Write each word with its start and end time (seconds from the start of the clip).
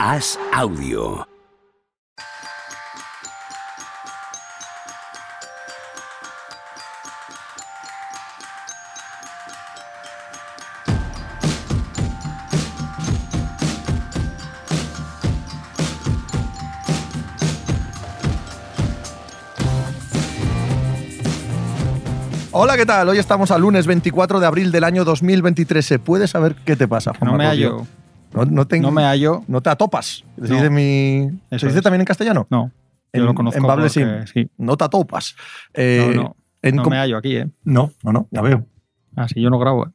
Haz 0.00 0.38
audio. 0.52 1.26
Hola, 22.52 22.76
¿qué 22.76 22.86
tal? 22.86 23.08
Hoy 23.08 23.18
estamos 23.18 23.50
al 23.50 23.62
lunes 23.62 23.88
24 23.88 24.38
de 24.38 24.46
abril 24.46 24.70
del 24.70 24.84
año 24.84 25.04
2023. 25.04 25.84
¿Se 25.84 25.98
puede 25.98 26.28
saber 26.28 26.54
qué 26.64 26.76
te 26.76 26.86
pasa, 26.86 27.12
Juan 27.18 27.32
No 27.32 27.36
me 27.36 27.46
hallo. 27.46 27.84
No, 28.44 28.50
no 28.50 28.66
te, 28.66 28.80
No 28.80 28.90
me 28.90 29.02
hallo. 29.04 29.42
no 29.48 29.60
te 29.60 29.70
atopas. 29.70 30.24
Se 30.36 30.48
No. 30.48 30.54
dice, 30.56 30.70
mi, 30.70 31.28
Eso 31.50 31.60
¿se 31.60 31.66
dice 31.68 31.82
también 31.82 32.00
en 32.02 32.06
castellano? 32.06 32.46
No. 32.50 32.70
En, 33.12 33.20
Yo 33.20 33.26
lo 33.26 33.34
conozco 33.34 33.58
en 33.58 33.66
Bable 33.66 33.86
porque- 33.92 34.26
sí. 34.26 34.32
sí. 34.44 34.50
No 34.58 34.76
te 34.76 34.84
atopas. 34.84 35.34
Eh, 35.74 36.12
no, 36.14 36.22
no. 36.22 36.36
en 36.62 36.76
no 36.76 36.82
com- 36.82 36.90
me 36.92 36.98
hallo 36.98 37.16
aquí, 37.16 37.36
¿eh? 37.36 37.48
no, 37.64 37.90
no, 38.02 38.12
no, 38.12 38.28
ya 38.30 38.42
veo. 38.42 38.66
Así 39.16 39.40
yo 39.40 39.48
no 39.50 39.58
grabo. 39.58 39.86
¿eh? 39.86 39.90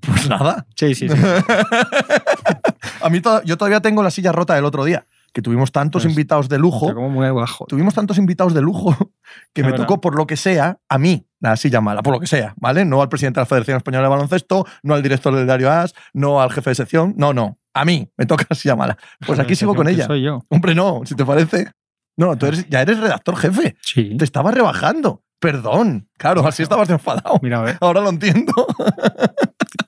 Pues 0.00 0.28
nada. 0.28 0.66
Sí, 0.76 0.94
sí, 0.94 1.08
sí. 1.08 1.14
A 3.02 3.08
mí 3.10 3.20
to- 3.20 3.42
yo 3.44 3.56
todavía 3.56 3.80
tengo 3.80 4.02
la 4.02 4.10
silla 4.10 4.32
rota 4.32 4.54
del 4.54 4.64
otro 4.64 4.84
día, 4.84 5.06
que 5.32 5.42
tuvimos 5.42 5.72
tantos 5.72 6.02
Pues, 6.02 6.12
invitados 6.12 6.48
de 6.48 6.58
lujo. 6.58 6.92
Como 6.94 7.08
muy 7.08 7.28
bajo. 7.30 7.64
Tuvimos 7.66 7.94
tantos 7.94 8.18
invitados 8.18 8.54
de 8.54 8.60
lujo 8.62 8.94
que 9.54 9.62
me 9.62 9.70
verdad. 9.70 9.86
tocó, 9.86 10.00
por 10.00 10.16
lo 10.16 10.26
que 10.26 10.36
sea, 10.36 10.78
a 10.88 10.98
mí 10.98 11.26
la 11.40 11.56
silla 11.56 11.80
mala, 11.80 12.02
por 12.02 12.12
lo 12.12 12.20
que 12.20 12.26
sea, 12.26 12.54
¿vale? 12.56 12.84
No 12.84 13.02
al 13.02 13.08
presidente 13.08 13.40
de 13.40 13.42
la 13.42 13.46
Federación 13.46 13.76
Española 13.76 14.04
de 14.04 14.10
Baloncesto, 14.10 14.66
no 14.82 14.94
al 14.94 15.02
director 15.02 15.34
del 15.34 15.46
diario 15.46 15.70
AS, 15.70 15.94
no 16.12 16.40
al 16.40 16.50
jefe 16.52 16.70
de 16.70 16.74
sección, 16.76 17.14
no, 17.16 17.32
no. 17.32 17.58
A 17.74 17.84
mí 17.84 18.08
me 18.16 18.26
toca 18.26 18.46
la 18.48 18.56
silla 18.56 18.76
mala. 18.76 18.96
Pues 19.26 19.38
aquí 19.38 19.54
sigo 19.56 19.74
con 19.74 19.88
ella. 19.88 20.06
Soy 20.06 20.22
yo. 20.22 20.40
Hombre, 20.48 20.74
no, 20.74 21.02
si 21.04 21.14
te 21.14 21.24
parece. 21.24 21.70
No, 22.16 22.36
tú 22.36 22.46
eres- 22.46 22.68
ya 22.68 22.82
eres 22.82 22.98
redactor 23.00 23.36
jefe. 23.36 23.76
Sí. 23.80 24.16
Te 24.18 24.24
estaba 24.24 24.50
rebajando. 24.50 25.22
Perdón. 25.40 26.08
Claro, 26.18 26.46
así 26.46 26.62
estabas 26.62 26.88
de 26.88 26.94
enfadado. 26.94 27.38
Mira, 27.42 27.60
a 27.60 27.62
ver. 27.62 27.78
Ahora 27.80 28.00
lo 28.00 28.10
entiendo. 28.10 28.52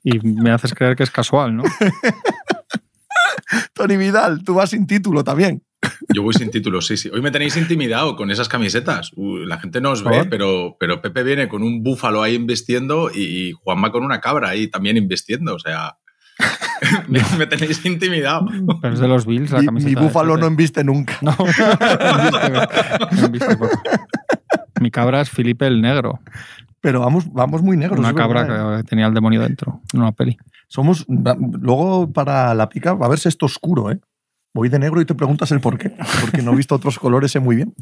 Y 0.03 0.19
me 0.21 0.51
haces 0.51 0.75
creer 0.75 0.97
que 0.97 1.03
es 1.05 1.11
casual, 1.11 1.57
¿no? 1.57 1.63
Tony 3.75 3.97
Vidal, 3.97 4.43
tú 4.45 4.55
vas 4.55 4.71
sin 4.71 4.87
título 4.87 5.23
también. 5.23 5.63
Yo 6.15 6.23
voy 6.23 6.33
sin 6.35 6.51
título, 6.51 6.81
sí, 6.81 6.97
sí. 6.97 7.11
Hoy 7.13 7.21
me 7.21 7.31
tenéis 7.31 7.57
intimidado 7.57 8.17
con 8.17 8.31
esas 8.31 8.49
camisetas. 8.49 9.11
La 9.17 9.59
gente 9.59 9.81
no 9.81 9.91
os 9.91 10.03
ve, 10.03 10.25
pero, 10.25 10.77
pero 10.81 11.03
Pepe 11.03 11.23
viene 11.23 11.49
con 11.49 11.63
un 11.63 11.83
búfalo 11.83 12.23
ahí 12.23 12.35
investiendo 12.35 13.11
y, 13.15 13.49
y 13.49 13.53
Juanma 13.53 13.93
con 13.93 14.03
una 14.03 14.21
cabra 14.21 14.49
ahí 14.49 14.69
también 14.69 14.97
investiendo. 14.97 15.55
O 15.55 15.59
sea, 15.59 15.99
me, 17.09 17.21
me 17.39 17.47
tenéis 17.47 17.85
intimidado. 17.85 18.47
Pero 18.81 18.95
es 18.95 19.01
de 19.01 19.09
los 19.09 19.27
Bills 19.27 19.51
la 19.51 19.61
Mi, 19.61 19.67
camiseta. 19.67 20.01
mi 20.01 20.07
búfalo 20.07 20.37
no 20.37 20.47
embiste 20.47 20.85
nunca. 20.85 21.17
No, 21.23 21.35
poco. 23.59 23.69
Mi 24.81 24.91
cabra 24.91 25.21
es 25.21 25.31
Felipe 25.31 25.67
el 25.67 25.81
Negro. 25.81 26.21
Pero 26.81 27.01
vamos, 27.01 27.33
vamos 27.33 27.63
muy 27.63 27.77
negros. 27.79 27.99
Una 27.99 28.15
cabra 28.15 28.43
verdad, 28.43 28.75
¿eh? 28.75 28.83
que 28.83 28.89
tenía 28.89 29.07
el 29.07 29.15
demonio 29.15 29.41
dentro 29.41 29.81
en 29.93 30.01
una 30.01 30.13
peli. 30.13 30.37
Somos. 30.69 31.07
Luego, 31.09 32.13
para 32.13 32.55
la 32.55 32.69
pica, 32.69 32.93
va 32.95 33.07
a 33.07 33.09
verse 33.09 33.31
esto 33.31 33.47
oscuro, 33.47 33.91
¿eh? 33.91 34.01
Voy 34.55 34.69
de 34.69 34.79
negro 34.79 35.01
y 35.01 35.05
te 35.05 35.15
preguntas 35.15 35.51
el 35.51 35.61
por 35.61 35.77
qué. 35.79 35.91
Porque 36.21 36.41
no 36.41 36.53
he 36.53 36.57
visto 36.57 36.77
otros 36.77 36.99
colores, 36.99 37.33
sé 37.33 37.41
muy 37.41 37.57
bien. 37.57 37.75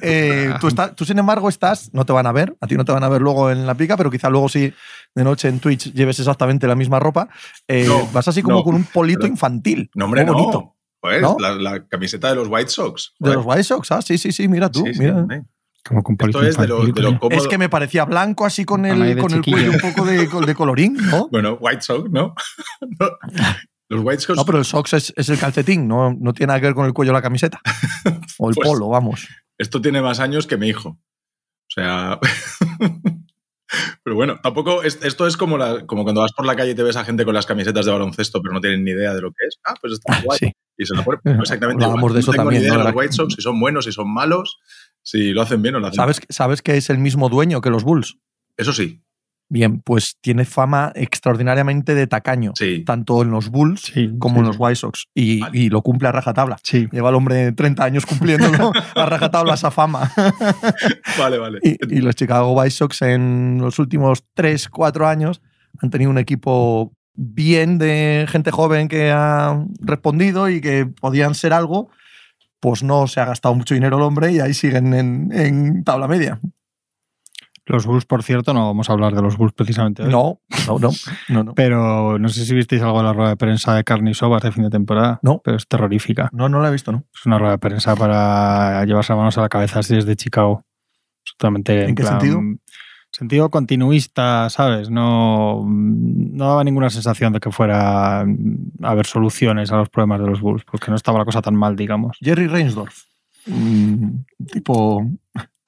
Eh, 0.00 0.52
tú, 0.60 0.68
está- 0.68 0.94
tú, 0.94 1.04
sin 1.04 1.18
embargo, 1.18 1.48
estás. 1.50 1.90
No 1.92 2.06
te 2.06 2.12
van 2.14 2.26
a 2.26 2.32
ver. 2.32 2.56
A 2.60 2.66
ti 2.66 2.74
no 2.74 2.84
te 2.86 2.92
van 2.92 3.04
a 3.04 3.08
ver 3.10 3.20
luego 3.20 3.50
en 3.50 3.66
la 3.66 3.74
pica, 3.74 3.96
pero 3.98 4.10
quizá 4.10 4.30
luego 4.30 4.48
sí 4.48 4.72
de 5.14 5.24
noche 5.24 5.48
en 5.48 5.60
Twitch 5.60 5.92
lleves 5.92 6.18
exactamente 6.18 6.66
la 6.66 6.74
misma 6.74 6.98
ropa. 7.00 7.28
Eh, 7.68 7.84
No, 7.86 8.06
vas 8.12 8.26
así 8.28 8.40
como 8.42 8.56
no. 8.58 8.64
con 8.64 8.74
un 8.76 8.84
polito 8.84 9.20
Pero- 9.20 9.32
infantil. 9.32 9.90
No, 9.94 10.06
hombre, 10.06 10.24
Muy 10.24 10.32
no. 10.34 10.38
bonito. 10.38 10.76
¿No? 11.20 11.36
La, 11.38 11.52
la 11.54 11.86
camiseta 11.86 12.28
de 12.30 12.34
los 12.36 12.48
White 12.48 12.70
Sox. 12.70 13.12
De 13.18 13.34
los 13.34 13.44
White 13.44 13.64
Sox, 13.64 13.92
ah, 13.92 14.02
sí, 14.02 14.16
sí, 14.18 14.32
sí, 14.32 14.48
mira 14.48 14.70
tú. 14.70 14.82
Sí, 14.86 14.94
sí, 14.94 15.00
mira. 15.00 15.26
Como 15.86 16.02
con 16.02 16.14
Esto 16.18 16.42
es 16.42 16.56
de 16.58 16.66
lo, 16.68 16.84
de 16.84 17.02
lo 17.02 17.18
cómodo. 17.18 17.38
Es 17.38 17.46
que 17.48 17.56
me 17.56 17.68
parecía 17.70 18.04
blanco 18.04 18.44
así 18.44 18.64
con 18.66 18.84
el, 18.84 19.18
con 19.18 19.32
el 19.32 19.42
cuello 19.42 19.70
un 19.72 19.78
poco 19.80 20.04
de, 20.06 20.26
de 20.46 20.54
colorín, 20.54 20.94
¿no? 21.10 21.28
Bueno, 21.28 21.56
White 21.60 21.80
Sox, 21.82 22.10
¿no? 22.10 22.34
No. 22.98 23.06
Los 23.90 24.04
White 24.04 24.20
Sox 24.22 24.36
No, 24.38 24.44
pero 24.46 24.58
el 24.58 24.64
socks 24.64 24.92
es, 24.94 25.12
es 25.16 25.28
el 25.28 25.38
calcetín, 25.38 25.86
no, 25.88 26.14
no 26.18 26.32
tiene 26.32 26.48
nada 26.48 26.60
que 26.60 26.66
ver 26.66 26.74
con 26.74 26.86
el 26.86 26.92
cuello 26.94 27.10
de 27.12 27.18
la 27.18 27.22
camiseta. 27.22 27.60
O 28.38 28.48
el 28.48 28.54
Pues- 28.54 28.68
polo, 28.68 28.88
vamos. 28.88 29.28
Esto 29.58 29.82
tiene 29.82 30.00
más 30.00 30.20
años 30.20 30.46
que 30.46 30.56
mi 30.56 30.68
hijo. 30.68 30.90
O 30.90 30.98
sea. 31.68 32.18
pero 34.02 34.16
bueno, 34.16 34.40
tampoco. 34.42 34.82
es- 34.82 34.98
esto 35.02 35.26
es 35.26 35.36
como, 35.36 35.58
la- 35.58 35.86
como 35.86 36.02
cuando 36.04 36.20
vas 36.22 36.32
por 36.32 36.46
la 36.46 36.56
calle 36.56 36.72
y 36.72 36.74
te 36.74 36.82
ves 36.82 36.96
a 36.96 37.04
gente 37.04 37.24
con 37.24 37.34
las 37.34 37.46
camisetas 37.46 37.84
de 37.86 37.92
baloncesto, 37.92 38.40
pero 38.42 38.54
no 38.54 38.60
tienen 38.60 38.84
ni 38.84 38.90
idea 38.92 39.14
de 39.14 39.20
lo 39.20 39.30
que 39.30 39.46
es. 39.48 39.58
Ah, 39.64 39.74
pues 39.80 39.92
está 39.94 40.20
guay. 40.24 40.38
Sí. 40.38 40.52
Y 40.78 40.86
se 40.86 40.94
la 40.96 41.04
ponen 41.04 41.20
exactamente 41.40 41.84
Hablábamos 41.84 41.98
igual. 42.10 42.14
de 42.14 42.20
eso 42.20 42.30
no 42.30 42.32
tengo 42.36 42.44
también, 42.44 42.62
ni 42.62 42.68
idea 42.68 42.78
de 42.78 42.84
los 42.84 42.94
White 42.94 43.12
Sox, 43.12 43.34
si 43.34 43.42
son 43.42 43.60
buenos, 43.60 43.84
si 43.84 43.92
son 43.92 44.10
malos, 44.12 44.58
si 45.02 45.32
lo 45.32 45.42
hacen 45.42 45.60
bien 45.60 45.74
o 45.74 45.80
lo 45.80 45.88
hacen 45.88 45.96
¿Sabes, 45.96 46.20
¿Sabes 46.30 46.62
que 46.62 46.76
es 46.78 46.88
el 46.88 46.96
mismo 46.98 47.28
dueño 47.28 47.60
que 47.60 47.68
los 47.68 47.84
Bulls? 47.84 48.14
mal. 48.14 48.22
Eso 48.56 48.72
sí, 48.72 49.02
Bien, 49.52 49.80
pues 49.80 50.16
tiene 50.20 50.44
fama 50.44 50.92
extraordinariamente 50.94 51.96
de 51.96 52.06
tacaño, 52.06 52.52
sí. 52.54 52.84
tanto 52.84 53.20
en 53.22 53.32
los 53.32 53.50
Bulls 53.50 53.80
Sí, 53.92 54.12
como 54.20 54.36
sí, 54.36 54.40
en 54.40 54.46
los. 54.46 54.56
White 54.60 54.76
Sox. 54.76 55.06
Y, 55.12 55.40
Vale. 55.40 55.58
y 55.58 55.68
lo 55.70 55.82
cumple 55.82 56.06
a 56.06 56.12
rajatabla. 56.12 56.58
Sí. 56.62 56.86
Lleva 56.92 57.08
el 57.08 57.16
hombre 57.16 57.50
30 57.50 57.82
años 57.84 58.06
cumpliéndolo 58.06 58.70
a 58.94 59.06
rajatabla 59.06 59.54
esa 59.54 59.72
fama. 59.72 60.12
Vale, 61.18 61.38
vale. 61.38 61.58
Y, 61.62 61.76
y 61.96 62.00
los 62.00 62.14
Chicago 62.14 62.52
White 62.52 62.70
Sox 62.70 63.02
en 63.02 63.58
los 63.60 63.80
últimos 63.80 64.24
3, 64.34 64.68
4 64.68 65.08
años 65.08 65.42
han 65.82 65.90
tenido 65.90 66.10
un 66.12 66.18
equipo 66.18 66.92
bien 67.14 67.78
de 67.78 68.26
gente 68.28 68.52
joven 68.52 68.86
que 68.86 69.10
ha 69.10 69.64
respondido 69.80 70.48
y 70.48 70.60
que 70.60 70.86
podían 70.86 71.34
ser 71.34 71.52
algo. 71.52 71.90
Pues 72.60 72.82
no 72.84 73.08
se 73.08 73.20
ha 73.20 73.24
gastado 73.24 73.54
mucho 73.54 73.74
dinero 73.74 73.96
el 73.96 74.02
hombre 74.04 74.30
y 74.32 74.38
ahí 74.38 74.54
siguen 74.54 74.94
en, 74.94 75.32
en 75.32 75.82
tabla 75.82 76.06
media. 76.06 76.38
Los 77.70 77.86
Bulls, 77.86 78.04
por 78.04 78.22
cierto, 78.22 78.52
no 78.52 78.66
vamos 78.66 78.90
a 78.90 78.92
hablar 78.92 79.14
de 79.14 79.22
los 79.22 79.36
Bulls 79.36 79.52
precisamente 79.52 80.02
hoy. 80.02 80.10
No, 80.10 80.40
no, 80.66 80.78
no, 80.78 80.90
no, 81.28 81.44
no. 81.44 81.54
Pero 81.54 82.18
no 82.18 82.28
sé 82.28 82.44
si 82.44 82.54
visteis 82.54 82.82
algo 82.82 82.98
de 82.98 83.04
la 83.04 83.12
rueda 83.12 83.30
de 83.30 83.36
prensa 83.36 83.74
de 83.74 83.84
Carnisovas 83.84 84.42
de 84.42 84.52
fin 84.52 84.64
de 84.64 84.70
temporada. 84.70 85.20
No. 85.22 85.40
Pero 85.44 85.56
es 85.56 85.68
terrorífica. 85.68 86.30
No, 86.32 86.48
no 86.48 86.60
lo 86.60 86.68
he 86.68 86.72
visto, 86.72 86.90
¿no? 86.92 87.04
Es 87.14 87.26
una 87.26 87.38
rueda 87.38 87.52
de 87.52 87.58
prensa 87.58 87.94
para 87.94 88.84
llevarse 88.84 89.12
las 89.12 89.18
manos 89.18 89.38
a 89.38 89.42
la 89.42 89.48
cabeza 89.48 89.78
así 89.78 89.94
desde 89.94 90.16
Chicago. 90.16 90.64
Absolutamente. 91.22 91.88
¿En 91.88 91.94
qué 91.94 92.02
plan, 92.02 92.20
sentido? 92.20 92.40
Sentido 93.12 93.50
continuista, 93.50 94.48
¿sabes? 94.50 94.88
No, 94.88 95.64
no 95.66 96.48
daba 96.48 96.62
ninguna 96.62 96.90
sensación 96.90 97.32
de 97.32 97.40
que 97.40 97.50
fuera 97.50 98.20
a 98.20 98.26
haber 98.82 99.06
soluciones 99.06 99.72
a 99.72 99.76
los 99.76 99.88
problemas 99.88 100.20
de 100.20 100.26
los 100.26 100.40
Bulls, 100.40 100.64
porque 100.64 100.90
no 100.90 100.96
estaba 100.96 101.18
la 101.18 101.24
cosa 101.24 101.42
tan 101.42 101.56
mal, 101.56 101.74
digamos. 101.74 102.16
Jerry 102.20 102.46
Reinsdorf. 102.46 103.02
Mm, 103.46 104.24
tipo. 104.52 105.06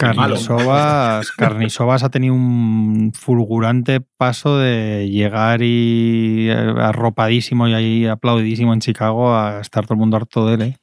Carnisovas, 0.03 1.31
Carnisovas 1.33 2.03
ha 2.03 2.11
tenido 2.11 2.35
un 2.35 3.13
fulgurante 3.15 4.01
paso 4.01 4.59
de 4.59 5.09
llegar 5.09 5.63
y 5.63 6.49
eh, 6.51 6.53
arropadísimo 6.53 7.69
y 7.69 7.75
ahí 7.75 8.07
aplaudidísimo 8.07 8.73
en 8.73 8.81
Chicago 8.81 9.35
a 9.35 9.61
estar 9.61 9.85
todo 9.85 9.95
el 9.95 10.01
mundo 10.01 10.17
harto 10.17 10.47
de 10.47 10.55
él. 10.55 10.63
¿eh? 10.63 10.77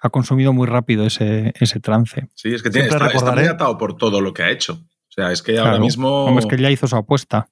Ha 0.00 0.10
consumido 0.10 0.52
muy 0.52 0.66
rápido 0.66 1.06
ese, 1.06 1.52
ese 1.58 1.80
trance. 1.80 2.28
Sí, 2.34 2.52
es 2.52 2.62
que 2.62 2.70
tiene, 2.70 2.88
está, 2.88 3.06
está 3.06 3.32
muy 3.32 3.46
atado 3.46 3.78
por 3.78 3.96
todo 3.96 4.20
lo 4.20 4.34
que 4.34 4.42
ha 4.42 4.50
hecho. 4.50 4.74
O 4.74 5.12
sea, 5.12 5.32
es 5.32 5.42
que 5.42 5.58
ahora 5.58 5.78
mismo. 5.78 6.24
Hombre, 6.26 6.40
es 6.40 6.46
que 6.46 6.54
él 6.54 6.62
ya 6.62 6.70
hizo 6.70 6.86
su 6.86 6.96
apuesta. 6.96 7.48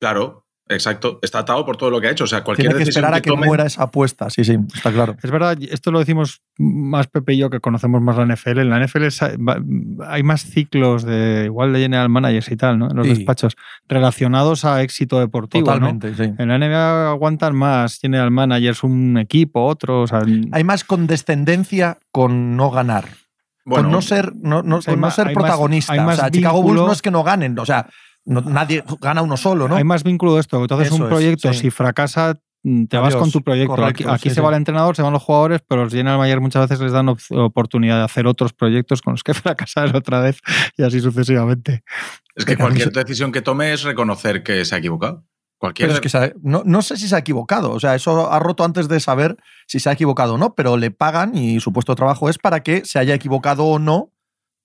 Claro, 0.00 0.43
exacto. 0.68 1.18
Está 1.22 1.40
atado 1.40 1.64
por 1.66 1.76
todo 1.76 1.90
lo 1.90 2.00
que 2.00 2.08
ha 2.08 2.10
hecho. 2.10 2.24
O 2.24 2.26
sea, 2.26 2.42
cualquier 2.44 2.68
Tiene 2.68 2.74
que 2.78 2.84
decisión 2.86 3.04
esperar 3.04 3.18
a 3.18 3.22
que 3.22 3.30
tome- 3.30 3.46
muera 3.46 3.66
esa 3.66 3.82
apuesta. 3.84 4.30
Sí, 4.30 4.44
sí, 4.44 4.56
está 4.74 4.90
claro. 4.92 5.16
Es 5.22 5.30
verdad, 5.30 5.56
esto 5.70 5.90
lo 5.90 5.98
decimos 5.98 6.42
más 6.58 7.06
Pepe 7.08 7.34
y 7.34 7.38
yo 7.38 7.50
que 7.50 7.60
conocemos 7.60 8.00
más 8.00 8.16
la 8.16 8.24
NFL. 8.24 8.60
En 8.60 8.70
la 8.70 8.78
NFL 8.78 9.08
hay 10.08 10.22
más 10.22 10.42
ciclos 10.44 11.04
de 11.04 11.42
igual 11.46 11.72
de 11.72 11.80
general 11.80 12.08
managers 12.08 12.50
y 12.50 12.56
tal, 12.56 12.78
¿no? 12.78 12.90
En 12.90 12.96
los 12.96 13.06
Sí. 13.06 13.14
despachos 13.14 13.56
relacionados 13.88 14.64
a 14.64 14.82
éxito 14.82 15.18
deportivo. 15.20 15.66
¿no? 15.66 15.72
Totalmente, 15.74 16.14
sí. 16.14 16.32
En 16.38 16.48
la 16.48 16.54
NBA 16.58 17.10
aguantan 17.10 17.54
más 17.54 17.98
general 18.00 18.30
managers, 18.30 18.82
un 18.84 19.18
equipo, 19.18 19.64
otro. 19.66 20.02
O 20.02 20.06
sea, 20.06 20.22
Hay 20.52 20.64
más 20.64 20.84
condescendencia 20.84 21.98
con 22.10 22.56
no 22.56 22.70
ganar. 22.70 23.04
Bueno, 23.66 23.84
con 23.84 23.92
no 23.92 24.02
ser, 24.02 24.32
no, 24.36 24.62
no- 24.62 24.76
O 24.76 24.80
con 24.82 24.90
hay 24.90 24.96
no 24.96 25.00
más- 25.00 25.14
ser 25.14 25.28
hay 25.28 25.34
más- 25.34 25.42
protagonista. 25.44 25.92
hay 25.94 25.98
o 25.98 26.02
más 26.02 26.16
sea, 26.18 26.30
Chicago 26.30 26.62
Bulls 26.62 26.80
no 26.82 26.92
es 26.92 27.00
que 27.02 27.10
no 27.10 27.22
ganen. 27.22 27.58
O 27.58 27.64
sea, 27.64 27.86
no- 28.24 28.40
nadie 28.42 28.82
gana 29.00 29.22
uno 29.22 29.36
solo, 29.36 29.68
¿no? 29.68 29.76
hay 29.76 29.84
más 29.84 30.02
vínculo 30.04 30.34
de 30.34 30.40
esto. 30.40 30.60
Entonces, 30.60 30.88
Eso 30.88 30.96
un 30.96 31.02
es, 31.02 31.08
proyecto, 31.08 31.52
sí. 31.52 31.58
si 31.60 31.70
fracasa, 31.70 32.34
te 32.88 32.96
vas 32.96 33.14
con 33.14 33.30
tu 33.30 33.42
proyecto. 33.42 33.74
correcto, 33.76 34.04
aquí 34.04 34.14
aquí 34.14 34.22
sí, 34.24 34.28
se 34.30 34.34
sí. 34.36 34.40
va 34.40 34.48
el 34.48 34.54
entrenador, 34.56 34.96
se 34.96 35.02
van 35.02 35.12
los 35.12 35.22
jugadores, 35.22 35.60
pero 35.68 35.84
los 35.84 35.92
general 35.92 36.16
manager 36.18 36.40
muchas 36.40 36.62
veces 36.68 36.82
les 36.82 36.92
dan 36.92 37.08
op- 37.10 37.18
oportunidad 37.30 37.98
de 37.98 38.04
hacer 38.04 38.26
otros 38.26 38.54
proyectos 38.54 39.02
con 39.02 39.12
los 39.12 39.22
que 39.22 39.34
fracasar 39.34 39.94
otra 39.94 40.20
vez 40.20 40.38
y 40.78 40.82
así 40.82 41.00
sucesivamente. 41.00 41.82
es 42.34 42.44
que 42.46 42.56
cualquier 42.56 42.90
decisión 42.90 43.32
que 43.32 43.42
tome 43.42 43.72
es 43.72 43.82
reconocer 43.82 44.42
que 44.42 44.64
se 44.64 44.74
ha 44.74 44.78
equivocado. 44.78 45.24
Cualquier. 45.58 45.88
Pero 45.88 45.94
es 45.94 46.00
que 46.00 46.08
se 46.08 46.18
ha- 46.18 46.32
no, 46.42 46.62
no 46.64 46.80
sé 46.82 46.96
si 46.96 47.06
se 47.06 47.14
ha 47.14 47.18
equivocado. 47.18 47.70
O 47.70 47.80
sea, 47.80 47.94
eso 47.94 48.30
ha 48.32 48.38
roto 48.38 48.64
antes 48.64 48.88
de 48.88 48.98
saber 48.98 49.36
si 49.66 49.78
se 49.78 49.88
ha 49.88 49.92
equivocado 49.92 50.34
o 50.34 50.38
no, 50.38 50.54
pero 50.54 50.76
le 50.78 50.90
pagan 50.90 51.36
y 51.36 51.60
su 51.60 51.72
puesto 51.72 51.92
de 51.92 51.96
trabajo 51.96 52.28
es 52.30 52.38
para 52.38 52.62
que 52.62 52.82
se 52.86 52.98
haya 52.98 53.14
equivocado 53.14 53.64
o 53.66 53.78
no 53.78 54.10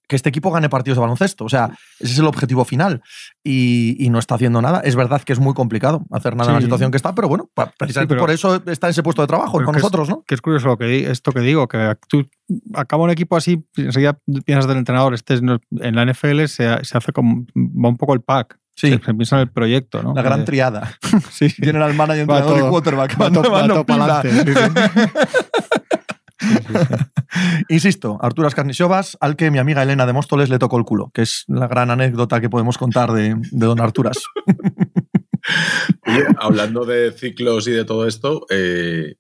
que 0.10 0.16
este 0.18 0.28
equipo 0.28 0.52
gane 0.52 0.68
partidos 0.68 0.98
de 0.98 1.02
baloncesto. 1.02 1.46
O 1.46 1.50
sea, 1.50 1.70
ese 2.00 2.14
es 2.14 2.20
el 2.20 2.26
objetivo 2.26 2.66
final. 2.66 3.02
Y, 3.44 3.96
y 4.04 4.10
no 4.10 4.20
está 4.20 4.36
haciendo 4.36 4.62
nada. 4.62 4.82
Es 4.84 4.96
verdad 4.98 5.22
que 5.22 5.32
es 5.32 5.40
muy 5.40 5.54
complicado 5.54 6.04
hacer 6.12 6.36
nada 6.36 6.50
en 6.50 6.56
la 6.56 6.60
Sí. 6.60 6.66
situación 6.66 6.92
que 6.92 6.98
está, 6.98 7.16
pero 7.16 7.30
bueno, 7.30 7.50
precisamente 7.78 8.16
pero- 8.16 8.22
por 8.24 8.32
eso 8.32 8.62
está 8.66 8.88
en 8.88 8.92
ese 8.92 9.04
puesto 9.04 9.22
de 9.22 9.28
trabajo 9.28 9.54
con 9.54 9.66
que 9.66 9.72
es- 9.72 9.84
nosotros, 9.84 10.10
¿no? 10.10 10.24
Que 10.28 10.36
es 10.36 10.42
curioso 10.42 10.68
lo 10.68 10.78
que 10.78 11.10
esto 11.10 11.32
que 11.32 11.40
digo, 11.42 11.68
que 11.68 11.96
tú 12.10 12.28
acaba 12.74 13.04
un 13.04 13.12
equipo 13.12 13.38
así, 13.38 13.64
enseguida 13.78 14.18
piensas 14.46 14.68
del 14.68 14.78
entrenador. 14.78 15.14
Este 15.14 15.36
es- 15.36 15.42
en 15.42 15.96
la 15.96 16.02
NFL 16.04 16.48
se, 16.48 16.84
se 16.84 16.98
hace 16.98 17.14
como 17.14 17.46
va 17.56 17.90
un 17.90 17.98
poco 17.98 18.14
el 18.16 18.22
pack. 18.22 18.58
Sí. 18.76 18.90
Se, 18.92 18.98
piensa 19.14 19.36
en 19.36 19.42
el 19.42 19.52
proyecto, 19.52 20.02
¿no? 20.02 20.14
La 20.16 20.22
gran 20.22 20.42
Eh, 20.42 20.46
triada. 20.46 20.92
sí. 21.32 21.50
General 21.50 21.94
manager, 21.94 22.30
Va 22.30 22.38
entrenador 22.38 22.58
y 22.58 22.60
todo- 22.62 22.70
quarterback. 22.72 23.14
Va 23.14 23.26
Mando- 23.26 23.42
to- 23.42 23.52
va 23.52 24.22
Insisto, 27.70 28.18
Arturo 28.22 28.48
Ascarnisovas, 28.48 29.18
al 29.20 29.36
que 29.36 29.52
mi 29.52 29.58
amiga 29.58 29.84
Elena 29.84 30.06
de 30.06 30.14
Móstoles 30.14 30.50
le 30.50 30.60
tocó 30.60 30.78
el 30.78 30.86
culo, 30.86 31.12
que 31.14 31.22
es 31.22 31.44
la 31.48 31.68
gran 31.68 31.92
anécdota 31.92 32.42
que 32.42 32.50
podemos 32.50 32.78
contar 32.78 33.12
de, 33.12 33.36
de 33.36 33.66
don 33.66 33.80
Arturas. 33.80 34.18
Oye, 36.06 36.26
hablando 36.38 36.86
de 36.86 37.12
ciclos 37.12 37.68
y 37.68 37.72
de 37.72 37.86
todo 37.86 38.08
esto, 38.08 38.46
eh, 38.50 39.16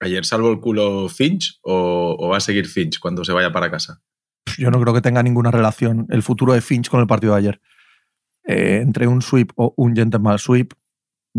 ¿ayer 0.00 0.24
salvo 0.24 0.50
el 0.50 0.60
culo 0.60 1.08
Finch 1.08 1.58
o, 1.62 2.16
o 2.18 2.28
va 2.28 2.38
a 2.38 2.40
seguir 2.40 2.66
Finch 2.66 2.98
cuando 2.98 3.24
se 3.24 3.32
vaya 3.32 3.52
para 3.52 3.70
casa? 3.70 4.02
Yo 4.58 4.70
no 4.70 4.80
creo 4.80 4.94
que 4.94 5.00
tenga 5.00 5.22
ninguna 5.22 5.50
relación 5.50 6.06
el 6.10 6.22
futuro 6.22 6.52
de 6.52 6.60
Finch 6.60 6.88
con 6.88 7.00
el 7.00 7.06
partido 7.06 7.32
de 7.32 7.38
ayer. 7.38 7.60
Eh, 8.46 8.80
entre 8.82 9.06
un 9.06 9.22
sweep 9.22 9.52
o 9.56 9.74
un 9.76 9.94
gentleman 9.94 10.38
sweep. 10.38 10.72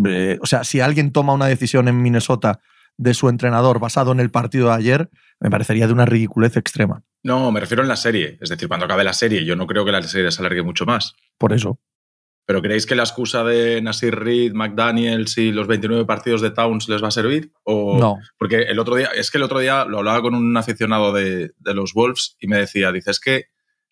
eh, 0.06 0.38
o 0.42 0.46
sea, 0.46 0.64
si 0.64 0.80
alguien 0.80 1.12
toma 1.12 1.34
una 1.34 1.48
decisión 1.48 1.88
en 1.88 2.02
Minnesota 2.02 2.62
de 2.98 3.14
su 3.14 3.30
entrenador 3.30 3.80
basado 3.80 4.12
en 4.12 4.20
el 4.20 4.30
partido 4.30 4.68
de 4.68 4.76
ayer, 4.76 5.10
me 5.40 5.50
parecería 5.50 5.88
de 5.88 5.94
una 5.94 6.06
ridiculez 6.06 6.58
extrema. 6.58 7.04
No, 7.24 7.52
me 7.52 7.60
refiero 7.60 7.84
en 7.84 7.90
la 7.90 7.96
serie. 7.96 8.38
Es 8.42 8.50
decir, 8.50 8.68
cuando 8.68 8.86
acabe 8.86 9.04
la 9.04 9.14
serie. 9.14 9.46
Yo 9.46 9.56
no 9.56 9.68
creo 9.68 9.86
que 9.86 9.92
la 9.92 10.02
serie 10.04 10.32
se 10.32 10.42
alargue 10.42 10.64
mucho 10.64 10.86
más. 10.86 11.16
Por 11.38 11.54
eso. 11.54 11.80
¿Pero 12.46 12.62
creéis 12.62 12.86
que 12.86 12.96
la 12.96 13.04
excusa 13.04 13.44
de 13.44 13.82
Nasir 13.82 14.16
Reed, 14.16 14.54
McDaniels 14.54 15.38
y 15.38 15.52
los 15.52 15.68
29 15.68 16.06
partidos 16.06 16.42
de 16.42 16.52
Towns 16.52 16.90
les 16.90 17.04
va 17.04 17.10
a 17.10 17.12
servir? 17.12 17.52
O... 17.64 18.00
No. 18.00 18.18
Porque 18.38 18.64
el 18.64 18.80
otro 18.80 18.96
día, 18.96 19.10
es 19.16 19.30
que 19.30 19.38
el 19.38 19.44
otro 19.44 19.60
día 19.60 19.86
lo 19.86 20.00
hablaba 20.00 20.22
con 20.22 20.34
un 20.36 20.58
aficionado 20.58 21.14
de, 21.14 21.52
de 21.58 21.74
los 21.74 21.94
Wolves 21.94 22.36
y 22.40 22.48
me 22.48 22.58
decía, 22.58 22.92
dice, 22.92 23.12
es 23.12 23.20
que 23.20 23.46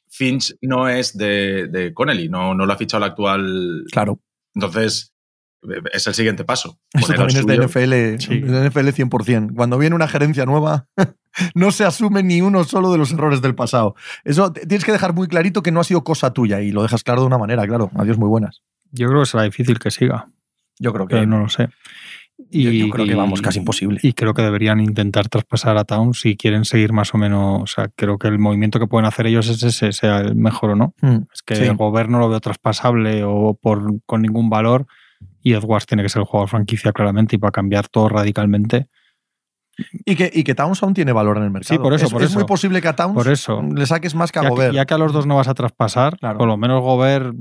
Finch 0.09 0.55
no 0.61 0.89
es 0.89 1.15
de, 1.15 1.67
de 1.67 1.93
Connelly, 1.93 2.29
no, 2.29 2.55
no 2.55 2.65
lo 2.65 2.73
ha 2.73 2.77
fichado 2.77 3.03
el 3.03 3.11
actual. 3.11 3.83
Claro. 3.91 4.19
Entonces, 4.55 5.13
es 5.91 6.07
el 6.07 6.13
siguiente 6.13 6.43
paso. 6.43 6.79
Eso 6.93 7.13
también 7.13 7.39
es 7.39 7.45
de. 7.45 7.57
NFL, 7.57 8.19
Sí. 8.19 8.39
de 8.39 8.69
NFL 8.69 8.89
100%. 8.93 9.53
Cuando 9.55 9.77
viene 9.77 9.95
una 9.95 10.07
gerencia 10.07 10.45
nueva, 10.45 10.87
no 11.55 11.71
se 11.71 11.83
asume 11.85 12.23
ni 12.23 12.41
uno 12.41 12.63
solo 12.63 12.91
de 12.91 12.97
los 12.97 13.11
errores 13.11 13.41
del 13.41 13.55
pasado. 13.55 13.95
Eso 14.23 14.51
tienes 14.53 14.85
que 14.85 14.91
dejar 14.91 15.13
muy 15.13 15.27
clarito 15.27 15.61
que 15.61 15.71
no 15.71 15.79
ha 15.79 15.83
sido 15.83 16.03
cosa 16.03 16.31
tuya 16.33 16.61
y 16.61 16.71
lo 16.71 16.81
dejas 16.81 17.03
claro 17.03 17.21
de 17.21 17.27
una 17.27 17.37
manera, 17.37 17.67
claro. 17.67 17.91
Adiós, 17.95 18.17
muy 18.17 18.29
buenas. 18.29 18.61
Yo 18.91 19.07
creo 19.07 19.19
que 19.21 19.25
será 19.27 19.43
difícil 19.43 19.77
que 19.79 19.91
siga, 19.91 20.27
Yo 20.79 20.93
creo 20.93 21.07
que, 21.07 21.15
pero 21.15 21.27
no 21.27 21.39
lo 21.39 21.49
sé. 21.49 21.67
yo, 22.49 22.71
yo 22.71 22.89
creo 22.89 23.05
que 23.05 23.13
vamos, 23.15 23.41
casi 23.41 23.59
imposible. 23.59 23.99
Y 24.01 24.13
creo 24.13 24.33
que 24.33 24.41
deberían 24.41 24.79
intentar 24.79 25.27
traspasar 25.29 25.77
a 25.77 25.83
Town 25.83 26.13
si 26.13 26.35
quieren 26.37 26.63
seguir 26.65 26.93
más 26.93 27.13
o 27.13 27.17
menos. 27.17 27.61
O 27.61 27.67
sea, 27.67 27.89
creo 27.95 28.17
que 28.17 28.29
el 28.29 28.39
movimiento 28.39 28.79
que 28.79 28.87
pueden 28.87 29.05
hacer 29.05 29.27
ellos 29.27 29.47
es 29.49 29.61
ese, 29.61 29.91
sea 29.91 30.19
el 30.21 30.35
mejor 30.35 30.71
o 30.71 30.75
no. 30.75 30.95
Mm. 31.01 31.17
Es 31.33 31.43
que 31.45 31.55
Sí. 31.55 31.63
el 31.65 31.75
gobierno 31.75 32.17
lo 32.17 32.29
veo 32.29 32.39
traspasable 32.39 33.23
o 33.25 33.59
por, 33.61 34.01
con 34.05 34.21
ningún 34.21 34.49
valor. 34.49 34.87
Y 35.41 35.53
Edwards 35.53 35.85
tiene 35.85 36.03
que 36.03 36.09
ser 36.09 36.21
el 36.21 36.25
jugador 36.25 36.49
franquicia 36.49 36.91
claramente 36.91 37.35
y 37.35 37.39
para 37.39 37.51
cambiar 37.51 37.87
todo 37.87 38.09
radicalmente. 38.09 38.87
Y 40.05 40.15
que, 40.15 40.29
y 40.33 40.43
que 40.43 40.55
Towns 40.55 40.83
aún 40.83 40.93
tiene 40.93 41.13
valor 41.13 41.37
en 41.37 41.43
el 41.43 41.51
mercado. 41.51 41.73
Sí, 41.73 41.79
por 41.81 41.93
eso, 41.93 42.07
es, 42.07 42.11
por 42.11 42.21
es 42.21 42.29
eso. 42.31 42.39
muy 42.39 42.45
posible 42.47 42.81
que 42.81 42.89
a 42.89 42.95
Towns 42.95 43.15
Por 43.15 43.29
eso. 43.29 43.61
le 43.61 43.85
saques 43.85 44.13
más 44.13 44.31
que 44.31 44.39
a 44.39 44.43
Ya, 44.43 44.49
Gobert. 44.49 44.71
que, 44.71 44.75
ya 44.75 44.85
que 44.85 44.93
a 44.93 44.97
los 44.97 45.13
dos 45.13 45.25
no 45.25 45.37
vas 45.37 45.47
a 45.47 45.53
traspasar, 45.53 46.17
Claro. 46.17 46.37
por 46.39 46.47
lo 46.47 46.57
menos 46.57 46.81
Gobert. 46.81 47.33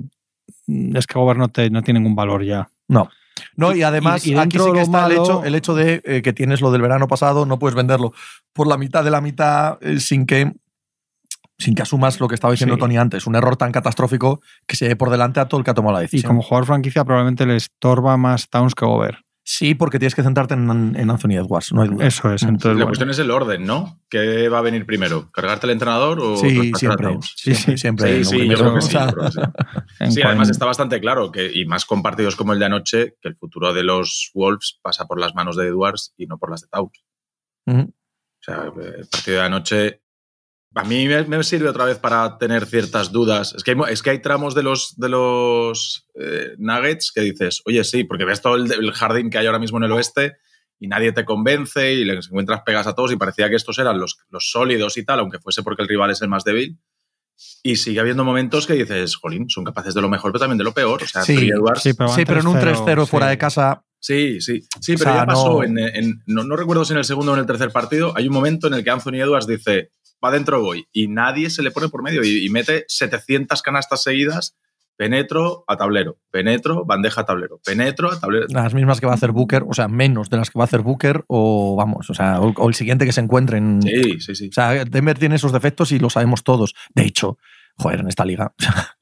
Es 0.69 1.07
que 1.07 1.19
Gobert 1.19 1.39
no, 1.39 1.49
te, 1.49 1.69
no 1.71 1.83
tiene 1.83 1.99
ningún 1.99 2.15
valor 2.15 2.45
ya. 2.45 2.69
No. 2.87 3.11
No, 3.57 3.75
y 3.75 3.83
además 3.83 4.25
y 4.27 4.37
aquí 4.37 4.59
sí 4.59 4.73
que 4.73 4.81
está 4.83 5.07
el, 5.07 5.13
malo- 5.15 5.23
hecho, 5.25 5.45
el 5.45 5.55
hecho 5.55 5.75
de 5.75 6.01
eh, 6.05 6.23
que 6.23 6.33
tienes 6.33 6.61
lo 6.61 6.71
del 6.71 6.83
verano 6.83 7.09
pasado, 7.09 7.45
no 7.47 7.59
puedes 7.59 7.75
venderlo 7.77 8.13
por 8.53 8.67
la 8.69 8.77
mitad 8.77 9.03
de 9.05 9.11
la 9.11 9.21
mitad 9.21 9.79
eh, 9.81 9.99
sin 10.01 10.25
que 10.27 10.53
sin 11.59 11.75
que 11.75 11.83
asumas 11.83 12.21
lo 12.21 12.29
que 12.29 12.35
estaba 12.37 12.53
diciendo 12.53 12.77
Sí. 12.77 12.81
Tony 12.81 12.97
antes. 12.99 13.27
Un 13.27 13.35
error 13.35 13.57
tan 13.57 13.73
catastrófico 13.73 14.41
que 14.67 14.77
se 14.77 14.89
ve 14.89 14.97
por 14.97 15.11
delante 15.11 15.41
a 15.41 15.49
todo 15.49 15.59
el 15.59 15.65
que 15.65 15.71
ha 15.73 15.75
tomado 15.75 15.95
la 15.97 16.03
Y 16.03 16.05
decisión. 16.07 16.29
como 16.29 16.43
jugador 16.43 16.67
franquicia 16.67 17.05
probablemente 17.05 17.47
le 17.47 17.57
estorba 17.57 18.17
más 18.17 18.49
Towns 18.49 18.75
que 18.75 18.85
Gobert. 18.87 19.19
Sí, 19.51 19.75
porque 19.75 19.99
tienes 19.99 20.15
que 20.15 20.23
centrarte 20.23 20.53
en, 20.53 20.95
en 20.95 21.11
Anthony 21.11 21.31
Edwards, 21.39 21.73
no 21.73 21.81
hay 21.81 21.89
duda. 21.89 22.07
Eso 22.07 22.31
es. 22.35 22.43
Mm. 22.45 22.49
Entonces, 22.49 22.67
La 22.69 22.73
bueno. 22.75 22.87
cuestión 22.89 23.09
es 23.09 23.19
el 23.19 23.31
orden, 23.31 23.65
¿no? 23.65 23.99
¿Qué 24.11 24.51
va 24.51 24.59
a 24.59 24.61
venir 24.61 24.85
primero? 24.85 25.31
¿Cargarte 25.33 25.67
el 25.67 25.71
entrenador 25.73 26.21
o 26.21 26.37
Sí, 26.37 26.71
siempre, 26.75 27.17
sí, 27.35 27.55
Sí, 27.55 27.79
siempre. 27.79 28.23
Sí, 28.25 28.39
sí, 28.41 28.47
yo 28.47 28.59
creo 28.59 28.75
que 28.75 28.83
sí. 28.83 28.91
creo 29.15 29.31
que 30.01 30.11
sí. 30.11 30.21
además 30.23 30.51
está 30.51 30.67
bastante 30.67 31.01
claro 31.01 31.33
que, 31.33 31.51
y 31.51 31.65
más 31.65 31.87
con 31.87 32.03
partidos 32.03 32.37
como 32.37 32.53
el 32.53 32.59
de 32.59 32.67
anoche, 32.67 33.15
que 33.23 33.29
el 33.31 33.37
futuro 33.37 33.73
de 33.73 33.85
los 33.85 34.31
Wolves 34.35 34.79
pasa 34.83 35.07
por 35.07 35.19
las 35.19 35.35
manos 35.35 35.57
de 35.57 35.67
Edwards 35.69 36.13
y 36.19 36.27
no 36.27 36.37
por 36.37 36.51
las 36.51 36.61
de 36.61 36.69
Towns. 36.69 37.03
O 37.67 37.93
sea, 38.43 38.65
el 38.67 39.09
partido 39.09 39.39
de 39.41 39.45
anoche 39.47 40.03
a 40.79 40.85
mí 40.85 41.09
me, 41.09 41.25
me 41.25 41.43
sirve 41.43 41.69
otra 41.69 41.85
vez 41.85 41.99
para 41.99 42.39
tener 42.39 42.65
ciertas 42.67 43.11
dudas. 43.13 43.55
Es 43.57 43.63
que 43.65 43.73
hay, 43.73 43.77
es 43.91 44.03
que 44.03 44.11
hay 44.11 44.23
tramos 44.23 44.55
de 44.55 44.63
los, 44.63 44.95
de 44.97 45.09
los 45.09 46.07
eh, 46.15 46.53
Nuggets 46.59 47.11
que 47.13 47.21
dices, 47.23 47.63
oye, 47.67 47.83
sí, 47.85 48.05
porque 48.05 48.25
ves 48.25 48.41
todo 48.41 48.55
el, 48.57 48.71
el 48.73 48.93
jardín 48.93 49.31
que 49.31 49.39
hay 49.39 49.47
ahora 49.47 49.59
mismo 49.59 49.79
en 49.79 49.85
el 49.85 49.93
oeste 49.93 50.37
y 50.79 50.87
nadie 50.87 51.13
te 51.13 51.25
convence 51.25 51.93
y 51.95 52.05
les 52.05 52.27
encuentras 52.29 52.63
pegas 52.65 52.87
a 52.87 52.95
todos 52.95 53.11
y 53.13 53.17
parecía 53.17 53.49
que 53.51 53.57
estos 53.57 53.79
eran 53.79 53.99
los, 53.99 54.19
los 54.31 54.51
sólidos 54.51 54.97
y 54.97 55.05
tal, 55.05 55.19
aunque 55.21 55.41
fuese 55.41 55.63
porque 55.65 55.83
el 55.83 55.89
rival 55.89 56.11
es 56.11 56.23
el 56.23 56.29
más 56.29 56.45
débil. 56.45 56.79
Y 57.63 57.77
sigue 57.77 58.01
habiendo 58.01 58.25
momentos 58.25 58.67
que 58.67 58.75
dices, 58.75 59.15
jolín, 59.17 59.49
son 59.49 59.65
capaces 59.65 59.95
de 59.95 60.01
lo 60.01 60.09
mejor, 60.09 60.33
pero 60.33 60.41
también 60.41 60.59
de 60.59 60.65
lo 60.65 60.73
peor. 60.73 61.03
O 61.03 61.07
sea, 61.07 61.23
Sí, 61.23 61.49
Edwards 61.49 61.83
sí, 61.83 61.93
pero, 61.95 62.09
Sí, 62.11 62.25
pero 62.25 62.41
en 62.41 62.47
un 62.49 62.57
3-0 62.57 63.07
fuera 63.07 63.27
sí. 63.27 63.31
de 63.31 63.39
casa, 63.39 63.83
Sí, 64.01 64.41
sí, 64.41 64.61
sí, 64.81 64.95
O 64.95 64.99
pero 64.99 65.11
sea, 65.11 65.21
ya 65.23 65.27
pasó. 65.27 65.55
no- 65.55 65.63
En, 65.65 65.77
en- 65.79 66.23
no, 66.27 66.45
no 66.45 66.55
recuerdo 66.57 66.85
si 66.85 66.93
en 66.93 66.99
el 66.99 67.05
segundo 67.05 67.33
o 67.33 67.35
en 67.35 67.41
el 67.41 67.47
tercer 67.47 67.73
partido. 67.73 68.13
Hay 68.17 68.29
un 68.29 68.33
momento 68.35 68.69
en 68.69 68.75
el 68.75 68.85
que 68.85 68.91
Anthony 68.91 69.15
Edwards 69.21 69.49
dice, 69.49 69.91
va 70.25 70.31
dentro 70.31 70.62
voy, 70.62 70.87
y 70.93 71.09
nadie 71.09 71.50
se 71.50 71.62
le 71.62 71.70
pone 71.70 71.88
por 71.88 72.03
medio 72.03 72.25
y, 72.25 72.44
y 72.44 72.49
mete 72.50 72.85
700 72.88 73.62
canastas 73.62 74.03
seguidas, 74.03 74.56
penetro 74.97 75.65
a 75.69 75.76
tablero, 75.76 76.19
penetro, 76.31 76.85
bandeja 76.85 77.20
a 77.20 77.25
tablero, 77.25 77.61
penetro 77.65 78.11
a 78.11 78.19
tablero. 78.19 78.47
las 78.49 78.75
mismas 78.75 79.00
que 79.00 79.06
va 79.06 79.12
a 79.12 79.15
hacer 79.15 79.31
Booker, 79.31 79.65
o 79.67 79.73
sea, 79.73 79.87
menos 79.87 80.29
de 80.29 80.37
las 80.37 80.50
que 80.50 80.59
va 80.59 80.65
a 80.65 80.67
hacer 80.67 80.82
Booker, 80.82 81.25
o 81.29 81.76
vamos, 81.76 82.11
o 82.11 82.15
sea, 82.15 82.41
o, 82.41 82.53
o 82.56 82.69
el 82.69 82.75
siguiente 82.75 83.06
que 83.06 83.12
se 83.12 83.20
encuentre 83.20 83.59
en, 83.59 83.81
Sí, 83.81 84.20
sí, 84.20 84.35
sí. 84.35 84.49
O 84.49 84.53
sea, 84.53 84.85
Denver 84.85 85.17
tiene 85.17 85.37
esos 85.37 85.53
defectos 85.53 85.93
y 85.93 86.00
lo 86.00 86.11
sabemos 86.11 86.43
todos. 86.43 86.75
De 86.94 87.05
hecho, 87.05 87.38
joder, 87.76 88.00
en 88.00 88.09
esta 88.09 88.25
liga. 88.25 88.53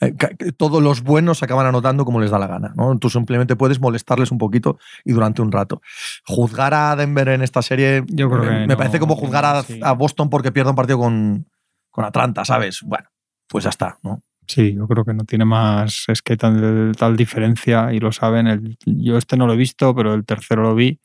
eh, 0.00 0.14
Todos 0.56 0.82
los 0.82 1.02
buenos 1.02 1.42
acaban 1.42 1.66
anotando 1.66 2.04
como 2.04 2.20
les 2.20 2.30
da 2.30 2.38
la 2.38 2.46
gana. 2.46 2.72
¿no? 2.76 2.98
Tú 2.98 3.10
simplemente 3.10 3.56
puedes 3.56 3.80
molestarles 3.80 4.30
un 4.30 4.38
poquito 4.38 4.78
y 5.04 5.12
durante 5.12 5.42
un 5.42 5.52
rato. 5.52 5.80
Juzgar 6.26 6.74
a 6.74 6.96
Denver 6.96 7.28
en 7.28 7.42
esta 7.42 7.62
serie 7.62 8.04
Yo 8.08 8.28
creo 8.30 8.42
me, 8.42 8.48
que 8.48 8.54
me 8.60 8.66
no, 8.68 8.76
parece 8.76 8.98
como 8.98 9.16
juzgar 9.16 9.44
a, 9.44 9.62
sí. 9.62 9.80
a 9.82 9.92
Boston 9.92 10.30
porque 10.30 10.52
pierde 10.52 10.70
un 10.70 10.76
partido 10.76 10.98
con, 10.98 11.46
con 11.90 12.04
Atlanta, 12.04 12.44
¿sabes? 12.44 12.80
Bueno, 12.82 13.08
pues 13.48 13.64
ya 13.64 13.70
está. 13.70 13.98
¿no? 14.02 14.22
Sí, 14.46 14.74
yo 14.74 14.86
creo 14.86 15.04
que 15.04 15.14
no 15.14 15.24
tiene 15.24 15.44
más. 15.46 16.04
Es 16.08 16.20
que 16.20 16.36
tal, 16.36 16.92
tal 16.98 17.16
diferencia 17.16 17.92
y 17.92 17.98
lo 18.00 18.12
saben. 18.12 18.46
El- 18.46 18.76
yo 18.84 19.16
este 19.16 19.36
no 19.36 19.46
lo 19.46 19.54
he 19.54 19.56
visto, 19.56 19.94
pero 19.94 20.12
el 20.14 20.24
tercero 20.24 20.62
lo 20.62 20.74
vi. 20.74 21.00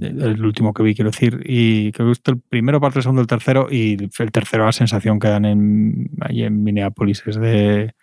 El 0.00 0.44
último 0.44 0.72
que 0.74 0.82
vi, 0.82 0.94
quiero 0.94 1.10
decir. 1.10 1.40
Y 1.44 1.92
creo 1.92 2.06
que 2.06 2.10
visto 2.10 2.30
el 2.30 2.40
primero 2.40 2.80
parte, 2.80 2.98
el 2.98 3.02
segundo, 3.02 3.20
el 3.22 3.26
tercero. 3.28 3.68
Y 3.70 3.96
el 4.18 4.30
tercero, 4.32 4.64
la 4.64 4.72
sensación 4.72 5.18
que 5.18 5.28
dan 5.28 5.44
en, 5.44 6.10
ahí 6.20 6.42
en 6.44 6.62
Minneapolis 6.62 7.22
es 7.26 7.36
de, 7.36 7.94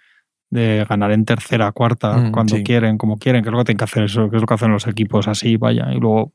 de 0.50 0.86
ganar 0.90 1.12
en 1.12 1.26
tercera, 1.26 1.72
cuarta, 1.72 2.18
Mm, 2.18 2.32
cuando 2.32 2.56
sí. 2.58 2.64
quieren, 2.64 2.98
como 2.98 3.18
quieren, 3.18 3.44
que 3.44 3.50
es 3.50 3.52
lo 3.52 3.58
que 3.60 3.66
tienen 3.66 3.78
que 3.78 3.84
hacer 3.86 4.04
eso, 4.04 4.30
que 4.30 4.38
es 4.38 4.42
lo 4.42 4.48
que 4.48 4.54
hacen 4.54 4.72
los 4.72 4.88
equipos 4.88 5.28
así, 5.28 5.58
vaya. 5.58 5.92
Y 5.94 6.00
luego, 6.00 6.34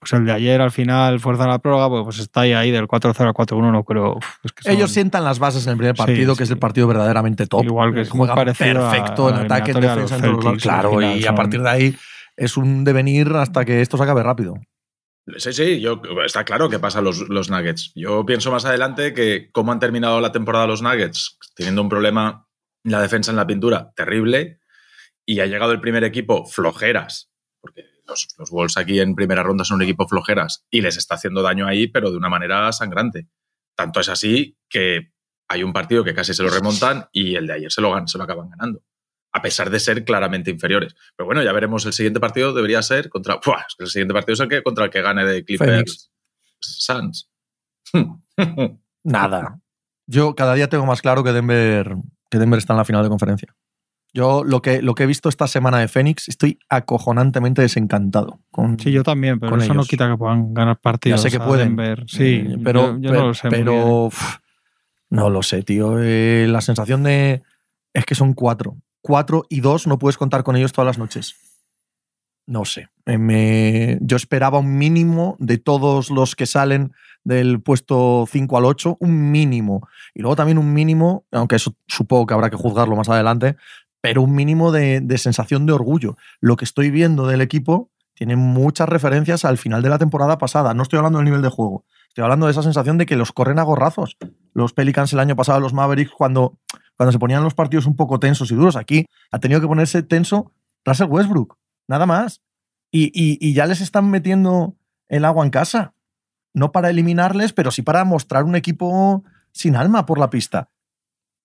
pues 0.00 0.12
el 0.12 0.26
de 0.26 0.32
ayer 0.32 0.60
al 0.60 0.70
final, 0.70 1.18
fuerza 1.20 1.44
en 1.44 1.50
la 1.50 1.58
prórroga, 1.60 1.88
pues, 1.88 2.04
pues 2.04 2.18
está 2.18 2.40
ahí, 2.42 2.52
ahí 2.52 2.70
del 2.70 2.86
4-0 2.88 3.28
al 3.28 3.32
4-1, 3.34 3.72
no 3.72 3.84
creo. 3.84 4.16
uf, 4.16 4.24
es 4.44 4.52
que 4.52 4.62
son- 4.64 4.72
Ellos 4.72 4.90
sientan 4.90 5.24
las 5.24 5.38
bases 5.38 5.66
en 5.66 5.72
el 5.72 5.78
primer 5.78 5.96
Sí, 5.96 6.02
partido, 6.02 6.36
que 6.36 6.42
es 6.42 6.50
el 6.50 6.58
partido 6.58 6.86
verdaderamente 6.88 7.46
top. 7.46 7.64
Igual 7.64 7.94
que 7.94 8.02
es 8.02 8.14
muy 8.14 8.28
parecido 8.28 8.86
a- 8.86 8.90
perfecto 8.90 9.30
en 9.30 9.36
a 9.36 9.40
ataque, 9.42 9.70
en 9.70 9.80
defensa, 9.80 10.16
en. 10.16 10.20
Celtics, 10.22 10.62
Claro, 10.62 10.90
final 10.98 11.18
y 11.20 11.26
a 11.26 11.34
partir 11.34 11.62
de 11.62 11.70
ahí 11.70 11.96
es 12.36 12.56
un 12.56 12.82
devenir 12.84 13.28
hasta 13.36 13.64
que 13.64 13.80
esto 13.80 13.96
se 13.96 14.02
acabe 14.02 14.22
rápido. 14.22 14.54
Sí, 15.36 15.52
sí, 15.54 15.80
yo, 15.80 16.02
está 16.24 16.44
claro 16.44 16.68
que 16.68 16.78
pasa 16.78 17.00
los, 17.00 17.28
los 17.28 17.50
Nuggets. 17.50 17.92
Yo 17.94 18.26
pienso 18.26 18.50
más 18.50 18.64
adelante 18.66 19.14
que 19.14 19.50
cómo 19.52 19.72
han 19.72 19.78
terminado 19.78 20.20
la 20.20 20.32
temporada 20.32 20.66
los 20.66 20.82
Nuggets, 20.82 21.38
teniendo 21.54 21.80
un 21.80 21.88
problema 21.88 22.46
en 22.84 22.92
la 22.92 23.00
defensa 23.00 23.30
en 23.30 23.36
la 23.36 23.46
pintura 23.46 23.92
terrible, 23.96 24.60
y 25.24 25.40
ha 25.40 25.46
llegado 25.46 25.72
el 25.72 25.80
primer 25.80 26.04
equipo 26.04 26.44
flojeras, 26.44 27.32
porque 27.60 27.86
los, 28.06 28.28
los 28.38 28.50
Wolves 28.50 28.76
aquí 28.76 29.00
en 29.00 29.14
primera 29.14 29.42
ronda 29.42 29.64
son 29.64 29.76
un 29.76 29.82
equipo 29.84 30.06
flojeras, 30.06 30.66
y 30.70 30.82
les 30.82 30.98
está 30.98 31.14
haciendo 31.14 31.40
daño 31.40 31.66
ahí, 31.66 31.86
pero 31.86 32.10
de 32.10 32.18
una 32.18 32.28
manera 32.28 32.70
sangrante. 32.72 33.28
Tanto 33.74 34.00
es 34.00 34.10
así 34.10 34.58
que 34.68 35.14
hay 35.48 35.62
un 35.62 35.72
partido 35.72 36.04
que 36.04 36.14
casi 36.14 36.34
se 36.34 36.42
lo 36.42 36.50
remontan 36.50 37.08
y 37.12 37.34
el 37.34 37.46
de 37.46 37.54
ayer 37.54 37.72
se 37.72 37.80
lo, 37.80 37.94
se 38.06 38.18
lo 38.18 38.24
acaban 38.24 38.50
ganando. 38.50 38.82
A 39.36 39.42
pesar 39.42 39.68
de 39.68 39.80
ser 39.80 40.04
claramente 40.04 40.50
inferiores. 40.50 40.94
Pero 41.16 41.26
bueno, 41.26 41.42
ya 41.42 41.52
veremos. 41.52 41.84
El 41.86 41.92
siguiente 41.92 42.20
partido 42.20 42.54
debería 42.54 42.80
ser 42.82 43.08
contra. 43.10 43.40
¡Buah! 43.44 43.64
es 43.68 43.74
que 43.76 43.84
el 43.84 43.90
siguiente 43.90 44.14
partido 44.14 44.34
es 44.34 44.40
el 44.40 44.48
que 44.48 44.62
contra 44.62 44.84
el 44.84 44.90
que 44.90 45.02
gane 45.02 45.24
de 45.26 45.44
Clippers. 45.44 46.10
Suns. 46.60 47.28
Nada. 49.04 49.60
Yo 50.06 50.34
cada 50.34 50.54
día 50.54 50.68
tengo 50.68 50.86
más 50.86 51.02
claro 51.02 51.24
que 51.24 51.32
Denver, 51.32 51.96
que 52.30 52.38
Denver 52.38 52.58
está 52.58 52.72
en 52.74 52.78
la 52.78 52.84
final 52.84 53.02
de 53.02 53.08
conferencia. 53.08 53.54
Yo 54.12 54.44
lo 54.44 54.62
que, 54.62 54.80
lo 54.82 54.94
que 54.94 55.02
he 55.02 55.06
visto 55.06 55.28
esta 55.28 55.48
semana 55.48 55.78
de 55.80 55.88
Phoenix, 55.88 56.28
estoy 56.28 56.58
acojonantemente 56.68 57.62
desencantado. 57.62 58.40
Con, 58.52 58.78
Sí, 58.78 58.92
yo 58.92 59.02
también, 59.02 59.40
pero 59.40 59.50
con 59.50 59.60
eso 59.62 59.74
no 59.74 59.82
quita 59.84 60.08
que 60.08 60.16
puedan 60.16 60.54
ganar 60.54 60.78
partidos. 60.78 61.20
Ya 61.20 61.30
sé 61.30 61.36
que 61.36 61.42
a 61.42 61.46
pueden. 61.46 61.70
Denver. 61.74 62.04
Sí, 62.06 62.44
Eh, 62.48 62.58
pero, 62.62 62.96
yo, 62.98 63.00
yo 63.00 63.10
pe- 63.10 63.18
no 63.18 63.26
lo 63.28 63.34
sé. 63.34 63.48
muy 63.48 63.56
bien. 63.56 63.64
pero 63.66 63.86
uf, 64.04 64.36
no 65.10 65.30
lo 65.30 65.42
sé, 65.42 65.62
tío. 65.64 65.96
Eh, 66.00 66.46
la 66.48 66.60
sensación 66.60 67.02
de 67.02 67.42
es 67.92 68.04
que 68.04 68.14
son 68.14 68.34
cuatro. 68.34 68.76
Cuatro 69.06 69.44
y 69.50 69.60
dos 69.60 69.86
no 69.86 69.98
puedes 69.98 70.16
contar 70.16 70.44
con 70.44 70.56
ellos 70.56 70.72
todas 70.72 70.86
las 70.86 70.98
noches. 70.98 71.34
No 72.46 72.64
sé. 72.64 72.88
Me- 73.04 73.98
yo 74.00 74.16
esperaba 74.16 74.58
un 74.60 74.78
mínimo 74.78 75.36
de 75.38 75.58
todos 75.58 76.10
los 76.10 76.34
que 76.34 76.46
salen 76.46 76.92
del 77.22 77.60
puesto 77.60 78.26
5 78.26 78.56
al 78.56 78.64
8, 78.64 78.96
un 79.00 79.30
mínimo. 79.30 79.86
Y 80.14 80.22
luego 80.22 80.36
también 80.36 80.56
un 80.56 80.72
mínimo, 80.72 81.26
aunque 81.32 81.56
eso 81.56 81.74
supongo 81.86 82.24
que 82.24 82.32
habrá 82.32 82.48
que 82.48 82.56
juzgarlo 82.56 82.96
más 82.96 83.10
adelante, 83.10 83.56
pero 84.00 84.22
un 84.22 84.34
mínimo 84.34 84.72
de, 84.72 85.00
de 85.02 85.18
sensación 85.18 85.66
de 85.66 85.74
orgullo. 85.74 86.16
Lo 86.40 86.56
que 86.56 86.64
estoy 86.64 86.90
viendo 86.90 87.26
del 87.26 87.42
equipo 87.42 87.90
tiene 88.14 88.36
muchas 88.36 88.88
referencias 88.88 89.44
al 89.44 89.58
final 89.58 89.82
de 89.82 89.90
la 89.90 89.98
temporada 89.98 90.38
pasada. 90.38 90.72
No 90.72 90.82
estoy 90.82 90.96
hablando 90.96 91.18
del 91.18 91.26
nivel 91.26 91.42
de 91.42 91.50
juego. 91.50 91.84
Estoy 92.08 92.22
hablando 92.24 92.46
de 92.46 92.52
esa 92.52 92.62
sensación 92.62 92.96
de 92.96 93.04
que 93.04 93.16
los 93.16 93.32
corren 93.32 93.58
a 93.58 93.64
gorrazos. 93.64 94.16
Los 94.54 94.72
Pelicans 94.72 95.12
el 95.12 95.18
año 95.18 95.36
pasado, 95.36 95.60
los 95.60 95.72
Mavericks, 95.74 96.12
cuando, 96.12 96.58
cuando 96.96 97.12
se 97.12 97.18
ponían 97.18 97.42
los 97.42 97.54
partidos 97.54 97.86
un 97.86 97.96
poco 97.96 98.18
tensos 98.20 98.50
y 98.50 98.54
duros. 98.54 98.76
Aquí 98.76 99.06
ha 99.30 99.38
tenido 99.38 99.60
que 99.60 99.66
ponerse 99.66 100.02
tenso 100.02 100.52
Russell 100.84 101.08
Westbrook. 101.08 101.56
Nada 101.88 102.06
más. 102.06 102.40
Y, 102.92 103.10
y- 103.14 103.52
ya 103.54 103.66
les 103.66 103.80
están 103.80 104.10
metiendo 104.10 104.76
el 105.08 105.24
agua 105.24 105.44
en 105.44 105.50
casa. 105.50 105.94
No 106.54 106.70
para 106.70 106.90
eliminarles, 106.90 107.52
pero 107.52 107.70
sí 107.72 107.82
para 107.82 108.04
mostrar 108.04 108.44
un 108.44 108.54
equipo 108.54 109.24
sin 109.52 109.74
alma 109.74 110.06
por 110.06 110.18
la 110.18 110.30
pista. 110.30 110.70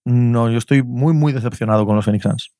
No, 0.05 0.49
yo 0.49 0.57
estoy 0.59 0.83
muy, 0.83 1.13
muy 1.13 1.33
decepcionado 1.33 1.85
con 1.85 1.95
los 1.95 2.05
Phoenix 2.05 2.23
Suns. 2.23 2.51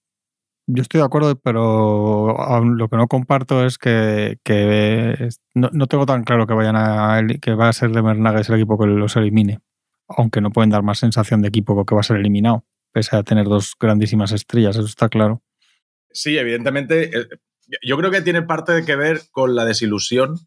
Yo 0.68 0.82
estoy 0.84 1.00
de 1.00 1.06
acuerdo, 1.06 1.36
pero 1.40 2.36
lo 2.64 2.90
que 2.90 2.98
no 2.98 3.08
comparto 3.08 3.66
es 3.66 3.78
que, 3.80 4.38
que 4.44 5.30
no, 5.56 5.70
no 5.74 5.88
tengo 5.88 6.06
tan 6.06 6.24
claro 6.24 6.46
que 6.46 6.54
vayan 6.54 6.76
a 6.76 7.22
que 7.42 7.56
va 7.56 7.70
a 7.70 7.74
ser 7.74 7.92
de 7.92 8.02
Nuggets 8.04 8.50
el 8.50 8.56
equipo 8.56 8.78
que 8.78 8.86
los 8.86 9.16
elimine. 9.16 9.60
Aunque 10.08 10.42
no 10.42 10.52
pueden 10.52 10.70
dar 10.70 10.84
más 10.84 11.00
sensación 11.00 11.42
de 11.42 11.48
equipo 11.48 11.86
que 11.86 11.96
va 11.96 12.02
a 12.02 12.04
ser 12.04 12.18
eliminado, 12.18 12.66
pese 12.92 13.16
a 13.16 13.24
tener 13.24 13.46
dos 13.46 13.74
grandísimas 13.80 14.32
estrellas, 14.32 14.76
eso 14.76 14.86
está 14.86 15.10
claro. 15.10 15.42
Sí, 16.12 16.38
evidentemente. 16.38 17.18
eh, 17.18 17.28
Yo 17.84 17.98
creo 17.98 18.12
que 18.12 18.22
tiene 18.22 18.42
parte 18.42 18.84
que 18.86 18.96
ver 18.96 19.22
con 19.32 19.56
la 19.56 19.66
desilusión 19.66 20.40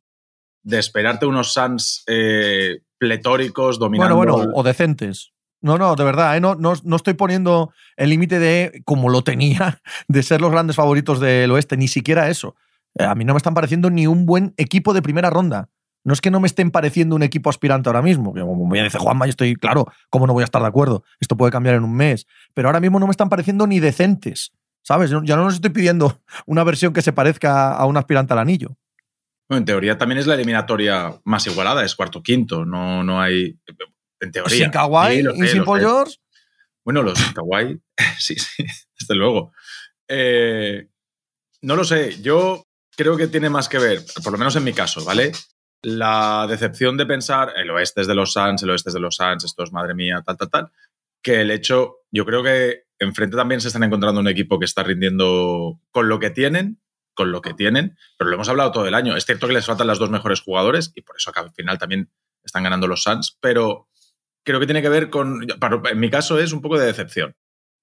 de 0.64 0.78
esperarte 0.78 1.26
unos 1.26 1.52
Suns 1.52 2.04
eh, 2.06 2.80
pletóricos 2.98 3.78
dominando. 3.78 4.16
Bueno, 4.16 4.36
bueno, 4.36 4.52
o 4.54 4.62
decentes. 4.62 5.32
No, 5.60 5.78
no, 5.78 5.94
de 5.94 6.02
verdad, 6.04 6.36
¿eh? 6.36 6.40
no, 6.40 6.56
no, 6.56 6.74
no 6.82 6.96
estoy 6.96 7.14
poniendo 7.14 7.72
el 7.96 8.10
límite 8.10 8.40
de, 8.40 8.82
como 8.84 9.08
lo 9.08 9.22
tenía, 9.22 9.80
de 10.08 10.22
ser 10.24 10.40
los 10.40 10.50
grandes 10.50 10.74
favoritos 10.76 11.20
del 11.20 11.50
oeste, 11.52 11.76
ni 11.76 11.86
siquiera 11.86 12.28
eso. 12.28 12.56
Eh, 12.98 13.04
A 13.04 13.14
mí 13.14 13.24
no 13.24 13.32
me 13.32 13.36
están 13.38 13.54
pareciendo 13.54 13.88
ni 13.88 14.06
un 14.08 14.26
buen 14.26 14.54
equipo 14.56 14.92
de 14.92 15.02
primera 15.02 15.30
ronda. 15.30 15.68
No 16.04 16.12
es 16.12 16.20
que 16.20 16.30
no 16.30 16.40
me 16.40 16.46
estén 16.46 16.70
pareciendo 16.70 17.14
un 17.14 17.22
equipo 17.22 17.48
aspirante 17.50 17.88
ahora 17.88 18.02
mismo. 18.02 18.34
que 18.34 18.40
Como 18.40 18.68
bien 18.70 18.84
dice 18.84 18.98
Juanma, 18.98 19.26
yo 19.26 19.30
estoy 19.30 19.54
claro, 19.54 19.86
¿cómo 20.10 20.26
no 20.26 20.32
voy 20.32 20.42
a 20.42 20.44
estar 20.44 20.60
de 20.62 20.68
acuerdo? 20.68 21.04
Esto 21.20 21.36
puede 21.36 21.52
cambiar 21.52 21.76
en 21.76 21.84
un 21.84 21.94
mes. 21.94 22.26
Pero 22.54 22.68
ahora 22.68 22.80
mismo 22.80 22.98
no 22.98 23.06
me 23.06 23.12
están 23.12 23.28
pareciendo 23.28 23.66
ni 23.66 23.78
decentes. 23.80 24.52
¿Sabes? 24.82 25.10
Yo- 25.10 25.22
Ya 25.22 25.36
no 25.36 25.46
les 25.46 25.54
estoy 25.54 25.70
pidiendo 25.70 26.20
una 26.46 26.64
versión 26.64 26.92
que 26.92 27.02
se 27.02 27.12
parezca 27.12 27.72
a 27.74 27.86
un 27.86 27.96
aspirante 27.96 28.32
al 28.32 28.40
anillo. 28.40 28.76
Bueno, 29.48 29.58
en 29.58 29.64
teoría 29.64 29.96
también 29.98 30.18
es 30.18 30.26
la 30.26 30.34
eliminatoria 30.34 31.20
más 31.24 31.46
igualada, 31.46 31.84
es 31.84 31.94
cuarto-quinto. 31.94 32.64
No, 32.64 33.04
no 33.04 33.20
hay. 33.20 33.58
En 34.20 34.32
teoría. 34.32 34.56
Sin 34.56 34.70
Kawhi 34.70 35.24
y 35.36 35.46
sin 35.48 35.64
Paul 35.64 35.80
sé. 35.80 35.86
George. 35.86 36.16
Bueno, 36.84 37.02
los 37.02 37.20
Kawhi, 37.32 37.80
sí, 38.18 38.34
sí, 38.36 38.64
desde 38.98 39.14
luego. 39.14 39.52
Eh, 40.08 40.88
no 41.62 41.76
lo 41.76 41.84
sé, 41.84 42.20
yo 42.20 42.66
creo 42.96 43.16
que 43.16 43.28
tiene 43.28 43.48
más 43.50 43.68
que 43.68 43.78
ver, 43.78 44.00
por 44.24 44.32
lo 44.32 44.38
menos 44.38 44.56
en 44.56 44.64
mi 44.64 44.72
caso, 44.72 45.04
¿vale? 45.04 45.30
La 45.82 46.46
decepción 46.48 46.96
de 46.96 47.06
pensar 47.06 47.54
el 47.56 47.70
oeste 47.70 48.02
es 48.02 48.06
de 48.06 48.14
los 48.14 48.32
Suns, 48.32 48.62
el 48.62 48.70
oeste 48.70 48.90
es 48.90 48.94
de 48.94 49.00
los 49.00 49.16
Suns, 49.16 49.44
esto 49.44 49.64
es 49.64 49.72
madre 49.72 49.94
mía, 49.94 50.22
tal, 50.24 50.36
tal, 50.36 50.50
tal, 50.50 50.70
que 51.22 51.40
el 51.40 51.50
hecho, 51.50 51.96
yo 52.12 52.24
creo 52.24 52.42
que 52.44 52.84
enfrente 53.00 53.36
también 53.36 53.60
se 53.60 53.68
están 53.68 53.82
encontrando 53.82 54.20
un 54.20 54.28
equipo 54.28 54.60
que 54.60 54.64
está 54.64 54.84
rindiendo 54.84 55.80
con 55.90 56.08
lo 56.08 56.20
que 56.20 56.30
tienen, 56.30 56.80
con 57.14 57.32
lo 57.32 57.42
que 57.42 57.52
tienen, 57.52 57.96
pero 58.16 58.30
lo 58.30 58.36
hemos 58.36 58.48
hablado 58.48 58.70
todo 58.70 58.86
el 58.86 58.94
año. 58.94 59.16
Es 59.16 59.26
cierto 59.26 59.48
que 59.48 59.54
les 59.54 59.66
faltan 59.66 59.88
las 59.88 59.98
dos 59.98 60.10
mejores 60.10 60.40
jugadores 60.40 60.92
y 60.94 61.02
por 61.02 61.16
eso 61.16 61.30
acá 61.30 61.40
al 61.40 61.52
final 61.52 61.78
también 61.78 62.10
están 62.44 62.62
ganando 62.62 62.86
los 62.86 63.02
Suns, 63.02 63.36
pero 63.40 63.88
creo 64.44 64.60
que 64.60 64.66
tiene 64.66 64.82
que 64.82 64.88
ver 64.88 65.10
con, 65.10 65.44
en 65.50 66.00
mi 66.00 66.10
caso 66.10 66.38
es 66.38 66.52
un 66.52 66.62
poco 66.62 66.78
de 66.78 66.86
decepción. 66.86 67.36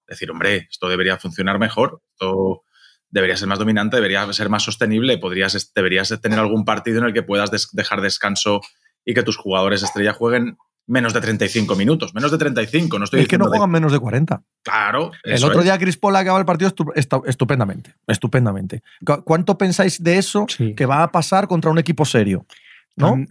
Decir, 0.07 0.31
hombre, 0.31 0.67
esto 0.71 0.87
debería 0.87 1.17
funcionar 1.17 1.59
mejor, 1.59 2.01
esto 2.13 2.63
debería 3.09 3.35
ser 3.37 3.47
más 3.47 3.59
dominante, 3.59 3.95
debería 3.97 4.31
ser 4.33 4.49
más 4.49 4.63
sostenible, 4.63 5.17
podrías, 5.17 5.71
deberías 5.75 6.09
tener 6.21 6.39
algún 6.39 6.65
partido 6.65 6.99
en 6.99 7.05
el 7.05 7.13
que 7.13 7.23
puedas 7.23 7.51
des- 7.51 7.69
dejar 7.73 8.01
descanso 8.01 8.61
y 9.05 9.13
que 9.13 9.23
tus 9.23 9.37
jugadores 9.37 9.81
estrella 9.83 10.13
jueguen 10.13 10.57
menos 10.85 11.13
de 11.13 11.21
35 11.21 11.75
minutos, 11.75 12.15
menos 12.15 12.31
de 12.31 12.37
35, 12.39 12.97
no 12.97 13.05
estoy 13.05 13.21
Es 13.21 13.27
que 13.27 13.37
no 13.37 13.45
de- 13.45 13.49
juegan 13.51 13.69
menos 13.69 13.91
de 13.91 13.99
40. 13.99 14.41
Claro, 14.63 15.11
El 15.23 15.43
otro 15.43 15.59
es. 15.59 15.65
día 15.65 15.77
Chris 15.77 15.97
Paul 15.97 16.15
acaba 16.15 16.39
el 16.39 16.45
partido 16.45 16.73
estupendamente. 17.25 17.93
Estupendamente. 18.07 18.81
¿Cu- 19.05 19.23
¿Cuánto 19.23 19.57
pensáis 19.57 20.01
de 20.03 20.17
eso 20.17 20.45
Sí. 20.49 20.73
que 20.75 20.85
va 20.85 21.03
a 21.03 21.11
pasar 21.11 21.47
contra 21.47 21.69
un 21.71 21.77
equipo 21.79 22.05
serio? 22.05 22.45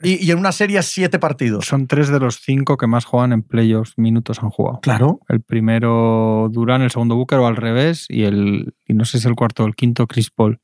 Y, 0.02 0.24
y 0.26 0.30
en 0.30 0.38
una 0.38 0.52
serie 0.52 0.82
siete 0.82 1.18
partidos. 1.18 1.66
Son 1.66 1.86
tres 1.86 2.08
de 2.08 2.18
los 2.20 2.40
cinco 2.40 2.76
que 2.76 2.86
más 2.86 3.04
juegan 3.04 3.32
en 3.32 3.42
playoffs 3.42 3.94
minutos 3.98 4.42
han 4.42 4.50
jugado. 4.50 4.80
Claro. 4.80 5.20
El 5.28 5.40
primero 5.42 6.48
Durán, 6.50 6.82
el 6.82 6.90
segundo 6.90 7.16
Booker 7.16 7.38
o 7.38 7.46
al 7.46 7.56
revés, 7.56 8.06
y 8.08 8.24
el 8.24 8.74
y 8.86 8.94
no 8.94 9.04
sé 9.04 9.18
si 9.20 9.28
el 9.28 9.34
cuarto 9.34 9.64
o 9.64 9.66
el 9.66 9.74
quinto 9.76 10.06
Chris 10.06 10.30
Paul. 10.30 10.60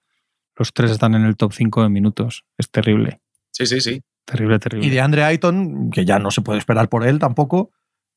Los 0.57 0.73
tres 0.73 0.91
están 0.91 1.15
en 1.15 1.25
el 1.25 1.37
top 1.37 1.53
5 1.53 1.83
de 1.83 1.89
minutos. 1.89 2.45
Es 2.57 2.71
terrible, 2.71 3.21
Sí, 3.51 3.67
sí, 3.67 3.81
sí. 3.81 4.03
terrible, 4.25 4.59
terrible. 4.59 4.87
Y 4.87 4.91
de 4.91 5.01
Andre 5.01 5.25
Ayton, 5.25 5.91
que 5.91 6.05
ya 6.05 6.19
no 6.19 6.31
se 6.31 6.43
puede 6.43 6.59
esperar 6.61 6.89
por 6.89 7.05
él 7.07 7.19
tampoco, 7.19 7.71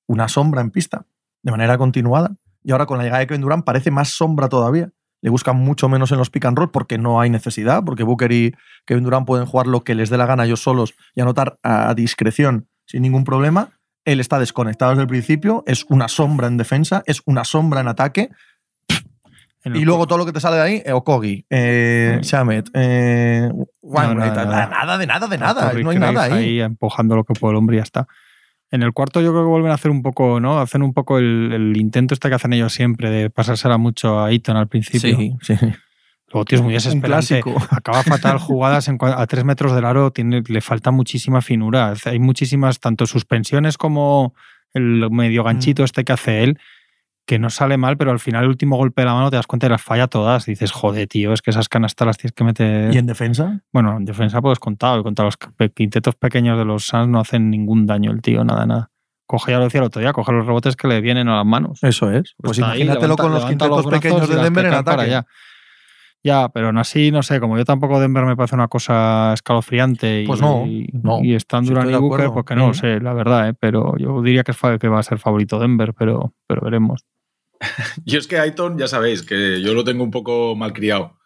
una 0.08 0.27
sombra 0.27 0.62
en 0.62 0.70
pista, 0.72 1.06
de 1.41 1.51
manera 1.51 1.77
continuada. 1.77 2.36
Y 2.63 2.72
ahora 2.72 2.86
con 2.86 2.98
la 2.98 3.03
llegada 3.06 3.20
de 3.22 3.27
Kevin 3.27 3.41
Durant 3.41 3.65
parece 3.65 3.91
más 3.91 4.10
sombra 4.10 4.50
todavía. 4.50 4.91
Le 5.22 5.30
buscan 5.30 5.56
mucho 5.58 5.90
menos 5.90 6.12
en 6.12 6.18
los 6.18 6.30
pick 6.30 6.46
and 6.46 6.58
roll 6.58 6.72
porque 6.72 6.98
no 6.98 7.20
hay 7.20 7.30
necesidad, 7.30 7.84
porque 7.84 8.04
Booker 8.04 8.32
y 8.32 8.56
Kevin 8.86 9.04
Durant 9.04 9.26
pueden 9.26 9.46
jugar 9.46 9.68
lo 9.68 9.84
que 9.84 9.96
les 9.96 10.10
dé 10.10 10.18
la 10.18 10.26
gana 10.26 10.46
ellos 10.46 10.62
solos 10.62 10.94
y 11.16 11.22
anotar 11.22 11.58
a 11.64 11.94
discreción 11.96 12.68
sin 12.86 13.02
ningún 13.02 13.24
problema. 13.24 13.72
Él 14.06 14.20
está 14.22 14.40
desconectado 14.40 14.92
desde 14.92 15.02
el 15.02 15.10
principio, 15.10 15.64
es 15.68 15.86
una 15.90 16.08
sombra 16.08 16.48
en 16.48 16.56
defensa, 16.58 17.04
es 17.06 17.22
una 17.26 17.44
sombra 17.44 17.82
en 17.82 17.90
ataque. 17.90 18.30
En 19.64 19.76
Y 19.76 19.84
luego 19.84 20.08
todo 20.08 20.18
lo 20.18 20.26
que 20.26 20.32
te 20.32 20.40
sale 20.40 20.56
de 20.56 20.62
ahí, 20.62 20.82
eh, 20.86 20.94
Okogi, 20.94 21.46
eh. 21.50 22.20
Shamet, 22.22 22.70
eh, 22.74 23.52
nada, 23.84 24.16
nada, 24.16 24.68
nada. 24.68 24.98
de 24.98 25.08
nada, 25.08 25.28
de 25.28 25.38
nada. 25.38 25.72
Rick 25.72 25.84
No 25.84 25.90
hay 25.90 26.00
nada 26.00 26.12
Graves 26.14 26.34
ahí. 26.34 26.62
empujando 26.62 27.18
lo 27.18 27.26
que 27.26 27.34
puede 27.34 27.52
el 27.52 27.58
hombre 27.58 27.76
y 27.76 27.80
ya 27.80 27.84
está. 27.84 28.08
En 28.72 28.84
el 28.84 28.92
cuarto 28.92 29.22
yo 29.22 29.32
creo 29.32 29.44
que 29.44 29.50
vuelven 29.50 29.72
a 29.72 29.76
hacer 29.76 29.92
un 29.92 30.02
poco, 30.02 30.40
¿no? 30.40 30.60
Hacen 30.60 30.82
un 30.82 30.94
poco 30.94 31.20
el, 31.20 31.54
el 31.54 31.78
intento 31.78 32.14
este 32.14 32.28
que 32.30 32.36
hacen 32.36 32.54
ellos 32.54 32.74
siempre 32.74 33.10
de 33.10 33.30
pasársela 33.30 33.78
mucho 33.78 34.20
a 34.20 34.32
Eaton 34.32 34.58
al 34.58 34.68
principio. 34.68 35.16
Sí, 35.18 35.36
sí. 35.42 35.56
Luego, 36.30 36.44
tío, 36.44 36.58
es 36.58 36.62
muy 36.62 36.74
desesperante. 36.74 37.42
Acaba 37.70 38.04
fatal 38.04 38.38
jugadas 38.38 38.90
en 38.90 38.98
a 39.02 39.26
tres 39.28 39.46
metros 39.46 39.74
del 39.74 39.86
aro, 39.86 40.12
tiene, 40.12 40.44
le 40.46 40.60
falta 40.60 40.92
muchísima 40.92 41.42
finura. 41.42 41.94
Hay 42.04 42.20
muchísimas, 42.20 42.80
tanto 42.80 43.06
suspensiones 43.06 43.78
como 43.78 44.34
el 44.74 45.10
medio 45.10 45.44
ganchito 45.44 45.86
este 45.86 46.04
que 46.04 46.12
hace 46.12 46.44
él, 46.44 46.60
que 47.27 47.38
no 47.38 47.50
sale 47.51 47.77
mal, 47.77 47.98
pero 47.98 48.10
al 48.12 48.19
final 48.19 48.43
el 48.46 48.50
último 48.50 48.77
golpe 48.77 49.01
de 49.03 49.05
la 49.05 49.13
mano 49.13 49.29
te 49.29 49.36
das 49.36 49.46
cuenta 49.46 49.67
y 49.67 49.69
las 49.69 49.81
falla 49.84 50.07
todas. 50.07 50.46
dices, 50.46 50.72
joder, 50.72 51.07
tío, 51.07 51.34
es 51.34 51.41
que 51.43 51.51
esas 51.51 51.67
canastas 51.69 52.05
las 52.07 52.17
tienes 52.17 52.31
que 52.31 52.43
meter. 52.43 52.93
¿Y 52.93 52.98
en 52.98 53.05
defensa? 53.05 53.62
Bueno, 53.74 53.98
en 53.98 54.05
defensa 54.05 54.41
pues 54.41 54.57
contado, 54.60 55.00
y 55.00 55.03
contra 55.03 55.25
los 55.25 55.38
quintetos 55.75 56.15
pequeños 56.15 56.57
de 56.57 56.65
los 56.65 56.86
Suns 56.86 57.10
no 57.10 57.19
hacen 57.19 57.50
ningún 57.51 57.86
daño 57.86 58.12
el 58.12 58.22
tío, 58.22 58.43
nada, 58.43 58.65
nada. 58.65 58.89
Coge, 59.27 59.51
ya 59.51 59.57
lo 59.57 59.65
decía 59.65 59.81
el 59.81 59.88
otro 59.88 60.00
día, 60.00 60.13
coge 60.13 60.31
los 60.31 60.46
rebotes 60.46 60.77
que 60.77 60.88
le 60.88 61.01
vienen 61.01 61.27
a 61.27 61.36
las 61.36 61.46
manos. 61.46 61.79
Eso 61.84 62.10
es. 62.10 62.34
Pues, 62.38 62.57
ahí, 62.60 62.63
imagínatelo 62.84 63.01
levanta- 63.15 63.24
con 63.24 63.31
los 63.34 63.46
quintetos 63.46 63.86
pequeños 63.88 64.29
de 64.29 64.36
Denver 64.38 64.65
en 64.67 64.74
ataque. 64.74 65.01
allá. 65.01 65.25
Ya, 66.24 66.50
pero 66.50 66.67
aún 66.67 66.77
así, 66.77 67.12
no 67.12 67.24
sé, 67.24 67.39
como 67.39 67.57
yo 67.57 67.63
tampoco 67.63 68.00
Denver 68.00 68.25
me 68.25 68.36
parece 68.36 68.55
una 68.55 68.67
cosa 68.67 69.34
escalofriante 69.34 70.24
y, 70.24 70.27
Pues 70.27 70.41
no, 70.41 70.65
no. 70.93 71.19
y 71.24 71.36
están 71.36 71.63
Sí, 71.63 71.69
Durant 71.69 71.91
y 71.91 71.96
Booker, 71.96 72.31
porque 72.34 72.55
no 72.55 72.67
lo 72.67 72.74
Sí. 72.74 72.81
sé, 72.81 73.00
la 73.00 73.13
verdad, 73.13 73.50
¿eh? 73.50 73.53
pero 73.53 73.96
yo 73.98 74.22
diría 74.22 74.43
que, 74.43 74.51
es 74.51 74.57
que 74.79 74.88
va 74.89 75.00
a 75.00 75.03
ser 75.03 75.19
favorito 75.19 75.60
Denver, 75.60 75.93
pero, 75.93 76.34
pero 76.48 76.62
veremos. 76.62 77.05
Yo 78.06 78.20
es 78.20 78.28
que 78.28 78.40
Aiton, 78.40 78.78
ya 78.78 78.88
sabéis, 78.88 79.24
que 79.24 79.62
yo 79.62 79.74
lo 79.74 79.84
tengo 79.84 80.04
un 80.04 80.12
poco 80.12 80.56
mal 80.56 80.74
criado. 80.74 81.20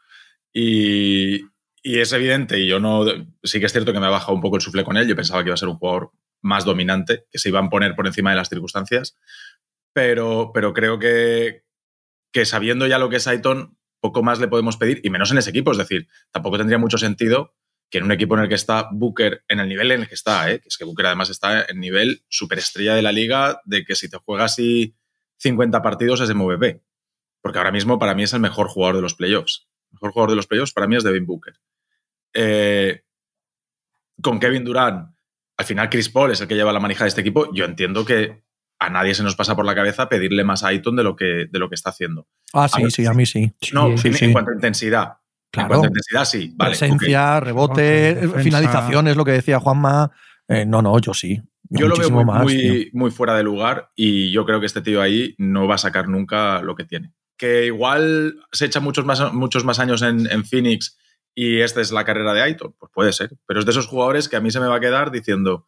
Y, 0.53 1.41
y 1.83 1.99
es 1.99 2.13
evidente, 2.13 2.59
y 2.59 2.67
yo 2.67 2.79
no. 2.79 3.05
Sí 3.43 3.59
que 3.59 3.65
es 3.65 3.71
cierto 3.71 3.93
que 3.93 3.99
me 3.99 4.05
ha 4.05 4.09
bajado 4.09 4.33
un 4.33 4.41
poco 4.41 4.55
el 4.57 4.61
sufle 4.61 4.83
con 4.83 4.97
él. 4.97 5.07
Yo 5.07 5.15
pensaba 5.15 5.43
que 5.43 5.49
iba 5.49 5.53
a 5.53 5.57
ser 5.57 5.69
un 5.69 5.77
jugador 5.77 6.11
más 6.41 6.65
dominante, 6.65 7.25
que 7.31 7.39
se 7.39 7.49
iba 7.49 7.59
a 7.59 7.69
poner 7.69 7.95
por 7.95 8.07
encima 8.07 8.31
de 8.31 8.37
las 8.37 8.49
circunstancias. 8.49 9.17
Pero, 9.93 10.51
pero 10.53 10.73
creo 10.73 10.99
que, 10.99 11.63
que 12.31 12.45
sabiendo 12.45 12.87
ya 12.87 12.99
lo 12.99 13.09
que 13.09 13.17
es 13.17 13.27
Aiton, 13.27 13.77
poco 13.99 14.23
más 14.23 14.39
le 14.39 14.47
podemos 14.47 14.77
pedir, 14.77 15.01
y 15.03 15.09
menos 15.09 15.31
en 15.31 15.37
ese 15.37 15.49
equipo. 15.49 15.71
Es 15.71 15.77
decir, 15.77 16.07
tampoco 16.31 16.57
tendría 16.57 16.77
mucho 16.77 16.97
sentido 16.97 17.55
que 17.89 17.97
en 17.97 18.05
un 18.05 18.11
equipo 18.13 18.35
en 18.35 18.43
el 18.43 18.49
que 18.49 18.55
está 18.55 18.87
Booker, 18.91 19.43
en 19.49 19.59
el 19.59 19.67
nivel 19.67 19.91
en 19.91 20.01
el 20.01 20.07
que 20.07 20.15
está, 20.15 20.49
¿eh? 20.49 20.61
es 20.65 20.77
que 20.77 20.85
Booker 20.85 21.07
además 21.07 21.29
está 21.29 21.65
en 21.65 21.79
nivel 21.79 22.23
superestrella 22.29 22.95
de 22.95 23.01
la 23.01 23.11
liga, 23.11 23.61
de 23.65 23.83
que 23.83 23.95
si 23.95 24.09
te 24.09 24.17
juegas 24.17 24.57
y 24.59 24.95
50 25.41 25.81
partidos 25.81 26.21
es 26.21 26.33
MVP. 26.33 26.81
Porque 27.41 27.57
ahora 27.57 27.71
mismo 27.71 27.97
para 27.97 28.13
mí 28.13 28.23
es 28.23 28.33
el 28.33 28.39
mejor 28.39 28.67
jugador 28.67 28.97
de 28.97 29.01
los 29.01 29.15
playoffs. 29.15 29.67
El 29.89 29.95
mejor 29.95 30.11
jugador 30.11 30.29
de 30.29 30.35
los 30.35 30.47
playoffs 30.47 30.73
para 30.73 30.87
mí 30.87 30.95
es 30.95 31.03
Devin 31.03 31.25
Booker. 31.25 31.55
Eh, 32.33 33.03
con 34.21 34.39
Kevin 34.39 34.63
Durant, 34.63 35.09
al 35.57 35.65
final 35.65 35.89
Chris 35.89 36.09
Paul 36.09 36.31
es 36.31 36.41
el 36.41 36.47
que 36.47 36.55
lleva 36.55 36.71
la 36.71 36.79
manija 36.79 37.03
de 37.03 37.09
este 37.09 37.21
equipo. 37.21 37.51
Yo 37.53 37.65
entiendo 37.65 38.05
que 38.05 38.43
a 38.79 38.89
nadie 38.89 39.15
se 39.15 39.23
nos 39.23 39.35
pasa 39.35 39.55
por 39.55 39.65
la 39.65 39.75
cabeza 39.75 40.07
pedirle 40.07 40.43
más 40.43 40.63
a 40.63 40.67
Aiton 40.67 40.95
de 40.95 41.03
lo 41.03 41.15
que, 41.15 41.47
de 41.49 41.59
lo 41.59 41.69
que 41.69 41.75
está 41.75 41.89
haciendo. 41.89 42.27
Ah, 42.53 42.67
sí, 42.67 42.89
sí, 42.91 43.05
a 43.05 43.13
mí 43.13 43.25
sí. 43.25 43.51
No, 43.73 43.97
sí, 43.97 44.09
en, 44.09 44.13
sí. 44.13 44.25
en 44.25 44.33
cuanto 44.33 44.51
a 44.51 44.55
intensidad. 44.55 45.17
Claro. 45.51 45.65
En 45.65 45.67
cuanto 45.67 45.85
a 45.85 45.89
intensidad, 45.89 46.25
sí. 46.25 46.53
Vale, 46.55 46.71
Presencia, 46.71 47.37
ok. 47.37 47.43
rebote, 47.43 47.81
Rebote, 47.81 48.15
defensa. 48.15 48.39
finalización, 48.43 49.07
es 49.07 49.17
lo 49.17 49.25
que 49.25 49.31
decía 49.31 49.59
Juanma. 49.59 50.11
Eh, 50.47 50.65
no, 50.65 50.81
no, 50.81 50.97
yo 50.99 51.13
sí. 51.13 51.41
Yo 51.71 51.87
lo 51.87 51.95
veo 51.95 52.09
muy, 52.09 52.25
más, 52.25 52.45
muy, 52.91 53.11
fuera 53.11 53.35
de 53.35 53.43
lugar 53.43 53.91
y 53.95 54.31
yo 54.31 54.45
creo 54.45 54.59
que 54.59 54.65
este 54.65 54.81
tío 54.81 55.01
ahí 55.01 55.35
no 55.37 55.67
va 55.67 55.75
a 55.75 55.79
sacar 55.79 56.09
nunca 56.09 56.61
lo 56.61 56.75
que 56.75 56.83
tiene. 56.83 57.13
Que 57.37 57.65
igual 57.65 58.39
se 58.51 58.65
echa 58.65 58.81
muchos 58.81 59.05
más, 59.05 59.33
muchos 59.33 59.63
más 59.63 59.79
años 59.79 60.01
en, 60.01 60.29
en 60.29 60.43
Phoenix 60.43 60.97
y 61.33 61.61
esta 61.61 61.79
es 61.79 61.91
la 61.91 62.03
carrera 62.03 62.33
de 62.33 62.41
Aiton, 62.41 62.75
pues 62.77 62.91
puede 62.93 63.13
ser. 63.13 63.31
Pero 63.45 63.61
es 63.61 63.65
de 63.65 63.71
esos 63.71 63.87
jugadores 63.87 64.27
que 64.27 64.35
a 64.35 64.41
mí 64.41 64.51
se 64.51 64.59
me 64.59 64.67
va 64.67 64.75
a 64.75 64.79
quedar 64.81 65.11
diciendo, 65.11 65.67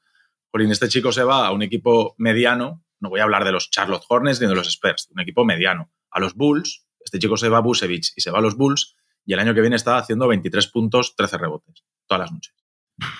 Jolín, 0.51 0.71
este 0.71 0.89
chico 0.89 1.11
se 1.11 1.23
va 1.23 1.47
a 1.47 1.51
un 1.51 1.63
equipo 1.63 2.15
mediano, 2.17 2.83
no 2.99 3.09
voy 3.09 3.21
a 3.21 3.23
hablar 3.23 3.45
de 3.45 3.53
los 3.53 3.69
Charlotte 3.69 4.03
Hornets 4.09 4.41
ni 4.41 4.47
de 4.47 4.55
los 4.55 4.67
Spurs, 4.67 5.09
un 5.11 5.21
equipo 5.21 5.45
mediano. 5.45 5.89
A 6.11 6.19
los 6.19 6.35
Bulls, 6.35 6.85
este 7.03 7.19
chico 7.19 7.37
se 7.37 7.49
va 7.49 7.59
a 7.59 7.61
Busevich 7.61 8.13
y 8.15 8.21
se 8.21 8.29
va 8.29 8.39
a 8.39 8.41
los 8.41 8.55
Bulls 8.55 8.95
y 9.25 9.33
el 9.33 9.39
año 9.39 9.53
que 9.53 9.61
viene 9.61 9.77
está 9.77 9.97
haciendo 9.97 10.27
23 10.27 10.67
puntos, 10.67 11.15
13 11.15 11.37
rebotes, 11.37 11.83
todas 12.07 12.21
las 12.21 12.31
noches. 12.31 12.53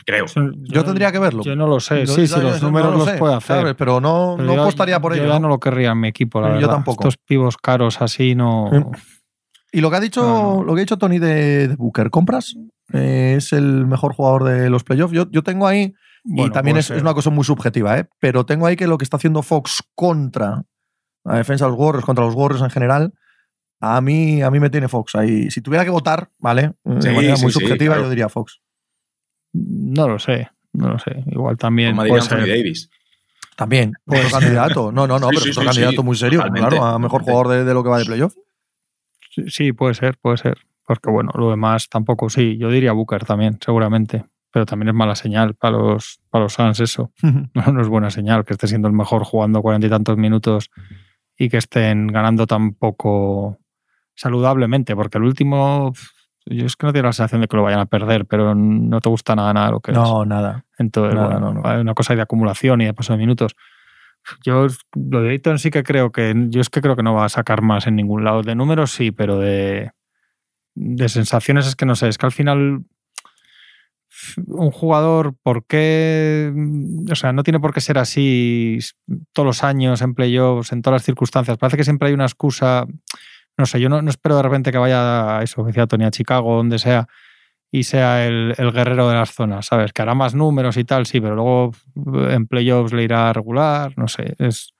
Creo. 0.05 0.25
Yo 0.63 0.83
tendría 0.85 1.11
que 1.11 1.19
verlo. 1.19 1.43
Yo 1.43 1.55
no 1.55 1.67
lo 1.67 1.79
sé. 1.79 2.05
Yo- 2.05 2.13
sí, 2.13 2.21
yo- 2.21 2.27
sí, 2.27 2.35
yo 2.35 2.41
los 2.43 2.61
no 2.61 2.67
números 2.69 2.91
lo 2.91 2.97
los 2.99 3.09
sé, 3.09 3.17
puede 3.17 3.33
hacer. 3.35 3.57
¿sabes? 3.61 3.75
Pero 3.77 3.99
no, 3.99 4.35
Pero 4.37 4.47
no 4.47 4.55
yo- 4.55 4.61
apostaría 4.61 4.99
por 4.99 5.15
yo 5.15 5.23
ello. 5.23 5.33
ya 5.33 5.39
no 5.39 5.47
lo 5.49 5.59
querría 5.59 5.91
en 5.91 5.99
mi 5.99 6.07
equipo, 6.09 6.39
la 6.41 6.49
Yo 6.49 6.53
verdad. 6.55 6.69
tampoco. 6.75 7.03
Estos 7.07 7.17
pivos 7.17 7.57
caros 7.57 8.01
así 8.01 8.35
no. 8.35 8.69
Y 9.71 9.81
lo 9.81 9.89
que 9.89 9.95
ha 9.95 9.99
dicho, 9.99 10.21
No, 10.21 10.53
no. 10.57 10.63
Lo 10.63 10.73
que 10.75 10.81
ha 10.81 10.83
dicho 10.83 10.97
Tony 10.97 11.17
de, 11.19 11.67
de 11.69 11.75
Booker, 11.75 12.09
¿compras? 12.11 12.55
Eh, 12.93 13.35
es 13.37 13.51
el 13.53 13.87
mejor 13.87 14.13
jugador 14.13 14.43
de 14.43 14.69
los 14.69 14.83
playoffs. 14.83 15.13
Yo, 15.13 15.25
yo 15.31 15.41
tengo 15.41 15.65
ahí, 15.67 15.93
y 16.23 16.35
Bueno, 16.35 16.53
también 16.53 16.77
es, 16.77 16.91
es 16.91 17.01
una 17.01 17.13
cosa 17.15 17.31
muy 17.31 17.43
subjetiva, 17.43 17.97
¿eh? 17.97 18.05
pero 18.19 18.45
tengo 18.45 18.67
ahí 18.67 18.75
que 18.75 18.85
lo 18.87 18.97
que 18.99 19.03
está 19.03 19.17
haciendo 19.17 19.41
Fox 19.41 19.81
contra 19.95 20.63
la 21.25 21.37
defensa 21.37 21.65
de 21.65 21.71
los 21.71 21.79
Warriors, 21.79 22.05
contra 22.05 22.23
los 22.25 22.35
Warriors 22.35 22.61
en 22.63 22.69
general, 22.69 23.13
a 23.81 23.99
mí, 24.01 24.41
a 24.43 24.51
mí 24.51 24.59
me 24.59 24.69
tiene 24.69 24.87
Fox 24.87 25.15
ahí. 25.15 25.49
Si 25.49 25.61
tuviera 25.61 25.83
que 25.83 25.89
votar, 25.89 26.29
¿vale? 26.37 26.73
De 26.83 27.01
Sí, 27.01 27.09
manera 27.09 27.35
sí, 27.35 27.43
muy 27.43 27.51
sí, 27.51 27.59
subjetiva, 27.59 27.95
claro. 27.95 28.03
yo 28.03 28.09
diría 28.11 28.29
Fox. 28.29 28.59
No 29.53 30.07
lo 30.07 30.19
sé. 30.19 30.49
No 30.73 30.89
lo 30.89 30.99
sé. 30.99 31.23
Igual 31.27 31.57
también. 31.57 31.95
Como 31.95 32.13
Anthony. 32.15 32.47
Davis. 32.47 32.89
También, 33.55 33.93
otro 34.05 34.29
candidato. 34.31 34.91
No, 34.91 35.05
no, 35.07 35.19
no, 35.19 35.29
Sí, 35.29 35.35
pero 35.35 35.41
sí, 35.41 35.49
otro 35.51 35.61
sí, 35.61 35.67
candidato 35.67 36.01
sí, 36.01 36.03
muy 36.03 36.15
serio, 36.15 36.39
totalmente, 36.39 36.69
claro, 36.69 36.85
a 36.85 36.99
mejor 36.99 37.21
jugador 37.21 37.47
de, 37.49 37.63
de 37.63 37.73
lo 37.73 37.83
que 37.83 37.89
va 37.89 37.99
de 37.99 38.05
playoff. 38.05 38.33
Sí, 39.29 39.43
Sí, 39.49 39.73
puede 39.73 39.93
ser, 39.93 40.17
puede 40.17 40.37
ser. 40.37 40.57
Porque 40.85 41.09
bueno, 41.09 41.31
lo 41.35 41.49
demás 41.49 41.87
tampoco 41.87 42.29
sí. 42.29 42.57
Yo 42.57 42.69
diría 42.69 42.91
Booker 42.93 43.25
también, 43.25 43.57
seguramente. 43.63 44.25
Pero 44.51 44.65
también 44.65 44.89
es 44.89 44.95
mala 44.95 45.15
señal 45.15 45.55
para 45.55 45.77
los, 45.77 46.19
para 46.29 46.43
los 46.43 46.53
Suns 46.53 46.79
eso. 46.79 47.11
No, 47.53 47.71
no 47.71 47.81
es 47.81 47.87
buena 47.87 48.11
señal 48.11 48.45
que 48.45 48.53
esté 48.53 48.67
siendo 48.67 48.87
el 48.87 48.93
mejor 48.93 49.23
jugando 49.23 49.61
cuarenta 49.61 49.87
y 49.87 49.89
tantos 49.89 50.17
minutos 50.17 50.69
y 51.37 51.49
que 51.49 51.57
estén 51.57 52.07
ganando 52.07 52.45
tan 52.45 52.73
poco 52.73 53.57
saludablemente. 54.15 54.95
Porque 54.95 55.17
el 55.17 55.23
último, 55.23 55.93
yo 56.45 56.65
es 56.65 56.75
que 56.75 56.85
no 56.85 56.93
tengo 56.93 57.05
la 57.05 57.13
sensación 57.13 57.41
de 57.41 57.47
que 57.47 57.55
lo 57.55 57.63
vayan 57.63 57.79
a 57.79 57.85
perder, 57.85 58.25
pero 58.25 58.55
no 58.55 58.99
te 59.01 59.09
gusta 59.09 59.35
nada, 59.35 59.53
nada 59.53 59.71
lo 59.71 59.79
que 59.79 59.91
es. 59.91 59.97
no, 59.97 60.25
nada. 60.25 60.65
Entonces, 60.77 61.15
Nada, 61.15 61.27
bueno, 61.27 61.53
no, 61.53 61.61
no. 61.61 61.69
hay 61.69 61.79
una 61.79 61.93
cosa 61.93 62.15
de 62.15 62.21
acumulación 62.21 62.81
y 62.81 62.85
de 62.85 62.93
paso 62.93 63.13
de 63.13 63.19
minutos. 63.19 63.55
Yo 64.43 64.67
lo 64.95 65.21
de 65.21 65.31
Ayton 65.31 65.59
sí 65.59 65.69
que 65.69 65.83
creo 65.83 66.11
que 66.11 66.33
yo 66.49 66.61
es 66.61 66.69
que 66.69 66.81
creo 66.81 66.95
que 66.95 67.03
no 67.03 67.13
va 67.13 67.25
a 67.25 67.29
sacar 67.29 67.61
más 67.61 67.87
en 67.87 67.95
ningún 67.95 68.23
lado. 68.23 68.41
De 68.41 68.55
números 68.55 68.91
sí, 68.91 69.11
pero 69.11 69.37
de, 69.37 69.91
de 70.75 71.09
sensaciones 71.09 71.67
es 71.67 71.75
que 71.75 71.85
no 71.85 71.95
sé, 71.95 72.07
es 72.07 72.17
que 72.17 72.25
al 72.25 72.31
final 72.31 72.85
un 74.47 74.71
jugador, 74.71 75.35
¿por 75.41 75.65
qué? 75.65 76.53
O 77.11 77.15
sea, 77.15 77.33
no 77.33 77.43
tiene 77.43 77.59
por 77.59 77.73
qué 77.73 77.81
ser 77.81 77.97
así 77.97 78.79
todos 79.33 79.45
los 79.45 79.63
años 79.63 80.01
en 80.01 80.13
playoffs, 80.13 80.71
en 80.71 80.81
todas 80.81 81.01
las 81.01 81.05
circunstancias. 81.05 81.57
Parece 81.57 81.77
que 81.77 81.83
siempre 81.83 82.07
hay 82.07 82.13
una 82.13 82.25
excusa. 82.25 82.85
No 83.57 83.65
sé, 83.65 83.79
yo 83.79 83.89
no, 83.89 84.01
no 84.01 84.09
espero 84.09 84.35
de 84.37 84.43
repente 84.43 84.71
que 84.71 84.77
vaya 84.77 85.37
a 85.37 85.43
eso, 85.43 85.63
que 85.63 85.67
decía 85.67 85.87
Tony, 85.87 86.05
a 86.05 86.11
Chicago, 86.11 86.55
donde 86.55 86.79
sea, 86.79 87.07
y 87.71 87.83
sea 87.83 88.25
el, 88.25 88.55
el 88.57 88.71
guerrero 88.71 89.07
de 89.09 89.15
las 89.15 89.31
zonas, 89.33 89.67
¿sabes? 89.67 89.93
Que 89.93 90.01
hará 90.01 90.15
más 90.15 90.33
números 90.35 90.77
y 90.77 90.83
tal, 90.83 91.05
sí, 91.05 91.21
pero 91.21 91.35
luego 91.35 91.71
en 92.29 92.47
playoffs 92.47 92.93
le 92.93 93.03
irá 93.03 93.31
regular, 93.33 93.93
no 93.97 94.07
sé. 94.07 94.35
Es, 94.39 94.73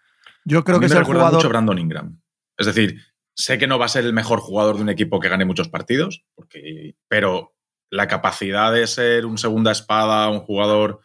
Yo 0.46 0.64
creo 0.64 0.78
A 0.78 0.80
mí 0.80 0.84
que 0.84 0.86
es 0.88 0.92
me 0.92 0.98
el 0.98 1.02
recuerda 1.02 1.22
jugador. 1.22 1.38
mucho 1.40 1.48
a 1.48 1.50
Brandon 1.50 1.80
Ingram. 1.80 2.20
Es 2.58 2.66
decir, 2.68 3.00
sé 3.36 3.58
que 3.58 3.68
no 3.68 3.80
va 3.80 3.86
a 3.86 3.90
ser 3.90 4.06
el 4.06 4.14
mejor 4.14 4.40
jugador 4.40 4.76
de 4.78 4.84
un 4.84 4.90
equipo 4.90 5.20
que 5.20 5.30
gane 5.30 5.46
muchos 5.46 5.70
partidos, 5.70 6.24
porque, 6.36 6.96
pero 7.08 7.54
la 7.90 8.08
capacidad 8.08 8.72
de 8.74 8.88
ser 8.88 9.26
un 9.26 9.38
segunda 9.38 9.72
espada, 9.72 10.30
un 10.30 10.40
jugador 10.40 11.02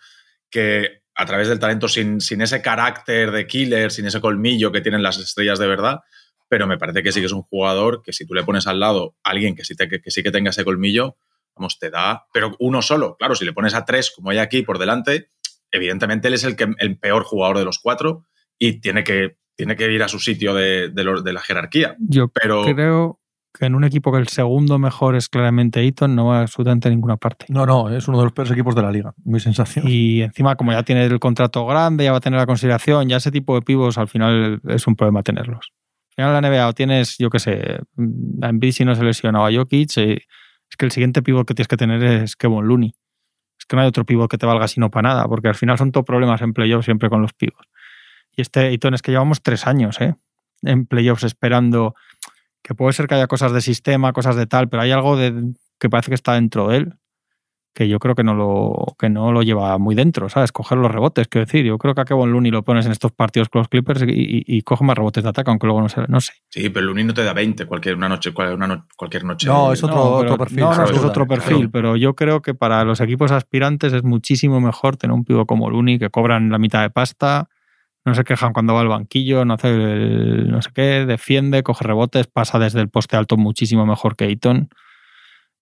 que 0.50 1.02
a 1.14 1.26
través 1.26 1.48
del 1.48 1.58
talento, 1.58 1.88
sin, 1.88 2.20
sin 2.20 2.40
ese 2.42 2.62
carácter 2.62 3.30
de 3.32 3.46
killer, 3.46 3.90
sin 3.90 4.06
ese 4.06 4.20
colmillo 4.20 4.70
que 4.72 4.80
tienen 4.80 5.02
las 5.02 5.18
estrellas 5.18 5.58
de 5.58 5.66
verdad, 5.66 6.00
pero 6.48 6.66
me 6.66 6.78
parece 6.78 7.02
que 7.02 7.12
sí 7.12 7.20
que 7.20 7.26
es 7.26 7.32
un 7.32 7.42
jugador 7.42 8.02
que 8.02 8.12
si 8.12 8.26
tú 8.26 8.34
le 8.34 8.42
pones 8.44 8.66
al 8.66 8.80
lado 8.80 9.14
a 9.24 9.30
alguien 9.30 9.54
que 9.54 9.64
sí, 9.64 9.74
te- 9.74 9.88
que, 9.88 10.00
que 10.00 10.10
sí 10.10 10.22
que 10.22 10.30
tenga 10.30 10.50
ese 10.50 10.64
colmillo, 10.64 11.16
vamos, 11.54 11.78
te 11.78 11.90
da, 11.90 12.26
pero 12.32 12.56
uno 12.60 12.82
solo. 12.82 13.16
Claro, 13.18 13.34
si 13.34 13.44
le 13.44 13.52
pones 13.52 13.74
a 13.74 13.84
tres, 13.84 14.10
como 14.14 14.30
hay 14.30 14.38
aquí 14.38 14.62
por 14.62 14.78
delante, 14.78 15.30
evidentemente 15.70 16.28
él 16.28 16.34
es 16.34 16.44
el, 16.44 16.56
que, 16.56 16.66
el 16.78 16.98
peor 16.98 17.24
jugador 17.24 17.58
de 17.58 17.64
los 17.64 17.78
cuatro 17.78 18.24
y 18.58 18.80
tiene 18.80 19.04
que, 19.04 19.36
tiene 19.56 19.76
que 19.76 19.90
ir 19.92 20.02
a 20.02 20.08
su 20.08 20.18
sitio 20.18 20.54
de, 20.54 20.88
de 20.88 21.04
lo- 21.04 21.20
de 21.22 21.32
la 21.32 21.40
jerarquía. 21.40 21.96
yo 21.98 22.28
Pero 22.28 22.62
creo 22.62 23.20
que 23.58 23.66
en 23.66 23.74
un 23.74 23.82
equipo 23.82 24.12
que 24.12 24.18
el 24.18 24.28
segundo 24.28 24.78
mejor 24.78 25.16
es 25.16 25.28
claramente 25.28 25.82
Eaton, 25.82 26.14
no 26.14 26.26
va 26.26 26.40
absolutamente 26.42 26.86
a 26.86 26.90
ninguna 26.92 27.16
parte. 27.16 27.46
No, 27.48 27.66
no, 27.66 27.88
es 27.88 28.06
uno 28.06 28.18
de 28.18 28.24
los 28.24 28.32
peores 28.32 28.52
equipos 28.52 28.74
de 28.76 28.82
la 28.82 28.90
liga, 28.92 29.14
mi 29.24 29.40
sensación. 29.40 29.84
Y 29.88 30.22
encima, 30.22 30.54
como 30.54 30.70
ya 30.72 30.82
tiene 30.84 31.04
el 31.06 31.18
contrato 31.18 31.66
grande, 31.66 32.04
ya 32.04 32.12
va 32.12 32.18
a 32.18 32.20
tener 32.20 32.38
la 32.38 32.46
consideración, 32.46 33.08
ya 33.08 33.16
ese 33.16 33.32
tipo 33.32 33.54
de 33.56 33.62
pivos 33.62 33.98
al 33.98 34.06
final 34.06 34.60
es 34.68 34.86
un 34.86 34.94
problema 34.94 35.22
tenerlos. 35.22 35.72
Al 36.18 36.24
final 36.24 36.42
la 36.42 36.48
NBA 36.48 36.68
o 36.68 36.72
tienes, 36.72 37.16
yo 37.18 37.30
qué 37.30 37.38
sé, 37.38 37.78
a 38.42 38.48
Embiid 38.48 38.72
si 38.72 38.84
no 38.84 38.96
se 38.96 39.04
lesiona 39.04 39.40
o 39.40 39.46
a 39.46 39.52
Jokic, 39.52 39.96
eh, 39.98 40.24
es 40.68 40.76
que 40.76 40.84
el 40.84 40.90
siguiente 40.90 41.22
pivot 41.22 41.46
que 41.46 41.54
tienes 41.54 41.68
que 41.68 41.76
tener 41.76 42.02
es 42.02 42.34
Kevin 42.34 42.66
Looney. 42.66 42.92
Es 43.56 43.66
que 43.66 43.76
no 43.76 43.82
hay 43.82 43.88
otro 43.88 44.04
pivot 44.04 44.28
que 44.28 44.36
te 44.36 44.44
valga 44.44 44.66
sino 44.66 44.90
para 44.90 45.10
nada, 45.10 45.28
porque 45.28 45.46
al 45.46 45.54
final 45.54 45.78
son 45.78 45.92
todos 45.92 46.04
problemas 46.04 46.42
en 46.42 46.54
playoffs 46.54 46.86
siempre 46.86 47.08
con 47.08 47.22
los 47.22 47.34
pivots. 47.34 47.68
Y 48.36 48.42
este 48.42 48.66
Ayton 48.66 48.94
es 48.94 49.02
que 49.02 49.12
llevamos 49.12 49.42
tres 49.42 49.66
años 49.66 50.00
¿eh? 50.00 50.16
en 50.62 50.86
playoffs 50.86 51.22
esperando 51.22 51.94
que 52.62 52.74
puede 52.74 52.92
ser 52.94 53.06
que 53.06 53.14
haya 53.14 53.28
cosas 53.28 53.52
de 53.52 53.60
sistema, 53.60 54.12
cosas 54.12 54.34
de 54.34 54.46
tal, 54.46 54.68
pero 54.68 54.82
hay 54.82 54.90
algo 54.90 55.16
de, 55.16 55.52
que 55.78 55.88
parece 55.88 56.10
que 56.10 56.16
está 56.16 56.34
dentro 56.34 56.66
de 56.66 56.78
él 56.78 56.94
que 57.74 57.86
yo 57.88 58.00
creo 58.00 58.16
que 58.16 58.24
no 58.24 58.34
lo 58.34 58.96
que 58.98 59.08
no 59.08 59.30
lo 59.30 59.42
lleva 59.42 59.78
muy 59.78 59.94
dentro, 59.94 60.28
¿sabes? 60.28 60.50
Coger 60.50 60.78
los 60.78 60.90
rebotes, 60.90 61.28
quiero 61.28 61.44
decir. 61.46 61.64
Yo 61.64 61.78
creo 61.78 61.94
que 61.94 62.00
a 62.00 62.04
Kevin 62.04 62.32
Looney 62.32 62.50
lo 62.50 62.64
pones 62.64 62.86
en 62.86 62.92
estos 62.92 63.12
partidos 63.12 63.48
con 63.48 63.60
los 63.60 63.68
Clippers 63.68 64.02
y, 64.02 64.06
y- 64.10 64.44
y 64.46 64.62
coge 64.62 64.84
más 64.84 64.96
rebotes 64.96 65.22
de 65.22 65.28
ataque, 65.30 65.50
aunque 65.50 65.66
luego 65.68 65.80
no 65.82 65.88
sé. 65.88 66.02
No 66.08 66.20
sé. 66.20 66.32
sí, 66.48 66.70
pero 66.70 66.86
Looney 66.86 67.04
no 67.04 67.14
te 67.14 67.22
da 67.22 67.32
20 67.32 67.66
cualquier, 67.66 67.94
una 67.94 68.08
noche, 68.08 68.32
cual- 68.32 68.54
una 68.54 68.66
no- 68.66 68.86
cualquier 68.96 69.24
noche. 69.24 69.46
No, 69.46 69.72
es 69.72 69.82
otro- 69.84 69.94
No, 69.96 70.02
otro 70.02 70.28
pero- 70.30 70.38
perfil, 70.38 70.58
No, 70.60 70.72
es 70.72 70.90
otro 71.04 71.26
Claro. 71.26 71.42
perfil, 71.42 71.70
pero 71.70 71.94
yo 71.96 72.14
creo 72.14 72.42
que 72.42 72.54
para 72.54 72.82
los 72.84 73.00
equipos 73.00 73.30
aspirantes 73.30 73.92
es 73.92 74.02
muchísimo 74.02 74.60
mejor 74.60 74.96
tener 74.96 75.14
un 75.14 75.24
pivo 75.24 75.46
como 75.46 75.70
Looney 75.70 75.98
que 76.00 76.10
cobran 76.10 76.50
la 76.50 76.58
mitad 76.58 76.82
de 76.82 76.90
pasta, 76.90 77.48
no 78.04 78.14
se 78.14 78.24
quejan 78.24 78.52
cuando 78.54 78.74
va 78.74 78.80
al 78.80 78.88
banquillo, 78.88 79.44
no 79.44 79.54
hace 79.54 79.68
el 79.68 80.50
no 80.50 80.62
sé 80.62 80.70
qué, 80.74 81.04
defiende, 81.06 81.62
coge 81.62 81.84
rebotes, 81.84 82.26
pasa 82.26 82.58
desde 82.58 82.80
el 82.80 82.88
poste 82.88 83.16
alto 83.16 83.36
muchísimo 83.36 83.86
mejor 83.86 84.16
que 84.16 84.24
Ayton. 84.24 84.68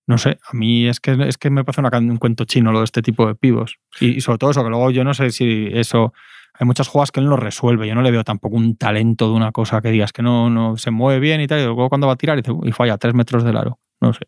No 0.07 0.19
sé, 0.19 0.39
a 0.49 0.57
mí 0.57 0.87
es 0.87 1.01
que, 1.01 1.17
es 1.27 1.37
que 1.37 1.51
me 1.51 1.65
parece 1.65 1.81
una 1.81 1.91
un 1.99 2.19
cuento 2.19 2.45
chino 2.45 2.71
lo 2.71 2.79
de 2.79 2.85
este 2.85 3.03
tipo 3.03 3.27
de 3.27 3.35
pivos. 3.35 3.79
Y, 4.01 4.21
sobre 4.21 4.39
todo 4.39 4.51
eso, 4.51 4.63
que 4.63 4.71
luego 4.71 4.91
yo 4.91 5.05
no 5.05 5.15
sé 5.15 5.31
si 5.31 5.69
eso. 5.73 6.13
Hay 6.59 6.67
muchas 6.67 6.89
jugadas 6.89 7.13
que 7.13 7.21
él 7.21 7.27
no 7.27 7.37
resuelve. 7.37 7.87
Yo 7.87 7.95
no 7.95 8.01
le 8.01 8.11
veo 8.11 8.25
tampoco 8.25 8.57
un 8.57 8.77
talento 8.77 9.29
de 9.29 9.35
una 9.35 9.53
cosa 9.53 9.83
que 9.83 9.91
digas 9.91 10.13
que 10.13 10.23
no, 10.23 10.49
no 10.49 10.79
se 10.79 10.91
mueve 10.91 11.21
bien 11.21 11.41
y 11.43 11.47
tal. 11.47 11.61
Y 11.61 11.65
luego 11.65 11.91
cuando 11.91 12.07
va 12.07 12.15
a 12.15 12.17
tirar 12.17 12.39
y, 12.39 12.69
y 12.69 12.73
falla 12.73 12.97
tres 12.97 13.13
metros 13.13 13.45
del 13.45 13.59
aro. 13.59 13.79
No 14.01 14.15
sé. 14.15 14.21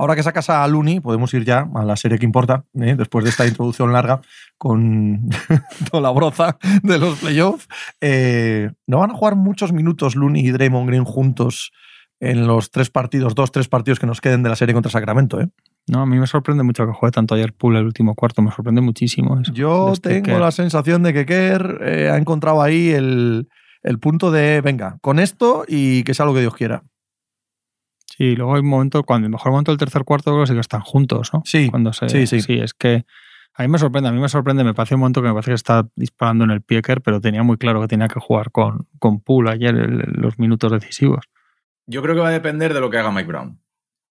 Ahora 0.00 0.16
que 0.16 0.22
sacas 0.22 0.48
a 0.48 0.66
Looney, 0.66 1.00
podemos 1.00 1.34
ir 1.34 1.44
ya 1.44 1.68
a 1.74 1.84
la 1.84 1.94
serie 1.94 2.18
que 2.18 2.24
importa, 2.24 2.64
¿eh? 2.80 2.94
después 2.96 3.22
de 3.22 3.28
esta 3.28 3.46
introducción 3.46 3.92
larga 3.92 4.22
con 4.56 5.28
toda 5.90 6.02
la 6.02 6.10
broza 6.10 6.56
de 6.82 6.98
los 6.98 7.18
playoffs. 7.18 7.68
Eh, 8.00 8.70
¿No 8.86 9.00
van 9.00 9.10
a 9.10 9.14
jugar 9.14 9.36
muchos 9.36 9.74
minutos 9.74 10.16
Looney 10.16 10.46
y 10.46 10.52
Draymond 10.52 10.88
Green 10.88 11.04
juntos 11.04 11.72
en 12.20 12.46
los 12.46 12.70
tres 12.70 12.90
partidos, 12.90 13.34
dos, 13.34 13.50
tres 13.50 13.68
partidos 13.68 13.98
que 13.98 14.06
nos 14.06 14.20
queden 14.20 14.42
de 14.42 14.50
la 14.50 14.56
serie 14.56 14.74
contra 14.74 14.90
Sacramento? 14.92 15.40
¿eh? 15.40 15.48
No, 15.88 16.02
a 16.02 16.06
mí 16.06 16.18
me 16.18 16.26
sorprende 16.26 16.62
mucho 16.62 16.86
que 16.86 16.92
juegue 16.92 17.12
tanto 17.12 17.34
ayer 17.34 17.52
Poole 17.52 17.80
el 17.80 17.86
último 17.86 18.14
cuarto. 18.14 18.42
Me 18.42 18.52
sorprende 18.52 18.80
muchísimo 18.80 19.40
eso. 19.40 19.52
Yo 19.52 19.92
este 19.92 20.10
tengo 20.10 20.26
Kerr. 20.26 20.40
la 20.40 20.50
sensación 20.50 21.02
de 21.02 21.12
que 21.12 21.26
Kerr 21.26 21.80
eh, 21.82 22.10
ha 22.10 22.16
encontrado 22.16 22.62
ahí 22.62 22.90
el, 22.90 23.48
el 23.82 23.98
punto 23.98 24.30
de, 24.30 24.60
venga, 24.60 24.98
con 25.00 25.18
esto 25.18 25.64
y 25.66 26.04
que 26.04 26.14
sea 26.14 26.26
lo 26.26 26.34
que 26.34 26.40
Dios 26.40 26.54
quiera. 26.54 26.84
Sí, 28.04 28.36
luego 28.36 28.54
hay 28.54 28.60
un 28.60 28.68
momento, 28.68 29.02
cuando 29.02 29.26
el 29.26 29.32
mejor 29.32 29.50
momento 29.50 29.72
del 29.72 29.78
tercer 29.78 30.04
cuarto, 30.04 30.30
creo 30.30 30.42
que 30.42 30.48
sí 30.48 30.54
que 30.54 30.60
están 30.60 30.82
juntos, 30.82 31.30
¿no? 31.32 31.42
Sí, 31.46 31.70
Cuando 31.70 31.92
se, 31.94 32.08
sí, 32.10 32.26
sí. 32.26 32.42
Sí, 32.42 32.58
es 32.58 32.74
que 32.74 33.06
a 33.54 33.62
mí 33.62 33.68
me 33.68 33.78
sorprende, 33.78 34.10
a 34.10 34.12
mí 34.12 34.20
me 34.20 34.28
sorprende, 34.28 34.62
me 34.62 34.74
parece 34.74 34.94
un 34.94 35.00
momento 35.00 35.22
que 35.22 35.28
me 35.28 35.32
parece 35.34 35.52
que 35.52 35.54
está 35.54 35.88
disparando 35.96 36.44
en 36.44 36.50
el 36.50 36.60
Pieker, 36.60 37.00
pero 37.00 37.20
tenía 37.20 37.42
muy 37.42 37.56
claro 37.56 37.80
que 37.80 37.88
tenía 37.88 38.08
que 38.08 38.20
jugar 38.20 38.50
con, 38.52 38.86
con 38.98 39.20
Poole 39.20 39.50
ayer 39.50 39.74
los 39.74 40.38
minutos 40.38 40.70
decisivos. 40.70 41.24
Yo 41.90 42.02
creo 42.02 42.14
que 42.14 42.20
va 42.20 42.28
a 42.28 42.32
depender 42.32 42.72
de 42.72 42.78
lo 42.78 42.88
que 42.88 42.98
haga 42.98 43.10
Mike 43.10 43.26
Brown. 43.26 43.60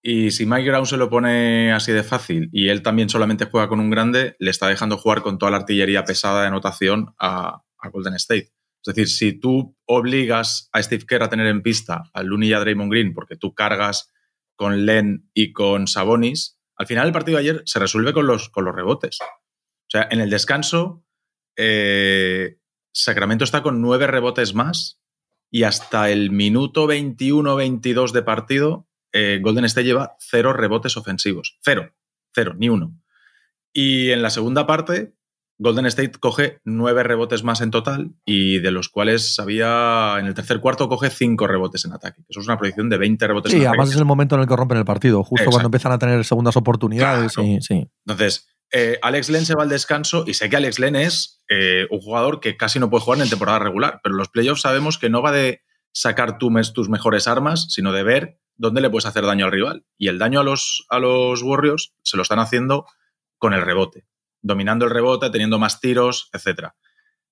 Y 0.02 0.32
si 0.32 0.46
Mike 0.46 0.70
Brown 0.70 0.86
se 0.86 0.98
lo 0.98 1.10
pone 1.10 1.72
así 1.72 1.94
de 1.94 2.04
fácil 2.04 2.50
y 2.52 2.68
él 2.68 2.82
también 2.82 3.08
solamente 3.08 3.46
juega 3.46 3.70
con 3.70 3.80
un 3.80 3.90
grande, 3.90 4.36
le 4.38 4.52
está 4.52 4.68
dejando 4.68 4.98
jugar 4.98 5.22
con 5.22 5.38
toda 5.38 5.52
la 5.52 5.58
artillería 5.58 6.04
pesada 6.04 6.42
de 6.42 6.48
anotación 6.48 7.16
a, 7.18 7.64
Golden 7.94 8.16
State. 8.16 8.52
Es 8.84 8.94
decir, 8.94 9.08
si 9.08 9.40
tú 9.40 9.78
obligas 9.86 10.70
a 10.74 10.84
Steve 10.84 11.06
Kerr 11.08 11.24
a 11.24 11.30
tener 11.30 11.48
en 11.48 11.62
pista 11.62 12.04
a 12.14 12.22
Looney 12.22 12.50
y 12.50 12.54
a 12.54 12.60
Draymond 12.60 12.92
Green 12.92 13.14
porque 13.14 13.38
tú 13.38 13.54
cargas 13.54 14.12
con 14.58 14.86
Len 14.86 15.30
y 15.34 15.54
con 15.54 15.88
Sabonis, 15.88 16.60
al 16.76 16.86
final 16.86 17.08
el 17.08 17.14
partido 17.14 17.38
de 17.38 17.44
ayer 17.44 17.64
se 17.66 17.80
resuelve 17.80 18.12
con 18.12 18.28
los, 18.28 18.50
con 18.50 18.66
los 18.66 18.76
rebotes. 18.76 19.20
O 19.22 19.90
sea, 19.90 20.06
en 20.12 20.20
el 20.20 20.30
descanso, 20.30 21.06
eh, 21.56 22.58
Sacramento 22.92 23.46
está 23.46 23.64
con 23.64 23.82
nueve 23.82 24.06
rebotes 24.08 24.54
más 24.54 24.99
y 25.52 25.64
hasta 25.64 26.10
el 26.10 26.32
minuto 26.32 26.88
21-22 26.88 28.12
de 28.12 28.22
partido, 28.24 28.88
eh, 29.12 29.40
Golden 29.42 29.66
State 29.66 29.86
lleva 29.88 30.16
cero 30.20 30.54
rebotes 30.54 30.98
ofensivos. 30.98 31.58
Cero, 31.64 31.92
cero, 32.34 32.54
ni 32.58 32.70
uno. 32.70 32.96
Y 33.74 34.12
en 34.12 34.22
la 34.22 34.30
segunda 34.30 34.68
parte, 34.68 35.14
Golden 35.58 35.86
State 35.88 36.14
coge 36.20 36.60
nueve 36.64 37.04
rebotes 37.04 37.44
más 37.44 37.60
en 37.62 37.70
total 37.72 38.12
y 38.26 38.60
de 38.60 38.72
los 38.72 38.88
cuales 38.90 39.38
había 39.40 40.16
en 40.20 40.26
el 40.28 40.34
tercer 40.34 40.60
cuarto 40.62 40.88
coge 40.88 41.10
cinco 41.10 41.48
rebotes 41.48 41.84
en 41.86 41.94
ataque. 41.94 42.22
Eso 42.30 42.40
es 42.40 42.46
una 42.48 42.58
proyección 42.58 42.90
de 42.90 42.98
20 42.98 43.28
rebotes 43.28 43.52
Sí, 43.52 43.58
en 43.58 43.64
ataque. 43.64 43.78
además 43.80 43.90
es 43.92 43.98
el 44.00 44.06
momento 44.06 44.36
en 44.36 44.42
el 44.42 44.48
que 44.48 44.56
rompen 44.56 44.78
el 44.78 44.86
partido, 44.86 45.24
justo 45.24 45.36
Exacto. 45.44 45.52
cuando 45.52 45.68
empiezan 45.68 45.92
a 45.92 46.00
tener 46.00 46.24
segundas 46.24 46.56
oportunidades. 46.56 47.34
Claro. 47.34 47.50
y- 47.50 47.62
sí. 47.62 47.90
Entonces, 48.06 48.48
eh, 48.72 49.00
Alex 49.02 49.30
Len 49.30 49.46
se 49.46 49.56
va 49.56 49.64
al 49.64 49.70
descanso 49.70 50.24
y 50.28 50.34
sé 50.36 50.50
que 50.50 50.56
Alex 50.58 50.80
Len 50.80 50.96
es 50.96 51.44
eh, 51.50 51.88
un 51.90 52.00
jugador 52.00 52.40
que 52.40 52.56
casi 52.58 52.80
no 52.80 52.90
puede 52.90 53.04
jugar 53.04 53.20
en 53.22 53.30
temporada 53.30 53.60
regular, 53.60 54.00
pero 54.04 54.14
en 54.16 54.18
los 54.20 54.30
playoffs 54.30 54.62
sabemos 54.62 54.98
que 54.98 55.10
no 55.10 55.22
va 55.22 55.32
de 55.32 55.62
sacar 55.92 56.38
mes- 56.52 56.74
tus 56.74 56.88
mejores 56.90 57.28
armas, 57.28 57.68
sino 57.74 57.92
de 57.92 58.04
ver 58.04 58.40
dónde 58.58 58.82
le 58.82 58.90
puedes 58.90 59.06
hacer 59.06 59.26
daño 59.26 59.46
al 59.46 59.52
rival. 59.52 59.86
Y 59.98 60.08
el 60.10 60.20
daño 60.20 60.40
a 60.42 60.44
los, 60.44 60.86
a 60.90 61.00
los 61.00 61.42
Warriors 61.42 61.94
se 62.04 62.16
lo 62.18 62.24
están 62.24 62.40
haciendo 62.40 62.86
con 63.38 63.54
el 63.54 63.62
rebote, 63.64 64.06
dominando 64.42 64.86
el 64.86 64.92
rebote, 64.92 65.30
teniendo 65.30 65.58
más 65.60 65.80
tiros, 65.82 66.30
etc. 66.34 66.70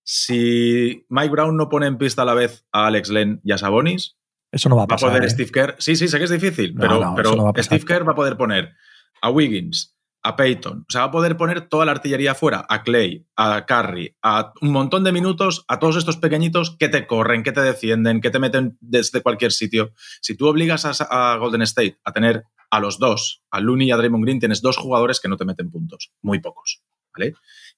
Si 0.04 1.06
Mike 1.10 1.30
Brown 1.30 1.58
no 1.58 1.68
pone 1.70 1.86
en 1.88 1.98
pista 1.98 2.22
a 2.22 2.26
la 2.26 2.34
vez 2.34 2.66
a 2.72 2.88
Alex 2.88 3.10
Len 3.10 3.42
y 3.44 3.52
a 3.52 3.58
Sabonis, 3.58 4.16
Eso 4.52 4.70
no 4.70 4.78
va 4.78 4.84
a 4.84 4.86
va 4.86 4.96
a 4.96 4.96
pasar. 4.96 5.10
poder 5.10 5.26
¿eh? 5.26 5.30
Steve 5.30 5.52
Kerr. 5.52 5.76
Sí, 5.80 5.96
sí, 5.98 6.08
sé 6.08 6.18
que 6.18 6.24
es 6.24 6.30
difícil, 6.30 6.74
No, 6.76 6.82
pero, 6.82 7.00
no, 7.02 7.14
pero 7.16 7.36
no 7.36 7.52
pasar. 7.54 7.66
Steve 7.66 7.86
Kerr 7.86 8.08
va 8.08 8.14
a 8.14 8.16
poder 8.16 8.38
poner 8.38 8.74
a 9.22 9.30
Wiggins, 9.30 9.97
a 10.28 10.36
Peyton, 10.36 10.80
o 10.80 10.92
sea, 10.92 11.02
va 11.02 11.08
a 11.08 11.12
poder 11.12 11.38
poner 11.38 11.70
toda 11.70 11.86
la 11.86 11.94
artillería 11.94 12.32
afuera, 12.34 12.66
a 12.68 12.84
Clay, 12.84 13.26
a 13.38 13.66
Curry, 13.66 14.18
a 14.22 14.52
un 14.62 14.72
montón 14.74 15.06
de 15.06 15.14
minutos, 15.14 15.64
a 15.70 15.80
todos 15.80 15.96
estos 15.96 16.18
pequeñitos 16.18 16.76
que 16.78 16.90
te 16.90 17.08
corren, 17.08 17.44
que 17.44 17.54
te 17.54 17.62
defienden, 17.62 18.20
que 18.20 18.30
te 18.30 18.38
meten 18.38 18.78
desde 18.82 19.22
cualquier 19.22 19.54
sitio. 19.54 19.94
Si 20.22 20.36
tú 20.36 20.48
obligas 20.48 20.84
a, 20.86 21.38
Golden 21.38 21.62
State 21.62 22.00
a 22.04 22.12
tener 22.12 22.44
a 22.70 22.82
los 22.82 23.00
dos, 23.00 23.42
a 23.52 23.62
Looney 23.62 23.88
y 23.88 23.92
a 23.92 23.96
Draymond 23.96 24.26
Green, 24.26 24.40
tienes 24.40 24.62
dos 24.62 24.76
jugadores 24.76 25.22
que 25.22 25.30
no 25.30 25.38
te 25.38 25.46
meten 25.46 25.72
puntos, 25.72 26.12
muy 26.22 26.42
pocos, 26.42 26.84
¿vale? 27.18 27.34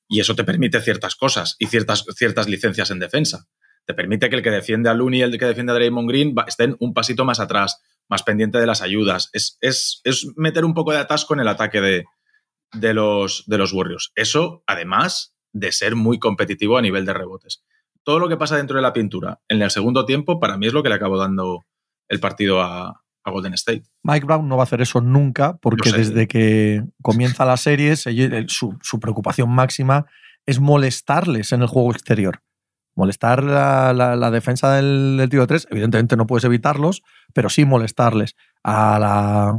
Y 0.08 0.20
eso 0.20 0.34
te 0.34 0.44
permite 0.44 0.82
ciertas 0.82 1.16
cosas 1.16 1.56
y 1.60 1.68
ciertas, 1.68 2.04
ciertas 2.16 2.50
licencias 2.50 2.90
en 2.90 2.98
defensa. 2.98 3.46
Te 3.86 3.94
permite 3.94 4.28
que 4.28 4.38
el 4.38 4.42
que 4.42 4.50
defiende 4.50 4.90
a 4.90 4.96
Looney 4.96 5.20
y 5.20 5.24
el 5.24 5.38
que 5.38 5.46
defiende 5.46 5.72
a 5.72 5.76
Draymond 5.76 6.10
Green 6.10 6.34
estén 6.48 6.76
un 6.80 6.96
pasito 6.96 7.26
más 7.26 7.40
atrás, 7.40 7.80
más 8.08 8.24
pendiente 8.24 8.58
de 8.58 8.66
las 8.66 8.82
ayudas. 8.82 9.30
Es, 9.34 9.60
es, 9.62 10.02
es 10.04 10.26
meter 10.36 10.66
un 10.66 10.74
poco 10.74 10.94
de 10.94 10.98
atasco 10.98 11.36
en 11.36 11.42
el 11.42 11.48
ataque 11.48 11.80
de, 11.80 12.06
de, 12.74 12.94
los, 12.94 13.44
de 13.48 13.58
los 13.58 13.74
Warriors. 13.74 14.12
Eso, 14.16 14.64
además 14.68 15.36
de 15.54 15.72
ser 15.72 15.96
muy 15.96 16.20
competitivo 16.20 16.78
a 16.78 16.82
nivel 16.82 17.06
de 17.06 17.14
rebotes. 17.14 17.64
Todo 18.04 18.20
lo 18.20 18.30
que 18.30 18.38
pasa 18.38 18.58
dentro 18.58 18.78
de 18.78 18.82
la 18.82 18.94
pintura 18.94 19.40
en 19.48 19.62
el 19.62 19.72
segundo 19.72 20.06
tiempo, 20.06 20.40
para 20.40 20.58
mí 20.58 20.68
es 20.68 20.74
lo 20.74 20.84
que 20.84 20.90
le 20.90 20.96
acabó 20.96 21.18
dando 21.18 21.66
el 22.08 22.20
partido 22.20 22.62
a, 22.62 23.04
a 23.24 23.32
Golden 23.32 23.54
State. 23.54 23.84
Mike 24.04 24.26
Brown 24.26 24.48
no 24.48 24.58
va 24.58 24.64
a 24.64 24.66
hacer 24.66 24.82
eso 24.82 25.02
nunca, 25.02 25.58
porque 25.58 25.92
desde 25.92 26.28
que 26.28 26.84
comienza 27.02 27.46
la 27.46 27.58
serie, 27.58 27.96
su, 27.96 28.78
su 28.82 29.00
preocupación 29.00 29.50
máxima 29.50 30.06
es 30.46 30.60
molestarles 30.60 31.52
en 31.52 31.62
el 31.62 31.68
juego 31.68 31.92
exterior. 31.92 32.42
Molestar 33.00 33.46
la, 33.46 34.30
defensa 34.30 34.74
del, 34.74 35.16
del 35.18 35.30
tiro 35.30 35.44
de 35.44 35.48
tres. 35.48 35.68
Evidentemente 35.72 36.18
no 36.18 36.28
puedes 36.28 36.44
evitarlos, 36.44 37.02
pero 37.34 37.50
sí 37.50 37.64
molestarles 37.64 38.36
a 38.62 39.00
la, 39.00 39.58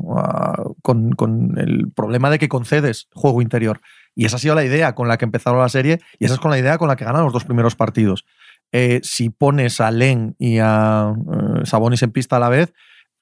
con 0.82 1.54
el 1.56 1.90
problema 1.90 2.28
de 2.28 2.38
que 2.38 2.50
concedes 2.50 3.08
juego 3.14 3.40
interior. 3.40 3.80
Y 4.14 4.26
esa 4.26 4.36
ha 4.36 4.40
sido 4.40 4.54
la 4.54 4.64
idea 4.64 4.94
con 4.94 5.08
la 5.08 5.16
que 5.16 5.24
empezaron 5.24 5.58
la 5.58 5.70
serie 5.70 6.00
y 6.18 6.26
esa 6.26 6.34
es 6.34 6.40
con 6.40 6.50
la 6.50 6.58
idea 6.58 6.76
con 6.76 6.88
la 6.88 6.96
que 6.96 7.06
ganan 7.06 7.24
los 7.24 7.32
dos 7.32 7.46
primeros 7.46 7.76
partidos. 7.76 8.26
Eh, 8.72 9.00
si 9.02 9.30
pones 9.30 9.80
a 9.80 9.90
Len 9.90 10.36
y 10.38 10.58
a 10.58 11.14
eh, 11.14 11.64
Sabonis 11.64 12.02
en 12.02 12.12
pista 12.12 12.36
a 12.36 12.40
la 12.40 12.50
vez, 12.50 12.74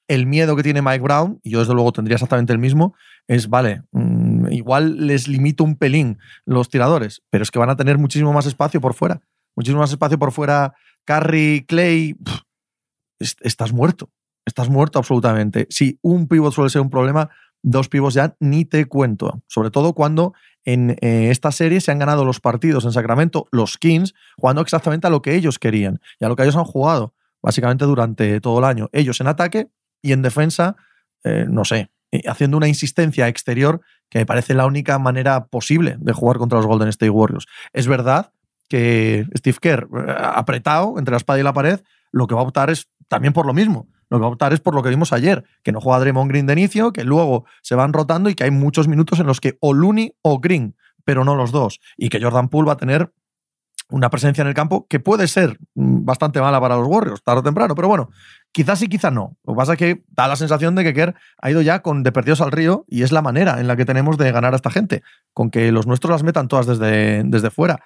el 0.09 0.25
miedo 0.25 0.57
que 0.57 0.63
tiene 0.63 0.81
Mike 0.81 0.99
Brown, 0.99 1.39
y 1.43 1.51
yo 1.51 1.59
desde 1.59 1.73
luego 1.73 1.93
tendría 1.93 2.15
exactamente 2.15 2.51
el 2.51 2.59
mismo, 2.59 2.95
es, 3.27 3.47
vale, 3.47 3.83
mm, 3.91 4.51
igual 4.51 5.07
les 5.07 5.27
limito 5.27 5.63
un 5.63 5.77
pelín 5.77 6.17
los 6.45 6.67
tiradores, 6.67 7.21
pero 7.29 7.43
es 7.43 7.51
que 7.51 7.59
van 7.59 7.69
a 7.69 7.75
tener 7.75 7.97
muchísimo 7.97 8.33
más 8.33 8.47
espacio 8.47 8.81
por 8.81 8.95
fuera. 8.95 9.21
Muchísimo 9.59 9.81
más 9.81 9.91
espacio 9.91 10.17
por 10.17 10.31
fuera. 10.31 10.73
Curry, 11.03 11.65
Clay, 11.67 12.15
estás 13.19 13.73
muerto. 13.73 14.09
Estás 14.45 14.69
muerto 14.69 14.99
absolutamente. 14.99 15.67
Si 15.69 15.99
un 16.01 16.29
pivot 16.29 16.53
suele 16.53 16.69
ser 16.69 16.79
un 16.79 16.89
problema, 16.89 17.29
dos 17.61 17.89
pivots 17.89 18.13
ya 18.13 18.37
ni 18.39 18.63
te 18.63 18.85
cuento. 18.85 19.43
Sobre 19.47 19.69
todo 19.69 19.91
cuando 19.91 20.33
en 20.63 20.91
eh, 21.01 21.29
esta 21.29 21.51
serie 21.51 21.81
se 21.81 21.91
han 21.91 21.99
ganado 21.99 22.23
los 22.23 22.39
partidos 22.39 22.85
en 22.85 22.93
Sacramento, 22.93 23.49
los 23.51 23.77
Kings, 23.77 24.13
jugando 24.37 24.61
exactamente 24.61 25.07
a 25.07 25.09
lo 25.09 25.21
que 25.21 25.35
ellos 25.35 25.59
querían 25.59 25.99
y 26.21 26.23
a 26.23 26.29
lo 26.29 26.37
que 26.37 26.43
ellos 26.43 26.55
han 26.55 26.63
jugado, 26.63 27.13
básicamente 27.41 27.83
durante 27.83 28.39
todo 28.39 28.59
el 28.59 28.63
año. 28.63 28.87
Ellos 28.93 29.19
en 29.19 29.27
ataque 29.27 29.67
y 30.01 30.13
en 30.13 30.21
defensa, 30.21 30.77
eh, 31.25 31.47
no 31.49 31.65
sé, 31.65 31.91
haciendo 32.27 32.55
una 32.55 32.69
insistencia 32.69 33.27
exterior 33.27 33.81
que 34.09 34.19
me 34.19 34.25
parece 34.25 34.53
la 34.53 34.65
única 34.65 34.99
manera 34.99 35.47
posible 35.47 35.97
de 35.99 36.13
jugar 36.13 36.37
contra 36.37 36.59
los 36.59 36.65
Golden 36.65 36.87
State 36.87 37.09
Warriors. 37.09 37.45
Es 37.73 37.87
verdad 37.87 38.31
que 38.69 39.27
Steve 39.37 39.57
Kerr, 39.59 39.87
eh, 40.07 40.15
apretado 40.17 40.97
entre 40.97 41.11
la 41.11 41.17
espada 41.17 41.39
y 41.39 41.43
la 41.43 41.53
pared, 41.53 41.81
lo 42.11 42.27
que 42.27 42.35
va 42.35 42.41
a 42.41 42.45
optar 42.45 42.69
es 42.69 42.87
también 43.07 43.33
por 43.33 43.45
lo 43.45 43.53
mismo. 43.53 43.89
Lo 44.09 44.17
que 44.17 44.21
va 44.21 44.27
a 44.27 44.31
optar 44.31 44.53
es 44.53 44.59
por 44.59 44.73
lo 44.73 44.81
que 44.81 44.89
vimos 44.89 45.11
ayer, 45.11 45.43
que 45.63 45.71
no 45.71 45.81
juega 45.81 45.99
Draymond 45.99 46.31
Green 46.31 46.45
de 46.45 46.53
inicio, 46.53 46.93
que 46.93 47.03
luego 47.03 47.45
se 47.61 47.75
van 47.75 47.93
rotando 47.93 48.29
y 48.29 48.35
que 48.35 48.45
hay 48.45 48.51
muchos 48.51 48.87
minutos 48.87 49.19
en 49.19 49.27
los 49.27 49.41
que 49.41 49.57
o 49.59 49.73
Looney 49.73 50.13
o 50.21 50.39
Green, 50.39 50.75
pero 51.03 51.25
no 51.25 51.35
los 51.35 51.51
dos. 51.51 51.79
Y 51.97 52.09
que 52.09 52.21
Jordan 52.21 52.49
Poole 52.49 52.67
va 52.67 52.73
a 52.73 52.77
tener 52.77 53.11
una 53.91 54.09
presencia 54.09 54.41
en 54.41 54.47
el 54.47 54.53
campo 54.53 54.85
que 54.87 54.99
puede 54.99 55.27
ser 55.27 55.57
mm, 55.75 56.05
bastante 56.05 56.39
mala 56.41 56.61
para 56.61 56.77
los 56.77 56.87
Warriors, 56.87 57.23
tarde 57.23 57.39
o 57.39 57.43
temprano, 57.43 57.75
pero 57.75 57.87
bueno, 57.87 58.09
quizás 58.51 58.79
sí, 58.79 58.87
quizás 58.87 59.11
no. 59.11 59.37
Lo 59.43 59.53
que 59.53 59.57
pasa 59.57 59.73
es 59.73 59.79
que 59.79 60.03
da 60.09 60.27
la 60.27 60.35
sensación 60.35 60.75
de 60.75 60.83
que 60.83 60.93
Kerr 60.93 61.15
ha 61.41 61.51
ido 61.51 61.61
ya 61.61 61.81
con 61.81 62.03
de 62.03 62.11
perdidos 62.11 62.41
al 62.41 62.51
río 62.51 62.85
y 62.87 63.03
es 63.03 63.11
la 63.11 63.21
manera 63.21 63.59
en 63.59 63.67
la 63.67 63.75
que 63.75 63.85
tenemos 63.85 64.17
de 64.17 64.31
ganar 64.31 64.53
a 64.53 64.57
esta 64.57 64.69
gente, 64.69 65.01
con 65.33 65.49
que 65.49 65.71
los 65.71 65.87
nuestros 65.87 66.11
las 66.11 66.23
metan 66.23 66.47
todas 66.47 66.67
desde, 66.67 67.23
desde 67.25 67.49
fuera. 67.49 67.83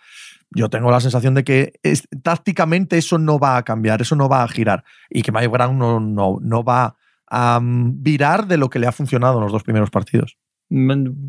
Yo 0.51 0.69
tengo 0.69 0.91
la 0.91 0.99
sensación 0.99 1.34
de 1.34 1.43
que 1.43 1.73
tácticamente 2.21 2.97
eso 2.97 3.17
no 3.17 3.39
va 3.39 3.58
a 3.58 3.63
cambiar, 3.63 4.01
eso 4.01 4.15
no 4.15 4.29
va 4.29 4.43
a 4.43 4.47
girar 4.47 4.84
y 5.10 5.21
que 5.21 5.32
Mike 5.32 5.47
Brown 5.47 5.77
no, 5.77 5.99
no, 5.99 6.38
no 6.41 6.63
va 6.63 6.95
a 7.29 7.60
mm, 7.60 8.03
virar 8.03 8.47
de 8.47 8.58
lo 8.58 8.69
que 8.69 8.79
le 8.79 8.88
ha 8.88 8.91
funcionado 8.91 9.38
en 9.38 9.43
los 9.43 9.51
dos 9.51 9.63
primeros 9.63 9.89
partidos. 9.89 10.38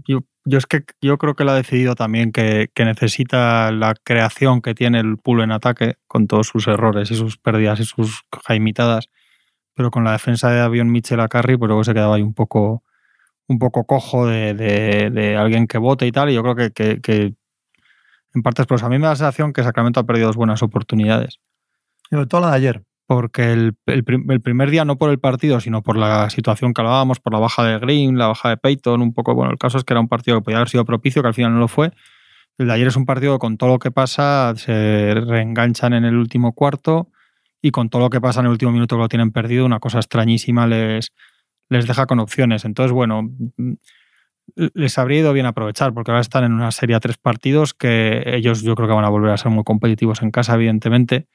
Yo, 0.06 0.58
es 0.58 0.66
que 0.66 0.84
yo 1.02 1.18
creo 1.18 1.34
que 1.34 1.42
él 1.42 1.48
ha 1.50 1.54
decidido 1.54 1.94
también 1.94 2.32
que, 2.32 2.70
que 2.74 2.84
necesita 2.84 3.70
la 3.72 3.94
creación 4.04 4.60
que 4.62 4.74
tiene 4.74 5.00
el 5.00 5.18
pool 5.18 5.42
en 5.42 5.52
ataque, 5.52 5.96
con 6.06 6.26
todos 6.26 6.46
sus 6.48 6.66
errores 6.66 7.10
y 7.10 7.14
sus 7.14 7.36
pérdidas 7.38 7.80
y 7.80 7.84
sus 7.84 8.22
jaimitadas, 8.46 9.08
pero 9.74 9.90
con 9.90 10.04
la 10.04 10.12
defensa 10.12 10.50
de 10.50 10.60
Avion 10.60 10.90
Mitchell 10.90 11.20
a 11.20 11.28
Curry, 11.28 11.56
pues 11.56 11.68
luego 11.68 11.84
se 11.84 11.94
quedaba 11.94 12.16
ahí 12.16 12.22
un 12.22 12.34
poco, 12.34 12.84
un 13.48 13.58
poco 13.58 13.84
cojo 13.84 14.26
de, 14.26 14.54
de- 14.54 15.36
alguien 15.36 15.66
que 15.66 15.78
vote 15.78 16.06
y 16.06 16.12
tal. 16.12 16.30
Y 16.30 16.34
yo 16.34 16.42
creo 16.42 16.54
que 16.56 17.34
en 18.34 18.42
partes, 18.42 18.66
pues 18.66 18.82
a 18.82 18.88
mí 18.88 18.98
me 18.98 19.04
da 19.04 19.10
la 19.10 19.16
sensación 19.16 19.52
que 19.52 19.62
Sacramento 19.62 20.00
ha 20.00 20.04
perdido 20.04 20.26
dos 20.26 20.36
buenas 20.36 20.62
oportunidades 20.62 21.40
Y 22.10 22.14
sobre 22.16 22.26
todo 22.26 22.40
la 22.42 22.50
de 22.50 22.56
ayer. 22.56 22.82
porque 23.06 23.52
el, 23.52 23.74
el 23.86 24.02
prim- 24.04 24.30
el 24.30 24.40
primer 24.40 24.70
día 24.70 24.84
no 24.84 24.96
por 24.96 25.10
el 25.10 25.18
partido, 25.18 25.60
sino 25.60 25.82
por 25.82 25.96
la 25.96 26.30
situación 26.30 26.72
que 26.72 26.80
hablábamos, 26.80 27.20
por 27.20 27.32
la 27.32 27.38
baja 27.38 27.62
de 27.64 27.78
Green, 27.78 28.16
la 28.18 28.28
baja 28.28 28.48
de 28.48 28.56
Peyton, 28.56 29.02
un 29.02 29.12
poco, 29.12 29.34
bueno, 29.34 29.52
el 29.52 29.58
caso 29.58 29.78
es 29.78 29.84
que 29.84 29.92
era 29.92 30.00
un 30.00 30.08
partido 30.08 30.38
que 30.38 30.44
podía 30.44 30.56
haber 30.56 30.68
sido 30.68 30.84
propicio, 30.84 31.20
que 31.22 31.28
al 31.28 31.34
final 31.34 31.52
no 31.52 31.58
lo 31.60 31.68
fue. 31.68 31.92
El 32.56 32.68
de 32.68 32.72
ayer 32.72 32.86
es 32.86 32.96
un 32.96 33.04
partido 33.04 33.34
que 33.34 33.40
con 33.40 33.56
todo 33.58 33.70
lo 33.70 33.78
que 33.78 33.90
pasa 33.90 34.54
se 34.56 35.12
reenganchan 35.14 35.92
en 35.92 36.04
el 36.04 36.16
último 36.16 36.52
cuarto 36.54 37.10
y 37.60 37.70
con 37.72 37.88
todo 37.90 38.02
lo 38.02 38.10
que 38.10 38.20
pasa 38.20 38.40
en 38.40 38.46
el 38.46 38.52
último 38.52 38.72
minuto 38.72 38.96
que 38.96 39.02
lo 39.02 39.08
tienen 39.08 39.32
perdido, 39.32 39.66
una 39.66 39.80
cosa 39.80 39.98
extrañísima 39.98 40.66
les, 40.66 41.12
les 41.68 41.86
deja 41.86 42.06
con 42.06 42.20
opciones. 42.20 42.64
Entonces, 42.64 42.92
bueno, 42.92 43.28
les 44.56 44.98
habría 44.98 45.20
ido 45.20 45.32
bien 45.32 45.46
aprovechar, 45.46 45.92
porque 45.94 46.10
ahora 46.10 46.20
están 46.20 46.44
en 46.44 46.52
una 46.52 46.70
serie 46.70 46.96
a 46.96 47.00
tres 47.00 47.16
partidos 47.18 47.74
que 47.74 48.22
ellos 48.26 48.62
yo 48.62 48.74
creo 48.74 48.88
que 48.88 48.94
van 48.94 49.04
a 49.04 49.08
volver 49.08 49.30
a 49.32 49.36
ser 49.36 49.50
muy 49.50 49.64
competitivos 49.64 50.22
en 50.22 50.30
casa, 50.30 50.54
evidentemente 50.54 51.26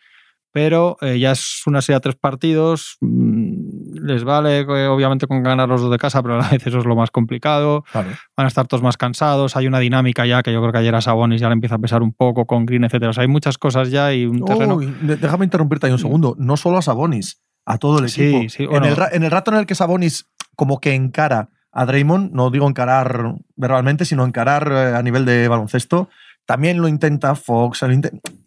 pero 0.51 0.97
eh, 1.01 1.19
ya 1.19 1.31
es 1.33 1.61
una 1.67 1.79
serie 1.79 1.97
a 1.97 1.99
tres 1.99 2.15
partidos, 2.15 2.97
mm, 3.01 4.03
les 4.03 4.23
vale 4.23 4.61
eh, 4.61 4.87
obviamente 4.87 5.27
con 5.27 5.43
ganar 5.43 5.69
los 5.69 5.79
dos 5.79 5.91
de 5.91 5.99
casa, 5.99 6.23
pero 6.23 6.41
a 6.41 6.49
veces 6.49 6.65
eso 6.67 6.79
es 6.79 6.85
lo 6.85 6.95
más 6.95 7.11
complicado. 7.11 7.83
Van 7.93 8.07
a 8.35 8.47
estar 8.47 8.65
todos 8.65 8.81
más 8.81 8.97
cansados. 8.97 9.55
Hay 9.55 9.67
una 9.67 9.77
dinámica 9.77 10.25
ya 10.25 10.41
que 10.41 10.51
yo 10.51 10.59
creo 10.61 10.71
que 10.71 10.79
ayer 10.79 10.95
a 10.95 11.01
Sabonis 11.01 11.39
ya 11.39 11.49
le 11.49 11.53
empieza 11.53 11.75
a 11.75 11.77
pesar 11.77 12.01
un 12.01 12.13
poco 12.13 12.47
con 12.47 12.65
Green, 12.65 12.83
etcétera. 12.83 13.11
O 13.11 13.13
sea, 13.13 13.21
hay 13.21 13.27
muchas 13.27 13.59
cosas 13.59 13.91
ya 13.91 14.11
y 14.11 14.25
un 14.25 14.43
terreno. 14.43 14.77
Uy, 14.77 14.91
déjame 15.03 15.45
interrumpirte 15.45 15.85
ahí 15.85 15.91
un 15.93 15.99
segundo. 15.99 16.35
No 16.39 16.57
solo 16.57 16.79
a 16.79 16.81
Sabonis, 16.81 17.43
a 17.67 17.77
todo 17.77 17.99
el 17.99 18.09
Sí, 18.09 18.23
equipo. 18.23 18.49
sí, 18.49 18.63
en, 18.63 18.69
bueno. 18.71 18.87
el, 18.87 18.95
ra- 18.95 19.09
en 19.11 19.21
el 19.21 19.29
rato 19.29 19.51
en 19.51 19.57
el 19.59 19.67
que 19.67 19.75
Sabonis 19.75 20.27
como 20.55 20.79
que 20.79 20.95
encara 20.95 21.49
a 21.79 21.85
Draymond, 21.85 22.33
no 22.33 22.49
digo 22.49 22.67
encarar 22.67 23.35
verbalmente, 23.55 24.03
sino 24.03 24.25
encarar 24.25 24.69
eh, 24.71 24.95
a 24.97 25.01
nivel 25.01 25.23
de 25.25 25.47
baloncesto, 25.47 26.09
también 26.45 26.81
lo 26.81 26.87
intenta 26.87 27.35
Fox. 27.35 27.81
lo 27.83 27.93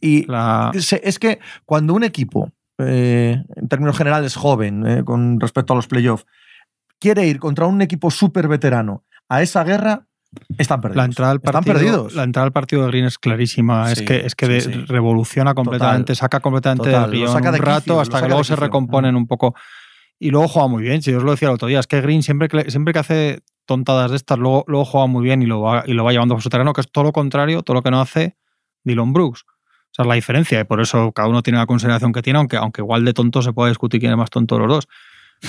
y 0.01 0.27
La- 0.31 0.71
es 0.75 1.19
que 1.19 1.39
cuando 1.65 1.95
un 1.95 2.05
equipo, 2.05 2.51
eh, 2.79 3.43
en 3.57 3.69
términos 3.69 3.97
generales 3.97 4.35
joven, 4.37 4.87
eh, 4.87 5.05
con 5.05 5.41
respecto 5.41 5.73
a 5.73 5.77
los 5.77 5.87
playoffs, 5.87 6.27
quiere 6.99 7.27
ir 7.27 7.39
contra 7.39 7.67
un 7.67 7.81
equipo 7.81 8.11
súper 8.11 8.49
veterano 8.49 9.05
a 9.29 9.41
esa 9.41 9.65
guerra, 9.65 10.07
están 10.59 10.81
perdidos. 10.81 10.97
La 10.97 11.05
entrada 11.05 11.31
al 11.33 11.37
están 11.39 11.53
partido, 11.53 11.75
perdidos. 11.75 12.15
La 12.15 12.23
entrada 12.25 12.47
al 12.47 12.53
partido 12.53 12.83
de 12.83 12.89
Green 12.89 13.05
es 13.07 13.19
clarísima. 13.19 13.91
es 13.93 14.03
que, 14.03 14.27
es 14.27 14.35
que 14.35 14.47
sí, 14.47 14.53
de- 14.53 14.61
sí. 14.61 14.85
revoluciona 14.89 15.55
completamente, 15.55 16.15
saca 16.15 16.41
completamente 16.41 16.91
Total, 16.91 17.11
del 17.11 17.21
lo 17.21 17.33
saca 17.33 17.53
de 17.53 17.59
un 17.61 17.65
rato 17.67 17.81
quicio, 17.81 18.01
hasta 18.01 18.21
que 18.23 18.29
luego 18.29 18.45
se 18.45 18.57
recomponen 18.57 19.17
un 19.17 19.27
poco. 19.27 19.55
Y 20.23 20.31
luego 20.31 20.47
juega 20.47 20.69
muy 20.69 20.83
bien. 20.85 21.03
Si 21.03 21.11
yo 21.11 21.19
os 21.19 21.25
lo 21.25 21.33
decía 21.33 21.49
el 21.49 21.55
otro 21.55 21.67
día, 21.69 21.81
es 21.81 21.87
que 21.89 22.01
Green 22.01 22.23
siempre 22.23 22.47
que, 22.49 22.71
siempre 22.71 22.93
que 22.93 23.01
hace 23.01 23.41
tontadas 23.67 24.11
de 24.13 24.17
estas, 24.19 24.39
luego, 24.39 24.63
luego 24.69 24.85
juega 24.85 25.07
muy 25.09 25.25
bien 25.25 25.43
y 25.43 25.47
lo, 25.47 25.61
va, 25.63 25.83
y 25.87 25.95
lo 25.95 26.05
va 26.05 26.13
llevando 26.13 26.35
por 26.35 26.43
su 26.43 26.49
terreno, 26.49 26.73
que 26.73 26.81
es 26.81 26.91
todo 26.93 27.05
lo 27.05 27.13
contrario, 27.13 27.63
todo 27.63 27.75
lo 27.75 27.83
que 27.83 27.91
no 27.91 28.01
hace 28.01 28.37
Dylan 28.85 29.13
Brooks. 29.13 29.45
Esa 29.93 30.03
es 30.03 30.07
la 30.09 30.15
diferencia 30.15 30.61
y 30.61 30.65
por 30.65 30.81
eso 30.81 31.11
cada 31.13 31.29
uno 31.29 31.43
tiene 31.43 31.59
la 31.59 31.67
consideración 31.67 32.13
que 32.13 32.23
tiene, 32.23 32.39
aunque, 32.39 32.57
aunque 32.57 32.83
igual 32.83 33.05
de 33.05 33.13
tonto 33.15 33.43
se 33.43 33.53
puede 33.53 33.71
discutir 33.73 33.99
quién 34.01 34.13
es 34.13 34.19
más 34.19 34.31
tonto 34.31 34.55
de 34.55 34.61
los 34.61 34.69
dos. 34.69 34.89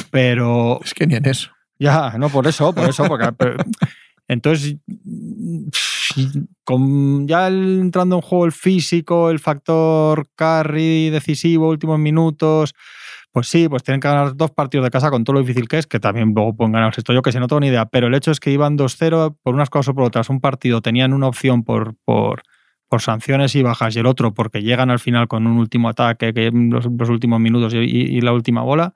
Pero, 0.10 0.80
Es 0.84 0.94
que 0.96 1.06
ni 1.06 1.16
en 1.16 1.28
eso. 1.28 1.52
ya, 1.78 2.16
no, 2.18 2.30
por 2.30 2.48
eso, 2.48 2.74
por 2.74 2.90
eso, 2.90 3.04
porque. 3.06 3.32
pero- 3.38 3.58
entonces, 4.28 4.78
con 6.64 7.28
ya 7.28 7.48
el- 7.48 7.80
entrando 7.82 8.16
en 8.16 8.22
juego 8.22 8.46
el 8.46 8.52
físico, 8.52 9.30
el 9.30 9.40
factor 9.40 10.28
carry 10.36 11.10
decisivo, 11.10 11.70
últimos 11.70 12.00
minutos, 12.00 12.74
pues 13.34 13.48
sí, 13.48 13.68
pues 13.68 13.84
tienen 13.84 14.00
que 14.00 14.08
ganar 14.08 14.36
dos 14.38 14.52
partidos 14.52 14.86
de 14.86 14.92
casa 14.92 15.10
con 15.10 15.24
todo 15.24 15.34
lo 15.34 15.40
difícil 15.42 15.68
que 15.68 15.80
es, 15.80 15.88
que 15.88 16.00
también 16.00 16.34
luego 16.36 16.56
pueden 16.56 16.72
ganar 16.72 16.94
esto. 16.96 17.14
Yo 17.14 17.22
que 17.24 17.32
sé, 17.32 17.40
no 17.40 17.48
tengo 17.48 17.60
ni 17.62 17.68
idea, 17.68 17.88
pero 17.88 18.08
el 18.08 18.14
hecho 18.16 18.32
es 18.32 18.40
que 18.40 18.52
iban 18.52 18.78
2-0 18.78 19.36
por 19.44 19.56
unas 19.56 19.70
cosas 19.72 19.90
o 19.90 19.96
por 19.96 20.04
otras. 20.06 20.30
Un 20.30 20.40
partido 20.40 20.82
tenían 20.82 21.14
una 21.14 21.28
opción 21.28 21.64
por, 21.64 21.96
por, 22.06 22.44
por 22.88 23.02
sanciones 23.02 23.56
y 23.56 23.64
bajas 23.64 23.96
y 23.96 24.00
el 24.00 24.06
otro 24.06 24.34
porque 24.36 24.62
llegan 24.62 24.92
al 24.92 25.00
final 25.00 25.28
con 25.28 25.48
un 25.48 25.58
último 25.58 25.90
ataque, 25.90 26.34
que 26.34 26.52
los, 26.54 26.86
los 26.86 27.10
últimos 27.10 27.40
minutos 27.40 27.74
y, 27.74 28.22
la 28.22 28.34
última 28.34 28.62
bola 28.62 28.94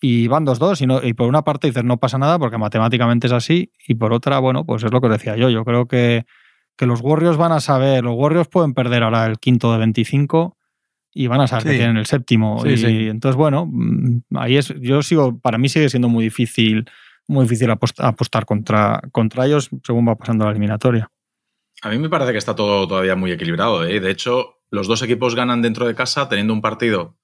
y 0.00 0.28
van 0.28 0.44
2-2 0.46 0.80
y, 0.82 0.86
no- 0.86 1.02
y 1.02 1.12
por 1.14 1.28
una 1.28 1.42
parte 1.42 1.66
dices 1.68 1.84
no 1.84 1.96
pasa 1.98 2.18
nada 2.18 2.38
porque 2.38 2.58
matemáticamente 2.58 3.26
es 3.26 3.32
así 3.32 3.72
y 3.86 3.94
por 3.96 4.12
otra, 4.12 4.38
bueno, 4.38 4.64
pues 4.64 4.84
es 4.84 4.92
lo 4.92 5.00
que 5.00 5.08
decía 5.08 5.36
yo. 5.36 5.50
Yo 5.50 5.64
creo 5.64 5.86
que, 5.86 6.24
que 6.76 6.86
los 6.86 7.00
Warriors 7.00 7.36
van 7.36 7.52
a 7.52 7.60
saber, 7.60 8.04
los 8.04 8.14
Warriors 8.16 8.48
pueden 8.48 8.74
perder 8.74 9.02
ahora 9.02 9.26
el 9.26 9.38
quinto 9.38 9.72
de 9.72 9.78
25 9.78 10.56
y 11.12 11.26
van 11.26 11.40
a 11.40 11.46
saber 11.46 11.64
que 11.64 11.76
tienen 11.78 11.96
el 11.96 12.06
séptimo. 12.06 12.62
Sí, 12.62 12.70
y 12.70 12.76
sí. 12.76 13.08
entonces, 13.08 13.36
bueno, 13.36 13.66
mm, 13.70 14.22
ahí 14.36 14.56
es, 14.56 14.74
yo 14.80 15.02
sigo, 15.02 15.38
para 15.38 15.58
mí 15.58 15.68
sigue 15.68 15.88
siendo 15.88 16.08
muy 16.08 16.24
difícil, 16.24 16.88
muy 17.26 17.44
difícil 17.44 17.68
apost- 17.70 18.02
apostar 18.02 18.44
contra, 18.46 19.00
contra 19.12 19.46
ellos 19.46 19.70
según 19.84 20.06
va 20.08 20.16
pasando 20.16 20.44
la 20.44 20.50
eliminatoria. 20.50 21.10
A 21.82 21.90
mí 21.90 21.98
me 21.98 22.08
parece 22.08 22.32
que 22.32 22.38
está 22.38 22.54
todo 22.54 22.86
todavía 22.88 23.16
muy 23.16 23.30
equilibrado. 23.30 23.84
¿eh? 23.84 24.00
De 24.00 24.10
hecho, 24.10 24.60
los 24.70 24.88
dos 24.88 25.02
equipos 25.02 25.34
ganan 25.34 25.62
dentro 25.62 25.86
de 25.86 25.94
casa 25.94 26.28
teniendo 26.28 26.52
un 26.52 26.60
partido 26.60 27.16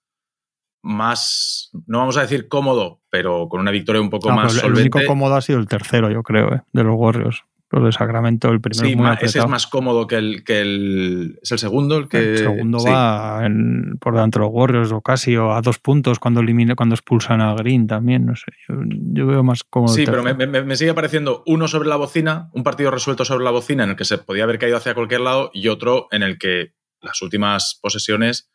más, 0.82 1.70
no 1.86 1.98
vamos 1.98 2.16
a 2.18 2.20
decir 2.22 2.46
cómodo, 2.48 3.00
pero 3.10 3.48
con 3.48 3.60
una 3.60 3.70
victoria 3.70 4.02
un 4.02 4.10
poco 4.10 4.30
más 4.30 4.62
el 4.62 4.72
único 4.72 5.00
cómodo 5.06 5.34
ha 5.34 5.40
sido 5.40 5.58
el 5.58 5.66
tercero, 5.66 6.10
yo 6.10 6.22
creo, 6.22 6.54
¿eh? 6.54 6.60
de 6.72 6.84
los 6.84 6.94
Warriors. 6.96 7.42
Los 7.74 7.84
de 7.84 7.92
Sacramento, 7.92 8.48
el 8.50 8.60
primero 8.60 8.84
Sí, 8.86 8.90
es 8.92 8.96
muy 8.96 9.06
ma- 9.06 9.14
ese 9.14 9.38
es 9.40 9.48
más 9.48 9.66
cómodo 9.66 10.06
que 10.06 10.16
el, 10.16 10.44
que 10.44 10.60
el. 10.60 11.38
Es 11.42 11.52
el 11.52 11.58
segundo 11.58 11.96
el 11.98 12.08
que. 12.08 12.32
El 12.32 12.38
segundo 12.38 12.78
sí. 12.78 12.88
va 12.88 13.44
en- 13.44 13.98
por 14.00 14.14
delante 14.14 14.38
de 14.38 14.44
los 14.44 14.52
Warriors 14.54 14.92
o 14.92 15.00
casi 15.00 15.36
o 15.36 15.52
a 15.52 15.60
dos 15.60 15.78
puntos 15.78 16.18
cuando 16.18 16.40
elimina, 16.40 16.74
cuando 16.74 16.94
expulsan 16.94 17.40
a 17.40 17.54
Green 17.54 17.86
también, 17.86 18.26
no 18.26 18.36
sé. 18.36 18.52
Yo, 18.68 18.76
yo 18.86 19.26
veo 19.26 19.42
más 19.42 19.64
cómodo. 19.64 19.92
Sí, 19.92 20.04
pero 20.06 20.22
me, 20.22 20.34
tercero. 20.34 20.52
me- 20.52 20.62
me 20.64 20.76
sigue 20.76 20.94
pareciendo 20.94 21.42
uno 21.46 21.68
sobre 21.68 21.88
la 21.88 21.96
bocina, 21.96 22.48
un 22.52 22.62
partido 22.62 22.90
resuelto 22.90 23.24
sobre 23.24 23.44
la 23.44 23.50
bocina 23.50 23.84
en 23.84 23.90
el 23.90 23.96
que 23.96 24.04
se 24.04 24.18
podía 24.18 24.44
haber 24.44 24.58
caído 24.58 24.76
hacia 24.76 24.94
cualquier 24.94 25.20
lado 25.20 25.50
y 25.52 25.68
otro 25.68 26.08
en 26.10 26.22
el 26.22 26.38
que 26.38 26.74
las 27.00 27.20
últimas 27.22 27.78
posesiones, 27.82 28.50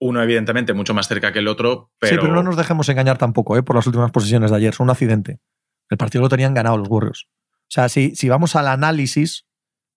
uno 0.00 0.22
evidentemente 0.22 0.74
mucho 0.74 0.94
más 0.94 1.08
cerca 1.08 1.32
que 1.32 1.38
el 1.40 1.48
otro, 1.48 1.90
pero, 1.98 2.14
Sí, 2.14 2.18
pero 2.20 2.34
no 2.34 2.42
nos 2.42 2.56
dejemos 2.56 2.88
engañar 2.88 3.18
tampoco 3.18 3.56
¿eh? 3.56 3.62
por 3.62 3.74
las 3.76 3.86
últimas 3.86 4.10
posiciones 4.10 4.50
de 4.50 4.56
ayer. 4.56 4.74
Son 4.74 4.84
un 4.84 4.90
accidente. 4.90 5.40
El 5.90 5.96
partido 5.96 6.22
lo 6.22 6.28
tenían 6.28 6.52
ganado 6.54 6.76
los 6.76 6.88
Warriors. 6.88 7.26
O 7.68 7.70
sea, 7.70 7.88
si, 7.88 8.14
si 8.14 8.28
vamos 8.28 8.56
al 8.56 8.66
análisis, 8.66 9.44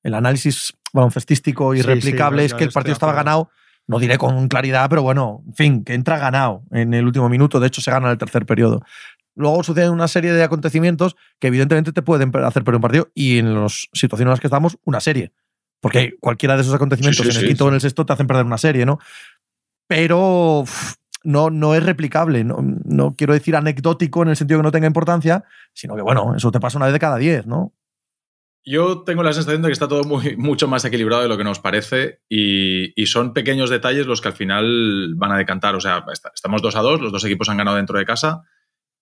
el 0.04 0.14
análisis 0.14 0.74
baloncestístico 0.94 1.74
y 1.74 1.82
Sí, 1.82 2.02
sí, 2.02 2.16
es 2.40 2.54
que 2.54 2.64
el 2.66 2.72
partido 2.72 2.94
estaba 2.94 3.14
ganado, 3.14 3.50
no 3.88 4.00
diré 4.00 4.18
con 4.18 4.48
claridad, 4.50 4.90
pero 4.90 5.04
bueno, 5.04 5.44
en 5.48 5.54
fin, 5.54 5.84
que 5.84 5.94
entra 5.94 6.18
ganado 6.18 6.64
en 6.72 6.94
el 6.94 7.06
último 7.06 7.30
minuto. 7.30 7.60
De 7.60 7.68
hecho, 7.68 7.82
se 7.82 7.92
gana 7.92 8.08
en 8.08 8.12
el 8.12 8.18
tercer 8.18 8.46
periodo. 8.46 8.82
Luego 9.36 9.64
suceden 9.64 9.92
una 9.92 10.10
serie 10.10 10.34
de 10.34 10.44
acontecimientos 10.44 11.16
que 11.40 11.48
evidentemente 11.48 11.94
te 11.94 12.02
pueden 12.02 12.36
hacer 12.44 12.64
perder 12.64 12.76
un 12.76 12.82
partido 12.82 13.10
y 13.14 13.38
en 13.38 13.56
las 13.62 13.88
situaciones 13.94 14.30
en 14.30 14.32
las 14.32 14.40
que 14.42 14.48
estamos, 14.48 14.78
una 14.84 15.00
serie. 15.00 15.32
Porque 15.80 16.16
cualquiera 16.20 16.56
de 16.56 16.62
esos 16.62 16.74
acontecimientos 16.74 17.26
Sí, 17.26 17.32
en 17.32 17.38
el 17.38 17.48
quinto 17.48 17.66
o 17.66 17.68
en 17.70 17.76
el 17.76 17.82
sexto 17.82 18.06
te 18.06 18.14
hacen 18.14 18.28
perder 18.28 18.46
una 18.46 18.58
serie, 18.58 18.86
¿no? 18.86 19.00
Pero 19.88 20.60
uf, 20.60 20.96
no, 21.24 21.50
no 21.50 21.76
es 21.76 21.84
replicable. 21.84 22.44
No, 22.44 22.58
no 22.62 23.16
quiero 23.16 23.34
decir 23.34 23.56
anecdótico 23.56 24.24
en 24.24 24.30
el 24.30 24.36
sentido 24.36 24.60
que 24.60 24.64
no 24.64 24.72
tenga 24.72 24.88
importancia, 24.88 25.44
sino 25.74 25.96
que, 25.96 26.02
bueno, 26.02 26.36
eso 26.36 26.52
te 26.52 26.60
pasa 26.60 26.78
una 26.78 26.86
vez 26.88 26.94
de 26.94 27.00
cada 27.00 27.18
diez, 27.18 27.46
¿no? 27.46 27.74
Yo 28.64 29.02
tengo 29.04 29.24
la 29.24 29.34
sensación 29.34 29.64
de 29.64 29.70
que 29.70 29.74
está 29.74 29.88
todo 29.88 30.04
muy, 30.04 30.36
mucho 30.38 30.68
más 30.68 30.86
equilibrado 30.86 31.24
de 31.24 31.30
lo 31.30 31.38
que 31.38 31.44
nos 31.44 31.60
parece 31.60 32.22
y, 32.30 32.94
son 33.08 33.34
pequeños 33.34 33.72
detalles 33.72 34.06
los 34.06 34.22
que 34.22 34.28
al 34.28 34.36
final 34.36 35.16
van 35.16 35.32
a 35.32 35.38
decantar. 35.38 35.76
O 35.76 35.82
sea, 35.82 36.06
est- 36.12 36.26
estamos 36.34 36.62
2 36.62 36.76
a 36.76 36.82
2, 36.82 37.02
los 37.02 37.12
dos 37.12 37.26
equipos 37.26 37.50
han 37.50 37.58
ganado 37.58 37.78
dentro 37.78 37.98
de 37.98 38.06
casa, 38.06 38.44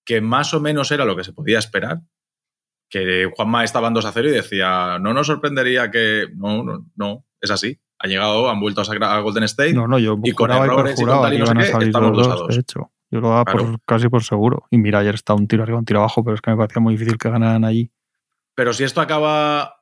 que 0.06 0.22
más 0.22 0.54
o 0.54 0.60
menos 0.60 0.90
era 0.92 1.04
lo 1.04 1.14
que 1.14 1.24
se 1.24 1.34
podía 1.34 1.58
esperar. 1.58 2.00
Que 2.88 3.30
Juanma 3.36 3.62
estaba 3.62 3.88
en 3.88 3.94
2 3.94 4.04
a 4.06 4.12
0 4.12 4.28
y 4.28 4.32
decía, 4.32 4.98
no 4.98 5.12
nos 5.14 5.26
sorprendería 5.26 5.90
que... 5.90 6.26
No, 6.34 6.64
no, 6.64 6.86
no, 6.96 7.26
es 7.40 7.50
así. 7.50 7.78
Ha 8.02 8.06
llegado, 8.08 8.48
han 8.48 8.58
vuelto 8.60 8.80
a, 8.80 8.84
Sagra- 8.84 9.12
a 9.14 9.20
Golden 9.20 9.44
State. 9.44 9.74
No, 9.74 9.86
no, 9.86 9.98
yo 9.98 10.16
y 10.22 10.32
con 10.32 10.50
errores 10.50 10.70
y 10.72 10.74
con 10.76 10.84
perjuraba 10.84 11.22
tal 11.22 11.34
y 11.34 11.36
que 11.36 11.40
no 11.40 11.46
sé 11.46 11.52
iban 11.52 11.58
a 11.58 11.66
qué, 11.66 11.72
salir 11.72 11.88
estamos 11.88 12.08
los 12.10 12.18
dos 12.18 12.26
a 12.26 12.30
dos, 12.30 12.40
dos. 12.40 12.54
de 12.56 12.60
hecho. 12.60 12.90
Yo 13.10 13.20
lo 13.20 13.28
daba 13.28 13.44
por- 13.44 13.60
Claro. 13.62 13.78
casi 13.86 14.08
por 14.08 14.22
seguro. 14.24 14.66
Y 14.70 14.78
mira, 14.78 15.00
ayer 15.00 15.14
está 15.14 15.34
un 15.34 15.46
tiro 15.48 15.62
arriba, 15.64 15.78
un 15.78 15.84
tiro 15.84 15.98
abajo, 16.00 16.22
pero 16.24 16.34
es 16.36 16.40
que 16.40 16.50
me 16.50 16.56
parecía 16.56 16.80
muy 16.80 16.94
difícil 16.94 17.18
que 17.18 17.28
ganaran 17.28 17.64
allí. 17.64 17.90
Pero 18.54 18.72
si 18.72 18.84
esto 18.84 19.00
acaba... 19.00 19.76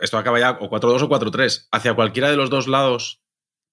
Esto 0.00 0.18
acaba 0.18 0.38
ya 0.40 0.52
o 0.60 0.68
4-2 0.70 1.02
o 1.02 1.08
4-3. 1.08 1.68
Hacia 1.70 1.94
cualquiera 1.94 2.30
de 2.30 2.36
los 2.36 2.50
dos 2.50 2.66
lados, 2.66 3.22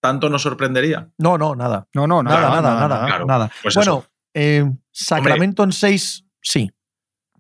¿tanto 0.01 0.29
nos 0.29 0.41
sorprendería? 0.43 1.11
No, 1.17 1.37
no, 1.37 1.55
nada. 1.55 1.87
No, 1.93 2.07
no, 2.07 2.21
Nada, 2.23 2.41
nada, 2.41 2.61
nada, 2.61 2.87
nada. 2.87 3.05
claro. 3.07 3.25
nada. 3.25 3.51
Pues 3.63 3.75
bueno, 3.75 4.03
eh, 4.33 4.69
Sacramento 4.91 5.63
en 5.63 5.71
6, 5.71 6.25
sí. 6.41 6.71
O 7.33 7.39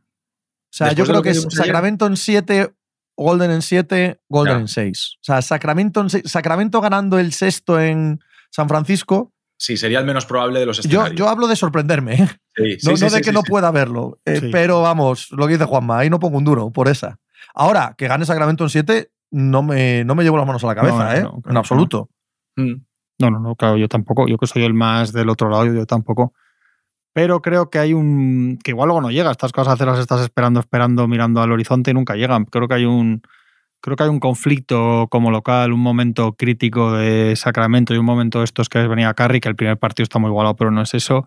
sea, 0.73 0.93
yo 0.93 1.05
creo 1.05 1.17
que 1.21 1.23
que 1.23 1.29
es 1.31 1.39
vimos 1.39 1.53
ayer. 1.55 1.65
Sacramento 1.65 2.05
en 2.07 2.17
7, 2.17 2.73
Golden 3.21 3.51
en 3.51 3.61
7, 3.61 4.19
Golden 4.29 4.55
Ya. 4.55 4.61
en 4.61 4.67
6. 4.67 5.15
O 5.17 5.23
sea, 5.23 5.41
Sacramento, 5.41 6.01
en 6.01 6.09
seis- 6.09 6.23
Sacramento 6.25 6.81
ganando 6.81 7.19
el 7.19 7.33
sexto 7.33 7.79
en 7.79 8.19
San 8.49 8.67
Francisco. 8.67 9.33
Sí, 9.57 9.77
sería 9.77 9.99
el 9.99 10.05
menos 10.05 10.25
probable 10.25 10.59
de 10.59 10.65
los 10.65 10.77
Yo, 10.77 10.81
escenarios. 10.89 11.15
yo 11.19 11.29
hablo 11.29 11.47
de 11.47 11.55
sorprenderme, 11.55 12.15
¿eh? 12.15 12.27
Sí, 12.55 12.79
sí, 12.79 12.89
no, 12.89 12.97
sí, 12.97 13.03
no 13.03 13.09
de 13.11 13.17
sí, 13.17 13.17
que 13.17 13.29
sí, 13.29 13.31
no 13.31 13.41
sí. 13.41 13.49
pueda 13.51 13.69
verlo. 13.71 14.19
eh, 14.25 14.37
Sí. 14.39 14.49
Pero 14.51 14.81
vamos, 14.81 15.27
lo 15.31 15.45
que 15.47 15.53
dice 15.53 15.65
Juanma, 15.65 15.99
ahí 15.99 16.09
no 16.09 16.19
pongo 16.19 16.37
un 16.39 16.43
duro 16.43 16.71
por 16.71 16.87
esa. 16.87 17.19
Ahora, 17.53 17.93
que 17.97 18.07
gane 18.07 18.25
Sacramento 18.25 18.63
en 18.63 18.69
7, 18.71 19.11
no 19.29 19.61
me, 19.63 20.03
no 20.03 20.15
me 20.15 20.23
llevo 20.23 20.37
las 20.37 20.47
manos 20.47 20.63
a 20.63 20.67
la 20.67 20.75
cabeza, 20.75 20.97
No, 21.05 21.11
¿eh? 21.13 21.21
no, 21.21 21.29
claro 21.41 21.41
en 21.51 21.57
absoluto. 21.57 22.09
Mm. 22.57 22.73
No, 23.19 23.29
no, 23.31 23.39
no, 23.39 23.55
claro, 23.55 23.77
yo 23.77 23.87
tampoco. 23.87 24.27
Yo 24.27 24.37
que 24.37 24.47
soy 24.47 24.63
el 24.63 24.73
más 24.73 25.13
del 25.13 25.29
otro 25.29 25.47
lado, 25.49 25.65
yo 25.65 25.85
tampoco. 25.85 26.33
Pero 27.13 27.41
creo 27.41 27.69
que 27.69 27.79
hay 27.79 27.93
un. 27.93 28.57
que 28.63 28.71
igual 28.71 28.87
luego 28.87 29.01
no 29.01 29.11
llega. 29.11 29.31
Estas 29.31 29.51
cosas 29.51 29.79
las 29.79 29.99
estás 29.99 30.21
esperando, 30.21 30.59
esperando, 30.61 31.07
mirando 31.07 31.41
al 31.41 31.51
horizonte 31.51 31.91
y 31.91 31.93
nunca 31.93 32.15
llegan. 32.15 32.45
Creo 32.45 32.67
que 32.67 32.75
hay 32.75 32.85
un. 32.85 33.21
Creo 33.81 33.97
que 33.97 34.03
hay 34.03 34.09
un 34.09 34.19
conflicto 34.19 35.07
como 35.09 35.31
local, 35.31 35.73
un 35.73 35.79
momento 35.79 36.33
crítico 36.33 36.93
de 36.93 37.35
Sacramento 37.35 37.93
y 37.93 37.97
un 37.97 38.05
momento 38.05 38.37
de 38.39 38.45
estos 38.45 38.69
que 38.69 38.87
venía 38.87 39.13
Carry, 39.15 39.39
que 39.41 39.49
el 39.49 39.55
primer 39.55 39.77
partido 39.77 40.03
está 40.03 40.19
muy 40.19 40.29
igualado, 40.29 40.55
pero 40.55 40.69
no 40.71 40.83
es 40.83 40.93
eso. 40.93 41.25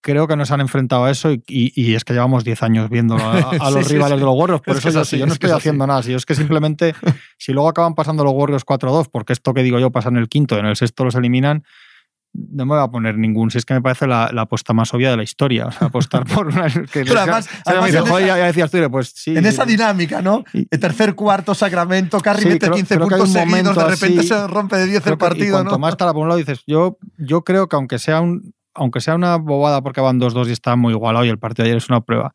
Creo 0.00 0.28
que 0.28 0.36
nos 0.36 0.50
han 0.50 0.60
enfrentado 0.60 1.04
a 1.06 1.10
eso 1.10 1.32
y, 1.32 1.42
y- 1.48 1.72
y 1.74 1.94
es 1.94 2.04
que 2.04 2.12
llevamos 2.12 2.44
10 2.44 2.62
años 2.62 2.90
viéndolo 2.90 3.24
a, 3.24 3.38
a 3.38 3.50
Sí, 3.70 3.74
los 3.74 3.86
sí, 3.86 3.94
rivales 3.94 4.14
sí. 4.16 4.20
de 4.20 4.24
los 4.26 4.34
Warriors. 4.38 4.62
Por 4.62 4.74
Es 4.76 4.78
eso 4.80 4.88
es 4.90 4.94
yo, 4.94 5.00
así, 5.00 5.18
yo 5.18 5.26
no 5.26 5.32
es 5.32 5.36
estoy 5.36 5.48
es 5.48 5.52
así. 5.54 5.60
haciendo 5.62 5.86
nada. 5.86 6.02
Si 6.02 6.10
yo 6.12 6.16
es 6.16 6.26
que 6.26 6.34
simplemente, 6.34 6.94
si 7.38 7.52
luego 7.52 7.68
acaban 7.68 7.94
pasando 7.94 8.22
los 8.22 8.32
Warriors 8.34 8.64
4-2, 8.64 9.08
porque 9.10 9.32
esto 9.32 9.52
que 9.52 9.62
digo 9.62 9.78
yo 9.80 9.90
pasa 9.90 10.10
en 10.10 10.16
el 10.18 10.28
quinto, 10.28 10.56
en 10.58 10.66
el 10.66 10.76
sexto 10.76 11.04
los 11.04 11.14
eliminan, 11.16 11.64
no 12.34 12.66
me 12.66 12.74
voy 12.74 12.82
a 12.84 12.88
poner 12.88 13.16
ningún. 13.16 13.50
Si 13.50 13.58
es 13.58 13.64
que 13.64 13.74
me 13.74 13.80
parece 13.80 14.06
la, 14.06 14.28
la 14.32 14.42
apuesta 14.42 14.72
más 14.72 14.92
obvia 14.92 15.10
de 15.10 15.16
la 15.16 15.22
historia. 15.22 15.66
O 15.66 15.72
sea, 15.72 15.86
apostar 15.86 16.24
por 16.34 16.48
una. 16.48 16.68
Que 16.68 17.04
Pero 17.04 17.20
además- 17.20 17.44
sea, 17.46 17.62
además 17.66 17.86
dice, 17.86 17.98
en 17.98 18.06
"Joder, 18.06 18.26
esa- 18.26 18.38
ya, 18.38 18.46
decías 18.46 18.70
tú, 18.70 18.90
pues 18.90 19.12
sí. 19.14 19.36
en 19.36 19.46
esa 19.46 19.64
sí". 19.64 19.70
dinámica, 19.70 20.20
¿no? 20.20 20.44
Y- 20.52 20.66
El 20.70 20.80
tercer 20.80 21.14
cuarto, 21.14 21.54
Sacramento, 21.54 22.18
Carry 22.20 22.42
Sí, 22.42 22.48
mete 22.48 22.66
creo- 22.66 22.74
15 22.74 22.94
creo 22.96 23.08
puntos 23.08 23.28
un 23.28 23.34
seguidos, 23.34 23.76
de 23.76 23.84
repente 23.84 24.18
así- 24.20 24.28
se 24.28 24.46
rompe 24.48 24.76
de 24.76 24.86
10 24.86 25.02
Creo 25.02 25.12
el 25.14 25.18
que- 25.18 25.24
y 25.24 25.28
partido, 25.28 25.52
cuanto 25.56 25.70
¿no? 25.72 25.78
más 25.78 25.92
estará 25.92 26.12
por 26.12 26.22
un 26.22 26.28
lado, 26.28 26.38
dices, 26.38 26.62
yo, 26.66 26.98
yo 27.18 27.42
creo 27.44 27.68
que 27.68 27.76
aunque 27.76 27.98
sea 27.98 28.20
un. 28.20 28.52
aunque 28.74 29.00
sea 29.00 29.14
una 29.14 29.36
bobada 29.36 29.82
porque 29.82 30.00
van 30.00 30.18
2-2 30.18 30.48
y 30.48 30.52
está 30.52 30.74
muy 30.74 30.92
igualado 30.92 31.24
y 31.24 31.28
el 31.28 31.38
partido 31.38 31.62
de 31.64 31.70
ayer 31.70 31.76
es 31.78 31.88
una 31.88 32.00
prueba, 32.00 32.32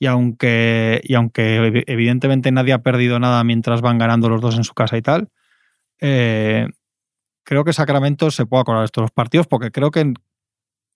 y 0.00 0.06
aunque, 0.06 1.00
y 1.04 1.14
aunque 1.14 1.84
evidentemente 1.86 2.50
nadie 2.50 2.72
ha 2.72 2.82
perdido 2.82 3.18
nada 3.20 3.44
mientras 3.44 3.80
van 3.80 3.98
ganando 3.98 4.28
los 4.28 4.40
dos 4.40 4.56
en 4.56 4.64
su 4.64 4.74
casa 4.74 4.96
y 4.96 5.02
tal, 5.02 5.28
eh, 6.00 6.66
creo 7.48 7.64
que 7.64 7.72
Sacramento 7.72 8.30
se 8.30 8.44
puede 8.44 8.60
acordar 8.60 8.82
de 8.82 8.86
estos 8.86 9.10
partidos 9.10 9.46
porque 9.46 9.70
creo 9.70 9.90
que 9.90 10.12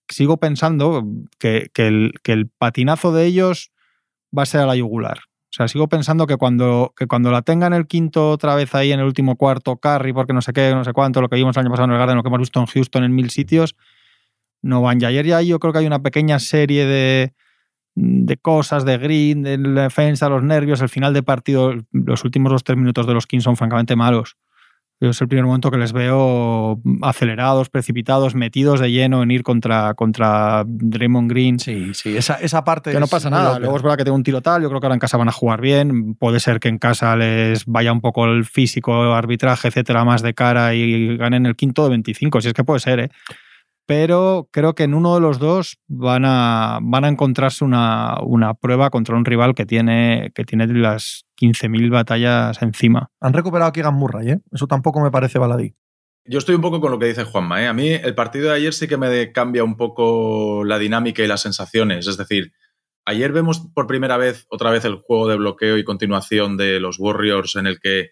sigo 0.07 0.37
pensando 0.37 1.03
que, 1.39 1.71
el, 1.73 2.51
patinazo 2.59 3.11
de 3.11 3.25
ellos 3.25 3.71
va 4.37 4.43
a 4.43 4.45
ser 4.45 4.61
a 4.61 4.67
la 4.67 4.75
yugular. 4.75 5.17
O 5.17 5.55
sea, 5.55 5.67
sigo 5.67 5.89
pensando 5.89 6.27
que 6.27 6.37
cuando, 6.37 6.93
que 6.95 7.07
cuando 7.07 7.31
la 7.31 7.41
tengan 7.41 7.73
el 7.73 7.87
quinto 7.87 8.29
otra 8.29 8.53
vez 8.53 8.75
ahí 8.75 8.91
en 8.91 8.99
el 8.99 9.07
último 9.07 9.35
cuarto, 9.35 9.77
Carry, 9.77 10.13
porque 10.13 10.33
no 10.33 10.43
sé 10.43 10.53
qué, 10.53 10.71
no 10.75 10.83
sé 10.83 10.93
cuánto, 10.93 11.21
lo 11.21 11.29
que 11.29 11.37
vimos 11.37 11.57
el 11.57 11.61
año 11.61 11.71
pasado 11.71 11.85
en 11.85 11.93
el 11.93 11.97
Garden, 11.97 12.17
lo 12.17 12.21
que 12.21 12.29
hemos 12.29 12.39
visto 12.39 12.59
en 12.59 12.67
Houston 12.67 13.03
en 13.03 13.15
mil 13.15 13.31
sitios, 13.31 13.75
no 14.61 14.83
van. 14.83 15.01
Y 15.01 15.05
ayer 15.05 15.25
ya 15.25 15.41
yo 15.41 15.57
creo 15.57 15.73
que 15.73 15.79
hay 15.79 15.87
una 15.87 16.03
pequeña 16.03 16.37
serie 16.37 16.85
de, 16.85 17.33
de 17.95 18.37
cosas, 18.37 18.85
de 18.85 18.99
green, 18.99 19.41
de 19.41 19.57
defensa, 19.57 20.29
los 20.29 20.43
nervios, 20.43 20.81
el 20.81 20.89
final 20.89 21.15
de 21.15 21.23
partido, 21.23 21.73
los 21.91 22.23
últimos 22.23 22.51
dos 22.51 22.63
tres 22.63 22.77
minutos 22.77 23.07
de 23.07 23.15
los 23.15 23.25
Kings 23.25 23.43
son 23.43 23.57
francamente 23.57 23.95
malos. 23.95 24.37
Es 25.09 25.21
el 25.21 25.27
primer 25.27 25.45
momento 25.45 25.69
que 25.69 25.77
les 25.77 25.91
veo 25.91 26.79
acelerados, 27.01 27.69
precipitados, 27.69 28.35
metidos 28.35 28.79
de 28.79 28.91
lleno 28.91 29.21
en 29.21 29.31
ir 29.31 29.43
contra, 29.43 29.93
contra 29.95 30.63
Draymond 30.65 31.29
Green. 31.29 31.59
Sí, 31.59 31.93
sí, 31.93 32.15
esa, 32.15 32.35
esa 32.35 32.63
parte. 32.63 32.91
Que 32.91 32.99
no 32.99 33.07
pasa 33.07 33.29
nada. 33.29 33.59
Luego 33.59 33.75
es 33.75 33.83
verdad 33.83 33.97
que 33.97 34.05
tengo 34.05 34.15
un 34.15 34.23
tiro 34.23 34.41
tal. 34.41 34.61
Yo 34.61 34.69
creo 34.69 34.79
que 34.79 34.87
ahora 34.87 34.95
en 34.95 34.99
casa 34.99 35.17
van 35.17 35.29
a 35.29 35.33
jugar 35.33 35.61
bien. 35.61 36.15
Puede 36.15 36.39
ser 36.39 36.59
que 36.59 36.69
en 36.69 36.77
casa 36.77 37.15
les 37.15 37.65
vaya 37.65 37.91
un 37.91 38.01
poco 38.01 38.25
el 38.25 38.45
físico, 38.45 39.13
arbitraje, 39.13 39.67
etcétera, 39.67 40.05
más 40.05 40.21
de 40.21 40.33
cara 40.33 40.73
y 40.73 41.17
ganen 41.17 41.45
el 41.45 41.55
quinto 41.55 41.83
de 41.83 41.89
25. 41.89 42.41
Si 42.41 42.47
es 42.47 42.53
que 42.53 42.63
puede 42.63 42.79
ser, 42.79 42.99
¿eh? 42.99 43.09
Pero 43.85 44.47
creo 44.51 44.75
que 44.75 44.83
en 44.83 44.93
uno 44.93 45.15
de 45.15 45.21
los 45.21 45.39
dos 45.39 45.77
van 45.87 46.23
a, 46.25 46.79
van 46.81 47.05
a 47.05 47.09
encontrarse 47.09 47.65
una, 47.65 48.17
una 48.21 48.53
prueba 48.53 48.89
contra 48.89 49.15
un 49.15 49.25
rival 49.25 49.55
que 49.55 49.65
tiene, 49.65 50.31
que 50.33 50.45
tiene 50.45 50.67
las 50.67 51.25
15.000 51.41 51.91
batallas 51.91 52.61
encima. 52.61 53.09
Han 53.19 53.33
recuperado 53.33 53.69
a 53.69 53.73
Keegan 53.73 53.95
Murray, 53.95 54.31
¿eh? 54.31 54.39
Eso 54.51 54.67
tampoco 54.67 55.01
me 55.01 55.11
parece 55.11 55.39
baladí. 55.39 55.75
Yo 56.25 56.39
estoy 56.39 56.55
un 56.55 56.61
poco 56.61 56.79
con 56.79 56.91
lo 56.91 56.99
que 56.99 57.07
dice 57.07 57.25
Juanma. 57.25 57.61
¿eh? 57.61 57.67
A 57.67 57.73
mí 57.73 57.89
el 57.89 58.15
partido 58.15 58.49
de 58.49 58.55
ayer 58.55 58.73
sí 58.73 58.87
que 58.87 58.95
me 58.95 59.31
cambia 59.33 59.63
un 59.63 59.75
poco 59.75 60.63
la 60.63 60.79
dinámica 60.79 61.21
y 61.21 61.27
las 61.27 61.41
sensaciones. 61.41 62.07
Es 62.07 62.15
decir, 62.15 62.53
ayer 63.05 63.33
vemos 63.33 63.67
por 63.73 63.87
primera 63.87 64.15
vez 64.15 64.45
otra 64.49 64.71
vez 64.71 64.85
el 64.85 64.95
juego 64.95 65.27
de 65.27 65.35
bloqueo 65.35 65.77
y 65.77 65.83
continuación 65.83 66.55
de 66.55 66.79
los 66.79 66.97
Warriors 66.97 67.57
en 67.57 67.67
el 67.67 67.79
que 67.81 68.11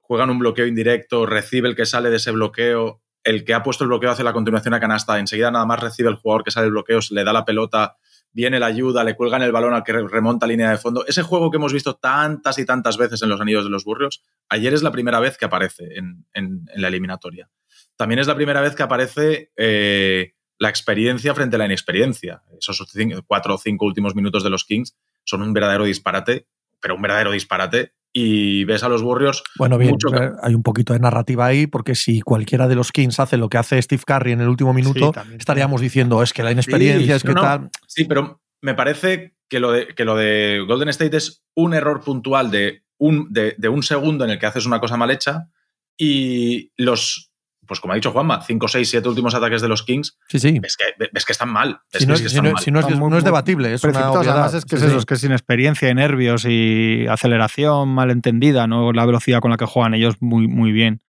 juegan 0.00 0.30
un 0.30 0.38
bloqueo 0.38 0.66
indirecto, 0.66 1.26
recibe 1.26 1.68
el 1.68 1.76
que 1.76 1.84
sale 1.84 2.08
de 2.08 2.16
ese 2.16 2.30
bloqueo, 2.30 3.02
el 3.26 3.44
que 3.44 3.54
ha 3.54 3.62
puesto 3.64 3.82
el 3.82 3.88
bloqueo 3.88 4.12
hace 4.12 4.22
la 4.22 4.32
continuación 4.32 4.72
a 4.74 4.78
canasta, 4.78 5.18
enseguida 5.18 5.50
nada 5.50 5.66
más 5.66 5.80
recibe 5.80 6.08
el 6.08 6.14
jugador 6.14 6.44
que 6.44 6.52
sale 6.52 6.66
del 6.66 6.72
bloqueo, 6.72 7.00
le 7.10 7.24
da 7.24 7.32
la 7.32 7.44
pelota, 7.44 7.96
viene 8.32 8.60
la 8.60 8.66
ayuda, 8.66 9.02
le 9.02 9.16
cuelgan 9.16 9.42
el 9.42 9.50
balón 9.50 9.74
al 9.74 9.82
que 9.82 9.92
remonta 9.92 10.46
línea 10.46 10.70
de 10.70 10.78
fondo. 10.78 11.04
Ese 11.08 11.24
juego 11.24 11.50
que 11.50 11.56
hemos 11.56 11.72
visto 11.72 11.94
tantas 11.94 12.56
y 12.60 12.64
tantas 12.64 12.96
veces 12.96 13.20
en 13.22 13.28
los 13.28 13.40
anillos 13.40 13.64
de 13.64 13.70
los 13.70 13.84
burrios, 13.84 14.22
ayer 14.48 14.72
es 14.74 14.84
la 14.84 14.92
primera 14.92 15.18
vez 15.18 15.36
que 15.38 15.44
aparece 15.44 15.88
en, 15.96 16.68
la 16.76 16.86
eliminatoria. 16.86 17.50
También 17.96 18.20
es 18.20 18.28
la 18.28 18.36
primera 18.36 18.60
vez 18.60 18.76
que 18.76 18.84
aparece 18.84 19.50
eh, 19.56 20.34
la 20.58 20.68
experiencia 20.68 21.34
frente 21.34 21.56
a 21.56 21.58
la 21.58 21.66
inexperiencia. 21.66 22.44
Esos 22.56 22.80
cuatro 23.26 23.56
o 23.56 23.58
cinco 23.58 23.86
últimos 23.86 24.14
minutos 24.14 24.44
de 24.44 24.50
los 24.50 24.64
Kings 24.64 24.96
son 25.24 25.42
un 25.42 25.52
verdadero 25.52 25.82
disparate, 25.82 26.46
pero 26.80 26.94
un 26.94 27.02
verdadero 27.02 27.32
disparate 27.32 27.95
y 28.18 28.64
ves 28.64 28.82
a 28.82 28.88
los 28.88 29.02
Warriors. 29.02 29.42
Bueno, 29.58 29.76
bien, 29.76 29.94
hay 30.42 30.54
un 30.54 30.62
poquito 30.62 30.94
de 30.94 31.00
narrativa 31.00 31.44
ahí, 31.44 31.66
porque 31.66 31.94
si 31.94 32.22
cualquiera 32.22 32.66
de 32.66 32.74
los 32.74 32.90
Kings 32.90 33.20
hace 33.20 33.36
lo 33.36 33.50
que 33.50 33.58
hace 33.58 33.80
Steve 33.82 34.02
Curry 34.06 34.32
en 34.32 34.40
el 34.40 34.48
último 34.48 34.72
minuto, 34.72 35.12
estaríamos 35.38 35.82
diciendo, 35.82 36.22
es 36.22 36.32
que 36.32 36.42
la 36.42 36.50
inexperiencia, 36.50 37.16
es 37.16 37.22
que 37.22 37.34
tal. 37.34 37.68
Sí, 37.86 38.06
pero 38.06 38.40
me 38.62 38.72
parece 38.72 39.34
que 39.50 39.60
lo, 39.60 39.70
de, 39.70 39.88
que 39.88 40.06
lo 40.06 40.16
de 40.16 40.64
Golden 40.66 40.88
State 40.88 41.14
es 41.14 41.44
un 41.54 41.74
error 41.74 42.02
puntual 42.02 42.50
de 42.50 42.84
un, 42.96 43.28
de 43.34 43.68
un 43.68 43.82
segundo 43.82 44.24
en 44.24 44.30
el 44.30 44.38
que 44.38 44.46
haces 44.46 44.64
una 44.64 44.80
cosa 44.80 44.96
mal 44.96 45.10
hecha 45.10 45.50
y 45.98 46.72
los, 46.78 47.34
pues 47.66 47.80
como 47.80 47.92
ha 47.92 47.96
dicho 47.96 48.12
Juanma, 48.12 48.42
5, 48.42 48.68
6, 48.68 48.88
7 48.88 49.08
últimos 49.08 49.34
ataques 49.34 49.62
de 49.62 49.68
los 49.68 49.82
Kings, 49.82 50.18
sí, 50.28 50.38
sí. 50.38 50.58
Ves, 50.58 50.76
que, 50.76 51.08
ves 51.12 51.24
que 51.24 51.32
están 51.32 51.50
mal. 51.50 51.80
si, 51.92 52.06
no, 52.06 52.14
es, 52.14 53.24
debatible, 53.24 53.74
es 53.74 53.84
una 53.84 54.08
Además 54.08 54.54
es 54.54 54.64
que 54.64 54.76
es 54.76 54.82
eso, 54.82 54.98
es 54.98 55.06
que 55.06 55.16
sin 55.16 55.32
experiencia 55.32 55.88
y 55.90 55.94
nervios 55.94 56.44
y 56.46 57.06
aceleración 57.08 57.88
malentendida, 57.88 58.66
no 58.66 58.92
la 58.92 59.06
velocidad 59.06 59.40
con 59.40 59.50
la 59.50 59.56
que 59.56 59.66
juegan 59.66 59.94
ellos 59.94 60.16
muy, 60.20 60.48
muy 60.48 60.72
bien. 60.72 61.02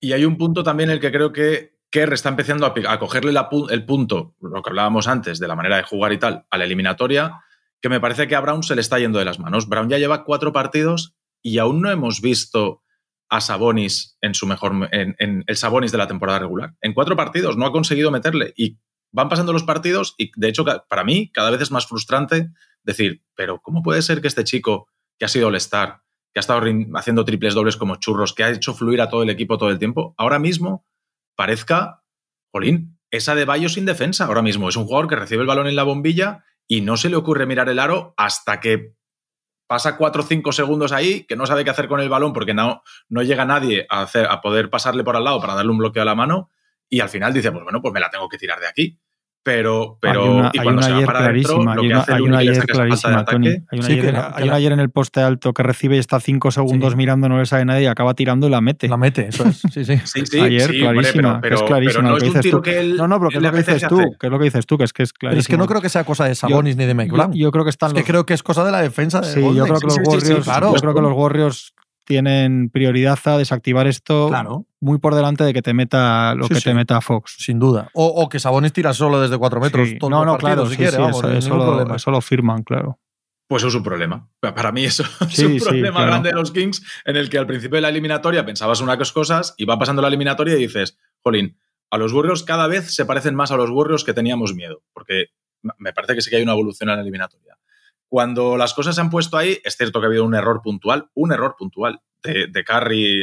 Y 0.00 0.12
hay 0.12 0.24
un 0.24 0.36
punto 0.36 0.62
también 0.62 0.90
en 0.90 0.94
el 0.94 1.00
que 1.00 1.10
creo 1.10 1.32
que 1.32 1.74
Kerr 1.90 2.12
está 2.12 2.28
empezando 2.28 2.66
a, 2.66 2.98
cogerle 2.98 3.32
el 3.70 3.84
punto, 3.84 4.34
lo 4.40 4.62
que 4.62 4.70
hablábamos 4.70 5.08
antes, 5.08 5.38
de 5.38 5.48
la 5.48 5.54
manera 5.54 5.76
de 5.76 5.84
jugar 5.84 6.12
y 6.12 6.18
tal, 6.18 6.44
a 6.50 6.58
la 6.58 6.64
eliminatoria, 6.64 7.40
que 7.80 7.88
me 7.88 8.00
parece 8.00 8.26
que 8.26 8.34
a 8.34 8.40
Brown 8.40 8.62
se 8.62 8.74
le 8.74 8.80
está 8.80 8.98
yendo 8.98 9.18
de 9.18 9.24
las 9.24 9.38
manos. 9.38 9.68
Brown 9.68 9.88
ya 9.88 9.98
lleva 9.98 10.24
cuatro 10.24 10.52
partidos 10.52 11.14
y 11.40 11.58
aún 11.58 11.82
no 11.82 11.90
hemos 11.90 12.20
visto 12.20 12.82
a 13.34 13.40
Sabonis 13.40 14.16
en 14.20 14.32
su 14.32 14.46
mejor 14.46 14.88
en, 14.92 15.44
el 15.44 15.56
Sabonis 15.56 15.90
de 15.90 15.98
la 15.98 16.06
temporada 16.06 16.38
regular. 16.38 16.74
En 16.80 16.94
cuatro 16.94 17.16
partidos 17.16 17.56
no 17.56 17.66
ha 17.66 17.72
conseguido 17.72 18.12
meterle 18.12 18.54
y 18.56 18.78
van 19.10 19.28
pasando 19.28 19.52
los 19.52 19.64
partidos 19.64 20.14
y 20.16 20.30
de 20.36 20.48
hecho 20.48 20.64
para 20.88 21.02
mí 21.02 21.32
cada 21.32 21.50
vez 21.50 21.60
es 21.60 21.72
más 21.72 21.88
frustrante 21.88 22.50
decir, 22.84 23.24
pero 23.34 23.60
¿cómo 23.60 23.82
puede 23.82 24.02
ser 24.02 24.20
que 24.20 24.28
este 24.28 24.44
chico 24.44 24.86
que 25.18 25.24
ha 25.24 25.28
sido 25.28 25.48
All-Star, 25.48 26.02
que 26.32 26.38
ha 26.38 26.42
estado 26.42 26.62
haciendo 26.94 27.24
triples 27.24 27.54
dobles 27.54 27.76
como 27.76 27.96
churros, 27.96 28.34
que 28.34 28.44
ha 28.44 28.50
hecho 28.50 28.72
fluir 28.72 29.00
a 29.00 29.08
todo 29.08 29.24
el 29.24 29.30
equipo 29.30 29.58
todo 29.58 29.70
el 29.70 29.80
tiempo, 29.80 30.14
ahora 30.16 30.38
mismo 30.38 30.86
parezca, 31.34 32.04
jolín, 32.52 33.00
esa 33.10 33.34
de 33.34 33.44
Bayo 33.44 33.68
sin 33.68 33.84
defensa 33.84 34.26
ahora 34.26 34.42
mismo. 34.42 34.68
Es 34.68 34.76
un 34.76 34.84
jugador 34.84 35.08
que 35.08 35.16
recibe 35.16 35.40
el 35.40 35.48
balón 35.48 35.66
en 35.66 35.74
la 35.74 35.82
bombilla 35.82 36.44
y 36.68 36.82
no 36.82 36.96
se 36.96 37.10
le 37.10 37.16
ocurre 37.16 37.46
mirar 37.46 37.68
el 37.68 37.80
aro 37.80 38.14
hasta 38.16 38.60
que 38.60 38.94
pasa 39.66 39.96
cuatro 39.96 40.22
o 40.22 40.26
cinco 40.26 40.52
segundos 40.52 40.92
ahí, 40.92 41.24
que 41.24 41.36
no 41.36 41.46
sabe 41.46 41.64
qué 41.64 41.70
hacer 41.70 41.88
con 41.88 42.00
el 42.00 42.08
balón 42.08 42.32
porque 42.32 42.54
no, 42.54 42.82
no 43.08 43.22
llega 43.22 43.44
nadie 43.44 43.86
a, 43.88 44.02
hacer, 44.02 44.26
a 44.30 44.40
poder 44.40 44.70
pasarle 44.70 45.04
por 45.04 45.16
al 45.16 45.24
lado 45.24 45.40
para 45.40 45.54
darle 45.54 45.70
un 45.70 45.78
bloqueo 45.78 46.02
a 46.02 46.06
la 46.06 46.14
mano, 46.14 46.50
y 46.88 47.00
al 47.00 47.08
final 47.08 47.32
dice, 47.32 47.50
pues 47.50 47.64
bueno, 47.64 47.80
pues 47.80 47.92
me 47.92 48.00
la 48.00 48.10
tengo 48.10 48.28
que 48.28 48.38
tirar 48.38 48.60
de 48.60 48.68
aquí. 48.68 48.98
Pero, 49.44 49.98
pero 50.00 50.50
y 50.54 50.58
cuando 50.58 50.80
se 50.80 50.90
va 50.90 51.02
para 51.02 51.18
adentro, 51.26 51.62
lo 51.62 51.82
que 51.82 51.92
hace 51.92 52.14
hay 52.14 52.22
una 52.22 52.38
ayer 52.38 52.66
clarísima, 52.66 53.26
Tony. 53.26 53.48
Hay 53.70 53.78
una, 53.78 53.86
ayer, 53.86 54.16
hay 54.34 54.44
una 54.44 54.54
ayer 54.54 54.72
en 54.72 54.80
el 54.80 54.88
poste 54.88 55.20
alto 55.20 55.52
que 55.52 55.62
recibe 55.62 55.96
y 55.96 55.98
está 55.98 56.18
cinco 56.18 56.50
segundos 56.50 56.96
mirando, 56.96 57.28
no 57.28 57.38
le 57.38 57.44
sabe 57.44 57.66
nadie 57.66 57.82
y 57.82 57.86
acaba 57.86 58.14
tirando 58.14 58.46
y 58.46 58.50
la 58.50 58.62
mete. 58.62 58.88
La 58.88 58.96
mete, 58.96 59.28
eso 59.28 59.44
es. 59.44 59.58
Sí, 59.70 59.84
sí. 59.84 59.98
sí, 60.04 60.24
sí 60.24 60.40
ayer, 60.40 60.70
clarísima. 60.70 61.42
Pero, 61.42 61.56
es 61.56 61.62
clarísima. 61.62 62.08
no 62.08 62.16
es 62.16 62.22
un 62.22 62.40
tiro 62.40 62.62
que 62.62 62.80
él, 62.80 62.96
No, 62.96 63.06
no, 63.06 63.18
pero 63.18 63.28
que 63.28 63.36
es 63.36 63.42
lo 63.42 63.50
que 63.50 63.58
dices 63.58 63.86
tú. 63.86 64.16
Que 64.18 64.26
es 64.28 64.32
lo 64.32 64.38
que 64.38 64.44
dices 64.44 64.66
tú, 64.66 64.78
que 64.78 64.84
es 64.84 64.92
que 64.94 65.02
es 65.02 65.12
clarísimo. 65.12 65.40
es 65.40 65.48
que 65.48 65.58
no 65.58 65.66
creo 65.66 65.82
que 65.82 65.90
sea 65.90 66.04
cosa 66.04 66.24
de 66.24 66.34
Sabonis 66.34 66.78
ni 66.78 66.86
de 66.86 66.94
Mike. 66.94 67.14
Yo, 67.34 67.52
creo 67.52 67.64
que 67.64 67.70
están 67.70 67.90
es 67.90 67.94
que 67.94 68.04
creo 68.04 68.24
que 68.24 68.32
es 68.32 68.42
cosa 68.42 68.64
de 68.64 68.72
la 68.72 68.80
defensa 68.80 69.20
de 69.20 69.26
Sí, 69.26 69.42
yo 69.42 69.64
creo 69.64 69.78
que 69.78 69.86
los 69.88 69.98
Warriors, 70.04 70.46
yo 70.46 70.74
creo 70.80 70.94
que 70.94 71.00
los 71.02 71.12
Warriors 71.12 71.74
tienen 72.04 72.70
prioridad 72.70 73.18
a 73.24 73.38
desactivar 73.38 73.86
esto 73.86 74.30
muy 74.80 74.98
por 74.98 75.14
delante 75.14 75.44
de 75.44 75.52
que 75.52 75.62
te 75.62 75.72
meta 75.74 76.34
lo 76.34 76.48
que 76.48 76.60
te 76.60 76.74
meta 76.74 77.00
Fox. 77.00 77.36
Sin 77.38 77.58
duda. 77.58 77.90
O, 77.94 78.28
que 78.28 78.38
Sabonis 78.38 78.72
tira 78.72 78.92
solo 78.92 79.20
desde 79.20 79.38
cuatro 79.38 79.60
metros. 79.60 79.88
no, 80.00 80.24
no, 80.24 80.36
claro, 80.36 80.66
si 80.66 80.76
quiere, 80.76 80.96
eso, 81.38 82.10
lo, 82.10 82.20
firman, 82.20 82.62
claro. 82.62 82.98
Pues 83.46 83.62
eso 83.62 83.68
es 83.68 83.74
un 83.74 83.82
problema. 83.82 84.28
Para 84.40 84.72
mí 84.72 84.84
eso 84.84 85.04
es 85.20 85.38
un 85.38 85.58
problema 85.58 86.04
grande 86.04 86.30
de 86.30 86.34
los 86.34 86.50
Kings 86.50 86.82
en 87.04 87.16
el 87.16 87.28
que 87.28 87.38
al 87.38 87.46
principio 87.46 87.76
de 87.76 87.82
la 87.82 87.88
eliminatoria 87.88 88.44
pensabas 88.44 88.80
unas 88.80 89.12
cosas 89.12 89.54
y 89.56 89.64
va 89.64 89.78
pasando 89.78 90.02
la 90.02 90.08
eliminatoria 90.08 90.54
y 90.54 90.58
dices, 90.58 90.98
jolín, 91.20 91.58
a 91.90 91.98
los 91.98 92.12
Warriors 92.12 92.42
cada 92.42 92.66
vez 92.66 92.94
se 92.94 93.04
parecen 93.04 93.34
más 93.34 93.50
a 93.50 93.56
los 93.56 93.70
Warriors 93.70 94.04
que 94.04 94.14
teníamos 94.14 94.54
miedo, 94.54 94.82
porque 94.92 95.26
me 95.78 95.92
parece 95.92 96.14
que 96.14 96.22
sí 96.22 96.30
que 96.30 96.36
hay 96.36 96.42
una 96.42 96.52
evolución 96.52 96.90
en 96.90 96.96
la 96.96 97.02
eliminatoria. 97.02 97.56
Cuando 98.14 98.56
las 98.56 98.74
cosas 98.74 98.94
se 98.94 99.00
han 99.00 99.10
puesto 99.10 99.36
ahí, 99.36 99.58
es 99.64 99.76
cierto 99.76 99.98
que 99.98 100.06
ha 100.06 100.08
habido 100.08 100.22
un 100.22 100.36
error 100.36 100.62
puntual, 100.62 101.10
un 101.14 101.32
error 101.32 101.56
puntual 101.58 102.00
de, 102.22 102.46
de 102.46 102.64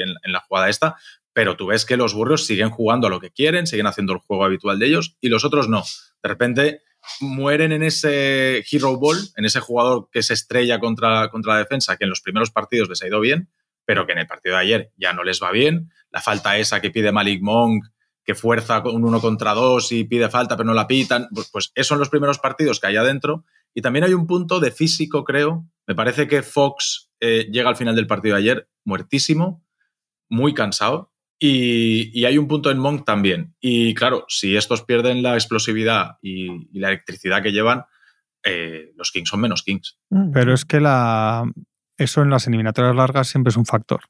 en, 0.04 0.34
la 0.34 0.42
jugada 0.42 0.68
esta, 0.68 0.98
pero 1.32 1.56
tú 1.56 1.68
ves 1.68 1.86
que 1.86 1.96
los 1.96 2.14
burros 2.14 2.46
siguen 2.46 2.72
jugando 2.72 3.08
a 3.08 3.10
lo 3.10 3.22
que 3.22 3.32
quieren, 3.32 3.68
siguen 3.68 3.88
haciendo 3.88 4.12
el 4.12 4.20
juego 4.20 4.44
habitual 4.44 4.80
de 4.80 4.88
ellos 4.88 5.16
y 5.22 5.30
los 5.30 5.46
otros 5.46 5.70
no. 5.70 5.86
De 6.22 6.28
repente 6.28 6.82
mueren 7.22 7.72
en 7.72 7.84
ese 7.84 8.66
hero 8.70 8.98
ball, 8.98 9.18
en 9.38 9.46
ese 9.46 9.62
jugador 9.62 10.10
que 10.12 10.24
se 10.24 10.34
estrella 10.34 10.78
contra, 10.82 11.30
contra 11.30 11.54
la 11.54 11.60
defensa, 11.60 11.96
que 11.96 12.04
en 12.04 12.10
los 12.10 12.20
primeros 12.20 12.52
partidos 12.52 12.90
les 12.90 13.02
ha 13.02 13.08
ido 13.08 13.22
bien, 13.22 13.50
pero 13.86 14.06
que 14.06 14.12
en 14.12 14.18
el 14.18 14.28
partido 14.28 14.56
de 14.56 14.62
ayer 14.62 14.92
ya 14.98 15.14
no 15.14 15.24
les 15.24 15.42
va 15.42 15.52
bien. 15.52 15.90
La 16.10 16.20
falta 16.20 16.58
esa 16.58 16.82
que 16.82 16.92
pide 16.92 17.14
Malik 17.14 17.42
Monk, 17.42 17.86
que 18.26 18.36
fuerza 18.36 18.80
un 18.80 19.06
uno 19.06 19.22
contra 19.22 19.54
dos 19.54 19.94
y 19.94 20.04
pide 20.04 20.28
falta 20.28 20.58
pero 20.58 20.68
no 20.68 20.74
la 20.74 20.86
pitan, 20.86 21.30
pues, 21.34 21.50
pues 21.50 21.72
esos 21.76 21.88
son 21.88 22.00
los 22.00 22.10
primeros 22.10 22.40
partidos 22.40 22.82
que 22.82 22.88
hay 22.88 22.98
adentro 22.98 23.46
y 23.74 23.82
también 23.82 24.06
hay 24.06 24.14
un 24.14 24.28
punto 24.28 24.60
de 24.60 24.72
físico, 24.72 25.24
creo. 25.24 25.68
Me 25.88 25.96
parece 25.96 26.28
que 26.28 26.42
Fox 26.42 27.12
eh, 27.20 27.48
llega 27.52 27.70
al 27.70 27.76
final 27.76 27.96
del 27.96 28.08
partido 28.08 28.36
de 28.36 28.42
ayer 28.42 28.70
muertísimo, 28.84 29.64
muy 30.30 30.54
cansado. 30.54 31.12
Y, 31.40 32.24
hay 32.26 32.38
un 32.38 32.48
punto 32.48 32.70
en 32.70 32.78
Monk 32.78 33.04
también. 33.04 33.56
Y 33.60 33.96
claro, 33.96 34.26
si 34.28 34.56
estos 34.56 34.84
pierden 34.84 35.24
la 35.24 35.34
explosividad 35.34 36.18
y, 36.22 36.80
la 36.80 36.90
electricidad 36.90 37.42
que 37.42 37.52
llevan, 37.52 37.86
eh, 38.44 38.92
los 38.96 39.12
Kings 39.12 39.30
son 39.30 39.42
menos 39.42 39.64
Kings. 39.64 39.98
Mm. 40.10 40.32
Pero 40.32 40.54
es 40.54 40.66
que 40.66 40.80
la, 40.80 41.44
eso 41.98 42.22
en 42.22 42.30
las 42.30 42.46
eliminatorias 42.46 42.96
largas 42.96 43.28
siempre 43.28 43.50
es 43.50 43.58
un 43.58 43.66
factor. 43.66 44.02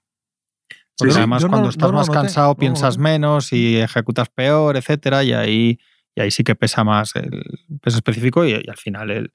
Porque 0.97 1.15
además, 1.15 1.45
cuando 1.45 1.69
estás 1.69 1.91
más 1.93 2.09
cansado, 2.09 2.55
piensas 2.55 2.97
menos 2.97 3.53
y 3.53 3.77
ejecutas 3.77 4.29
peor, 4.29 4.75
etcétera, 4.75 5.23
y 5.23 5.33
ahí 5.33 5.79
y 6.13 6.21
ahí 6.21 6.31
sí 6.31 6.43
que 6.43 6.55
pesa 6.55 6.83
más 6.83 7.15
el 7.15 7.43
peso 7.81 7.97
específico 7.97 8.45
y, 8.45 8.51
y 8.51 8.69
al 8.69 8.77
final 8.77 9.09
el, 9.09 9.33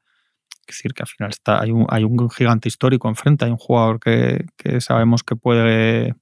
es 0.73 0.77
decir, 0.79 0.93
que 0.95 1.03
al 1.03 1.09
final 1.09 1.31
está, 1.31 1.61
hay, 1.61 1.71
un, 1.71 1.87
hay 1.89 2.05
un 2.05 2.29
gigante 2.31 2.69
histórico 2.69 3.09
enfrente, 3.09 3.45
hay 3.45 3.51
un 3.51 3.57
jugador 3.57 4.01
que, 4.01 4.47
que 4.57 4.81
sabemos 4.81 5.23
que 5.23 5.37
puede 5.37 6.15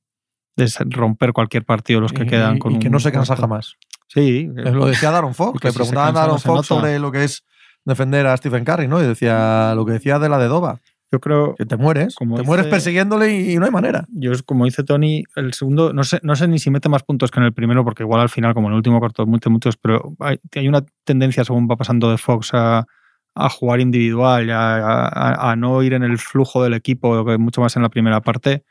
romper 0.86 1.32
cualquier 1.32 1.64
partido 1.64 2.00
los 2.00 2.12
que 2.12 2.22
Y- 2.24 2.26
quedan 2.26 2.58
con 2.58 2.74
y 2.74 2.78
que 2.78 2.86
un 2.88 2.92
no 2.92 3.00
se 3.00 3.12
cansa 3.12 3.36
jamás. 3.36 3.74
Sí, 4.08 4.48
Lo 4.54 4.86
decía 4.86 5.10
Daron 5.10 5.34
Fox, 5.34 5.58
que 5.60 5.68
le 5.68 5.72
si 5.72 5.78
preguntaban 5.78 6.16
a 6.16 6.26
no 6.26 6.38
se 6.38 6.46
Fox 6.48 6.66
sobre 6.66 6.98
lo 6.98 7.10
que 7.10 7.24
es 7.24 7.42
defender 7.84 8.26
a 8.26 8.36
Stephen 8.36 8.64
Curry, 8.64 8.86
¿no? 8.86 9.02
Y 9.02 9.06
decía 9.06 9.74
lo 9.74 9.84
que 9.84 9.92
decía 9.92 10.18
de 10.18 10.28
la 10.28 10.38
de 10.38 10.46
Doba, 10.46 10.80
yo 11.10 11.20
creo, 11.20 11.54
que 11.56 11.66
te 11.66 11.76
mueres, 11.76 12.14
Como 12.14 12.36
te 12.36 12.42
mueres 12.42 12.66
persiguiéndole 12.66 13.40
y 13.52 13.56
no 13.56 13.64
hay 13.64 13.70
manera. 13.72 14.06
yo 14.10 14.32
como 14.44 14.64
dice 14.66 14.84
Tony, 14.84 15.24
el 15.36 15.52
segundo, 15.54 15.92
no 15.92 16.04
sé, 16.04 16.20
no 16.22 16.36
sé 16.36 16.46
ni 16.48 16.58
si 16.58 16.70
mete 16.70 16.88
más 16.88 17.02
puntos 17.02 17.30
que 17.30 17.40
en 17.40 17.46
el 17.46 17.52
primero, 17.52 17.84
porque 17.84 18.02
igual 18.04 18.20
al 18.20 18.28
final, 18.28 18.54
como 18.54 18.68
en 18.68 18.72
el 18.74 18.76
último 18.78 19.00
corto, 19.00 19.26
mete 19.26 19.48
muchos, 19.48 19.76
pero 19.76 20.14
hay, 20.20 20.38
hay 20.54 20.68
una 20.68 20.84
tendencia 21.04 21.44
según 21.44 21.68
va 21.68 21.76
pasando 21.76 22.10
de 22.10 22.18
Fox 22.18 22.50
a, 22.52 22.86
a 23.34 23.48
jugar 23.48 23.80
individual, 23.80 24.48
a, 24.50 25.54
no 25.56 25.82
ir 25.82 25.94
en 25.94 26.02
el 26.02 26.18
flujo 26.18 26.62
del 26.62 26.74
equipo, 26.74 27.24
mucho 27.38 27.60
más 27.60 27.76
en 27.76 27.82
la 27.82 27.88
primera 27.88 28.20
parte, 28.20 28.64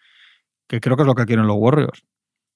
que 0.68 0.80
creo 0.80 0.96
que 0.96 1.04
es 1.04 1.08
lo 1.08 1.16
que 1.16 1.26
quieren 1.26 1.48
los 1.48 1.58
Warriors. 1.58 2.04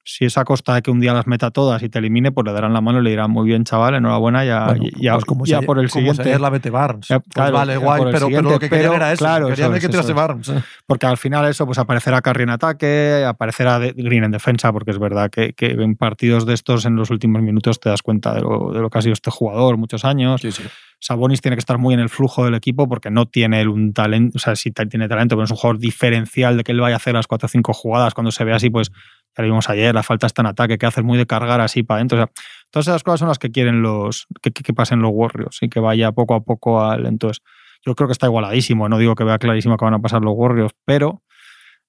Si 0.10 0.24
es 0.24 0.38
a 0.38 0.46
costa 0.46 0.74
de 0.74 0.82
que 0.82 0.90
un 0.90 1.02
día 1.02 1.14
las 1.14 1.28
meta 1.28 1.52
todas 1.52 1.84
y 1.84 1.90
te 1.90 2.00
elimine, 2.00 2.32
pues 2.32 2.46
le 2.46 2.54
darán 2.54 2.72
la 2.72 2.80
mano 2.80 3.02
y 3.02 3.04
le 3.04 3.10
dirán 3.10 3.30
muy 3.30 3.46
bien, 3.46 3.66
chaval, 3.66 3.94
enhorabuena, 3.96 4.46
ya, 4.46 4.68
Bueno, 4.68 4.86
ya, 4.98 5.14
pues 5.16 5.26
como 5.26 5.46
ya 5.46 5.60
si- 5.60 5.66
por 5.66 5.80
el 5.80 5.90
como 5.90 6.00
siguiente. 6.00 6.24
si 6.24 6.30
ayer 6.30 6.40
la 6.40 6.50
Bete 6.50 6.70
Barnes. 6.70 7.10
Ya, 7.10 7.20
Pues 7.20 7.34
claro, 7.34 7.54
vale, 7.58 7.76
guay, 7.76 8.04
pero, 8.10 8.28
pero 8.30 8.42
lo 8.52 8.58
que 8.60 8.70
querían 8.70 8.94
era 8.94 9.12
eso. 9.12 9.20
claro, 9.26 9.48
querían 9.50 9.72
que 9.74 9.78
es, 9.80 9.90
tirase 9.90 10.10
es. 10.12 10.16
Barnes. 10.16 10.50
Porque 10.86 11.06
al 11.08 11.18
final 11.18 11.46
eso, 11.48 11.66
pues 11.66 11.78
aparecerá 11.78 12.22
Curry 12.22 12.44
en 12.44 12.52
ataque, 12.52 13.26
aparecerá 13.28 13.80
Green 13.80 14.24
en 14.24 14.32
defensa, 14.32 14.72
porque 14.72 14.92
es 14.92 14.98
verdad 15.00 15.30
que, 15.30 15.52
que 15.52 15.72
en 15.72 15.96
partidos 15.98 16.46
de 16.46 16.54
estos 16.54 16.86
en 16.86 16.96
los 16.96 17.10
últimos 17.10 17.42
minutos 17.42 17.82
te 17.82 17.90
das 17.90 18.02
cuenta 18.02 18.34
de 18.34 18.40
lo, 18.42 18.72
de 18.72 18.80
lo 18.80 18.90
que 18.90 19.00
ha 19.00 19.02
sido 19.02 19.12
este 19.14 19.30
jugador 19.30 19.76
muchos 19.76 20.06
años. 20.06 20.40
Sí, 20.40 20.54
sí. 20.54 20.64
Sabonis 21.00 21.42
tiene 21.42 21.56
que 21.56 21.60
estar 21.60 21.78
muy 21.78 21.94
en 21.94 22.00
el 22.00 22.10
flujo 22.10 22.46
del 22.46 22.56
equipo 22.56 22.88
porque 22.90 23.12
no 23.12 23.28
tiene 23.28 23.68
un 23.68 23.94
talento, 23.94 24.38
o 24.38 24.40
sea, 24.40 24.56
sí 24.56 24.72
tiene 24.72 25.08
talento, 25.08 25.36
pero 25.36 25.44
es 25.44 25.52
un 25.52 25.58
jugador 25.58 25.78
diferencial 25.80 26.58
de 26.58 26.64
que 26.64 26.72
él 26.72 26.80
vaya 26.82 26.96
a 26.96 26.98
hacer 26.98 27.14
las 27.14 27.28
4 27.28 27.46
o 27.46 27.50
5 27.50 27.72
jugadas. 27.74 28.16
Cuando 28.16 28.32
se 28.32 28.44
ve 28.44 28.54
así, 28.54 28.72
pues 28.72 28.92
ya 29.38 29.44
lo 29.44 29.50
vimos 29.50 29.70
ayer, 29.70 29.94
la 29.94 30.04
falta 30.04 30.26
está 30.28 30.42
en 30.42 30.48
ataque, 30.48 30.78
que 30.78 30.86
hace 30.88 31.02
muy 31.04 31.18
de 31.18 31.26
cargar 31.28 31.62
así 31.62 31.84
para 31.84 31.98
adentro. 32.00 32.18
O 32.18 32.22
sea, 32.22 32.32
todas 32.72 32.88
esas 32.88 33.04
cosas 33.04 33.20
son 33.20 33.30
las 33.30 33.40
que 33.40 33.52
quieren 33.52 33.82
los 33.82 34.26
que, 34.42 34.52
que- 34.52 34.64
que 34.64 34.74
pasen 34.74 35.00
los 35.02 35.12
Warriors 35.14 35.60
y 35.62 35.70
que 35.70 35.80
vaya 35.80 36.12
poco 36.12 36.34
a 36.36 36.42
poco 36.42 36.82
al. 36.84 37.06
Entonces, 37.06 37.44
yo 37.86 37.96
creo 37.96 38.08
que 38.08 38.14
está 38.14 38.26
igualadísimo. 38.26 38.90
No 38.90 38.98
digo 38.98 39.16
que 39.16 39.24
vea 39.24 39.38
clarísimo 39.38 39.78
que 39.78 39.86
van 39.86 39.94
a 39.94 40.00
pasar 40.00 40.22
los 40.24 40.34
Warriors, 40.36 40.74
pero 40.86 41.22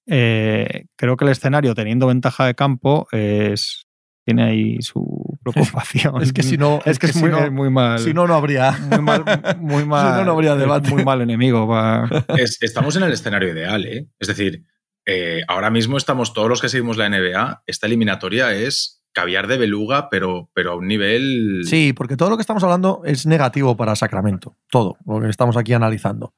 eh, 0.07 0.85
creo 0.95 1.17
que 1.17 1.25
el 1.25 1.31
escenario, 1.31 1.75
teniendo 1.75 2.07
ventaja 2.07 2.45
de 2.45 2.55
campo, 2.55 3.07
es 3.11 3.85
tiene 4.25 4.43
ahí 4.43 4.81
su 4.81 5.39
preocupación. 5.41 6.21
Es 6.21 6.33
que 6.33 6.43
si 6.43 6.55
no, 6.57 6.81
es 6.85 6.99
que 6.99 7.07
es, 7.07 7.13
si 7.13 7.19
muy, 7.19 7.31
no- 7.31 7.39
es 7.39 7.51
muy 7.51 7.69
mal. 7.71 7.97
si 7.99 8.13
no, 8.13 8.27
no 8.27 8.35
habría. 8.35 8.71
muy 8.71 8.99
mal, 9.01 9.23
muy 9.59 9.85
mal, 9.85 10.07
Si 10.13 10.19
no, 10.19 10.25
no 10.25 10.31
habría 10.33 10.55
debate. 10.55 10.89
muy 10.91 11.03
mal 11.03 11.21
enemigo. 11.21 11.67
pa- 11.67 12.07
Es- 12.37 12.61
estamos 12.61 12.95
en 12.95 13.03
el 13.03 13.11
escenario 13.11 13.49
ideal, 13.51 13.85
¿eh? 13.87 14.05
Es 14.19 14.27
decir, 14.27 14.63
eh, 15.11 15.41
ahora 15.47 15.71
mismo 15.71 15.97
estamos, 15.97 16.33
todos 16.33 16.47
los 16.47 16.61
que 16.61 16.69
seguimos 16.69 16.95
la 16.95 17.09
NBA, 17.09 17.63
esta 17.65 17.87
eliminatoria 17.87 18.53
es 18.53 19.01
caviar 19.11 19.47
de 19.47 19.57
beluga, 19.57 20.07
pero, 20.11 20.51
pero 20.53 20.73
a 20.73 20.75
un 20.75 20.87
nivel. 20.87 21.63
Sí, 21.65 21.93
porque 21.93 22.15
todo 22.15 22.29
lo 22.29 22.37
que 22.37 22.41
estamos 22.41 22.63
hablando 22.63 23.01
es 23.05 23.25
negativo 23.25 23.75
para 23.75 23.95
Sacramento. 23.95 24.55
Todo 24.69 24.97
lo 25.07 25.21
que 25.21 25.29
estamos 25.29 25.57
aquí 25.57 25.73
analizando. 25.73 26.35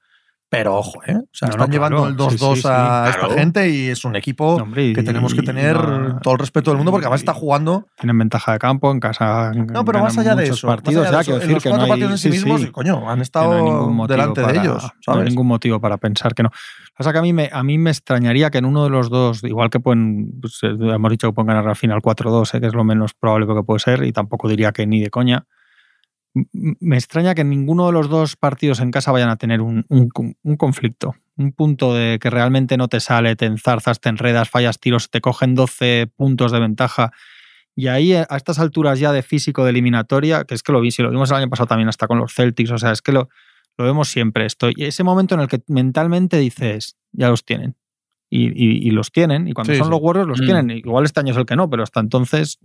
Pero 0.53 0.75
ojo, 0.75 0.99
¿eh? 1.07 1.15
O 1.15 1.23
sea, 1.31 1.47
No, 1.47 1.51
están 1.51 1.69
no, 1.69 1.71
llevando 1.73 1.97
claro. 1.99 2.09
el 2.09 2.17
2-2 2.17 2.29
Sí, 2.29 2.55
sí, 2.55 2.61
sí. 2.63 2.67
a 2.69 3.05
esta 3.07 3.19
Claro. 3.19 3.35
gente 3.35 3.69
y 3.69 3.87
es 3.87 4.03
un 4.03 4.17
equipo 4.17 4.55
Hombre, 4.55 4.91
que 4.91 5.01
tenemos 5.01 5.33
que 5.33 5.43
tener 5.43 5.77
no- 5.77 6.19
todo 6.19 6.33
el 6.33 6.39
respeto 6.41 6.71
del 6.71 6.77
mundo 6.77 6.91
porque 6.91 7.05
además 7.05 7.21
está 7.21 7.33
jugando. 7.33 7.87
Tienen 7.97 8.17
ventaja 8.17 8.51
de 8.51 8.59
campo 8.59 8.91
en 8.91 8.99
casa. 8.99 9.53
No, 9.53 9.85
pero 9.85 10.01
más 10.01 10.17
allá 10.17 10.35
de 10.35 10.43
eso. 10.49 10.67
más 10.67 10.75
Partidos, 10.75 11.07
allá 11.07 11.11
de 11.11 11.15
ya, 11.15 11.21
eso, 11.21 11.31
quiero 11.31 11.35
en 11.35 11.39
decir 11.41 11.53
los 11.55 11.63
que 11.63 11.69
cuatro 11.69 11.87
no 11.87 11.93
hay, 11.93 11.99
partidos 12.01 12.11
en 12.11 12.17
sí, 12.33 12.37
sí, 12.37 12.43
mismos, 12.45 12.61
sí, 12.63 12.67
coño, 12.71 13.09
han 13.09 13.21
estado 13.21 13.55
ningún 13.63 13.95
motivo 13.95 14.07
delante 14.17 14.41
para- 14.41 14.53
de 14.53 14.59
ellos. 14.59 14.91
No 15.07 15.13
hay 15.13 15.23
ningún 15.23 15.47
motivo 15.47 15.79
para 15.79 15.95
pensar 15.95 16.35
que 16.35 16.43
no. 16.43 16.49
O 16.99 17.03
sea 17.03 17.13
que 17.13 17.19
a 17.19 17.21
mí 17.21 17.31
me, 17.31 17.49
a 17.51 17.63
mí 17.63 17.77
me 17.77 17.89
extrañaría 17.91 18.51
que 18.51 18.57
en 18.57 18.65
uno 18.65 18.83
de 18.83 18.89
los 18.89 19.09
dos, 19.09 19.45
igual 19.45 19.69
que 19.69 19.79
pueden, 19.79 20.33
pues, 20.41 20.59
eh, 20.63 20.75
hemos 20.77 21.11
dicho 21.11 21.29
que 21.29 21.33
pueden 21.33 21.47
ganar 21.47 21.65
al 21.65 21.77
final 21.77 22.01
4-2, 22.01 22.53
eh, 22.55 22.59
que 22.59 22.67
es 22.67 22.73
lo 22.73 22.83
menos 22.83 23.13
probable 23.13 23.47
que 23.47 23.63
puede 23.63 23.79
ser, 23.79 24.03
y 24.03 24.11
tampoco 24.11 24.49
diría 24.49 24.73
que 24.73 24.85
ni 24.85 24.99
de 24.99 25.09
coña. 25.09 25.45
Me 26.33 26.95
extraña 26.95 27.35
que 27.35 27.43
ninguno 27.43 27.87
de 27.87 27.91
los 27.93 28.09
dos 28.09 28.37
partidos 28.37 28.79
en 28.79 28.91
casa 28.91 29.11
vayan 29.11 29.29
a 29.29 29.35
tener 29.35 29.59
un, 29.61 29.85
un 29.89 30.07
con- 30.09 30.35
un 30.43 30.55
conflicto, 30.55 31.13
un 31.35 31.51
punto 31.51 31.93
de 31.93 32.19
que 32.21 32.29
realmente 32.29 32.77
no 32.77 32.87
te 32.87 32.99
sale, 33.01 33.35
te 33.35 33.45
enzarzas, 33.47 33.99
te 33.99 34.07
enredas, 34.09 34.49
fallas 34.49 34.79
tiros, 34.79 35.09
te 35.09 35.19
cogen 35.19 35.55
12 35.55 36.09
puntos 36.15 36.51
de 36.53 36.59
ventaja. 36.61 37.11
Y 37.75 37.87
ahí, 37.87 38.13
eh, 38.13 38.25
a 38.29 38.37
estas 38.37 38.59
alturas 38.59 38.99
ya 38.99 39.11
de 39.11 39.23
físico 39.23 39.63
de 39.65 39.71
eliminatoria, 39.71 40.45
que 40.45 40.53
es 40.55 40.63
que 40.63 40.71
lo 40.71 40.79
vi, 40.79 40.91
si 40.91 41.01
lo 41.01 41.09
vimos 41.11 41.29
el 41.31 41.37
año 41.37 41.49
pasado 41.49 41.67
también 41.67 41.89
hasta 41.89 42.07
con 42.07 42.17
los 42.19 42.33
Celtics, 42.33 42.71
o 42.71 42.77
sea, 42.77 42.91
es 42.91 43.01
que 43.01 43.11
lo, 43.11 43.27
lo 43.77 43.85
vemos 43.85 44.07
siempre 44.09 44.45
esto. 44.45 44.69
Y 44.73 44.85
ese 44.85 45.03
momento 45.03 45.35
en 45.35 45.41
el 45.41 45.47
que 45.49 45.61
mentalmente 45.67 46.37
dices, 46.37 46.95
ya 47.11 47.29
los 47.29 47.43
tienen. 47.43 47.75
Y, 48.29 48.45
y- 48.47 48.87
y 48.87 48.91
los 48.91 49.11
tienen, 49.11 49.49
y 49.49 49.51
cuando 49.53 49.73
Sí, 49.73 49.79
son 49.79 49.87
sí. 49.87 49.91
los 49.91 49.99
Warriors 50.01 50.29
los 50.29 50.41
Mm. 50.41 50.45
tienen. 50.45 50.69
Igual 50.71 51.03
este 51.03 51.19
año 51.19 51.31
es 51.33 51.37
el 51.37 51.45
que 51.45 51.57
no, 51.57 51.69
pero 51.69 51.83
hasta 51.83 51.99
entonces. 51.99 52.57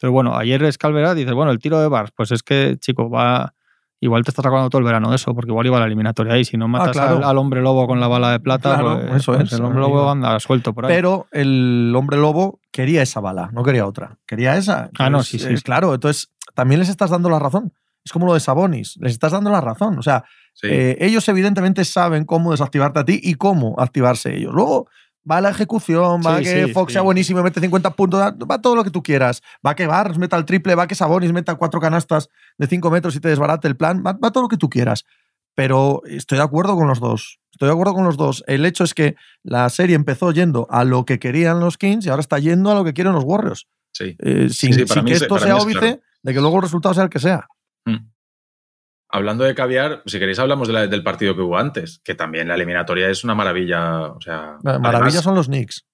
Pero 0.00 0.12
bueno, 0.12 0.36
ayer 0.36 0.62
Escalverá 0.62 1.14
dice, 1.14 1.32
bueno, 1.32 1.50
el 1.50 1.58
tiro 1.58 1.80
de 1.80 1.88
Bars, 1.88 2.12
pues 2.16 2.30
es 2.32 2.42
que, 2.42 2.76
chico, 2.80 3.10
va. 3.10 3.54
Igual 4.00 4.22
te 4.22 4.30
estás 4.30 4.46
acordando 4.46 4.70
todo 4.70 4.78
el 4.78 4.84
verano 4.84 5.10
de 5.10 5.16
eso, 5.16 5.34
porque 5.34 5.50
igual 5.50 5.66
iba 5.66 5.76
a 5.76 5.80
la 5.80 5.86
eliminatoria 5.86 6.34
ahí. 6.34 6.44
Si 6.44 6.56
no 6.56 6.68
matas 6.68 6.92
claro. 6.92 7.16
al, 7.16 7.24
al 7.24 7.36
hombre 7.36 7.60
lobo 7.62 7.88
con 7.88 7.98
la 7.98 8.06
bala 8.06 8.30
de 8.30 8.38
plata, 8.38 8.76
Claro, 8.78 9.00
pues, 9.08 9.22
eso 9.22 9.32
pues 9.32 9.46
es. 9.52 9.58
el 9.58 9.64
hombre 9.64 9.80
lobo 9.80 10.08
anda 10.08 10.38
suelto 10.38 10.72
por 10.72 10.86
ahí. 10.86 10.94
Pero 10.94 11.26
el 11.32 11.92
hombre 11.96 12.16
lobo 12.16 12.60
quería 12.70 13.02
esa 13.02 13.18
bala, 13.18 13.50
no 13.52 13.64
quería 13.64 13.84
otra. 13.86 14.16
Quería 14.24 14.56
esa. 14.56 14.88
Ah, 15.00 15.10
no, 15.10 15.18
Entonces, 15.18 15.30
sí, 15.32 15.38
sí, 15.48 15.52
eh, 15.52 15.56
sí. 15.56 15.62
Claro, 15.64 15.94
entonces 15.94 16.30
también 16.54 16.78
les 16.78 16.88
estás 16.90 17.10
dando 17.10 17.28
la 17.28 17.40
razón. 17.40 17.72
Es 18.04 18.12
como 18.12 18.24
lo 18.26 18.34
de 18.34 18.40
Sabonis, 18.40 18.96
les 19.00 19.10
estás 19.10 19.32
dando 19.32 19.50
la 19.50 19.60
razón. 19.60 19.98
O 19.98 20.02
sea, 20.02 20.22
Sí. 20.54 20.68
eh, 20.70 20.96
ellos 21.00 21.28
evidentemente 21.28 21.84
saben 21.84 22.24
cómo 22.24 22.52
desactivarte 22.52 23.00
a 23.00 23.04
ti 23.04 23.20
y 23.20 23.34
cómo 23.34 23.74
activarse 23.78 24.36
ellos. 24.36 24.52
Luego 24.54 24.88
va 25.30 25.40
la 25.40 25.50
ejecución, 25.50 26.20
va 26.24 26.38
Sí, 26.38 26.44
que 26.44 26.66
sí, 26.66 26.72
Fox 26.72 26.90
sí. 26.90 26.94
sea 26.94 27.02
buenísimo 27.02 27.42
mete 27.42 27.60
50 27.60 27.90
puntos, 27.94 28.20
va 28.20 28.60
todo 28.62 28.76
lo 28.76 28.84
que 28.84 28.90
tú 28.90 29.02
quieras. 29.02 29.42
Va 29.66 29.74
que 29.74 29.86
Barnes 29.86 30.18
meta 30.18 30.36
el 30.36 30.44
triple, 30.44 30.74
va 30.74 30.86
que 30.86 30.94
Sabonis 30.94 31.32
meta 31.32 31.54
cuatro 31.56 31.80
canastas 31.80 32.28
de 32.56 32.66
5 32.66 32.90
metros 32.90 33.14
y 33.16 33.20
te 33.20 33.28
desbarate 33.28 33.68
el 33.68 33.76
plan, 33.76 34.02
va, 34.06 34.12
va 34.14 34.30
todo 34.30 34.42
lo 34.44 34.48
que 34.48 34.56
tú 34.56 34.68
quieras. 34.70 35.04
Pero 35.54 36.02
estoy 36.06 36.38
de 36.38 36.44
acuerdo 36.44 36.76
con 36.76 36.86
los 36.86 37.00
dos. 37.00 37.40
Estoy 37.52 37.66
de 37.66 37.72
acuerdo 37.72 37.92
con 37.94 38.04
los 38.04 38.16
dos. 38.16 38.44
El 38.46 38.64
hecho 38.64 38.84
es 38.84 38.94
que 38.94 39.16
la 39.42 39.68
serie 39.70 39.96
empezó 39.96 40.30
yendo 40.30 40.68
a 40.70 40.84
lo 40.84 41.04
que 41.04 41.18
querían 41.18 41.58
los 41.58 41.76
Kings 41.78 42.06
y 42.06 42.10
ahora 42.10 42.20
está 42.20 42.38
yendo 42.38 42.70
a 42.70 42.74
lo 42.74 42.84
que 42.84 42.92
quieren 42.94 43.12
los 43.12 43.24
Warriors. 43.24 43.66
sí. 43.92 44.14
Eh, 44.20 44.48
sin 44.50 44.72
sin 44.74 45.04
que 45.04 45.12
es- 45.14 45.22
esto 45.22 45.38
sea 45.40 45.56
óbice 45.56 45.78
claro. 45.80 46.00
de 46.22 46.34
que 46.34 46.40
luego 46.40 46.56
el 46.56 46.62
resultado 46.62 46.94
sea 46.94 47.04
el 47.04 47.10
que 47.10 47.18
sea. 47.18 47.48
Mm. 47.86 47.96
Hablando 49.10 49.44
de 49.44 49.54
caviar, 49.54 50.02
si 50.06 50.18
queréis 50.18 50.38
hablamos 50.38 50.68
de 50.68 50.74
la- 50.74 50.86
del 50.86 51.02
partido 51.02 51.34
que 51.34 51.40
hubo 51.42 51.56
antes, 51.58 52.00
que 52.04 52.14
también 52.14 52.46
la 52.48 52.54
eliminatoria 52.56 53.08
es 53.08 53.24
una 53.24 53.34
maravilla. 53.34 54.02
O 54.12 54.20
sea, 54.20 54.58
Maravillas 54.62 54.94
además- 54.94 55.22
son 55.22 55.34
los 55.34 55.46
Knicks. 55.46 55.86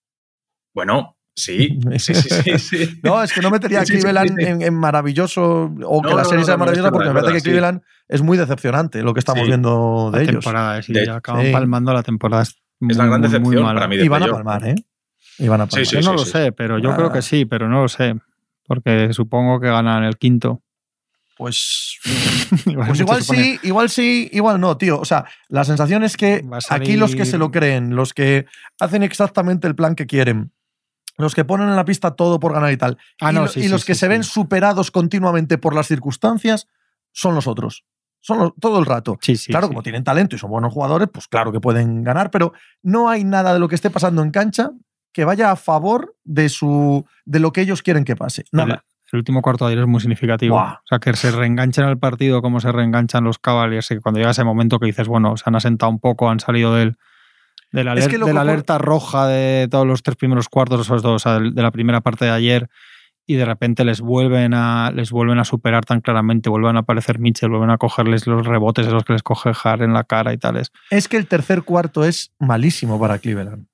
Bueno, 0.75 1.17
sí, 1.37 1.79
sí, 1.99 2.15
sí, 2.15 2.31
sí. 2.33 2.59
sí. 2.59 3.01
No, 3.05 3.23
es 3.23 3.33
que 3.33 3.41
no 3.41 3.51
metería 3.51 3.81
a 3.81 3.87
Sí, 3.87 3.93
sí, 3.93 3.99
sí, 3.99 4.03
Cleveland 4.03 4.37
sí. 4.39 4.45
En, 4.45 4.63
en 4.63 4.75
maravilloso 4.75 5.73
o 5.85 6.03
que 6.03 6.09
la 6.09 6.15
no, 6.17 6.25
serie 6.25 6.41
no, 6.41 6.45
sea 6.47 6.57
maravillosa 6.57 6.91
porque 6.91 7.09
verdad, 7.09 7.15
me 7.15 7.21
es 7.21 7.25
parece 7.27 7.45
que 7.45 7.51
Cleveland 7.51 7.83
es 8.09 8.23
muy 8.23 8.37
decepcionante 8.37 9.03
lo 9.03 9.15
que 9.15 9.21
estamos 9.21 9.43
Sí. 9.43 9.47
viendo 9.49 10.11
de 10.13 10.17
la 10.19 10.23
ellos. 10.25 10.33
temporada, 10.45 10.83
sí, 10.83 10.93
De- 10.93 11.07
ya 11.07 11.17
acaban 11.17 11.47
sí. 11.47 11.53
palmando 11.53 11.93
la 11.93 12.03
temporada. 12.03 12.43
Es, 12.43 12.49
Es 12.49 12.97
la 12.97 13.05
muy, 13.05 13.11
gran 13.11 13.21
muy, 13.21 13.29
muy 13.29 13.29
decepción 13.55 13.75
para 13.75 13.89
mí 13.89 13.97
de 13.97 14.05
Y 14.05 14.09
van 14.09 14.23
a 14.25 14.27
palmar, 14.27 14.67
¿eh? 14.67 14.75
Y 15.39 15.47
van 15.49 15.61
a 15.61 15.67
palmar. 15.67 15.87
Sí, 15.87 15.95
Yo 15.95 16.03
sí, 16.03 16.07
no 16.09 16.13
lo 16.15 16.19
sí. 16.25 16.33
sé, 16.33 16.51
pero 16.53 16.79
yo 16.79 16.91
Ah. 16.91 16.97
creo 16.97 17.13
que 17.13 17.23
sí, 17.23 17.45
pero 17.45 17.69
no 17.69 17.83
lo 17.83 17.89
sé. 17.89 18.17
Porque 18.67 19.13
supongo 19.13 19.61
que 19.61 19.69
ganan 19.69 20.03
el 20.05 20.17
quinto. 20.17 20.63
Pues, 21.37 21.99
Igual 22.67 22.89
pues 22.89 23.01
igual 23.01 23.23
sí, 23.23 23.59
igual 23.65 23.91
sí, 23.91 24.29
igual 24.33 24.61
no, 24.61 24.77
tío. 24.77 25.01
O 25.01 25.05
sea, 25.05 25.25
la 25.49 25.65
sensación 25.65 26.05
es 26.05 26.17
que 26.17 26.43
aquí 26.75 26.97
los 26.97 27.11
que 27.17 27.25
se 27.25 27.39
lo 27.39 27.51
creen, 27.51 27.97
los 27.97 28.15
que 28.15 28.47
hacen 28.79 29.03
exactamente 29.03 29.67
el 29.67 29.75
plan 29.75 29.95
que 29.97 30.07
quieren, 30.07 30.53
los 31.19 31.35
que 31.35 31.45
ponen 31.45 31.69
en 31.69 31.77
la 31.77 31.85
pista 31.85 32.13
todo 32.13 32.39
por 32.39 32.53
ganar 32.53 32.73
y 32.73 32.77
tal, 32.77 32.99
Ah, 33.21 33.33
y, 33.33 33.35
no, 33.35 33.43
lo- 33.43 33.49
sí, 33.49 33.61
y 33.61 33.63
sí, 33.65 33.69
los 33.69 33.81
sí, 33.83 33.87
que 33.89 33.95
se 33.95 34.07
ven 34.09 34.23
superados 34.25 34.91
continuamente 34.91 35.59
por 35.59 35.75
las 35.75 35.87
circunstancias, 35.89 36.69
son 37.13 37.35
los 37.35 37.47
otros. 37.47 37.85
Son 38.21 38.39
los- 38.39 38.53
todo 38.61 38.79
el 38.79 38.87
rato. 38.87 39.19
Claro, 39.53 39.69
como 39.69 39.83
tienen 39.83 40.03
talento 40.05 40.35
y 40.37 40.39
son 40.39 40.51
buenos 40.51 40.73
jugadores, 40.73 41.09
pues 41.13 41.27
claro 41.29 41.53
que 41.53 41.61
pueden 41.61 42.03
ganar, 42.05 42.31
pero 42.31 42.53
no 42.83 43.09
hay 43.11 43.23
nada 43.25 43.53
de 43.53 43.59
lo 43.59 43.69
que 43.69 43.75
esté 43.75 43.91
pasando 43.91 44.23
en 44.23 44.31
cancha 44.31 44.71
que 45.13 45.25
vaya 45.25 45.51
a 45.51 45.57
favor 45.57 46.17
de 46.25 46.49
su 46.49 47.05
de 47.25 47.39
lo 47.39 47.53
que 47.53 47.61
ellos 47.61 47.83
quieren 47.83 48.05
que 48.05 48.17
pase. 48.17 48.45
Nada. 48.51 48.85
El 49.15 49.19
último 49.19 49.43
cuarto 49.43 49.67
de 49.67 49.73
ayer 49.73 49.85
es 49.85 49.89
muy 49.89 50.01
significativo. 50.01 50.57
Buah. 50.57 50.73
O 50.73 50.87
sea, 50.87 50.99
que 50.99 51.15
se 51.15 51.31
reenganchan 51.31 51.85
al 51.85 51.99
partido 51.99 52.43
como 52.43 52.61
se 52.61 52.73
reenganchan 52.73 53.25
los 53.25 53.39
Cavaliers. 53.39 53.91
Y 53.93 53.99
cuando 53.99 54.19
llega 54.19 54.33
ese 54.33 54.45
momento 54.45 54.79
que 54.79 54.87
dices, 54.87 55.07
bueno, 55.07 55.37
se 55.37 55.45
han 55.47 55.55
asentado 55.55 55.91
un 55.91 56.01
poco, 56.01 56.29
han 56.29 56.41
salido 56.41 56.75
del, 56.75 56.97
de 57.71 57.85
la, 57.85 57.95
Es 57.95 58.09
que 58.09 58.19
de 58.19 58.35
la 58.35 58.41
alerta 58.41 58.79
roja 58.79 59.27
de 59.29 59.69
todos 59.71 59.87
los 59.87 60.03
tres 60.03 60.17
primeros 60.17 60.49
cuartos, 60.49 60.81
esos 60.81 61.03
dos, 61.03 61.15
o 61.15 61.19
sea, 61.19 61.39
de 61.39 61.63
la 61.63 61.71
primera 61.71 62.01
parte 62.01 62.25
de 62.25 62.33
ayer, 62.33 62.69
y 63.27 63.37
de 63.37 63.45
repente 63.45 63.85
les 63.85 64.01
vuelven 64.01 64.53
a 64.53 64.91
les 64.91 65.11
vuelven 65.11 65.39
a 65.39 65.45
superar 65.45 65.85
tan 65.85 66.01
claramente, 66.01 66.51
vuelven 66.51 66.77
a 66.77 66.81
aparecer 66.81 67.19
Mitchell, 67.19 67.51
vuelven 67.51 67.71
a 67.71 67.79
cogerles 67.79 68.27
los 68.27 68.47
rebotes 68.47 68.87
esos 68.87 69.05
que 69.05 69.15
les 69.15 69.23
coge 69.23 69.53
Har 69.63 69.83
en 69.83 69.93
la 69.93 70.05
cara 70.05 70.33
y 70.33 70.39
tales. 70.39 70.73
Es 70.91 71.09
que 71.09 71.17
el 71.17 71.27
tercer 71.27 71.63
cuarto 71.63 72.05
es 72.05 72.33
malísimo 72.39 73.01
para 73.01 73.19
Cleveland. 73.19 73.67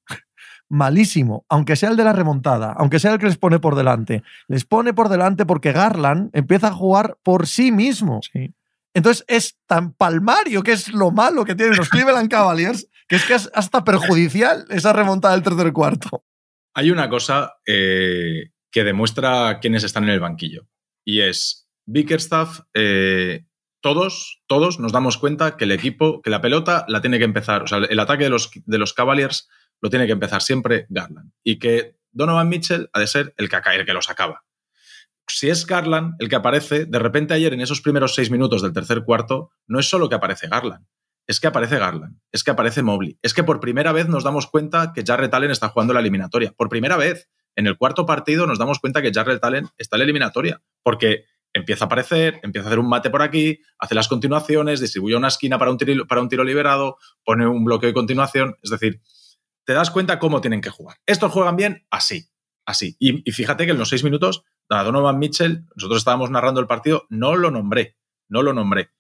Malísimo, 0.71 1.45
aunque 1.49 1.77
sea 1.77 1.91
el 1.91 1.97
de 1.97 2.05
la 2.05 2.12
remontada, 2.14 2.73
aunque 2.79 2.99
sea 2.99 3.12
el 3.12 3.18
que 3.18 3.27
les 3.27 3.37
pone 3.37 3.59
por 3.59 3.75
delante. 3.75 4.23
Les 4.49 4.64
pone 4.64 4.95
por 4.95 5.09
delante 5.09 5.45
porque 5.45 5.73
Garland 5.73 6.31
empieza 6.33 6.68
a 6.68 6.73
jugar 6.73 7.18
por 7.23 7.47
sí 7.47 7.73
mismo. 7.73 8.21
Sí. 8.33 8.55
Entonces 8.95 9.25
es 9.29 9.59
tan 9.66 9.93
palmario 9.93 10.62
que 10.62 10.73
es 10.73 10.89
lo 10.93 11.11
malo 11.11 11.45
que 11.45 11.55
tienen 11.55 11.77
los 11.77 11.89
Cleveland 11.89 12.31
Cavaliers, 12.31 12.89
que 13.09 13.16
es 13.16 13.25
que 13.25 13.35
es 13.35 13.51
hasta 13.55 13.85
perjudicial 13.85 14.64
esa 14.71 14.93
remontada 14.93 15.35
del 15.35 15.43
tercer 15.43 15.73
cuarto. 15.73 16.25
Hay 16.75 16.91
una 16.91 17.09
cosa 17.09 17.55
eh, 17.66 18.51
que 18.71 18.85
demuestra 18.85 19.59
quiénes 19.61 19.85
están 19.85 20.05
en 20.05 20.11
el 20.11 20.21
banquillo 20.21 20.66
y 21.05 21.21
es 21.21 21.68
Bickerstaff. 21.87 22.61
eh, 22.75 23.45
todos, 23.83 24.43
todos 24.47 24.79
nos 24.79 24.93
damos 24.93 25.16
cuenta 25.16 25.57
que 25.57 25.64
el 25.64 25.73
equipo, 25.73 26.21
que 26.21 26.31
la 26.31 26.41
pelota 26.41 26.85
la 26.89 27.01
tiene 27.01 27.18
que 27.18 27.25
empezar, 27.25 27.62
o 27.62 27.66
sea, 27.66 27.79
el 27.79 27.99
ataque 27.99 28.25
de 28.25 28.31
los, 28.31 28.51
de 28.66 28.79
los 28.79 28.93
Cavaliers 28.93 29.49
lo 29.81 29.91
tiene 29.91 30.07
que 30.07 30.12
empezar 30.12 30.43
siempre 30.43 30.87
Garland 30.89 31.33
y 31.43 31.59
que 31.59 31.97
Donovan 32.12 32.49
Mitchell 32.49 32.91
ha 32.93 33.01
de 33.01 33.07
ser 33.07 33.35
el 33.37 33.49
que, 33.49 33.57
el 33.74 33.87
que 33.87 33.93
los 33.93 34.11
acaba. 34.11 34.45
Si 35.26 35.49
es 35.49 35.64
Garland 35.66 36.14
el 36.18 36.28
que 36.28 36.37
aparece, 36.37 36.87
de 36.87 36.99
repente 36.99 37.35
ayer 37.35 37.53
en 37.53 37.61
esos 37.61 37.81
primeros 37.81 38.14
seis 38.14 38.31
minutos 38.31 38.62
del 38.62 38.72
tercer 38.72 39.05
cuarto, 39.05 39.51
no 39.66 39.78
es 39.78 39.89
solo 39.89 40.09
que 40.09 40.16
aparece 40.16 40.49
Garland, 40.49 40.87
es 41.26 41.39
que 41.39 41.47
aparece 41.47 41.78
Garland, 41.78 42.18
es 42.33 42.43
que 42.43 42.51
aparece 42.51 42.83
Mobley, 42.83 43.16
es 43.22 43.33
que 43.33 43.45
por 43.45 43.61
primera 43.61 43.93
vez 43.93 44.09
nos 44.09 44.24
damos 44.24 44.49
cuenta 44.49 44.93
que 44.93 45.05
Jarrett 45.07 45.33
Allen 45.33 45.53
está 45.53 45.68
jugando 45.68 45.95
la 45.95 46.01
eliminatoria. 46.01 46.53
Por 46.57 46.68
primera 46.68 46.97
vez, 46.97 47.31
en 47.55 47.68
el 47.68 47.76
cuarto 47.76 48.07
partido 48.07 48.47
nos 48.47 48.59
damos 48.59 48.81
cuenta 48.81 49.03
que 49.03 49.12
Jarrett 49.12 49.45
Allen 49.45 49.68
está 49.78 49.97
en 49.97 50.01
la 50.01 50.05
eliminatoria, 50.05 50.61
porque 50.83 51.26
empieza 51.53 51.85
a 51.85 51.87
aparecer, 51.87 52.41
empieza 52.43 52.66
a 52.66 52.70
hacer 52.70 52.78
un 52.78 52.89
mate 52.89 53.11
por 53.11 53.22
aquí, 53.22 53.61
hace 53.78 53.95
las 53.95 54.09
continuaciones, 54.09 54.81
distribuye 54.81 55.16
una 55.16 55.28
esquina 55.28 55.59
para 55.59 55.70
un 55.70 55.78
tiro, 55.78 56.07
para 56.07 56.20
un 56.20 56.28
tiro 56.28 56.43
liberado, 56.45 56.97
pone 57.24 57.47
un 57.47 57.64
bloqueo 57.64 57.89
de 57.89 57.95
continuación, 57.95 58.57
es 58.62 58.70
decir, 58.70 59.01
te 59.71 59.75
das 59.75 59.93
cuenta 59.93 60.18
cómo 60.18 60.41
tienen 60.41 60.61
que 60.61 60.68
jugar. 60.68 60.97
Estos 61.07 61.31
juegan 61.31 61.55
bien 61.55 61.87
así, 61.91 62.29
así. 62.66 62.97
Y, 62.99 63.31
fíjate 63.31 63.66
que 63.66 63.71
en 63.71 63.79
los 63.79 63.89
seis 63.89 64.03
minutos, 64.03 64.43
Donovan 64.68 65.21
Mitchell, 65.21 65.64
nosotros 65.77 65.99
estábamos 65.99 66.29
narrando 66.29 66.61
el 66.61 66.66
partido, 66.66 67.07
no 67.09 67.37
lo 67.37 67.53
nombré, 67.53 67.97
no 68.29 68.43
lo 68.43 68.53
nombré. 68.53 68.91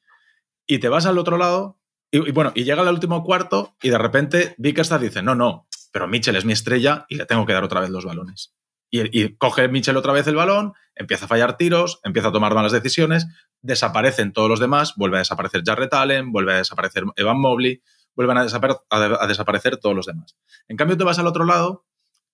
Y 0.68 0.78
te 0.78 0.88
vas 0.88 1.06
al 1.06 1.18
otro 1.18 1.38
lado, 1.38 1.80
y, 2.12 2.30
bueno, 2.30 2.52
y 2.54 2.62
llega 2.62 2.82
el 2.82 2.88
último 2.88 3.24
cuarto, 3.24 3.74
y 3.82 3.88
de 3.88 3.98
repente 3.98 4.54
Bickerstaff 4.58 5.02
dice, 5.02 5.22
no, 5.22 5.34
no, 5.34 5.66
pero 5.90 6.06
Mitchell 6.06 6.36
es 6.36 6.44
mi 6.44 6.52
estrella 6.52 7.04
y 7.08 7.16
le 7.16 7.26
tengo 7.26 7.44
que 7.46 7.52
dar 7.52 7.64
otra 7.64 7.80
vez 7.80 7.90
los 7.90 8.04
balones. 8.04 8.54
Y, 8.92 9.20
y 9.20 9.36
coge 9.36 9.66
Mitchell 9.66 9.96
otra 9.96 10.12
vez 10.12 10.28
el 10.28 10.36
balón, 10.36 10.74
empieza 10.94 11.24
a 11.24 11.28
fallar 11.28 11.56
tiros, 11.56 11.98
empieza 12.04 12.28
a 12.28 12.32
tomar 12.32 12.54
malas 12.54 12.70
decisiones, 12.70 13.26
desaparecen 13.60 14.32
todos 14.32 14.48
los 14.48 14.60
demás, 14.60 14.94
vuelve 14.94 15.16
a 15.16 15.18
desaparecer 15.18 15.64
Jarrett 15.66 15.94
Allen, 15.94 16.30
vuelve 16.30 16.52
a 16.52 16.58
desaparecer 16.58 17.06
Evan 17.16 17.40
Mobley, 17.40 17.82
vuelven 18.16 18.38
a, 18.38 18.44
desapar- 18.44 18.80
a 18.90 19.00
de- 19.00 19.18
a 19.20 19.26
desaparecer 19.26 19.76
todos 19.78 19.94
los 19.96 20.06
demás. 20.06 20.36
En 20.68 20.76
cambio, 20.76 20.96
te 20.96 21.04
vas 21.04 21.18
al 21.18 21.26
otro 21.26 21.44
lado 21.44 21.86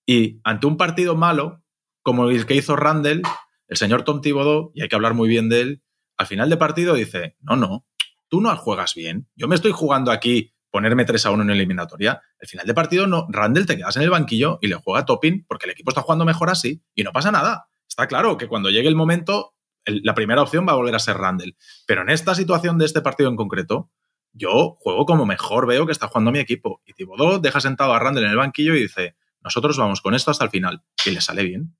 y 0.05 0.39
ante 0.43 0.67
un 0.67 0.77
partido 0.77 1.15
malo, 1.15 1.63
como 2.01 2.29
el 2.29 2.45
que 2.45 2.55
hizo 2.55 2.75
Randall, 2.75 3.21
el 3.67 3.77
señor 3.77 4.03
Tom 4.03 4.21
Thibodeau, 4.21 4.71
y 4.73 4.81
hay 4.81 4.87
que 4.89 4.95
hablar 4.95 5.13
muy 5.13 5.27
bien 5.27 5.49
de 5.49 5.61
él, 5.61 5.83
al 6.17 6.25
final 6.27 6.49
de 6.49 6.57
partido 6.57 6.93
dice, 6.95 7.35
no, 7.41 7.55
no, 7.55 7.85
tú 8.29 8.41
no 8.41 8.55
juegas 8.57 8.93
bien. 8.95 9.27
Yo 9.35 9.47
me 9.47 9.55
estoy 9.55 9.71
jugando 9.71 10.11
aquí 10.11 10.53
ponerme 10.71 11.05
3 11.05 11.25
a 11.25 11.31
1 11.31 11.43
en 11.43 11.49
eliminatoria. 11.49 12.21
Al 12.41 12.47
final 12.47 12.65
de 12.65 12.73
partido, 12.73 13.07
no, 13.07 13.25
Randall 13.29 13.65
te 13.65 13.77
quedas 13.77 13.95
en 13.97 14.03
el 14.03 14.09
banquillo 14.09 14.59
y 14.61 14.67
le 14.67 14.75
juega 14.75 15.05
Topping 15.05 15.45
porque 15.47 15.65
el 15.65 15.71
equipo 15.71 15.91
está 15.91 16.01
jugando 16.01 16.25
mejor 16.25 16.49
así 16.49 16.83
y 16.95 17.03
no 17.03 17.11
pasa 17.11 17.31
nada. 17.31 17.69
Está 17.87 18.07
claro 18.07 18.37
que 18.37 18.47
cuando 18.47 18.69
llegue 18.69 18.87
el 18.87 18.95
momento, 18.95 19.53
la 19.85 20.13
primera 20.13 20.41
opción 20.41 20.65
va 20.67 20.73
a 20.73 20.75
volver 20.75 20.95
a 20.95 20.99
ser 20.99 21.17
Randall. 21.17 21.55
Pero 21.85 22.01
en 22.01 22.09
esta 22.09 22.35
situación 22.35 22.77
de 22.77 22.85
este 22.85 23.01
partido 23.01 23.29
en 23.29 23.35
concreto, 23.37 23.91
yo 24.37 24.77
juego 24.79 25.05
como 25.05 25.25
mejor 25.25 25.67
veo 25.67 25.85
que 25.85 25.91
está 25.91 26.07
jugando 26.07 26.31
mi 26.31 26.39
equipo. 26.39 26.81
Y 26.85 26.93
Thibodeau 26.93 27.39
deja 27.41 27.59
sentado 27.59 27.93
a 27.93 27.99
Randall 27.99 28.25
en 28.25 28.31
el 28.31 28.37
banquillo 28.37 28.75
y 28.75 28.81
dice, 28.81 29.15
nosotros 29.43 29.77
vamos 29.77 30.01
con 30.01 30.13
esto 30.13 30.31
hasta 30.31 30.45
el 30.45 30.49
final. 30.49 30.83
Y 31.05 31.11
le 31.11 31.21
sale 31.21 31.43
bien. 31.43 31.75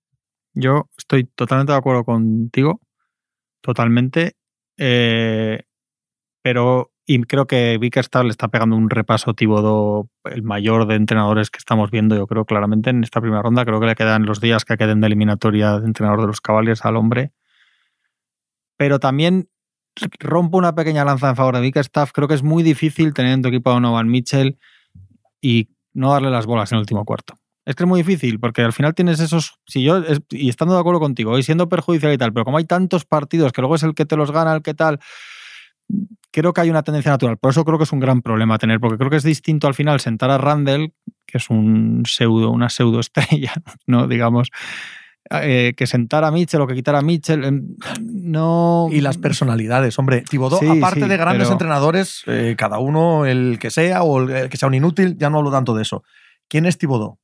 Yo 0.53 0.89
estoy 0.97 1.25
totalmente 1.25 1.71
de 1.71 1.77
acuerdo 1.77 2.03
contigo, 2.03 2.81
totalmente. 3.61 4.35
eh, 4.77 5.63
pero 6.41 6.91
y 7.09 7.21
creo 7.23 7.47
que 7.47 7.77
Bickerstaff 7.77 8.23
le 8.23 8.31
está 8.31 8.49
pegando 8.49 8.75
un 8.75 8.89
repaso 8.89 9.33
Thibodeau, 9.33 10.09
el 10.25 10.43
mayor 10.43 10.87
de 10.87 10.95
entrenadores 10.95 11.49
que 11.49 11.57
estamos 11.57 11.89
viendo, 11.89 12.17
yo 12.17 12.27
creo 12.27 12.43
claramente 12.43 12.89
en 12.89 13.01
esta 13.01 13.21
primera 13.21 13.41
ronda. 13.41 13.63
Creo 13.63 13.79
que 13.79 13.85
le 13.85 13.95
quedan 13.95 14.25
los 14.25 14.41
días 14.41 14.65
que 14.65 14.75
queden 14.75 14.99
de 14.99 15.07
eliminatoria 15.07 15.79
de 15.79 15.87
entrenador 15.87 16.19
de 16.19 16.27
los 16.27 16.41
Cavaliers 16.41 16.83
al 16.83 16.97
hombre. 16.97 17.31
Pero 18.75 18.99
también 18.99 19.49
rompo 20.19 20.57
una 20.57 20.75
pequeña 20.75 21.05
lanza 21.05 21.29
en 21.29 21.35
favor 21.35 21.55
de 21.55 21.61
Bickerstaff. 21.61 22.11
Creo 22.11 22.27
que 22.27 22.35
es 22.35 22.43
muy 22.43 22.63
difícil 22.63 23.13
tener 23.13 23.33
en 23.33 23.41
tu 23.41 23.49
equipo 23.49 23.69
a 23.69 23.73
Donovan 23.73 24.07
Mitchell 24.07 24.57
y 25.41 25.69
no 25.93 26.11
darle 26.11 26.29
las 26.29 26.45
bolas 26.45 26.71
en 26.71 26.77
el 26.77 26.81
último 26.81 27.05
cuarto. 27.05 27.35
Es 27.65 27.75
que 27.75 27.83
es 27.83 27.87
muy 27.87 28.01
difícil, 28.01 28.39
porque 28.39 28.61
al 28.61 28.71
final 28.71 28.95
tienes 28.95 29.19
esos. 29.19 29.59
Si 29.65 29.83
yo, 29.83 30.01
y 30.29 30.47
estando 30.47 30.73
de 30.73 30.79
acuerdo 30.79 31.01
contigo, 31.01 31.37
y 31.37 31.43
siendo 31.43 31.67
perjudicial 31.67 32.13
y 32.13 32.17
tal, 32.17 32.31
pero 32.31 32.45
como 32.45 32.57
hay 32.57 32.65
tantos 32.65 33.03
partidos 33.03 33.51
que 33.51 33.61
luego 33.61 33.75
es 33.75 33.83
el 33.83 33.93
que 33.93 34.05
te 34.05 34.15
los 34.15 34.31
gana, 34.31 34.55
el 34.55 34.61
que 34.61 34.73
tal, 34.73 34.99
creo 36.31 36.53
que 36.53 36.61
hay 36.61 36.69
una 36.69 36.83
tendencia 36.83 37.11
natural. 37.11 37.37
Por 37.37 37.51
eso 37.51 37.65
creo 37.65 37.77
que 37.77 37.83
es 37.83 37.91
un 37.91 37.99
gran 37.99 38.21
problema 38.21 38.57
tener, 38.57 38.79
porque 38.79 38.97
creo 38.97 39.09
que 39.09 39.17
es 39.17 39.23
distinto 39.23 39.67
al 39.67 39.73
final 39.73 39.99
sentar 39.99 40.29
a 40.29 40.37
Randall, 40.37 40.93
que 41.25 41.39
es 41.39 41.49
un 41.49 42.03
pseudo, 42.05 42.51
una 42.51 42.69
pseudo 42.69 42.99
estrella, 42.99 43.53
¿no? 43.85 44.07
Digamos, 44.07 44.49
eh, 45.31 45.73
que 45.75 45.87
sentar 45.87 46.23
a 46.23 46.31
Mitchell 46.31 46.61
o 46.61 46.67
que 46.67 46.75
quitar 46.75 46.95
a 46.95 47.01
Mitchell. 47.01 47.43
eh, 47.43 47.61
No. 48.01 48.87
Y 48.91 49.01
las 49.01 49.17
personalidades, 49.17 49.97
hombre. 49.99 50.23
Sí, 50.59 50.67
aparte 50.79 51.01
sí, 51.03 51.07
de 51.07 51.17
grandes 51.17 51.43
pero- 51.47 51.53
entrenadores, 51.53 52.23
eh, 52.27 52.55
cada 52.57 52.79
uno 52.79 53.25
el 53.25 53.57
que 53.59 53.69
sea 53.71 54.03
o 54.03 54.21
el, 54.21 54.29
el 54.29 54.49
que 54.49 54.57
sea 54.57 54.67
un 54.67 54.73
inútil, 54.75 55.17
ya 55.17 55.29
no 55.29 55.37
hablo 55.39 55.51
tanto 55.51 55.73
de 55.75 55.81
eso. 55.83 56.03
¿Quién 56.47 56.65
es 56.65 56.77
Thibodeau? 56.77 57.17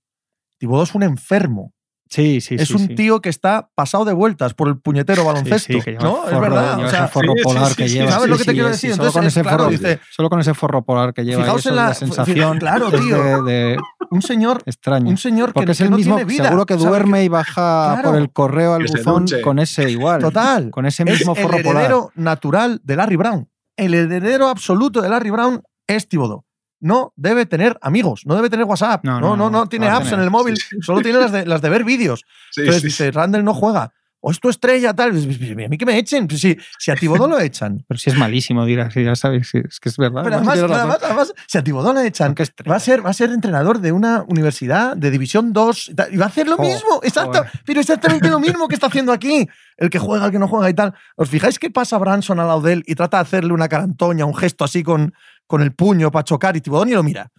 Thibodeau 0.60 0.84
es 0.84 0.95
un 0.95 1.04
enfermo. 1.04 1.74
Sí, 2.14 2.41
sí, 2.41 2.55
es 2.55 2.68
sí, 2.68 2.74
un 2.76 2.88
sí. 2.88 2.95
tío 2.95 3.22
que 3.22 3.30
está 3.30 3.70
pasado 3.76 4.05
de 4.05 4.14
vueltas 4.14 4.53
por 4.53 4.68
el 4.68 4.78
puñetero 4.78 5.24
baloncesto. 5.26 5.74
Sí, 5.74 5.80
sí, 5.80 5.82
que 5.82 5.91
lleva 5.93 6.03
¿no? 6.03 6.28
el 6.28 6.34
es 6.36 6.39
verdad. 6.41 6.76
lleva 6.78 6.88
o 6.88 6.91
sea, 6.91 7.03
ese 7.05 7.07
forro 7.14 7.34
sí, 7.34 7.39
sí, 7.39 7.43
polar 7.43 7.68
sí, 7.70 7.76
que 7.76 7.89
sí, 7.89 7.93
lleva. 7.95 8.11
¿sabes 8.11 8.30
lo 8.30 8.38
que 8.38 8.43
te 8.43 8.53
quiero 8.53 8.68
decir? 8.68 8.91
sí, 8.91 8.95
solo, 8.95 9.07
Entonces, 9.07 9.14
con 9.20 9.26
ese 9.28 9.39
es 9.39 9.43
claro, 9.43 9.57
forro, 9.64 9.72
dice- 9.72 9.99
solo 10.11 10.30
con 10.30 10.39
ese 10.39 10.53
forro 10.53 10.82
polar 10.86 11.14
que 11.14 11.26
lleva. 11.26 11.41
Fijaos 11.43 11.59
eso 11.61 11.70
en 11.70 11.76
la- 11.76 11.93
sensación. 11.93 12.59
claro, 12.59 12.88
es 12.89 13.01
tío. 13.01 13.24
de- 13.24 13.41
de- 13.51 13.78
un 14.11 14.22
señor, 14.22 14.61
extraño. 14.66 15.09
un 15.09 15.18
señor 15.18 15.49
que, 15.49 15.53
Porque 15.53 15.72
es 15.72 15.78
que 15.80 15.84
el 15.86 15.89
no 15.89 15.97
mismo, 15.97 16.16
tiene 16.18 16.30
vida. 16.32 16.43
seguro 16.45 16.66
que 16.68 16.76
duerme 16.76 17.24
y 17.24 17.30
baja 17.30 17.93
Claro. 17.95 18.09
por 18.11 18.20
el 18.20 18.32
correo 18.32 18.74
al 18.76 18.84
buzón 18.86 19.26
con 19.43 19.57
ese 19.59 19.89
igual. 19.89 20.22
Total. 20.22 20.70
Con 20.70 20.86
ese 20.86 21.03
es 21.03 21.09
mismo 21.20 21.34
el 21.36 21.41
forro 21.41 21.57
polar. 21.64 21.76
heredero 21.86 22.11
natural 22.16 22.80
de 22.84 22.95
Larry 22.95 23.16
Brown. 23.16 23.49
El 23.76 23.95
heredero 23.95 24.49
absoluto 24.49 25.01
de 25.01 25.09
Larry 25.09 25.32
Brown 25.32 25.64
es 25.88 26.07
Thibodeau. 26.07 26.45
No 26.84 27.14
debe 27.16 27.46
tener 27.46 27.78
amigos, 27.82 28.24
no 28.26 28.36
debe 28.36 28.50
tener 28.50 28.66
WhatsApp, 28.66 29.06
No, 29.06 29.22
no, 29.22 29.38
no, 29.38 29.50
no, 29.50 29.68
tiene 29.68 29.88
a 29.88 29.96
apps 29.98 30.12
en 30.12 30.20
el 30.20 30.30
móvil, 30.30 30.58
solo 30.82 31.02
tiene 31.02 31.18
las 31.18 31.32
de, 31.32 31.46
las 31.46 31.62
de 31.62 31.70
ver 31.70 31.86
vídeos. 31.86 32.26
Entonces 32.58 32.84
dice, 32.84 33.10
Randall 33.10 33.46
no 33.46 33.54
juega. 33.54 33.94
O 34.26 34.32
es 34.32 34.40
tu 34.40 34.48
estrella, 34.48 34.94
tal. 34.94 35.12
A 35.12 35.68
mí 35.68 35.78
que 35.78 35.86
me 35.86 35.98
echen. 35.98 36.28
Pues 36.28 36.40
Si, 36.40 36.58
si 36.80 36.92
a 36.92 36.96
Thibodeau 36.96 37.28
lo 37.28 37.38
echan. 37.42 37.84
Pero 37.86 37.98
si 37.98 38.10
es 38.10 38.16
malísimo, 38.18 38.66
dirás, 38.66 38.94
ya 38.94 39.18
sabes, 39.18 39.54
es 39.54 39.82
que 39.82 39.90
es 39.90 39.98
verdad. 39.98 40.24
Pero 40.24 40.38
además, 40.38 40.60
además, 40.60 41.00
además, 41.04 41.34
si 41.46 41.58
a 41.58 41.64
Thibodeau 41.64 41.94
lo 41.94 42.00
echan, 42.00 42.34
Qué 42.34 42.46
va 42.70 42.78
a, 42.78 42.80
ser, 42.80 43.06
va 43.06 43.10
a 43.10 43.14
ser 43.14 43.32
entrenador 43.32 43.80
de 43.80 43.92
una 43.92 44.24
universidad 44.30 44.96
de 44.96 45.12
División 45.12 45.52
2 45.52 45.92
y 46.12 46.16
va 46.16 46.26
a 46.26 46.28
hacer 46.30 46.48
lo 46.48 46.58
mismo. 46.58 47.02
Exacto, 47.04 47.44
pero 47.66 47.82
exactamente 47.82 48.30
lo 48.30 48.40
mismo 48.40 48.70
que 48.70 48.76
está 48.76 48.88
haciendo 48.88 49.12
aquí. 49.12 49.46
El 49.76 49.90
que 49.90 50.00
juega, 50.00 50.28
el 50.28 50.32
que 50.32 50.40
no 50.40 50.48
juega 50.48 50.70
y 50.70 50.74
tal. 50.74 50.94
¿Os 51.18 51.30
fijáis 51.30 51.60
que 51.60 51.70
pasa 51.70 51.98
Branson 51.98 52.40
al 52.40 52.48
lado 52.48 52.62
de 52.62 52.74
él 52.74 52.84
y 52.88 52.96
trata 52.96 53.18
de 53.18 53.24
hacerle 53.24 53.52
una 53.52 53.68
carantoña, 53.68 54.24
un 54.24 54.36
gesto 54.36 54.64
así 54.64 54.84
con, 54.84 55.14
con 55.48 55.62
el 55.62 55.74
puño 55.74 56.12
para 56.12 56.24
chocar 56.24 56.56
y 56.56 56.62
Thibodeau 56.62 56.86
ni 56.86 56.94
lo 56.94 57.04
mira? 57.04 57.30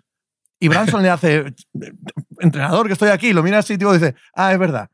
Y 0.61 0.69
Branson 0.69 1.03
le 1.03 1.11
hace, 1.11 1.55
entrenador 2.39 2.87
que 2.87 2.95
estoy 2.95 3.11
aquí, 3.11 3.33
lo 3.33 3.43
mira 3.43 3.59
así 3.59 3.75
y 3.75 3.77
dice, 3.77 4.15
ah, 4.35 4.53
es 4.53 4.59
verdad. 4.59 4.89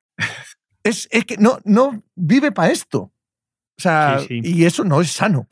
Es, 0.83 1.07
es 1.11 1.25
que 1.27 1.37
no, 1.37 1.59
no 1.65 2.03
vive 2.17 2.51
para 2.53 2.73
esto. 2.73 2.99
O 3.79 3.83
sea, 3.83 4.19
Sí, 4.21 4.27
sí. 4.29 4.41
y 4.43 4.65
eso 4.65 4.85
no 4.85 5.01
es 5.01 5.11
sano. 5.13 5.47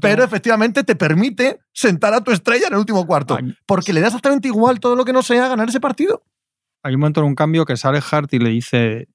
Pero 0.00 0.24
efectivamente 0.24 0.84
te 0.84 0.96
permite 0.96 1.60
sentar 1.72 2.14
a 2.14 2.22
tu 2.22 2.30
estrella 2.30 2.66
en 2.68 2.74
el 2.74 2.78
último 2.78 3.06
cuarto. 3.06 3.36
Ay, 3.38 3.54
Porque 3.66 3.92
le 3.92 4.00
da 4.00 4.06
exactamente 4.08 4.48
igual 4.48 4.80
todo 4.80 4.96
lo 4.96 5.04
que 5.04 5.12
no 5.12 5.22
sea 5.22 5.48
ganar 5.48 5.68
ese 5.68 5.80
partido. 5.80 6.22
hay 6.82 6.94
un 6.94 7.00
momento 7.00 7.20
en 7.20 7.26
un 7.26 7.34
cambio 7.34 7.64
que 7.64 7.76
sale 7.76 8.00
Hart 8.10 8.32
y 8.34 8.38
le 8.38 8.50
dice, 8.50 9.08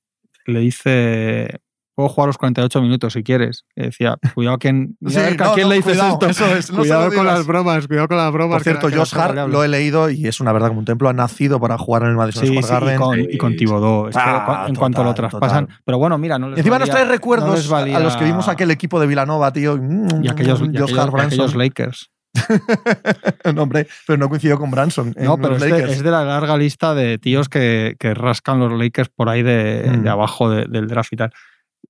le 0.45 0.59
dice, 0.59 1.61
puedo 1.95 2.09
jugar 2.09 2.27
los 2.27 2.37
48 2.37 2.81
minutos 2.81 3.13
si 3.13 3.23
quieres. 3.23 3.65
Y 3.75 3.83
decía, 3.83 4.15
cuidado 4.33 4.55
a 4.55 4.59
quién, 4.59 4.97
Sí, 5.07 5.17
a 5.17 5.21
ver, 5.21 5.41
¿a 5.41 5.45
no, 5.45 5.53
quién 5.53 5.65
no, 5.67 5.69
le 5.71 5.75
dices 5.77 5.93
cuidado, 5.93 6.13
esto. 6.13 6.27
eso 6.29 6.55
es, 6.55 6.71
no 6.71 6.77
cuidado 6.79 7.11
con 7.13 7.25
las 7.25 7.45
bromas, 7.45 7.87
cuidado 7.87 8.07
con 8.07 8.17
las 8.17 8.31
bromas. 8.31 8.55
Por 8.55 8.63
cierto, 8.63 8.89
Josh 8.91 9.15
Hart 9.15 9.35
lo 9.49 9.63
he 9.63 9.67
leído 9.67 10.09
y 10.09 10.27
es 10.27 10.39
una 10.39 10.51
verdad 10.53 10.69
como 10.69 10.79
un 10.79 10.85
templo. 10.85 11.09
Ha 11.09 11.13
nacido 11.13 11.59
para 11.59 11.77
jugar 11.77 12.03
en 12.03 12.09
el 12.09 12.15
Madison 12.15 12.43
Sí, 12.45 12.47
Square 12.47 12.63
sí, 12.67 12.73
Garden. 12.73 12.95
y 12.95 12.97
con, 12.97 13.19
y 13.21 13.37
con. 13.37 13.53
Es 13.53 14.15
que 14.15 14.21
Ah, 14.21 14.65
en 14.67 14.73
total, 14.73 14.77
cuanto 14.77 15.03
lo 15.03 15.13
traspasan. 15.13 15.65
total. 15.67 15.79
Pero 15.85 15.97
bueno, 15.97 16.17
mira, 16.17 16.39
no 16.39 16.49
les 16.49 16.57
Y 16.57 16.59
encima 16.61 16.79
nos 16.79 16.89
valía- 16.89 16.93
trae 16.95 17.05
no 17.05 17.11
recuerdos 17.11 17.55
les 17.55 17.67
valía- 17.69 17.97
a 17.97 17.99
los 17.99 18.15
que 18.17 18.25
vimos 18.25 18.47
aquel 18.47 18.71
equipo 18.71 18.99
de 18.99 19.07
Villanova, 19.07 19.51
tío. 19.53 19.77
Mm, 19.77 20.23
y 20.23 20.27
aquellos, 20.29 20.59
y 20.61 20.65
Josh 20.77 20.91
aquellos- 20.91 20.97
Hart, 20.97 21.13
y 21.15 21.21
aquellos 21.21 21.37
Branson. 21.53 21.59
Lakers. 21.59 22.09
no, 23.53 23.63
hombre, 23.63 23.87
pero 24.07 24.17
no 24.17 24.29
coincidió 24.29 24.57
con 24.57 24.71
Branson. 24.71 25.13
en 25.15 25.25
No, 25.25 25.37
pero 25.37 25.49
los 25.49 25.57
es 25.57 25.63
de, 25.65 25.69
Lakers. 25.69 25.91
es 25.93 26.03
de 26.03 26.11
la 26.11 26.23
larga 26.25 26.57
lista 26.57 26.93
de 26.95 27.17
tíos 27.19 27.47
que, 27.49 27.95
que 27.99 28.13
rascan 28.13 28.59
los 28.59 28.71
Lakers 28.73 29.09
por 29.09 29.29
ahí 29.29 29.43
de, 29.43 29.85
Mm. 29.97 30.03
de 30.03 30.09
abajo 30.09 30.49
de- 30.49 30.65
del 30.65 30.87
draft 30.87 31.13
y 31.13 31.17
tal. 31.17 31.31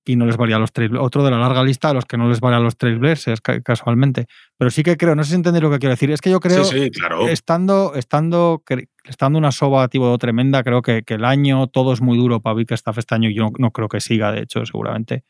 Y 0.04 0.16
no 0.16 0.26
les 0.26 0.36
valía 0.36 0.58
los 0.58 0.72
Trail 0.72 0.96
Otro 0.96 1.24
de 1.24 1.30
la 1.30 1.38
larga 1.38 1.62
lista 1.64 1.90
a 1.90 1.94
los 1.94 2.04
que 2.04 2.16
no 2.16 2.28
les 2.28 2.40
valía 2.40 2.58
los 2.58 2.76
Trailblazers, 2.76 3.40
casualmente. 3.40 4.26
Pero 4.58 4.70
sí 4.70 4.82
que 4.82 4.96
creo, 4.96 5.14
no 5.14 5.24
sé 5.24 5.30
si 5.30 5.36
entendéis 5.36 5.62
lo 5.62 5.70
que 5.70 5.78
quiero 5.78 5.92
decir. 5.92 6.10
Es 6.10 6.20
que 6.20 6.30
yo 6.30 6.40
creo, 6.40 6.64
sí, 6.64 6.84
sí, 6.84 6.90
claro. 6.90 7.28
estando, 7.28 7.94
estando, 7.94 8.62
estando 9.04 9.38
una 9.38 9.52
soba 9.52 9.88
tipo 9.88 10.16
tremenda, 10.18 10.62
creo 10.62 10.82
que, 10.82 11.02
que, 11.02 11.14
el 11.14 11.24
año 11.24 11.66
todo 11.68 11.92
es 11.92 12.00
muy 12.00 12.18
duro 12.18 12.40
para 12.40 12.54
Bickerstaff 12.54 12.98
este 12.98 13.14
año 13.14 13.30
y 13.30 13.34
yo 13.34 13.50
no, 13.58 13.70
creo 13.70 13.88
que 13.88 14.00
siga, 14.00 14.30
de 14.32 14.42
hecho, 14.42 14.64
seguramente. 14.66 15.24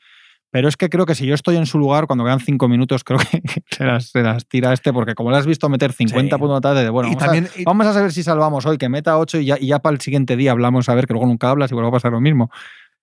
Pero 0.50 0.68
es 0.68 0.76
que 0.76 0.88
creo 0.88 1.04
que 1.04 1.16
si 1.16 1.26
yo 1.26 1.34
estoy 1.34 1.56
en 1.56 1.66
su 1.66 1.80
lugar, 1.80 2.06
cuando 2.06 2.24
quedan 2.24 2.38
cinco 2.38 2.68
minutos, 2.68 3.02
creo 3.02 3.18
que 3.18 3.42
se 3.70 3.84
las, 4.22 4.46
tira 4.46 4.72
este, 4.72 4.92
porque 4.92 5.14
como 5.14 5.32
le 5.32 5.36
has 5.36 5.46
visto 5.46 5.68
meter 5.68 5.92
50 5.92 6.38
puntos 6.38 6.60
tarde, 6.60 6.84
de 6.84 6.90
bueno, 6.90 7.08
vamos, 7.08 7.24
también, 7.24 7.46
a, 7.46 7.62
vamos, 7.64 7.86
a, 7.88 7.92
saber 7.92 8.12
si 8.12 8.22
salvamos 8.22 8.64
hoy, 8.64 8.78
que 8.78 8.88
meta 8.88 9.18
8 9.18 9.40
y 9.40 9.46
ya, 9.46 9.56
y 9.58 9.66
ya 9.66 9.80
para 9.80 9.94
el 9.94 10.00
siguiente 10.00 10.36
día 10.36 10.52
hablamos 10.52 10.88
a 10.88 10.94
ver, 10.94 11.08
que 11.08 11.12
luego 11.12 11.26
nunca 11.26 11.50
hablas 11.50 11.72
y 11.72 11.74
vuelve 11.74 11.88
a 11.88 11.92
pasar 11.92 12.12
lo 12.12 12.20
mismo. 12.20 12.50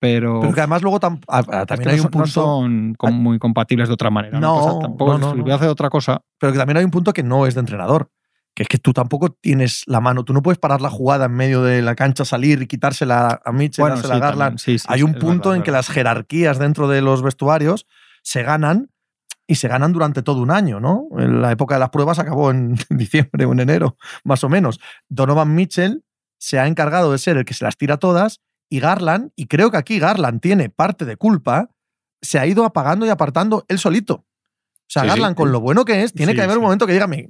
Pero, 0.01 0.39
pero 0.41 0.51
que 0.51 0.61
además 0.61 0.81
luego 0.81 0.99
también 0.99 1.89
hay 1.89 1.99
un 1.99 2.07
punto. 2.07 2.23
No 2.23 2.95
son 2.99 3.13
muy 3.13 3.37
compatibles 3.37 3.87
de 3.87 3.93
otra 3.93 4.09
manera. 4.09 4.39
No, 4.39 4.79
tampoco 4.81 5.19
no, 5.19 5.35
no, 5.35 5.53
hacer 5.53 5.69
otra 5.69 5.91
cosa. 5.91 6.23
Pero 6.39 6.51
que 6.51 6.57
también 6.57 6.77
hay 6.77 6.83
un 6.83 6.89
punto 6.89 7.13
que 7.13 7.21
no 7.21 7.45
es 7.45 7.53
de 7.53 7.59
entrenador. 7.59 8.09
Que 8.55 8.63
es 8.63 8.67
que 8.67 8.79
tú 8.79 8.93
tampoco 8.93 9.29
tienes 9.29 9.83
la 9.85 10.01
mano. 10.01 10.25
Tú 10.25 10.33
no 10.33 10.41
puedes 10.41 10.57
parar 10.57 10.81
la 10.81 10.89
jugada 10.89 11.25
en 11.25 11.33
medio 11.33 11.61
de 11.61 11.83
la 11.83 11.93
cancha, 11.93 12.25
salir 12.25 12.63
y 12.63 12.65
quitársela 12.65 13.41
a 13.45 13.51
Mitchell, 13.51 13.83
bueno, 13.83 13.97
dársela 13.97 14.15
a 14.15 14.19
Garland. 14.19 14.59
hay 14.87 15.03
un 15.03 15.13
punto 15.13 15.53
en 15.53 15.61
que 15.61 15.69
las 15.69 15.87
jerarquías 15.87 16.57
dentro 16.57 16.87
de 16.87 17.03
los 17.03 17.21
vestuarios 17.21 17.85
se 18.23 18.41
ganan 18.41 18.89
y 19.45 19.55
se 19.55 19.67
ganan 19.67 19.93
durante 19.93 20.23
todo 20.23 20.41
un 20.41 20.49
año, 20.49 20.79
¿no? 20.79 21.09
La 21.15 21.51
época 21.51 21.75
de 21.75 21.79
las 21.79 21.91
pruebas 21.91 22.17
acabó 22.17 22.49
en 22.51 22.75
diciembre 22.89 23.45
o 23.45 23.51
en 23.51 23.59
enero, 23.59 23.97
más 24.23 24.43
o 24.43 24.49
menos. 24.49 24.79
Donovan 25.09 25.53
Mitchell 25.53 26.03
se 26.39 26.57
ha 26.57 26.65
encargado 26.65 27.11
de 27.11 27.19
ser 27.19 27.37
el 27.37 27.45
que 27.45 27.53
se 27.53 27.65
las 27.65 27.77
tira 27.77 27.97
todas 27.97 28.41
y 28.71 28.79
Garland, 28.79 29.31
y 29.35 29.47
creo 29.47 29.69
que 29.69 29.75
aquí 29.75 29.99
Garland 29.99 30.39
tiene 30.39 30.69
parte 30.69 31.03
de 31.03 31.17
culpa, 31.17 31.69
se 32.21 32.39
ha 32.39 32.47
ido 32.47 32.63
apagando 32.63 33.05
y 33.05 33.09
apartando 33.09 33.65
él 33.67 33.77
solito. 33.77 34.13
O 34.13 34.25
sea, 34.87 35.03
Garland, 35.03 35.35
con 35.35 35.51
lo 35.51 35.59
bueno 35.59 35.83
que 35.83 36.03
es, 36.03 36.13
tiene 36.13 36.33
que 36.33 36.41
haber 36.41 36.57
un 36.57 36.63
momento 36.63 36.87
que 36.87 36.93
diga, 36.93 37.05
me, 37.05 37.27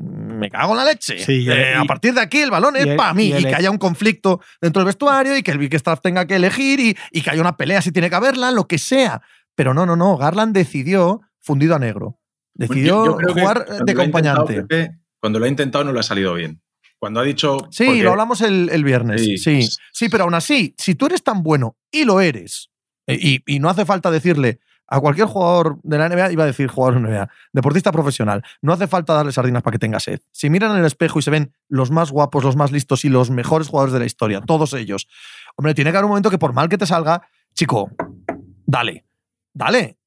cago 0.51 0.73
en 0.73 0.77
la 0.77 0.85
leche. 0.85 1.17
Eh, 1.27 1.73
a 1.75 1.83
partir 1.85 2.13
de 2.13 2.21
aquí 2.21 2.41
el 2.41 2.51
balón 2.51 2.75
es 2.75 2.95
para 2.95 3.13
mí. 3.15 3.33
Y, 3.35 3.43
que 3.43 3.55
haya 3.55 3.71
un 3.71 3.79
conflicto 3.79 4.39
dentro 4.61 4.81
del 4.81 4.85
vestuario 4.85 5.35
y 5.35 5.41
que 5.41 5.49
el 5.49 5.57
Big 5.57 5.73
Staff 5.73 5.99
tenga 6.01 6.27
que 6.27 6.35
elegir 6.35 6.79
y, 6.79 6.95
y, 7.11 7.21
que 7.21 7.31
haya 7.31 7.41
una 7.41 7.57
pelea 7.57 7.81
si 7.81 7.91
tiene 7.91 8.09
que 8.09 8.15
haberla, 8.15 8.51
lo 8.51 8.67
que 8.67 8.77
sea. 8.77 9.23
Pero 9.55 9.73
no, 9.73 9.87
no, 9.87 9.95
no. 9.95 10.17
Garland 10.17 10.55
decidió 10.55 11.21
fundido 11.39 11.75
a 11.75 11.79
negro. 11.79 12.19
Decidió 12.53 13.17
jugar 13.17 13.65
de 13.83 13.91
acompañante. 13.91 14.99
Cuando 15.19 15.39
lo 15.39 15.45
ha 15.45 15.49
intentado 15.49 15.83
no 15.83 15.91
le 15.91 15.99
ha 15.99 16.03
salido 16.03 16.35
bien. 16.35 16.61
Cuando 17.01 17.19
ha 17.19 17.23
dicho. 17.23 17.57
Sí, 17.71 18.03
lo 18.03 18.11
hablamos 18.11 18.41
el, 18.41 18.83
viernes. 18.83 19.23
Sí, 19.41 19.67
sí, 19.91 20.07
pero 20.07 20.25
aún 20.25 20.35
así, 20.35 20.75
si 20.77 20.93
tú 20.93 21.07
eres 21.07 21.23
tan 21.23 21.41
bueno 21.41 21.75
y 21.89 22.05
lo 22.05 22.21
eres, 22.21 22.69
eh, 23.07 23.41
y, 23.43 23.59
no 23.59 23.71
hace 23.71 23.85
falta 23.85 24.11
decirle 24.11 24.59
a 24.85 24.99
cualquier 24.99 25.25
jugador 25.25 25.79
de 25.81 25.97
la 25.97 26.07
NBA, 26.09 26.31
iba 26.31 26.43
a 26.43 26.45
decir 26.45 26.67
jugador 26.67 27.01
de 27.01 27.09
la 27.09 27.09
NBA, 27.09 27.29
deportista 27.53 27.91
profesional, 27.91 28.43
no 28.61 28.71
hace 28.71 28.85
falta 28.85 29.15
darle 29.15 29.31
sardinas 29.31 29.63
para 29.63 29.71
que 29.71 29.79
tenga 29.79 29.99
sed. 29.99 30.19
Si 30.31 30.51
miran 30.51 30.73
en 30.73 30.77
el 30.77 30.85
espejo 30.85 31.17
y 31.17 31.23
se 31.23 31.31
ven 31.31 31.51
los 31.69 31.89
más 31.89 32.11
guapos, 32.11 32.43
los 32.43 32.55
más 32.55 32.71
listos 32.71 33.03
y 33.03 33.09
los 33.09 33.31
mejores 33.31 33.67
jugadores 33.67 33.93
de 33.93 33.99
la 33.99 34.05
historia, 34.05 34.41
todos 34.41 34.75
ellos, 34.75 35.07
hombre, 35.55 35.73
tiene 35.73 35.89
que 35.89 35.97
haber 35.97 36.05
un 36.05 36.11
momento 36.11 36.29
que 36.29 36.37
por 36.37 36.53
mal 36.53 36.69
que 36.69 36.77
te 36.77 36.85
salga, 36.85 37.27
chico, 37.55 37.89
dale, 38.67 39.07
dale. 39.55 39.97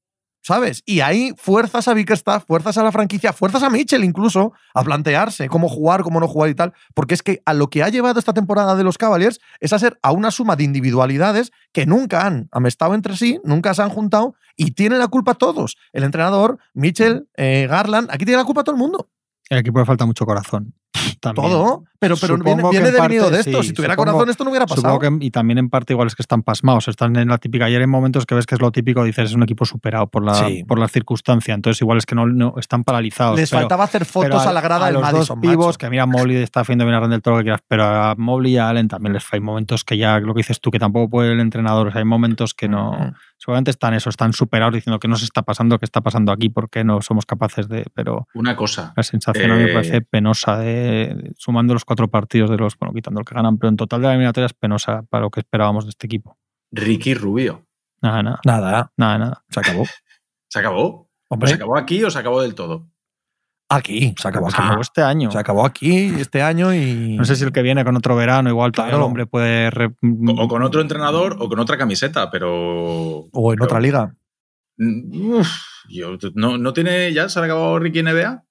¿Sabes? 0.45 0.83
Y 0.85 0.99
ahí 0.99 1.33
fuerzas 1.37 1.87
a 1.87 1.95
Bickerstaff, 1.95 2.45
fuerzas 2.45 2.77
a 2.77 2.83
la 2.83 2.91
franquicia, 2.91 3.33
fuerzas 3.33 3.63
a 3.63 3.71
Mitchell 3.71 4.03
incluso 4.03 4.53
a 4.75 4.83
plantearse 4.83 5.49
cómo 5.49 5.67
jugar, 5.67 6.03
cómo 6.03 6.19
no 6.19 6.27
jugar 6.27 6.51
y 6.51 6.53
tal, 6.53 6.73
porque 6.93 7.15
es 7.15 7.23
que 7.23 7.41
a 7.45 7.55
lo 7.55 7.71
que 7.71 7.81
ha 7.81 7.89
llevado 7.89 8.19
esta 8.19 8.31
temporada 8.31 8.75
de 8.75 8.83
los 8.83 8.99
Cavaliers 8.99 9.39
es 9.59 9.73
a 9.73 9.79
ser 9.79 9.97
a 10.03 10.11
una 10.11 10.29
suma 10.29 10.55
de 10.55 10.63
individualidades 10.63 11.51
que 11.73 11.87
nunca 11.87 12.27
han 12.27 12.47
amestado 12.51 12.93
entre 12.93 13.17
sí, 13.17 13.39
nunca 13.43 13.73
se 13.73 13.81
han 13.81 13.89
juntado 13.89 14.35
y 14.55 14.71
tienen 14.71 14.99
la 14.99 15.07
culpa 15.07 15.33
todos. 15.33 15.77
El 15.93 16.03
entrenador, 16.03 16.59
Mitchell, 16.75 17.27
eh, 17.37 17.65
Garland, 17.67 18.11
aquí 18.11 18.23
tiene 18.25 18.37
la 18.37 18.45
culpa 18.45 18.63
todo 18.63 18.75
el 18.75 18.79
mundo. 18.79 19.09
El 19.49 19.57
equipo 19.57 19.79
le 19.79 19.85
falta 19.85 20.05
mucho 20.05 20.27
corazón. 20.27 20.75
Todo, 21.19 21.83
pero, 21.99 22.15
pero 22.17 22.37
viene, 22.37 22.63
viene 22.69 22.91
de 22.91 23.29
de 23.31 23.39
esto. 23.39 23.63
si 23.63 23.73
tuviera 23.73 23.95
corazón, 23.95 24.29
esto 24.29 24.43
no 24.43 24.51
hubiera 24.51 24.65
pasado. 24.65 24.99
y 25.19 25.31
también 25.31 25.57
en 25.57 25.69
parte 25.69 25.93
igual 25.93 26.07
es 26.07 26.15
que 26.15 26.21
están 26.21 26.43
pasmados. 26.43 26.87
Están 26.87 27.15
en 27.15 27.29
la 27.29 27.37
típica. 27.37 27.65
Ayer 27.65 27.81
en 27.81 27.89
momentos 27.89 28.25
que 28.25 28.35
ves 28.35 28.45
que 28.45 28.55
es 28.55 28.61
lo 28.61 28.71
típico, 28.71 29.03
dices 29.03 29.29
es 29.31 29.35
un 29.35 29.43
equipo 29.43 29.65
superado 29.65 30.07
por 30.07 30.23
la, 30.23 30.47
por 30.67 30.79
la 30.79 30.87
circunstancia. 30.87 31.53
Entonces 31.53 31.81
igual 31.81 31.97
es 31.97 32.05
que 32.05 32.15
no, 32.15 32.27
no 32.27 32.53
están 32.57 32.83
paralizados. 32.83 33.39
Les 33.39 33.49
faltaba 33.49 33.83
hacer 33.83 34.05
fotos 34.05 34.45
a, 34.45 34.53
la 34.53 34.61
grada 34.61 34.85
del 34.87 34.95
los 34.95 35.11
dos 35.11 35.33
pivos, 35.41 35.77
que 35.77 35.89
mira, 35.89 36.05
Mobley 36.05 36.37
está 36.37 36.61
haciendo 36.61 36.85
bien 36.85 36.95
a 36.95 36.99
Randall 36.99 37.21
todo 37.21 37.35
lo 37.35 37.39
que 37.39 37.45
quieras, 37.45 37.61
pero 37.67 37.83
a 37.83 38.15
Mobley 38.17 38.53
y 38.53 38.57
a 38.57 38.69
Allen 38.69 38.87
también 38.87 39.13
les 39.13 39.25
hay 39.31 39.39
momentos 39.39 39.83
que 39.83 39.97
ya, 39.97 40.19
lo 40.19 40.33
que 40.33 40.39
dices 40.39 40.61
tú, 40.61 40.71
que 40.71 40.79
tampoco 40.79 41.09
puede 41.09 41.33
el 41.33 41.39
entrenador. 41.39 41.91
hay 41.95 42.05
momentos 42.05 42.53
que 42.53 42.67
no 42.67 43.13
seguramente 43.37 43.71
están 43.71 43.93
eso, 43.93 44.09
están 44.09 44.33
superados 44.33 44.73
diciendo 44.73 44.99
que 44.99 45.07
no 45.07 45.15
se 45.15 45.25
está 45.25 45.43
pasando, 45.43 45.77
que 45.77 45.85
está 45.85 46.01
pasando 46.01 46.31
aquí, 46.31 46.49
porque 46.49 46.83
no 46.83 47.01
somos 47.01 47.25
capaces 47.25 47.67
de. 47.67 47.85
Pero 47.93 48.27
una 48.33 48.55
cosa. 48.55 48.93
La 48.95 49.03
sensación 49.03 49.51
a 49.51 49.55
mí 49.55 49.63
me 49.63 49.73
parece 49.73 49.97
eh, 49.97 50.01
penosa 50.01 50.57
de, 50.57 50.84
sumando 51.37 51.73
los 51.73 51.85
cuatro 51.85 52.07
partidos 52.07 52.49
de 52.49 52.57
los, 52.57 52.77
bueno, 52.77 52.93
quitando 52.93 53.19
el 53.19 53.25
que 53.25 53.35
ganan, 53.35 53.57
pero 53.57 53.69
en 53.69 53.77
total 53.77 54.01
de 54.01 54.07
la 54.07 54.13
eliminatoria 54.13 54.45
es 54.45 54.53
penosa 54.53 55.03
para 55.09 55.23
lo 55.23 55.31
que 55.31 55.39
esperábamos 55.39 55.85
de 55.85 55.89
este 55.89 56.07
equipo. 56.07 56.37
Ricky 56.71 57.13
Rubio. 57.13 57.65
Nada, 58.01 58.23
nada. 58.23 58.39
Nada. 58.45 58.91
Nada, 58.97 59.17
nada. 59.17 59.43
Se 59.49 59.59
acabó. 59.59 59.85
¿Se 60.47 60.59
acabó? 60.59 61.09
¿Se 61.45 61.53
acabó 61.53 61.77
aquí 61.77 62.03
o 62.03 62.11
se 62.11 62.19
acabó 62.19 62.41
del 62.41 62.55
todo? 62.55 62.87
Aquí, 63.67 64.13
se 64.19 64.27
acabó, 64.27 64.47
aquí. 64.47 64.61
este 64.79 65.01
año. 65.01 65.31
Se 65.31 65.39
acabó 65.39 65.65
aquí 65.65 66.13
este 66.19 66.43
año 66.43 66.73
y. 66.73 67.17
No 67.17 67.25
sé 67.25 67.35
si 67.35 67.43
el 67.43 67.51
que 67.51 67.63
viene 67.63 67.83
con 67.83 67.95
otro 67.95 68.15
verano, 68.15 68.49
igual 68.49 68.71
claro. 68.71 68.97
el 68.97 69.01
hombre 69.01 69.25
puede. 69.25 69.69
O 70.37 70.47
con 70.47 70.61
otro 70.61 70.81
entrenador 70.81 71.37
o 71.39 71.49
con 71.49 71.59
otra 71.59 71.77
camiseta, 71.77 72.29
pero. 72.29 73.25
O 73.31 73.53
en 73.53 73.61
otra 73.61 73.79
liga. 73.79 74.15
Mm, 74.77 75.41
¿no, 76.35 76.73
tiene 76.73 77.11
ya? 77.11 77.27
¿Se 77.27 77.39
ha 77.39 77.43
acabado 77.43 77.79
Ricky 77.79 78.03
NBA? 78.03 78.43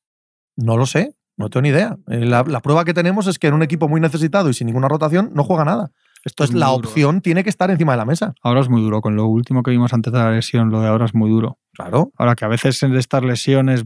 No 0.57 0.77
lo 0.77 0.87
sé, 0.87 1.15
no 1.37 1.51
tengo 1.51 1.63
ni 1.63 1.69
idea. 1.71 1.97
Eh, 2.09 2.25
la, 2.25 2.45
prueba 2.45 2.85
que 2.85 2.95
tenemos 2.95 3.27
es 3.27 3.39
que 3.39 3.49
en 3.49 3.55
un 3.55 3.63
equipo 3.63 3.89
muy 3.89 4.01
necesitado 4.01 4.49
y 4.49 4.55
sin 4.55 4.67
ninguna 4.67 4.89
rotación 4.89 5.31
no 5.35 5.45
juega 5.45 5.65
nada. 5.65 5.91
Esto 6.25 6.45
es 6.45 6.55
la 6.55 6.71
opción 6.71 7.21
tiene 7.21 7.45
que 7.45 7.51
estar 7.51 7.71
encima 7.71 7.93
de 7.93 7.99
la 7.99 8.07
mesa. 8.07 8.35
Ahora 8.43 8.61
es 8.61 8.71
muy 8.71 8.81
duro. 8.81 9.03
Con 9.03 9.15
lo 9.15 9.27
último 9.27 9.63
que 9.63 9.71
vimos 9.71 9.93
antes 9.93 10.11
de 10.11 10.19
la 10.19 10.31
lesión, 10.31 10.71
lo 10.71 10.81
de 10.81 10.89
ahora 10.89 11.05
es 11.05 11.15
muy 11.15 11.29
duro. 11.29 11.59
Claro. 11.75 12.13
Ahora 12.17 12.35
que 12.35 12.47
a 12.47 12.49
veces 12.49 12.81
de 12.81 12.99
estas 12.99 13.23
lesiones 13.23 13.85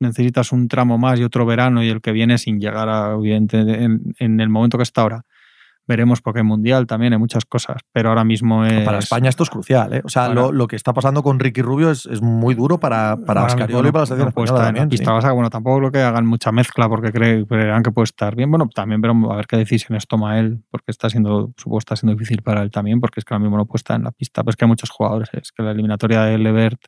necesitas 0.00 0.52
un 0.52 0.68
tramo 0.68 0.98
más 0.98 1.20
y 1.20 1.24
otro 1.24 1.46
verano 1.46 1.82
y 1.82 1.88
el 1.88 2.00
que 2.00 2.12
viene 2.12 2.38
sin 2.38 2.60
llegar 2.60 2.88
a, 2.88 3.14
evidente, 3.14 3.58
en, 3.58 4.40
el 4.40 4.48
momento 4.48 4.78
que 4.78 4.82
está 4.82 5.02
ahora. 5.02 5.22
Veremos 5.86 6.20
porque 6.20 6.40
hay 6.40 6.44
mundial 6.44 6.86
también, 6.86 7.12
hay 7.12 7.18
muchas 7.18 7.44
cosas, 7.44 7.82
pero 7.92 8.08
ahora 8.08 8.24
mismo 8.24 8.64
es... 8.64 8.84
Para 8.84 8.98
España 8.98 9.28
esto 9.28 9.44
es 9.44 9.50
crucial, 9.50 9.94
¿eh? 9.94 10.02
O 10.04 10.08
sea, 10.08 10.28
lo, 10.28 10.66
que 10.66 10.76
está 10.76 10.92
pasando 10.92 11.22
con 11.22 11.38
Ricky 11.38 11.62
Rubio 11.62 11.90
es, 11.90 12.06
muy 12.20 12.54
duro 12.54 12.80
para, 12.80 13.16
para 13.24 13.46
y 13.52 13.92
para 13.92 14.00
la 14.00 14.06
selección 14.06 14.46
también. 14.46 14.88
Bueno, 15.34 15.50
tampoco 15.50 15.80
lo 15.80 15.92
que 15.92 16.00
hagan 16.00 16.26
mucha 16.26 16.50
mezcla 16.52 16.88
porque 16.88 17.12
crean 17.12 17.82
que 17.82 17.90
puede 17.90 18.04
estar 18.04 18.34
bien. 18.34 18.50
Bueno, 18.50 18.68
también 18.74 19.00
pero 19.00 19.14
a 19.32 19.36
ver 19.36 19.46
qué 19.46 19.56
decisiones 19.56 20.06
toma 20.06 20.38
él, 20.38 20.62
porque 20.70 20.90
está 20.90 21.08
siendo, 21.10 21.52
supongo 21.56 21.78
está 21.78 21.96
siendo 21.96 22.14
difícil 22.14 22.42
para 22.42 22.62
él 22.62 22.70
también, 22.70 23.00
porque 23.00 23.20
es 23.20 23.24
que 23.24 23.34
ahora 23.34 23.44
mismo 23.44 23.56
no 23.56 23.66
puede 23.66 23.78
estar 23.78 23.96
en 23.96 24.04
la 24.04 24.12
pista. 24.12 24.42
Pero 24.42 24.50
es 24.50 24.56
que 24.56 24.64
hay 24.64 24.68
muchos 24.68 24.90
jugadores, 24.90 25.28
es 25.32 25.52
que 25.52 25.62
la 25.62 25.70
eliminatoria 25.70 26.22
de 26.22 26.38
Levert 26.38 26.80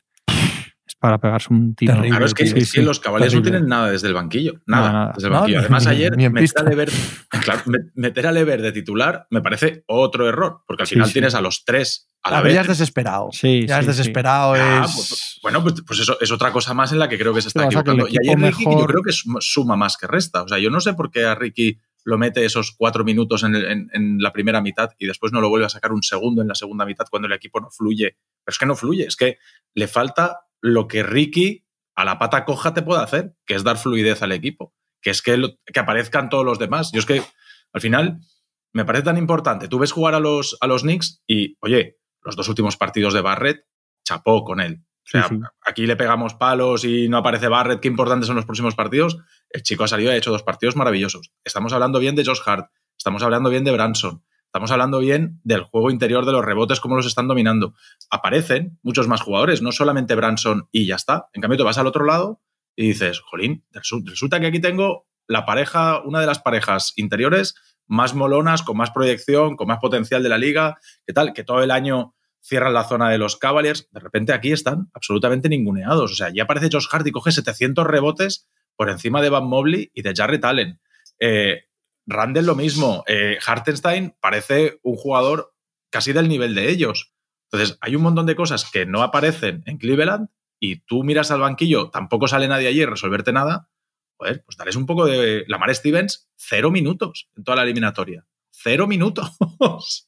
para 0.99 1.17
pegarse 1.17 1.53
un 1.53 1.75
tiro. 1.75 2.01
claro, 2.01 2.25
es 2.25 2.33
que, 2.33 2.81
los 2.81 2.99
caballeros 2.99 3.33
no 3.35 3.41
tienen 3.41 3.67
nada 3.67 3.89
desde 3.89 4.07
el 4.07 4.13
banquillo. 4.13 4.61
Nada, 4.65 5.13
desde 5.15 5.29
el 5.29 5.33
banquillo. 5.33 5.59
Además, 5.59 5.87
ayer 5.87 6.15
meter, 6.17 6.51
a 6.57 6.63
Lever, 6.63 6.91
meter 7.95 8.27
a 8.27 8.31
Lever 8.33 8.61
de 8.61 8.71
titular 8.73 9.25
me 9.29 9.41
parece 9.41 9.83
otro 9.87 10.27
error, 10.27 10.61
porque 10.67 10.83
al 10.83 10.87
final 10.87 11.11
tienes 11.11 11.35
a 11.35 11.41
los 11.41 11.63
tres 11.63 12.09
a 12.21 12.31
la, 12.31 12.41
vez. 12.41 12.53
Ya 12.53 12.61
es 12.61 12.67
desesperado. 12.67 13.29
Sí, 13.31 13.65
ya 13.65 13.79
es 13.79 13.87
desesperado. 13.87 14.55
Es... 14.55 14.61
Pues, 14.61 15.07
pues, 15.07 15.39
bueno, 15.41 15.63
pues, 15.63 15.75
pues, 15.87 15.99
eso 16.01 16.17
es 16.19 16.31
otra 16.31 16.51
cosa 16.51 16.73
más 16.73 16.91
en 16.91 16.99
la 16.99 17.07
que 17.07 17.17
creo 17.17 17.33
que 17.33 17.41
se 17.41 17.47
está 17.47 17.65
equivocando. 17.65 18.05
Y 18.09 18.17
ayer 18.21 18.37
Ricky 18.37 18.65
yo 18.65 18.85
creo 18.85 19.01
que 19.01 19.13
suma 19.13 19.77
más 19.77 19.95
que 19.95 20.05
resta. 20.05 20.43
O 20.43 20.47
sea, 20.49 20.59
yo 20.59 20.69
no 20.69 20.81
sé 20.81 20.93
por 20.93 21.11
qué 21.11 21.25
a 21.25 21.35
Ricky 21.35 21.79
lo 22.03 22.17
mete 22.17 22.43
esos 22.43 22.73
cuatro 22.77 23.05
minutos 23.05 23.43
en, 23.43 23.55
en, 23.55 24.17
la 24.19 24.33
primera 24.33 24.61
mitad 24.61 24.89
y 24.97 25.05
después 25.05 25.31
no 25.31 25.41
lo 25.41 25.49
vuelve 25.49 25.65
a 25.65 25.69
sacar 25.69 25.91
un 25.91 26.01
segundo 26.01 26.41
en 26.41 26.47
la 26.47 26.55
segunda 26.55 26.85
mitad 26.85 27.05
cuando 27.09 27.27
el 27.27 27.33
equipo 27.33 27.61
no 27.61 27.69
fluye. 27.69 28.17
Pero 28.43 28.53
es 28.53 28.57
que 28.57 28.65
no 28.65 28.75
fluye, 28.75 29.05
es 29.05 29.15
que 29.15 29.37
le 29.75 29.87
falta 29.87 30.39
lo 30.61 30.87
que 30.87 31.03
Ricky 31.03 31.65
a 31.95 32.05
la 32.05 32.17
pata 32.17 32.45
coja 32.45 32.73
te 32.73 32.81
puede 32.81 33.01
hacer, 33.01 33.33
que 33.45 33.55
es 33.55 33.63
dar 33.63 33.77
fluidez 33.77 34.21
al 34.21 34.31
equipo, 34.31 34.73
que 35.01 35.09
es 35.09 35.21
que, 35.21 35.57
que 35.65 35.79
aparezcan 35.79 36.29
todos 36.29 36.45
los 36.45 36.59
demás. 36.59 36.91
Yo 36.93 36.99
es 36.99 37.05
que 37.05 37.21
al 37.73 37.81
final 37.81 38.19
me 38.73 38.85
parece 38.85 39.05
tan 39.05 39.17
importante. 39.17 39.67
Tú 39.67 39.79
ves 39.79 39.91
jugar 39.91 40.15
a 40.15 40.19
los, 40.19 40.57
a 40.61 40.67
los 40.67 40.83
Knicks 40.83 41.21
y, 41.27 41.57
oye, 41.59 41.97
los 42.21 42.35
dos 42.35 42.47
últimos 42.49 42.77
partidos 42.77 43.13
de 43.13 43.21
Barrett, 43.21 43.65
chapó 44.05 44.43
con 44.43 44.59
él. 44.59 44.81
O 44.81 45.09
sea, 45.09 45.27
aquí 45.65 45.87
le 45.87 45.95
pegamos 45.95 46.35
palos 46.35 46.83
y 46.83 47.09
no 47.09 47.17
aparece 47.17 47.47
Barrett, 47.47 47.79
qué 47.79 47.87
importantes 47.87 48.27
son 48.27 48.35
los 48.35 48.45
próximos 48.45 48.75
partidos. 48.75 49.17
El 49.49 49.63
chico 49.63 49.83
ha 49.83 49.87
salido 49.87 50.11
y 50.11 50.13
ha 50.13 50.17
hecho 50.17 50.31
dos 50.31 50.43
partidos 50.43 50.75
maravillosos. 50.75 51.31
Estamos 51.43 51.73
hablando 51.73 51.99
bien 51.99 52.15
de 52.15 52.23
Josh 52.23 52.41
Hart, 52.45 52.69
estamos 52.95 53.23
hablando 53.23 53.49
bien 53.49 53.63
de 53.63 53.71
Branson, 53.71 54.23
Estamos 54.49 54.71
hablando 54.71 54.97
bien 54.97 55.39
del 55.43 55.61
juego 55.61 55.91
interior 55.91 56.25
de 56.25 56.31
los 56.31 56.43
rebotes, 56.43 56.79
cómo 56.79 56.95
los 56.95 57.05
están 57.05 57.27
dominando. 57.27 57.75
Aparecen 58.09 58.79
muchos 58.81 59.07
más 59.07 59.21
jugadores, 59.21 59.61
no 59.61 59.71
solamente 59.71 60.15
Branson 60.15 60.67
y 60.71 60.87
ya 60.87 60.95
está. 60.95 61.27
En 61.33 61.41
cambio, 61.41 61.57
te 61.57 61.63
vas 61.63 61.77
al 61.77 61.85
otro 61.85 62.03
lado 62.03 62.41
y 62.75 62.87
dices, 62.87 63.19
jolín, 63.19 63.63
resulta 63.71 64.39
que 64.39 64.47
aquí 64.47 64.59
tengo 64.59 65.05
la 65.27 65.45
pareja, 65.45 66.01
una 66.03 66.19
de 66.19 66.25
las 66.25 66.39
parejas 66.39 66.93
interiores 66.95 67.53
más 67.85 68.15
molonas, 68.15 68.63
con 68.63 68.75
más 68.75 68.89
proyección, 68.89 69.55
con 69.55 69.67
más 69.67 69.77
potencial 69.77 70.23
de 70.23 70.29
la 70.29 70.39
liga, 70.39 70.79
que 71.05 71.13
tal, 71.13 71.33
que 71.33 71.43
todo 71.43 71.61
el 71.61 71.69
año 71.69 72.15
cierran 72.41 72.73
la 72.73 72.85
zona 72.85 73.11
de 73.11 73.19
los 73.19 73.37
Cavaliers. 73.37 73.87
De 73.91 73.99
repente 73.99 74.33
aquí 74.33 74.51
están 74.51 74.89
absolutamente 74.95 75.47
ninguneados. 75.47 76.11
O 76.11 76.15
sea, 76.15 76.33
ya 76.33 76.43
aparece 76.43 76.69
Josh 76.71 76.87
Hart 76.91 77.05
y 77.05 77.11
coge 77.11 77.31
700 77.31 77.85
rebotes 77.85 78.49
por 78.75 78.89
encima 78.89 79.21
de 79.21 79.29
Van 79.29 79.45
Mobley 79.45 79.91
y 79.93 80.01
de 80.01 80.15
Jarrett 80.15 80.43
Allen. 80.43 80.79
Eh, 81.19 81.65
Randall 82.09 82.45
lo 82.45 82.55
mismo. 82.55 83.03
Eh, 83.07 83.37
Hartenstein 83.45 84.15
parece 84.19 84.79
un 84.83 84.95
jugador 84.95 85.53
casi 85.91 86.13
del 86.13 86.27
nivel 86.27 86.55
de 86.55 86.69
ellos. 86.69 87.13
Entonces, 87.51 87.77
hay 87.81 87.95
un 87.95 88.03
montón 88.03 88.25
de 88.25 88.35
cosas 88.35 88.69
que 88.69 88.85
no 88.85 89.01
aparecen 89.01 89.63
en 89.65 89.77
Cleveland 89.77 90.29
y 90.59 90.81
tú 90.81 91.03
miras 91.03 91.31
al 91.31 91.39
banquillo, 91.39 91.89
tampoco 91.89 92.27
sale 92.27 92.47
nadie 92.47 92.67
allí 92.67 92.83
a 92.83 92.89
resolverte 92.89 93.31
nada. 93.31 93.69
Joder, 94.17 94.43
pues 94.43 94.57
dales 94.57 94.75
un 94.75 94.85
poco 94.85 95.05
de. 95.05 95.45
Lamar 95.47 95.73
Stevens, 95.73 96.29
cero 96.35 96.71
minutos 96.71 97.29
en 97.37 97.43
toda 97.43 97.57
la 97.57 97.63
eliminatoria. 97.63 98.25
Cero 98.51 98.85
minutos. 98.85 99.37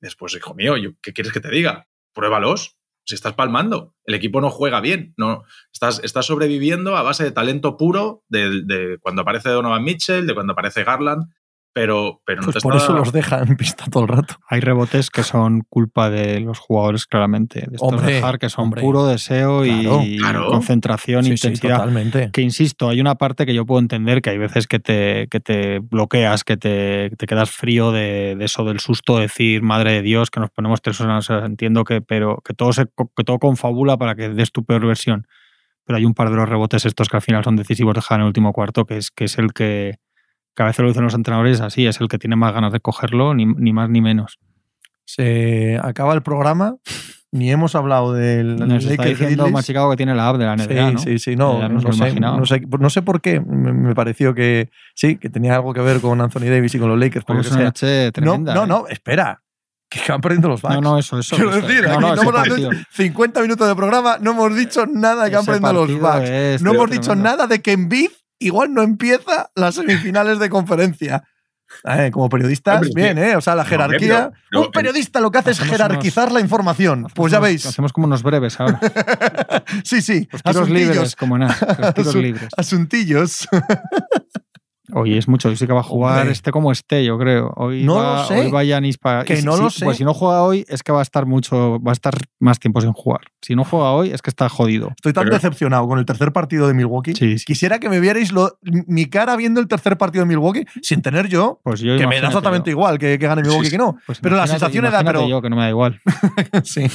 Después, 0.00 0.34
hijo 0.34 0.54
mío, 0.54 0.74
¿qué 1.00 1.12
quieres 1.14 1.32
que 1.32 1.40
te 1.40 1.50
diga? 1.50 1.88
Pruébalos. 2.12 2.76
Si 3.06 3.14
estás 3.14 3.34
palmando, 3.34 3.94
el 4.04 4.14
equipo 4.14 4.40
no 4.40 4.50
juega 4.50 4.80
bien, 4.80 5.14
no, 5.16 5.44
estás, 5.72 6.00
estás 6.02 6.26
sobreviviendo 6.26 6.96
a 6.96 7.02
base 7.02 7.22
de 7.24 7.30
talento 7.30 7.76
puro 7.76 8.24
de, 8.28 8.62
de 8.64 8.98
cuando 9.00 9.22
aparece 9.22 9.48
Donovan 9.48 9.84
Mitchell, 9.84 10.26
de 10.26 10.34
cuando 10.34 10.52
aparece 10.52 10.84
Garland, 10.84 11.26
pero, 11.76 12.22
pero 12.24 12.40
no 12.40 12.50
pues 12.50 12.62
por 12.62 12.74
eso 12.74 12.94
los 12.94 13.12
deja 13.12 13.42
en 13.42 13.54
pista 13.54 13.84
todo 13.90 14.04
el 14.04 14.08
rato. 14.08 14.36
Hay 14.48 14.60
rebotes 14.60 15.10
que 15.10 15.22
son 15.22 15.60
culpa 15.68 16.08
de 16.08 16.40
los 16.40 16.58
jugadores, 16.58 17.04
claramente. 17.04 17.66
De 17.68 17.76
estos 17.76 17.92
hombre, 17.92 18.14
dejar 18.14 18.38
que 18.38 18.48
son 18.48 18.70
puro 18.70 19.06
deseo 19.06 19.66
y 19.66 20.16
claro. 20.16 20.48
concentración, 20.48 21.24
Sí, 21.24 21.36
sí, 21.36 21.48
intensidad. 21.48 21.76
totalmente. 21.80 22.30
que 22.32 22.40
insisto, 22.40 22.88
hay 22.88 22.98
una 23.02 23.16
parte 23.16 23.44
que 23.44 23.52
yo 23.52 23.66
puedo 23.66 23.78
entender 23.78 24.22
que 24.22 24.30
hay 24.30 24.38
veces 24.38 24.66
que 24.66 24.78
te, 24.78 25.28
que 25.30 25.38
te 25.38 25.80
bloqueas, 25.80 26.44
que 26.44 26.56
te, 26.56 27.10
te 27.10 27.26
quedas 27.26 27.50
frío 27.50 27.92
de, 27.92 28.36
de 28.38 28.44
eso 28.46 28.64
del 28.64 28.80
susto, 28.80 29.16
de 29.16 29.24
decir, 29.24 29.60
madre 29.60 29.92
de 29.92 30.00
Dios, 30.00 30.30
que 30.30 30.40
nos 30.40 30.48
ponemos 30.48 30.80
tres 30.80 30.98
horas, 31.02 31.28
o 31.28 31.34
sea, 31.34 31.44
entiendo 31.44 31.84
que, 31.84 32.00
pero 32.00 32.40
que 32.42 32.54
todo 32.54 32.72
se 32.72 32.86
que 33.14 33.24
todo 33.24 33.38
confabula 33.38 33.98
para 33.98 34.14
que 34.14 34.30
des 34.30 34.50
tu 34.50 34.64
peor 34.64 34.86
versión. 34.86 35.26
Pero 35.84 35.98
hay 35.98 36.06
un 36.06 36.14
par 36.14 36.30
de 36.30 36.36
los 36.36 36.48
rebotes 36.48 36.86
estos 36.86 37.10
que 37.10 37.18
al 37.18 37.22
final 37.22 37.44
son 37.44 37.56
decisivos 37.56 37.92
de 37.92 37.98
dejar 37.98 38.16
en 38.16 38.22
el 38.22 38.28
último 38.28 38.54
cuarto, 38.54 38.86
que 38.86 38.96
es, 38.96 39.10
que 39.10 39.26
es 39.26 39.36
el 39.36 39.52
que, 39.52 39.98
que 40.56 40.62
a 40.62 40.66
veces 40.66 40.80
lo 40.82 40.88
dicen 40.88 41.04
los 41.04 41.14
entrenadores 41.14 41.60
así, 41.60 41.86
es 41.86 42.00
el 42.00 42.08
que 42.08 42.18
tiene 42.18 42.34
más 42.34 42.52
ganas 42.54 42.72
de 42.72 42.80
cogerlo, 42.80 43.34
ni, 43.34 43.44
ni 43.46 43.72
más 43.72 43.90
ni 43.90 44.00
menos. 44.00 44.38
Se 45.04 45.78
acaba 45.82 46.14
el 46.14 46.22
programa, 46.22 46.76
ni 47.30 47.50
hemos 47.52 47.74
hablado 47.74 48.12
del 48.14 48.56
Nos 48.56 48.82
está 48.84 48.90
Lakers 48.90 49.10
diciendo 49.10 49.44
Grizzlies. 49.44 49.52
Machicado 49.52 49.90
que 49.90 49.96
tiene 49.96 50.14
la 50.14 50.28
app 50.28 50.36
de 50.38 50.44
la 50.46 50.56
NBA, 50.56 50.66
Sí, 50.88 50.92
¿no? 50.94 50.98
sí, 50.98 51.18
sí, 51.18 51.36
no, 51.36 51.68
no, 51.68 51.80
sé, 51.92 52.14
no, 52.18 52.46
sé, 52.46 52.62
no 52.80 52.90
sé 52.90 53.02
por 53.02 53.20
qué, 53.20 53.38
me, 53.40 53.72
me 53.72 53.94
pareció 53.94 54.34
que 54.34 54.70
sí, 54.94 55.16
que 55.16 55.28
tenía 55.28 55.54
algo 55.54 55.72
que 55.74 55.80
ver 55.80 56.00
con 56.00 56.20
Anthony 56.20 56.48
Davis 56.50 56.74
y 56.74 56.78
con 56.78 56.88
los 56.88 56.98
Lakers. 56.98 57.24
por 57.24 57.36
lo 57.36 57.42
es 57.42 57.48
que 57.48 57.52
una 57.54 57.58
sea. 57.60 57.66
noche 57.66 58.12
tremenda. 58.12 58.54
no, 58.54 58.64
¿eh? 58.64 58.66
no, 58.66 58.86
espera, 58.88 59.42
que 59.88 60.00
van 60.08 60.20
perdiendo 60.20 60.48
los 60.48 60.62
Bucks. 60.62 60.74
No, 60.74 60.80
no, 60.80 60.98
eso, 60.98 61.18
eso. 61.18 61.36
Quiero 61.36 61.50
eso. 61.54 61.66
decir, 61.66 61.84
no, 61.84 61.92
aquí 61.92 62.00
no, 62.00 62.14
hemos 62.22 62.32
partido. 62.32 62.70
50 62.90 63.42
minutos 63.42 63.68
de 63.68 63.76
programa, 63.76 64.16
no 64.20 64.32
hemos 64.32 64.56
dicho 64.56 64.86
nada 64.86 65.24
de 65.24 65.30
que 65.30 65.36
han 65.36 65.44
perdido 65.44 65.72
los 65.86 66.00
Bucks. 66.00 66.62
No 66.62 66.72
hemos 66.72 66.90
dicho 66.90 67.02
tremendo. 67.10 67.30
nada 67.30 67.46
de 67.46 67.60
que 67.60 67.72
Embiid 67.72 68.10
igual 68.38 68.72
no 68.74 68.82
empieza 68.82 69.50
las 69.54 69.74
semifinales 69.76 70.38
de 70.38 70.48
conferencia. 70.50 71.24
Eh, 71.84 72.10
como 72.12 72.28
periodistas, 72.28 72.76
Hombre, 72.86 72.92
bien, 72.94 73.18
¿eh? 73.18 73.34
O 73.34 73.40
sea, 73.40 73.56
la 73.56 73.64
jerarquía. 73.64 74.30
un 74.52 74.70
periodista 74.70 75.20
lo 75.20 75.32
que 75.32 75.38
hace 75.38 75.50
es 75.50 75.58
jerarquizar 75.58 76.30
la 76.30 76.38
información. 76.40 77.08
Pues 77.12 77.32
ya 77.32 77.40
veis. 77.40 77.66
Hacemos 77.66 77.92
como 77.92 78.06
unos 78.06 78.22
breves 78.22 78.58
ahora. 78.60 78.78
Sí, 79.84 80.00
sí. 80.00 80.28
Los 80.30 80.42
tiros 80.44 80.70
libres, 80.70 81.16
como 81.16 81.36
nada. 81.38 81.56
Los 81.80 81.94
tiros 81.94 82.14
Asun- 82.14 82.22
libres. 82.22 82.48
Asuntillos. 82.56 83.48
Oye, 84.92 85.18
es 85.18 85.26
mucho. 85.28 85.48
Hoy 85.48 85.56
sí 85.56 85.66
que 85.66 85.72
va 85.72 85.80
a 85.80 85.82
jugar 85.82 86.18
Hombre. 86.20 86.32
este 86.32 86.50
como 86.52 86.70
esté, 86.72 87.04
yo 87.04 87.18
creo. 87.18 87.52
Hoy 87.56 87.84
No 87.84 87.96
va, 87.96 88.22
lo 88.22 88.28
sé. 88.28 88.40
Hoy 88.40 88.50
va 88.50 88.62
Giannis 88.64 88.98
para. 88.98 89.24
Que 89.24 89.42
no 89.42 89.56
lo 89.56 89.70
sé. 89.70 89.84
Pues 89.84 89.96
si 89.96 90.04
no 90.04 90.14
juega 90.14 90.42
hoy, 90.42 90.64
es 90.68 90.82
que 90.82 90.92
va 90.92 91.00
a 91.00 91.02
estar 91.02 91.26
mucho. 91.26 91.80
Va 91.80 91.90
a 91.90 91.92
estar 91.92 92.14
más 92.40 92.58
tiempo 92.58 92.80
sin 92.80 92.92
jugar. 92.92 93.20
Si 93.42 93.54
no 93.54 93.64
juega 93.64 93.90
hoy, 93.92 94.10
es 94.10 94.22
que 94.22 94.30
está 94.30 94.48
jodido. 94.48 94.90
Estoy 94.96 95.12
tan 95.12 95.24
Pero- 95.24 95.36
decepcionado 95.36 95.86
con 95.88 95.98
el 95.98 96.04
tercer 96.06 96.32
partido 96.32 96.68
de 96.68 96.74
Milwaukee. 96.74 97.14
Sí, 97.14 97.38
sí. 97.38 97.44
Quisiera 97.44 97.78
que 97.78 97.88
me 97.88 98.00
vierais 98.00 98.32
lo- 98.32 98.58
mi 98.62 99.06
cara 99.06 99.36
viendo 99.36 99.60
el 99.60 99.68
tercer 99.68 99.96
partido 99.98 100.24
de 100.24 100.28
Milwaukee 100.28 100.64
sin 100.82 101.02
tener 101.02 101.28
yo, 101.28 101.60
Pues 101.64 101.80
yo 101.80 101.96
que 101.96 102.06
me 102.06 102.20
da 102.20 102.28
exactamente 102.28 102.70
yo. 102.70 102.76
igual 102.76 102.98
que, 102.98 103.18
que 103.18 103.26
gane 103.26 103.42
Milwaukee 103.42 103.66
Sí, 103.66 103.70
que 103.72 103.78
no. 103.78 103.96
Pues 104.06 104.20
pero 104.20 104.36
la 104.36 104.46
sensación 104.46 104.84
era, 104.84 105.02
pero- 105.02 105.28
yo, 105.28 105.42
que 105.42 105.50
no 105.50 105.56
me 105.56 105.62
da 105.62 105.68
igual. 105.70 106.00
sí. 106.64 106.86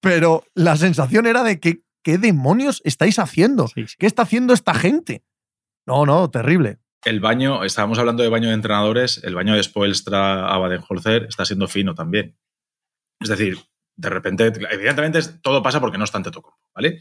Pero 0.00 0.42
la 0.54 0.76
sensación 0.76 1.26
era 1.26 1.42
de 1.42 1.60
que, 1.60 1.80
¿qué 2.02 2.18
demonios 2.18 2.80
estáis 2.84 3.18
haciendo? 3.18 3.68
Sí, 3.68 3.86
sí. 3.86 3.94
¿Qué 3.98 4.06
está 4.06 4.22
haciendo 4.22 4.52
esta 4.54 4.74
gente? 4.74 5.22
No, 5.86 6.04
no, 6.04 6.28
terrible. 6.30 6.78
El 7.04 7.20
baño, 7.20 7.64
estábamos 7.64 7.98
hablando 7.98 8.22
de 8.22 8.28
baño 8.28 8.48
de 8.48 8.54
entrenadores, 8.54 9.22
el 9.24 9.34
baño 9.34 9.54
de 9.54 9.62
Spoelstra 9.62 10.48
a 10.48 10.58
Baden-Holzer 10.58 11.26
está 11.28 11.44
siendo 11.44 11.68
fino 11.68 11.94
también. 11.94 12.36
Es 13.20 13.28
decir, 13.28 13.58
de 13.96 14.10
repente, 14.10 14.52
evidentemente 14.70 15.20
todo 15.42 15.62
pasa 15.62 15.80
porque 15.80 15.98
no 15.98 16.04
está 16.04 16.18
ante 16.18 16.30
Tocompo, 16.30 16.58
¿vale? 16.74 17.00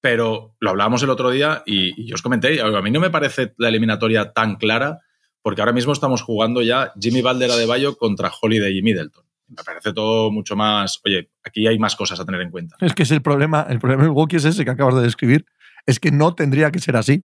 Pero 0.00 0.54
lo 0.60 0.70
hablábamos 0.70 1.02
el 1.02 1.10
otro 1.10 1.30
día 1.30 1.62
y, 1.66 2.08
y 2.08 2.12
os 2.12 2.22
comenté, 2.22 2.60
a 2.60 2.82
mí 2.82 2.90
no 2.90 3.00
me 3.00 3.10
parece 3.10 3.54
la 3.58 3.68
eliminatoria 3.68 4.32
tan 4.32 4.56
clara 4.56 5.00
porque 5.42 5.62
ahora 5.62 5.72
mismo 5.72 5.92
estamos 5.92 6.22
jugando 6.22 6.62
ya 6.62 6.92
Jimmy 7.00 7.22
Valdera 7.22 7.56
de 7.56 7.66
Bayo 7.66 7.96
contra 7.96 8.30
Holiday 8.40 8.76
y 8.76 8.82
Middleton. 8.82 9.24
Me 9.48 9.62
parece 9.64 9.94
todo 9.94 10.30
mucho 10.30 10.56
más, 10.56 11.00
oye, 11.06 11.30
aquí 11.42 11.66
hay 11.66 11.78
más 11.78 11.96
cosas 11.96 12.20
a 12.20 12.26
tener 12.26 12.42
en 12.42 12.50
cuenta. 12.50 12.76
Es 12.80 12.94
que 12.94 13.04
es 13.04 13.10
el 13.10 13.22
problema. 13.22 13.66
El 13.68 13.78
problema 13.78 14.02
de 14.02 14.10
Milwaukee 14.10 14.36
es 14.36 14.44
ese 14.44 14.64
que 14.64 14.70
acabas 14.70 14.96
de 14.96 15.02
describir. 15.02 15.46
Es 15.86 16.00
que 16.00 16.10
no 16.10 16.34
tendría 16.34 16.70
que 16.70 16.80
ser 16.80 16.96
así. 16.96 17.22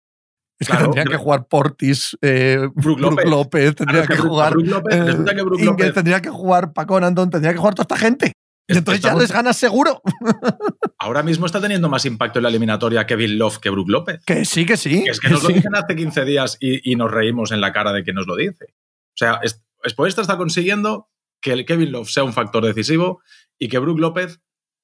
Es 0.62 0.68
que 0.68 0.72
Claro, 0.72 0.84
tendría 0.86 1.04
que 1.04 1.10
pero- 1.10 1.22
jugar 1.22 1.46
Portis, 1.48 2.16
eh, 2.22 2.68
Brook 2.74 3.00
López. 3.00 3.24
López, 3.28 3.74
tendría 3.74 4.02
que 4.06 4.14
que 4.14 4.16
jugar. 4.20 4.52
Brook 4.52 4.66
López- 4.66 4.94
eh, 4.94 5.24
que 5.58 5.64
López- 5.64 5.94
tendría 5.94 6.20
que 6.20 6.30
jugar 6.30 6.72
Paco 6.72 6.96
Andón, 6.98 7.30
tendría 7.30 7.52
que 7.52 7.58
jugar 7.58 7.74
toda 7.74 7.82
esta 7.84 7.96
gente. 7.96 8.32
Y 8.68 8.78
entonces 8.78 9.02
ya 9.02 9.14
les 9.14 9.32
ganas 9.32 9.56
seguro. 9.56 10.00
Ahora 10.98 11.22
mismo 11.22 11.46
está 11.46 11.60
teniendo 11.60 11.88
más 11.88 12.04
impacto 12.06 12.38
en 12.38 12.44
la 12.44 12.48
eliminatoria 12.48 13.06
Kevin 13.06 13.36
Love 13.38 13.58
que 13.58 13.70
Brook 13.70 13.88
López. 13.90 14.20
Que 14.24 14.44
sí, 14.44 14.64
que 14.64 14.76
sí. 14.76 15.04
Es 15.06 15.18
que 15.20 15.28
nos 15.30 15.42
lo 15.42 15.48
dicen 15.48 15.74
hace 15.74 15.96
15 15.96 16.24
días 16.24 16.56
y, 16.60 16.90
y 16.90 16.94
nos 16.96 17.10
reímos 17.10 17.50
en 17.52 17.60
la 17.60 17.72
cara 17.72 17.92
de 17.92 18.04
que 18.04 18.12
nos 18.12 18.26
lo 18.26 18.36
dice. 18.36 18.66
O 18.66 19.16
sea, 19.16 19.40
es- 19.42 19.62
Spoelstra 19.88 20.22
está 20.22 20.36
consiguiendo 20.36 21.08
que 21.40 21.52
el 21.52 21.66
Kevin 21.66 21.90
Love 21.90 22.08
sea 22.08 22.22
un 22.22 22.32
factor 22.32 22.64
decisivo 22.64 23.20
y 23.58 23.68
que 23.68 23.78
Brook 23.78 23.98
López 23.98 24.40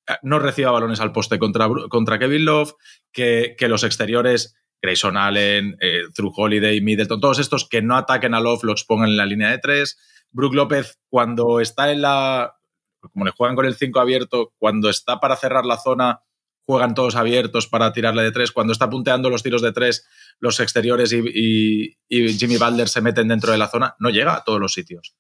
eh, 0.09 0.15
no 0.23 0.41
reciba 0.41 0.73
balones 0.73 0.99
al 1.01 1.13
poste 1.13 1.39
contra, 1.39 1.69
contra 1.89 2.19
Kevin 2.19 2.45
Love, 2.47 2.73
que, 3.13 3.55
que 3.57 3.69
los 3.69 3.85
exteriores, 3.85 4.57
Grayson 4.83 5.17
Allen, 5.17 5.77
eh, 5.81 6.03
Drew 6.17 6.33
Holiday, 6.35 6.81
Middleton, 6.81 7.21
todos 7.21 7.39
estos 7.39 7.69
que 7.69 7.83
no 7.83 7.97
ataquen 7.97 8.35
a 8.35 8.41
Love 8.41 8.65
lo 8.65 8.73
expongan 8.73 9.11
en 9.11 9.17
la 9.17 9.27
línea 9.27 9.51
de 9.51 9.59
tres. 9.59 9.99
Brook 10.31 10.55
López, 10.55 10.99
cuando 11.09 11.61
está 11.61 11.91
en 11.91 12.03
la. 12.03 12.55
Como 13.01 13.25
le 13.25 13.31
juegan 13.31 13.55
con 13.57 13.65
el 13.65 13.75
5 13.77 14.01
abierto, 14.01 14.53
cuando 14.59 14.91
está 14.91 15.21
para 15.21 15.37
cerrar 15.37 15.65
la 15.65 15.79
zona, 15.79 16.23
juegan 16.67 16.95
todos 16.95 17.17
abiertos 17.17 17.67
para 17.67 17.93
tirarle 17.93 18.23
de 18.23 18.33
tres. 18.33 18.53
Cuando 18.53 18.73
está 18.73 18.91
punteando 18.91 19.31
los 19.31 19.43
tiros 19.43 19.63
de 19.63 19.73
tres, 19.73 20.07
los 20.39 20.61
exteriores 20.61 21.13
y, 21.13 21.97
y- 22.09 22.33
Jimmy 22.35 22.59
Butler 22.59 22.89
se 22.89 23.01
meten 23.01 23.29
dentro 23.29 23.53
de 23.53 23.59
la 23.59 23.69
zona, 23.69 23.95
no 24.01 24.11
llega 24.11 24.35
a 24.35 24.45
todos 24.45 24.61
los 24.61 24.73
sitios. 24.75 25.17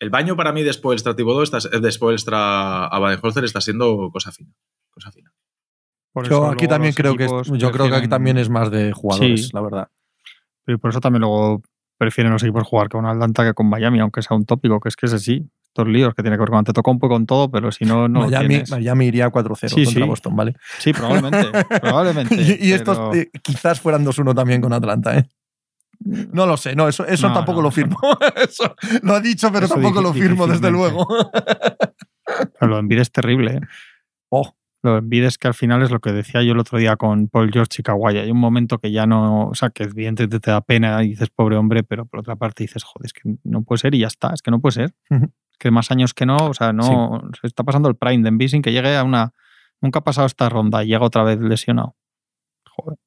El 0.00 0.10
baño 0.10 0.34
para 0.34 0.52
mí 0.52 0.62
de 0.62 0.72
Spoelstra 0.72 1.12
está, 1.12 1.58
de 1.58 1.88
a 2.90 3.20
está 3.44 3.60
siendo 3.60 4.10
cosa 4.10 4.32
fina. 4.32 4.52
Cosa 4.90 5.12
fina. 5.12 5.32
Por 6.12 6.28
Yo 6.28 6.36
eso 6.44 6.50
aquí 6.50 6.66
también 6.66 6.92
creo 6.92 7.16
que 7.16 7.24
es- 7.26 7.30
yo 7.58 7.70
creo 7.70 7.88
que 7.88 7.94
aquí 7.96 8.08
también 8.08 8.36
es 8.38 8.48
más 8.48 8.70
de 8.70 8.92
jugadores, 8.92 9.46
Sí. 9.46 9.50
la 9.52 9.60
verdad. 9.60 9.88
Y 10.66 10.76
por 10.76 10.90
eso 10.90 11.00
también 11.00 11.20
luego 11.22 11.62
prefieren 11.98 12.32
los 12.32 12.42
equipos 12.42 12.64
jugar 12.66 12.88
con 12.88 13.06
Atlanta 13.06 13.44
que 13.44 13.54
con 13.54 13.68
Miami, 13.68 14.00
aunque 14.00 14.22
sea 14.22 14.36
un 14.36 14.44
tópico, 14.46 14.80
que 14.80 14.88
es 14.88 14.96
que 14.96 15.06
es 15.06 15.12
así. 15.12 15.48
Estos 15.66 15.86
líos 15.86 16.14
que 16.14 16.22
tiene 16.22 16.36
que 16.36 16.40
ver 16.40 16.48
con 16.48 16.58
Antetokounmpo 16.58 17.06
y 17.06 17.10
con 17.10 17.26
todo, 17.26 17.48
pero 17.48 17.70
si 17.70 17.84
no, 17.84 18.08
no 18.08 18.22
Miami, 18.22 18.48
tienes. 18.48 18.70
Miami 18.72 19.06
iría 19.06 19.30
4-0 19.30 19.68
Sí, 19.68 19.84
contra 19.84 20.02
sí. 20.02 20.08
Boston, 20.08 20.34
¿vale? 20.36 20.56
Sí, 20.78 20.92
probablemente. 20.92 21.46
probablemente 21.80 22.34
y 22.34 22.68
y 22.68 22.72
estos 22.72 23.14
eh, 23.16 23.30
quizás 23.42 23.80
fueran 23.80 24.04
2-1 24.04 24.34
también 24.34 24.60
con 24.60 24.72
Atlanta, 24.72 25.16
¿eh? 25.16 25.28
No 26.00 26.46
lo 26.46 26.56
sé, 26.56 26.74
no, 26.74 26.88
eso, 26.88 27.06
eso 27.06 27.28
No, 27.28 27.34
tampoco 27.34 27.58
no, 27.58 27.64
lo 27.64 27.70
firmo. 27.70 27.98
Eso 28.36 28.74
lo 29.02 29.14
ha 29.14 29.20
dicho, 29.20 29.52
pero 29.52 29.66
Eso 29.66 29.74
tampoco 29.74 30.00
lo 30.00 30.12
firmo, 30.14 30.46
desde 30.46 30.70
luego. 30.70 31.06
Pero 32.58 32.66
lo 32.70 32.78
Embiid 32.78 33.00
es 33.00 33.12
terrible. 33.12 33.56
¿eh? 33.56 33.60
Oh. 34.30 34.54
Lo 34.82 34.92
de 34.92 34.98
Embiid 34.98 35.24
es 35.24 35.38
que 35.38 35.48
al 35.48 35.54
final 35.54 35.82
es 35.82 35.90
lo 35.90 36.00
que 36.00 36.12
decía 36.12 36.42
yo 36.42 36.52
el 36.52 36.58
otro 36.58 36.78
día 36.78 36.96
con 36.96 37.28
Paul 37.28 37.50
George 37.52 37.76
y 37.78 37.82
Kawhi. 37.82 38.16
Hay 38.16 38.30
un 38.30 38.38
momento 38.38 38.78
que 38.78 38.90
ya 38.90 39.06
no, 39.06 39.48
o 39.48 39.54
sea, 39.54 39.70
que 39.70 39.84
evidentemente 39.84 40.40
te 40.40 40.50
da 40.50 40.62
pena 40.62 41.02
y 41.04 41.10
dices, 41.10 41.28
pobre 41.28 41.56
hombre, 41.56 41.82
pero 41.82 42.06
por 42.06 42.20
otra 42.20 42.36
parte 42.36 42.64
dices, 42.64 42.82
joder, 42.82 43.06
es 43.06 43.12
que 43.12 43.36
no 43.44 43.62
puede 43.62 43.78
ser 43.78 43.94
y 43.94 43.98
ya 43.98 44.06
está, 44.06 44.32
es 44.32 44.40
que 44.40 44.50
no 44.50 44.60
puede 44.60 44.72
ser. 44.72 44.94
Es 45.10 45.58
que 45.58 45.70
más 45.70 45.90
años 45.90 46.14
que 46.14 46.24
no, 46.24 46.36
o 46.36 46.54
sea, 46.54 46.72
no, 46.72 47.22
se 47.38 47.46
está 47.46 47.62
pasando 47.62 47.88
el 47.88 47.96
prime 47.96 48.22
de 48.22 48.28
Embiid 48.28 48.48
sin 48.48 48.62
que 48.62 48.72
llegue 48.72 48.96
a 48.96 49.04
una... 49.04 49.32
Nunca 49.82 50.00
ha 50.00 50.04
pasado 50.04 50.26
esta 50.26 50.48
ronda 50.48 50.82
y 50.84 50.88
llega 50.88 51.04
otra 51.04 51.24
vez 51.24 51.40
lesionado. 51.40 51.96
Joder. 52.68 52.98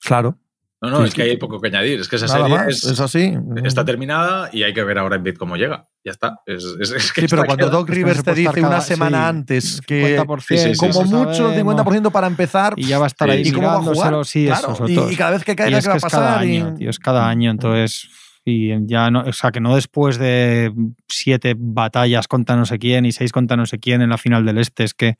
Claro, 0.00 0.38
No, 0.82 0.90
no, 0.90 0.98
Sí, 0.98 1.04
es 1.04 1.10
sí. 1.10 1.16
que 1.16 1.22
hay 1.22 1.36
poco 1.36 1.60
que 1.60 1.68
añadir. 1.68 2.00
Es 2.00 2.08
que 2.08 2.16
esa 2.16 2.26
nada 2.26 2.40
serie 2.40 2.56
más, 2.56 2.66
es- 2.68 2.84
es, 2.84 2.98
así. 3.00 3.32
está 3.64 3.84
terminada 3.84 4.50
y 4.52 4.64
hay 4.64 4.74
que 4.74 4.82
ver 4.82 4.98
ahora 4.98 5.14
en 5.16 5.22
bit 5.22 5.38
cómo 5.38 5.56
llega. 5.56 5.84
Ya 6.04 6.10
está. 6.10 6.40
Es, 6.44 6.64
es- 6.80 6.90
es 6.90 7.12
que 7.12 7.20
Sí, 7.22 7.26
pero 7.30 7.42
está 7.42 7.46
cuando 7.46 7.66
queda- 7.66 7.70
Doc 7.78 7.88
es 7.88 7.94
Rivers 7.94 8.22
te 8.24 8.34
dice 8.34 8.60
una 8.60 8.80
semana 8.80 9.18
sí, 9.18 9.24
antes 9.28 9.80
que 9.86 10.16
50%, 10.18 10.40
Sí, 10.58 10.58
sí, 10.58 10.74
sí, 10.74 10.78
como 10.80 11.04
mucho 11.04 11.28
el 11.30 11.34
sabemos. 11.36 11.76
50% 11.76 12.10
para 12.10 12.26
empezar 12.26 12.74
Y 12.76 12.84
ya 12.86 12.98
va 12.98 13.04
a 13.04 13.06
estar 13.06 13.30
Sí, 13.30 13.36
ahí. 13.36 13.42
¿y 13.46 13.52
cómo 13.52 13.68
va 13.68 13.74
a 13.74 13.82
jugar? 13.82 14.24
sí, 14.26 14.46
Claro, 14.46 14.72
eso, 14.72 14.88
y, 15.10 15.16
cada 15.16 15.30
vez 15.30 15.44
que 15.44 15.54
caiga, 15.54 15.78
es 15.78 15.84
¿qué 15.84 15.88
va 15.88 15.94
a 15.94 15.96
es 15.98 16.02
cada 16.04 16.26
pasar? 16.34 16.44
Y- 16.46 16.56
año, 16.56 16.74
tío, 16.74 16.90
es 16.90 16.98
cada 16.98 17.28
año. 17.28 17.50
Entonces, 17.52 18.08
y 18.44 18.70
ya 18.88 19.08
no, 19.12 19.20
o 19.20 19.32
sea, 19.32 19.52
que 19.52 19.60
no 19.60 19.76
después 19.76 20.18
de 20.18 20.72
siete 21.08 21.54
batallas 21.56 22.26
contra 22.26 22.56
no 22.56 22.66
sé 22.66 22.80
quién 22.80 23.04
y 23.06 23.12
seis 23.12 23.30
contra 23.30 23.56
no 23.56 23.66
sé 23.66 23.78
quién 23.78 24.02
en 24.02 24.10
la 24.10 24.18
final 24.18 24.44
del 24.44 24.58
este, 24.58 24.82
es 24.82 24.94
que 24.94 25.14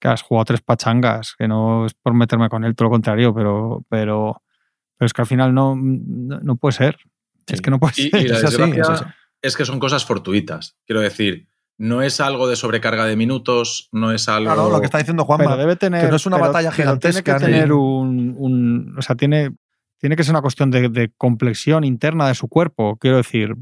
que 0.00 0.06
has 0.08 0.22
jugado 0.22 0.44
tres 0.44 0.60
pachangas, 0.60 1.34
que 1.36 1.48
no 1.48 1.86
es 1.86 1.92
por 1.94 2.14
meterme 2.14 2.48
con 2.48 2.64
él, 2.64 2.74
todo 2.76 2.84
lo 2.86 2.90
contrario, 2.92 3.34
pero, 3.34 3.84
pero, 3.88 4.40
pero 4.98 5.06
es 5.06 5.12
que 5.14 5.22
al 5.22 5.26
final 5.26 5.54
no, 5.54 5.74
no, 5.76 6.56
puede 6.56 6.72
ser. 6.72 6.98
Es 7.46 7.62
que 7.62 7.70
no 7.70 7.78
puede 7.80 7.94
y, 7.96 8.10
ser. 8.10 8.20
Y 8.20 8.28
la 8.28 8.36
es, 8.36 8.44
así, 8.44 8.56
desgracia 8.60 9.14
es 9.40 9.56
que 9.56 9.64
son 9.64 9.78
cosas 9.78 10.04
fortuitas. 10.04 10.76
Quiero 10.84 11.00
decir, 11.00 11.46
no 11.78 12.02
es 12.02 12.20
algo 12.20 12.48
de 12.48 12.56
sobrecarga 12.56 13.06
de 13.06 13.14
minutos, 13.16 13.88
no 13.92 14.10
es 14.12 14.28
algo. 14.28 14.52
Claro, 14.52 14.68
lo 14.70 14.80
que 14.80 14.86
está 14.86 14.98
diciendo 14.98 15.24
Juanma. 15.24 15.44
Pero 15.44 15.56
debe 15.56 15.76
tener. 15.76 16.04
Que 16.04 16.10
no 16.10 16.16
es 16.16 16.26
una 16.26 16.36
pero- 16.36 16.48
batalla 16.48 16.72
gigantesca. 16.72 17.38
Tiene 17.38 17.52
que 17.52 17.58
tener 17.58 17.72
un, 17.72 18.34
un- 18.36 18.96
O 18.98 19.02
sea, 19.02 19.14
tiene, 19.14 19.52
tiene 19.98 20.16
que 20.16 20.24
ser 20.24 20.32
una 20.32 20.42
cuestión 20.42 20.70
de, 20.72 20.88
de 20.88 21.12
complexión 21.16 21.84
interna 21.84 22.26
de 22.26 22.34
su 22.34 22.48
cuerpo. 22.48 22.96
Quiero 23.00 23.16
decir. 23.18 23.54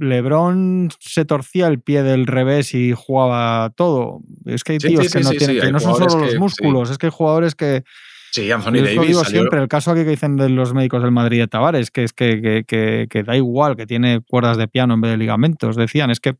Lebron 0.00 0.90
se 1.00 1.24
torcía 1.24 1.68
el 1.68 1.80
pie 1.80 2.02
del 2.02 2.26
revés 2.26 2.74
y 2.74 2.92
jugaba 2.92 3.70
todo. 3.76 4.20
Es 4.44 4.64
que 4.64 4.72
hay 4.72 4.80
Sí, 4.80 4.88
tíos 4.88 5.06
sí, 5.06 5.12
que 5.12 5.18
sí, 5.18 5.24
no 5.24 5.30
sí, 5.30 5.38
tienen, 5.38 5.56
sí, 5.56 5.62
que 5.66 5.72
no 5.72 5.80
son 5.80 5.94
solo 5.96 6.18
que- 6.18 6.26
los 6.32 6.38
músculos, 6.38 6.90
es 6.90 6.98
que 6.98 7.06
hay 7.06 7.12
jugadores 7.12 7.54
que, 7.54 7.84
Sí, 8.30 8.50
Anthony 8.50 8.74
yo 8.74 8.82
Davis 8.84 9.00
digo 9.08 9.24
salió- 9.24 9.40
siempre, 9.40 9.60
el 9.60 9.68
caso 9.68 9.90
aquí 9.90 10.04
que 10.04 10.10
dicen 10.10 10.36
de 10.36 10.48
los 10.48 10.74
médicos 10.74 11.02
del 11.02 11.10
Madrid 11.12 11.38
de 11.40 11.48
Tavares, 11.48 11.90
que 11.90 12.04
es 12.04 12.12
que, 12.12 12.40
que- 12.42 12.64
que- 12.66 13.06
que 13.08 13.22
da 13.22 13.36
igual, 13.36 13.76
que 13.76 13.86
tiene 13.86 14.20
cuerdas 14.20 14.56
de 14.58 14.68
piano 14.68 14.94
en 14.94 15.00
vez 15.00 15.10
de 15.12 15.16
ligamentos. 15.16 15.76
Decían, 15.76 16.10
es 16.10 16.20
que 16.20 16.34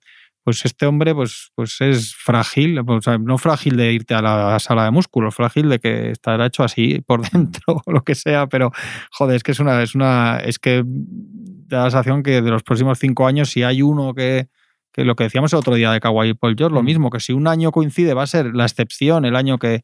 pues 0.44 0.64
este 0.64 0.86
hombre 0.86 1.14
pues, 1.14 1.50
pues 1.54 1.78
es 1.80 2.14
frágil, 2.14 2.82
pues, 2.84 3.04
no 3.20 3.36
frágil 3.36 3.76
de 3.76 3.92
irte 3.92 4.14
a 4.14 4.22
la 4.22 4.58
sala 4.60 4.84
de 4.84 4.90
músculos, 4.90 5.34
frágil 5.34 5.68
de 5.68 5.78
que 5.78 6.10
estará 6.10 6.46
hecho 6.46 6.64
así 6.64 7.02
por 7.06 7.20
dentro 7.32 7.82
o 7.84 7.92
lo 7.92 8.02
que 8.02 8.14
sea, 8.14 8.46
pero 8.46 8.70
joder, 9.10 9.36
es 9.36 9.42
que 9.42 9.52
es 9.52 9.60
una, 9.60 9.82
es 9.82 9.94
una, 9.94 10.38
es 10.38 10.58
que 10.58 10.82
da 10.86 11.78
la 11.84 11.90
sensación 11.90 12.22
que 12.22 12.40
de 12.40 12.50
los 12.50 12.62
próximos 12.62 12.98
cinco 12.98 13.26
años, 13.26 13.50
si 13.50 13.62
hay 13.62 13.82
uno 13.82 14.14
que, 14.14 14.48
que 14.92 15.04
lo 15.04 15.16
que 15.16 15.24
decíamos 15.24 15.52
el 15.52 15.58
otro 15.58 15.74
día 15.74 15.92
de 15.92 16.00
Kawhi 16.00 16.30
y 16.30 16.34
Paul 16.34 16.54
George, 16.56 16.74
lo 16.74 16.82
Mm. 16.82 16.86
mismo, 16.86 17.10
que 17.10 17.20
si 17.20 17.34
un 17.34 17.46
año 17.46 17.70
coincide 17.70 18.14
va 18.14 18.22
a 18.22 18.26
ser 18.26 18.54
la 18.54 18.64
excepción, 18.64 19.26
el 19.26 19.36
año 19.36 19.58
que, 19.58 19.82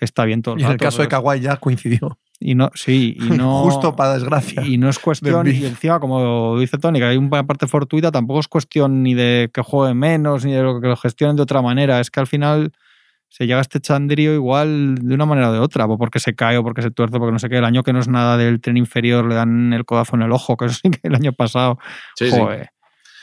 que 0.00 0.06
está 0.06 0.24
bien 0.24 0.40
todo 0.40 0.54
el 0.54 0.62
Y 0.62 0.64
en 0.64 0.70
el 0.70 0.76
caso 0.78 1.02
de 1.02 1.08
Kawhi 1.08 1.40
ya 1.40 1.58
coincidió. 1.58 2.18
y 2.40 2.54
no, 2.54 2.70
sí, 2.74 3.18
y 3.20 3.20
no. 3.36 3.64
Justo 3.64 3.94
para 3.94 4.14
desgracia. 4.14 4.66
Y 4.66 4.78
no 4.78 4.88
es 4.88 4.98
cuestión, 4.98 5.44
de 5.44 5.52
y 5.52 5.66
encima, 5.66 6.00
como 6.00 6.58
dice 6.58 6.78
Tony, 6.78 6.98
que 6.98 7.04
hay 7.04 7.18
una 7.18 7.46
parte 7.46 7.66
fortuita, 7.66 8.10
tampoco 8.10 8.40
es 8.40 8.48
cuestión 8.48 9.02
ni 9.02 9.12
de 9.12 9.50
que 9.52 9.60
juegue 9.60 9.92
menos, 9.92 10.46
ni 10.46 10.52
de 10.52 10.62
lo 10.62 10.80
que 10.80 10.88
lo 10.88 10.96
gestionen 10.96 11.36
de 11.36 11.42
otra 11.42 11.60
manera. 11.60 12.00
Es 12.00 12.10
que 12.10 12.18
al 12.18 12.26
final 12.26 12.72
se 13.28 13.46
llega 13.46 13.58
a 13.58 13.60
este 13.60 13.78
chandrío 13.78 14.32
igual 14.32 14.94
de 14.94 15.14
una 15.14 15.26
manera 15.26 15.50
o 15.50 15.52
de 15.52 15.58
otra, 15.58 15.84
o 15.84 15.98
porque 15.98 16.18
se 16.18 16.34
cae 16.34 16.56
o 16.56 16.64
porque 16.64 16.80
se 16.80 16.90
tuerce, 16.90 17.18
porque 17.18 17.32
no 17.32 17.38
sé 17.38 17.50
qué. 17.50 17.58
El 17.58 17.66
año 17.66 17.82
que 17.82 17.92
no 17.92 18.00
es 18.00 18.08
nada 18.08 18.38
del 18.38 18.62
tren 18.62 18.78
inferior 18.78 19.26
le 19.26 19.34
dan 19.34 19.74
el 19.74 19.84
codazo 19.84 20.16
en 20.16 20.22
el 20.22 20.32
ojo, 20.32 20.56
que 20.56 20.64
eso 20.64 20.78
sí 20.82 20.90
que 20.90 21.08
el 21.08 21.14
año 21.14 21.34
pasado. 21.34 21.78
Sí, 22.16 22.30
sí. 22.30 22.40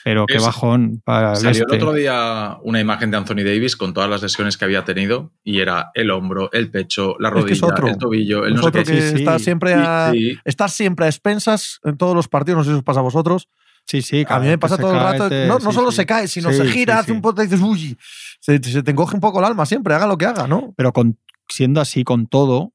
Pero 0.09 0.25
qué 0.25 0.37
Es- 0.37 0.43
bajón 0.45 1.01
para 1.03 1.31
el 1.31 1.35
Salió 1.35 1.63
este. 1.63 1.75
el 1.75 1.81
otro 1.83 1.91
día 1.93 2.57
una 2.63 2.79
imagen 2.79 3.11
de 3.11 3.17
Anthony 3.17 3.43
Davis 3.43 3.75
con 3.75 3.93
todas 3.93 4.09
las 4.09 4.21
lesiones 4.21 4.55
que 4.55 4.63
había 4.63 4.85
tenido 4.85 5.33
y 5.43 5.59
era 5.59 5.91
el 5.95 6.11
hombro, 6.11 6.49
el 6.53 6.71
pecho, 6.71 7.15
la 7.19 7.27
Es 7.27 7.33
que 7.33 7.39
rodilla, 7.41 7.55
es 7.57 7.63
otro. 7.63 7.87
el 7.89 7.97
tobillo, 7.97 8.45
el 8.45 8.51
Es 8.53 8.55
no 8.55 8.61
sé 8.61 8.67
otro 8.69 8.83
qué. 8.85 8.91
que 8.93 9.01
Sí, 9.01 9.09
sí. 9.09 9.15
está 9.17 9.37
siempre 9.37 9.73
a, 9.73 10.13
está 10.45 10.69
siempre 10.69 11.07
a 11.07 11.09
expensas 11.09 11.81
en 11.83 11.97
todos 11.97 12.15
los 12.15 12.29
partidos. 12.29 12.59
No 12.59 12.63
sé 12.63 12.69
si 12.69 12.77
os 12.77 12.83
pasa 12.83 13.01
a 13.01 13.03
vosotros. 13.03 13.49
Sí, 13.85 14.01
sí, 14.01 14.25
A 14.29 14.39
mí 14.39 14.47
me 14.47 14.57
pasa 14.57 14.77
todo 14.77 14.93
el 14.93 14.99
rato. 15.01 15.27
te- 15.27 15.45
no 15.45 15.59
no 15.59 15.71
sí, 15.71 15.75
solo 15.75 15.91
sí. 15.91 15.97
se 15.97 16.05
cae, 16.05 16.29
sino 16.29 16.51
Sí, 16.51 16.55
se 16.57 16.63
sí, 16.67 16.71
gira, 16.71 16.93
sí. 16.95 16.99
hace 17.01 17.11
un 17.11 17.21
poco 17.21 17.41
y 17.41 17.47
dices, 17.47 17.59
uy, 17.61 17.97
se, 18.39 18.63
se 18.63 18.83
te 18.83 18.91
encoge 18.91 19.13
un 19.13 19.19
poco 19.21 19.39
el 19.39 19.45
alma 19.45 19.65
siempre, 19.65 19.93
haga 19.93 20.07
lo 20.07 20.17
que 20.17 20.25
haga, 20.25 20.47
¿no? 20.47 20.73
Pero 20.77 20.93
con, 20.93 21.17
siendo 21.49 21.81
así 21.81 22.05
con 22.05 22.27
todo, 22.27 22.71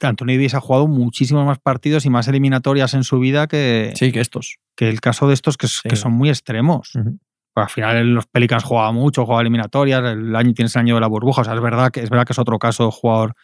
Anthony 0.00 0.28
Davis 0.28 0.54
ha 0.54 0.60
jugado 0.60 0.86
muchísimos 0.86 1.44
más 1.44 1.58
partidos 1.58 2.06
y 2.06 2.10
más 2.10 2.26
eliminatorias 2.26 2.94
en 2.94 3.04
su 3.04 3.18
vida 3.18 3.46
que, 3.48 3.92
Sí, 3.96 4.12
que 4.12 4.20
estos. 4.20 4.56
Que 4.76 4.88
el 4.88 5.00
caso 5.00 5.28
de 5.28 5.34
estos 5.34 5.56
que, 5.56 5.68
Sí. 5.68 5.88
que 5.88 5.96
son 5.96 6.12
muy 6.12 6.28
extremos. 6.28 6.90
Pues 6.92 7.64
al 7.64 7.70
final 7.70 8.14
los 8.14 8.26
Pelicans 8.26 8.64
jugaba 8.64 8.90
mucho, 8.92 9.24
jugaba 9.24 9.42
eliminatorias, 9.42 10.02
el 10.04 10.34
año 10.34 10.52
tienes 10.54 10.74
el 10.74 10.80
año 10.80 10.94
de 10.96 11.00
la 11.00 11.06
burbuja, 11.06 11.42
o 11.42 11.44
sea, 11.44 11.54
es 11.54 11.60
verdad 11.60 11.90
que 11.92 12.00
es 12.02 12.10
verdad 12.10 12.26
que 12.26 12.32
es 12.32 12.38
otro 12.38 12.58
caso 12.58 12.86
de 12.86 12.90
jugador 12.90 13.34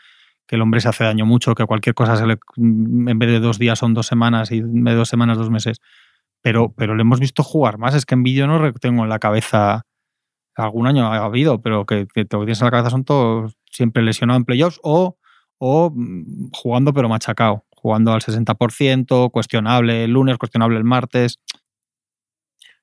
que 0.49 0.57
el 0.57 0.63
hombre 0.63 0.81
se 0.81 0.89
hace 0.89 1.05
daño 1.05 1.25
mucho, 1.27 1.55
que 1.55 1.65
cualquier 1.65 1.95
cosa 1.95 2.17
se 2.17 2.27
le, 2.27 2.39
en 2.57 3.19
vez 3.21 3.29
de 3.31 3.39
dos 3.39 3.59
días 3.61 3.79
son 3.79 3.95
dos 3.95 4.09
semanas 4.09 4.51
y 4.51 4.59
en 4.59 4.83
vez 4.83 4.95
de 4.95 4.99
dos 4.99 5.09
semanas 5.09 5.39
dos 5.39 5.49
meses. 5.51 5.79
Pero, 6.43 6.73
pero 6.77 6.97
le 6.97 7.03
hemos 7.03 7.21
visto 7.21 7.45
jugar 7.45 7.79
más, 7.79 7.95
es 7.95 8.05
que 8.05 8.15
en 8.15 8.25
vídeo 8.25 8.49
no 8.49 8.73
tengo 8.73 9.05
en 9.05 9.11
la 9.11 9.21
cabeza 9.21 9.83
algún 10.57 10.89
año 10.89 11.07
ha 11.07 11.25
habido, 11.25 11.63
pero 11.63 11.87
que, 11.87 12.09
que 12.13 12.25
tienes 12.25 12.61
en 12.61 12.65
la 12.65 12.71
cabeza 12.73 12.91
son 12.91 13.05
todos 13.05 13.55
siempre 13.71 14.03
lesionados 14.03 14.41
en 14.41 14.45
playoffs 14.45 14.81
o, 14.83 15.17
o 15.59 15.93
mm, 15.95 16.51
jugando 16.53 16.93
pero 16.93 17.09
machacado, 17.09 17.65
jugando 17.81 18.13
al 18.13 18.21
60%, 18.21 19.31
cuestionable 19.31 20.05
el 20.05 20.13
lunes, 20.13 20.39
cuestionable 20.39 20.77
el 20.79 20.85
martes. 20.85 21.39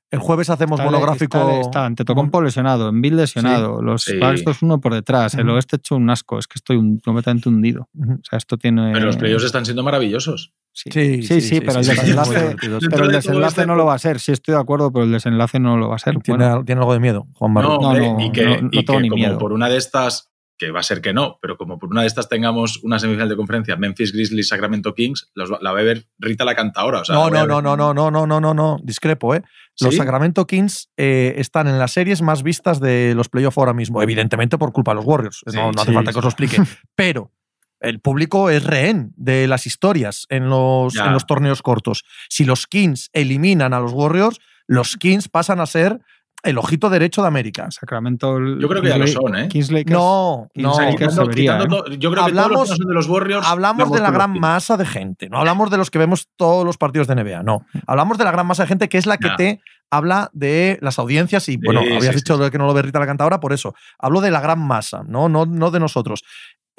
El 0.09 0.19
jueves 0.19 0.49
hacemos 0.49 0.79
Está- 0.79 0.89
monográfico. 0.89 1.37
Está, 1.37 1.59
está 1.59 1.85
ante 1.85 2.05
Tocompo 2.05 2.41
lesionado, 2.41 2.87
en 2.87 3.01
Bill 3.01 3.17
lesionado, 3.17 3.81
los 3.81 4.03
Sí. 4.03 4.17
Dos 4.45 4.61
uno 4.61 4.79
por 4.79 4.93
detrás, 4.93 5.33
el 5.33 5.49
oeste 5.49 5.75
hecho 5.75 5.97
un 5.97 6.09
asco, 6.09 6.39
es 6.39 6.47
que 6.47 6.53
estoy 6.55 6.77
un- 6.77 6.99
completamente 6.99 7.49
hundido. 7.49 7.89
O 7.93 8.19
sea, 8.23 8.37
esto 8.37 8.57
tiene. 8.57 8.93
Pero 8.93 9.05
los 9.07 9.17
playoffs 9.17 9.43
están 9.43 9.65
siendo 9.65 9.83
maravillosos. 9.83 10.53
Sí, 10.71 10.91
Sí, 10.93 11.23
sí, 11.23 11.41
sí, 11.41 11.59
pero 11.59 11.83
sí, 11.83 11.89
el 11.91 11.97
sí, 11.97 12.01
desenlace, 12.03 12.55
pero 12.89 13.05
el 13.05 13.11
desenlace 13.11 13.47
este- 13.61 13.65
no 13.65 13.75
lo 13.75 13.85
va 13.85 13.95
a 13.95 13.99
ser. 13.99 14.19
Sí, 14.21 14.31
estoy 14.31 14.53
de 14.55 14.61
acuerdo, 14.61 14.93
pero 14.93 15.03
el 15.05 15.11
desenlace 15.11 15.59
no 15.59 15.75
lo 15.75 15.89
va 15.89 15.95
a 15.95 15.99
ser. 15.99 16.17
Tiene, 16.19 16.45
Bueno, 16.45 16.63
tiene 16.63 16.79
algo 16.79 16.93
de 16.93 16.99
miedo, 17.01 17.27
Juan 17.33 17.53
Barro. 17.53 17.77
No, 17.81 17.93
no, 17.93 18.19
y 18.21 18.31
que, 18.31 18.45
no- 18.45 18.61
no 18.61 18.69
y 18.71 18.85
tengo 18.85 18.99
que 18.99 19.03
ni 19.03 19.09
como 19.09 19.19
miedo. 19.23 19.37
por 19.39 19.51
una 19.51 19.67
de 19.67 19.75
estas, 19.77 20.31
que 20.58 20.72
va 20.72 20.80
a 20.80 20.84
ser 20.84 21.01
que 21.01 21.14
no, 21.14 21.39
pero 21.41 21.58
como 21.58 21.78
por 21.78 21.89
una 21.89 22.01
de 22.01 22.08
estas 22.08 22.30
tengamos 22.30 22.84
una 22.84 22.99
semifinal 22.99 23.30
de 23.30 23.36
conferencia, 23.36 23.76
Memphis 23.76 24.12
Grizzlies, 24.12 24.47
Sacramento 24.47 24.93
Kings, 24.93 25.32
los 25.36 25.49
la 25.62 25.72
va 25.72 25.80
a 25.80 25.84
ver 25.84 26.08
Rita 26.18 26.45
la 26.45 26.55
cantadora. 26.55 27.01
O 27.01 27.05
sea, 27.05 27.16
no, 27.16 27.30
no, 27.30 27.45
no, 27.45 27.62
no, 27.62 27.76
no, 27.78 27.93
no, 27.93 28.12
no, 28.12 28.28
no, 28.28 28.41
no, 28.41 28.53
no, 28.53 28.78
discrepo, 28.84 29.36
¿eh? 29.36 29.43
Los 29.80 29.91
¿Sí? 29.91 29.97
Sacramento 29.97 30.47
Kings 30.47 30.89
eh, 30.97 31.36
están 31.38 31.68
en 31.68 31.78
las 31.78 31.91
series 31.91 32.22
más 32.22 32.41
vistas 32.41 32.80
de 32.80 33.14
los 33.16 33.30
playoffs 33.30 33.58
ahora 33.58 33.74
mismo, 33.74 34.01
evidentemente 34.01 34.58
por 34.58 34.72
culpa 34.72 34.91
de 34.91 34.95
los 34.95 35.05
Warriors. 35.05 35.43
Sí, 35.45 35.55
no, 35.55 35.72
no 35.72 35.82
hace 35.82 35.91
sí, 35.91 35.93
falta 35.93 36.12
que 36.12 36.18
os 36.18 36.24
lo 36.24 36.30
explique. 36.30 36.58
Pero 36.95 37.32
el 37.80 37.99
público 37.99 38.49
es 38.49 38.64
rehén 38.64 39.14
de 39.16 39.47
las 39.47 39.68
historias 39.68 40.26
en 40.30 40.49
los, 40.49 40.95
en 40.95 41.14
los 41.14 41.28
torneos 41.28 41.62
cortos. 41.62 42.03
Si 42.30 42.43
los 42.43 42.66
Kings 42.66 43.10
eliminan 43.14 43.74
a 43.74 43.80
los 43.80 43.93
Warriors, 43.93 44.39
los 44.66 44.97
Kings 44.97 45.30
pasan 45.30 45.60
a 45.60 45.66
ser 45.66 46.01
el 46.43 46.57
ojito 46.57 46.89
derecho 46.89 47.21
de 47.21 47.27
América. 47.27 47.69
Sacramento. 47.71 48.38
Yo 48.59 48.67
creo 48.69 48.81
que 48.81 48.89
ya 48.89 48.97
lo 48.97 49.07
son, 49.07 49.35
¿eh? 49.35 49.49
No, 49.88 50.47
no. 50.55 50.71
O 50.71 50.73
sea, 50.75 50.85
Lakers 50.85 51.11
quitando- 51.13 51.23
se 51.23 51.27
vería, 51.27 51.53
quitando 51.57 51.88
¿eh? 51.88 51.97
yo 51.99 52.11
creo 52.11 52.25
que 52.25 52.31
todos 52.31 52.45
Hablamos- 52.45 52.51
los 52.51 52.63
que 52.63 52.69
no 52.71 52.75
son 52.77 52.88
de 52.88 52.93
los 52.93 53.07
Warriors. 53.09 53.47
Hablamos 53.47 53.91
de 53.91 53.99
la 53.99 54.07
los 54.07 54.13
gran 54.13 54.39
masa 54.39 54.77
de 54.77 54.85
gente, 54.85 55.29
no 55.29 55.39
hablamos 55.39 55.71
de 55.71 55.77
los 55.77 55.89
que 55.91 55.97
vemos 55.99 56.27
todos 56.35 56.65
los 56.65 56.77
partidos 56.77 57.07
de 57.07 57.15
NBA, 57.15 57.43
no. 57.43 57.65
Hablamos 57.85 58.17
de 58.17 58.23
la 58.23 58.31
gran 58.31 58.47
masa 58.47 58.63
de 58.63 58.67
gente 58.67 58.88
que 58.89 58.97
es 58.97 59.05
la 59.05 59.17
que 59.17 59.29
te 59.38 59.61
habla 59.89 60.29
de 60.33 60.77
las 60.81 60.99
audiencias 60.99 61.47
y, 61.49 61.57
bueno, 61.57 61.81
Sí, 61.81 61.88
habías 61.93 62.13
sí, 62.13 62.15
dicho 62.17 62.51
que 62.51 62.57
no 62.57 62.65
lo 62.67 62.73
ve 62.73 62.81
Rita 62.81 62.99
la 62.99 63.05
cantadora, 63.07 63.39
por 63.39 63.53
eso. 63.53 63.73
Hablo 63.99 64.21
de 64.21 64.31
la 64.31 64.41
gran 64.41 64.59
masa, 64.59 65.03
no, 65.07 65.29
no, 65.29 65.45
no 65.45 65.71
de 65.71 65.79
nosotros. 65.79 66.23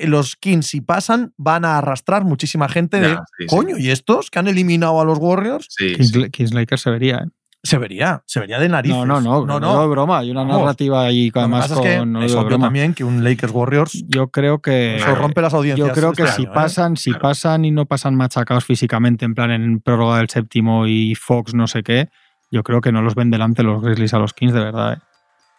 Los 0.01 0.37
Kings, 0.37 0.67
si 0.67 0.81
pasan, 0.81 1.33
van 1.37 1.65
a 1.65 1.79
arrastrar 1.79 2.23
muchísima 2.25 2.69
gente 2.69 3.01
de, 3.01 3.17
sí. 3.39 3.47
coño, 3.49 3.77
¿y 3.79 3.91
estos 3.91 4.31
que 4.31 4.39
han 4.39 4.47
eliminado 4.47 5.01
a 5.01 5.05
los 5.05 5.19
Warriors? 5.19 5.67
Sí, 5.71 5.95
Kings, 5.95 6.11
sí. 6.11 6.31
Kings 6.31 6.55
Lakers 6.55 6.83
se 6.83 6.91
vería, 6.91 7.17
¿eh? 7.17 7.29
Se 7.63 7.77
vería, 7.77 8.23
se 8.25 8.39
vería 8.41 8.59
de 8.61 8.69
narices. 8.69 8.97
No, 8.97 9.05
no, 9.05 9.21
no, 9.21 9.45
no, 9.45 9.59
no, 9.61 9.81
de 9.83 9.89
broma. 9.89 10.19
Hay 10.19 10.31
una 10.31 10.43
Vamos. 10.43 10.61
narrativa 10.61 11.03
ahí, 11.03 11.31
además, 11.35 11.69
pasa 11.69 11.75
es 11.75 11.81
que 11.81 11.99
con. 11.99 12.13
no 12.13 12.23
es 12.23 12.33
obvio 12.35 12.45
broma. 12.47 12.67
también 12.67 12.95
que 12.95 13.03
un 13.03 13.25
Lakers 13.25 13.53
Warriors 13.53 14.05
Yo 14.09 14.29
creo 14.29 14.61
que. 14.61 14.97
eso 14.97 15.15
rompe 15.17 15.43
las 15.43 15.53
audiencias. 15.55 15.89
Yo 15.89 15.93
creo 15.95 16.13
que 16.13 16.23
este 16.23 16.37
si 16.37 16.43
año, 16.43 16.51
¿eh? 16.53 16.55
pasan, 16.55 16.97
si 16.97 17.11
Claro. 17.11 17.23
pasan 17.23 17.65
y 17.65 17.71
no 17.73 17.87
pasan 17.87 18.15
machacados 18.15 18.65
físicamente, 18.65 19.25
en 19.25 19.35
plan 19.35 19.51
en 19.51 19.81
prórroga 19.81 20.19
del 20.19 20.29
séptimo 20.29 20.87
y 20.87 21.15
Fox 21.17 21.53
no 21.55 21.67
sé 21.67 21.83
qué, 21.83 22.09
yo 22.51 22.63
creo 22.63 22.81
que 22.81 22.93
no 22.93 23.03
los 23.03 23.15
ven 23.17 23.31
delante 23.31 23.63
los 23.65 23.83
Grizzlies 23.83 24.15
a 24.15 24.19
los 24.19 24.35
Kings, 24.35 24.53
de 24.53 24.61
verdad. 24.61 24.93
¿eh? 24.95 24.99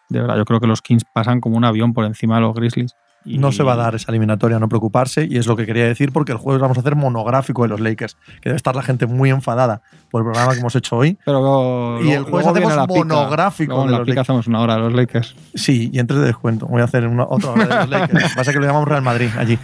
De 0.09 0.21
verdad, 0.21 0.37
yo 0.37 0.45
creo 0.45 0.59
que 0.61 0.67
los 0.67 0.81
Kings 0.81 1.03
pasan 1.13 1.41
como 1.41 1.57
un 1.57 1.65
avión 1.65 1.93
por 1.93 2.05
encima 2.05 2.35
de 2.35 2.41
los 2.41 2.53
Grizzlies. 2.55 2.93
Y- 3.25 3.37
No 3.37 3.51
se 3.51 3.63
va 3.63 3.73
a 3.73 3.75
dar 3.75 3.95
esa 3.95 4.11
eliminatoria, 4.11 4.59
no 4.59 4.69
preocuparse, 4.69 5.27
y 5.29 5.37
es 5.37 5.45
lo 5.45 5.55
que 5.57 5.65
quería 5.65 5.85
decir, 5.85 6.11
porque 6.13 6.31
el 6.31 6.37
jueves 6.37 6.61
vamos 6.61 6.77
a 6.77 6.79
hacer 6.79 6.95
monográfico 6.95 7.63
de 7.63 7.67
los 7.67 7.79
Lakers, 7.79 8.15
que 8.41 8.49
debe 8.49 8.55
estar 8.55 8.75
la 8.75 8.81
gente 8.81 9.05
muy 9.07 9.29
enfadada 9.29 9.81
por 10.09 10.21
el 10.21 10.25
programa 10.31 10.53
que 10.53 10.59
hemos 10.59 10.75
hecho 10.75 10.95
hoy. 10.97 11.17
Pero 11.25 12.01
Y 12.01 12.11
el 12.11 12.23
jueves 12.23 12.47
hacemos 12.47 12.75
la 12.75 12.87
monográfico 12.87 13.73
Luego 13.73 13.81
en 13.83 13.87
de 13.87 13.91
la 13.91 13.97
los 13.99 14.05
pica 14.05 14.15
Lakers. 14.15 14.29
hacemos 14.29 14.47
una 14.47 14.61
hora 14.61 14.75
de 14.75 14.79
los 14.81 14.93
Lakers. 14.93 15.35
Sí, 15.53 15.89
y 15.93 15.99
en 15.99 16.07
tres 16.07 16.19
de 16.21 16.25
descuento. 16.27 16.65
Voy 16.67 16.81
a 16.81 16.85
hacer 16.85 17.05
una, 17.07 17.23
otra 17.25 17.51
hora 17.51 17.65
de 17.65 17.75
los 17.75 17.89
Lakers. 17.89 18.33
Pasa 18.35 18.51
que 18.53 18.59
lo 18.59 18.65
llamamos 18.65 18.87
Real 18.87 19.01
Madrid 19.03 19.29
allí. 19.37 19.59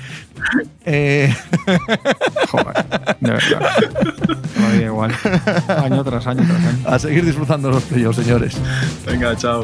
Eh, 0.86 1.34
Joder, 2.52 2.86
de 3.20 3.32
verdad. 3.32 3.62
Me 4.60 4.78
da 4.80 4.86
igual. 4.86 5.12
Año 5.82 6.04
tras 6.04 6.28
año 6.28 6.44
tras 6.46 6.66
año. 6.66 6.80
a 6.88 7.00
seguir 7.00 7.26
disfrutando 7.26 7.72
los 7.72 7.84
playoffs, 7.84 8.18
señores. 8.18 8.58
Venga, 9.06 9.36
chao. 9.36 9.64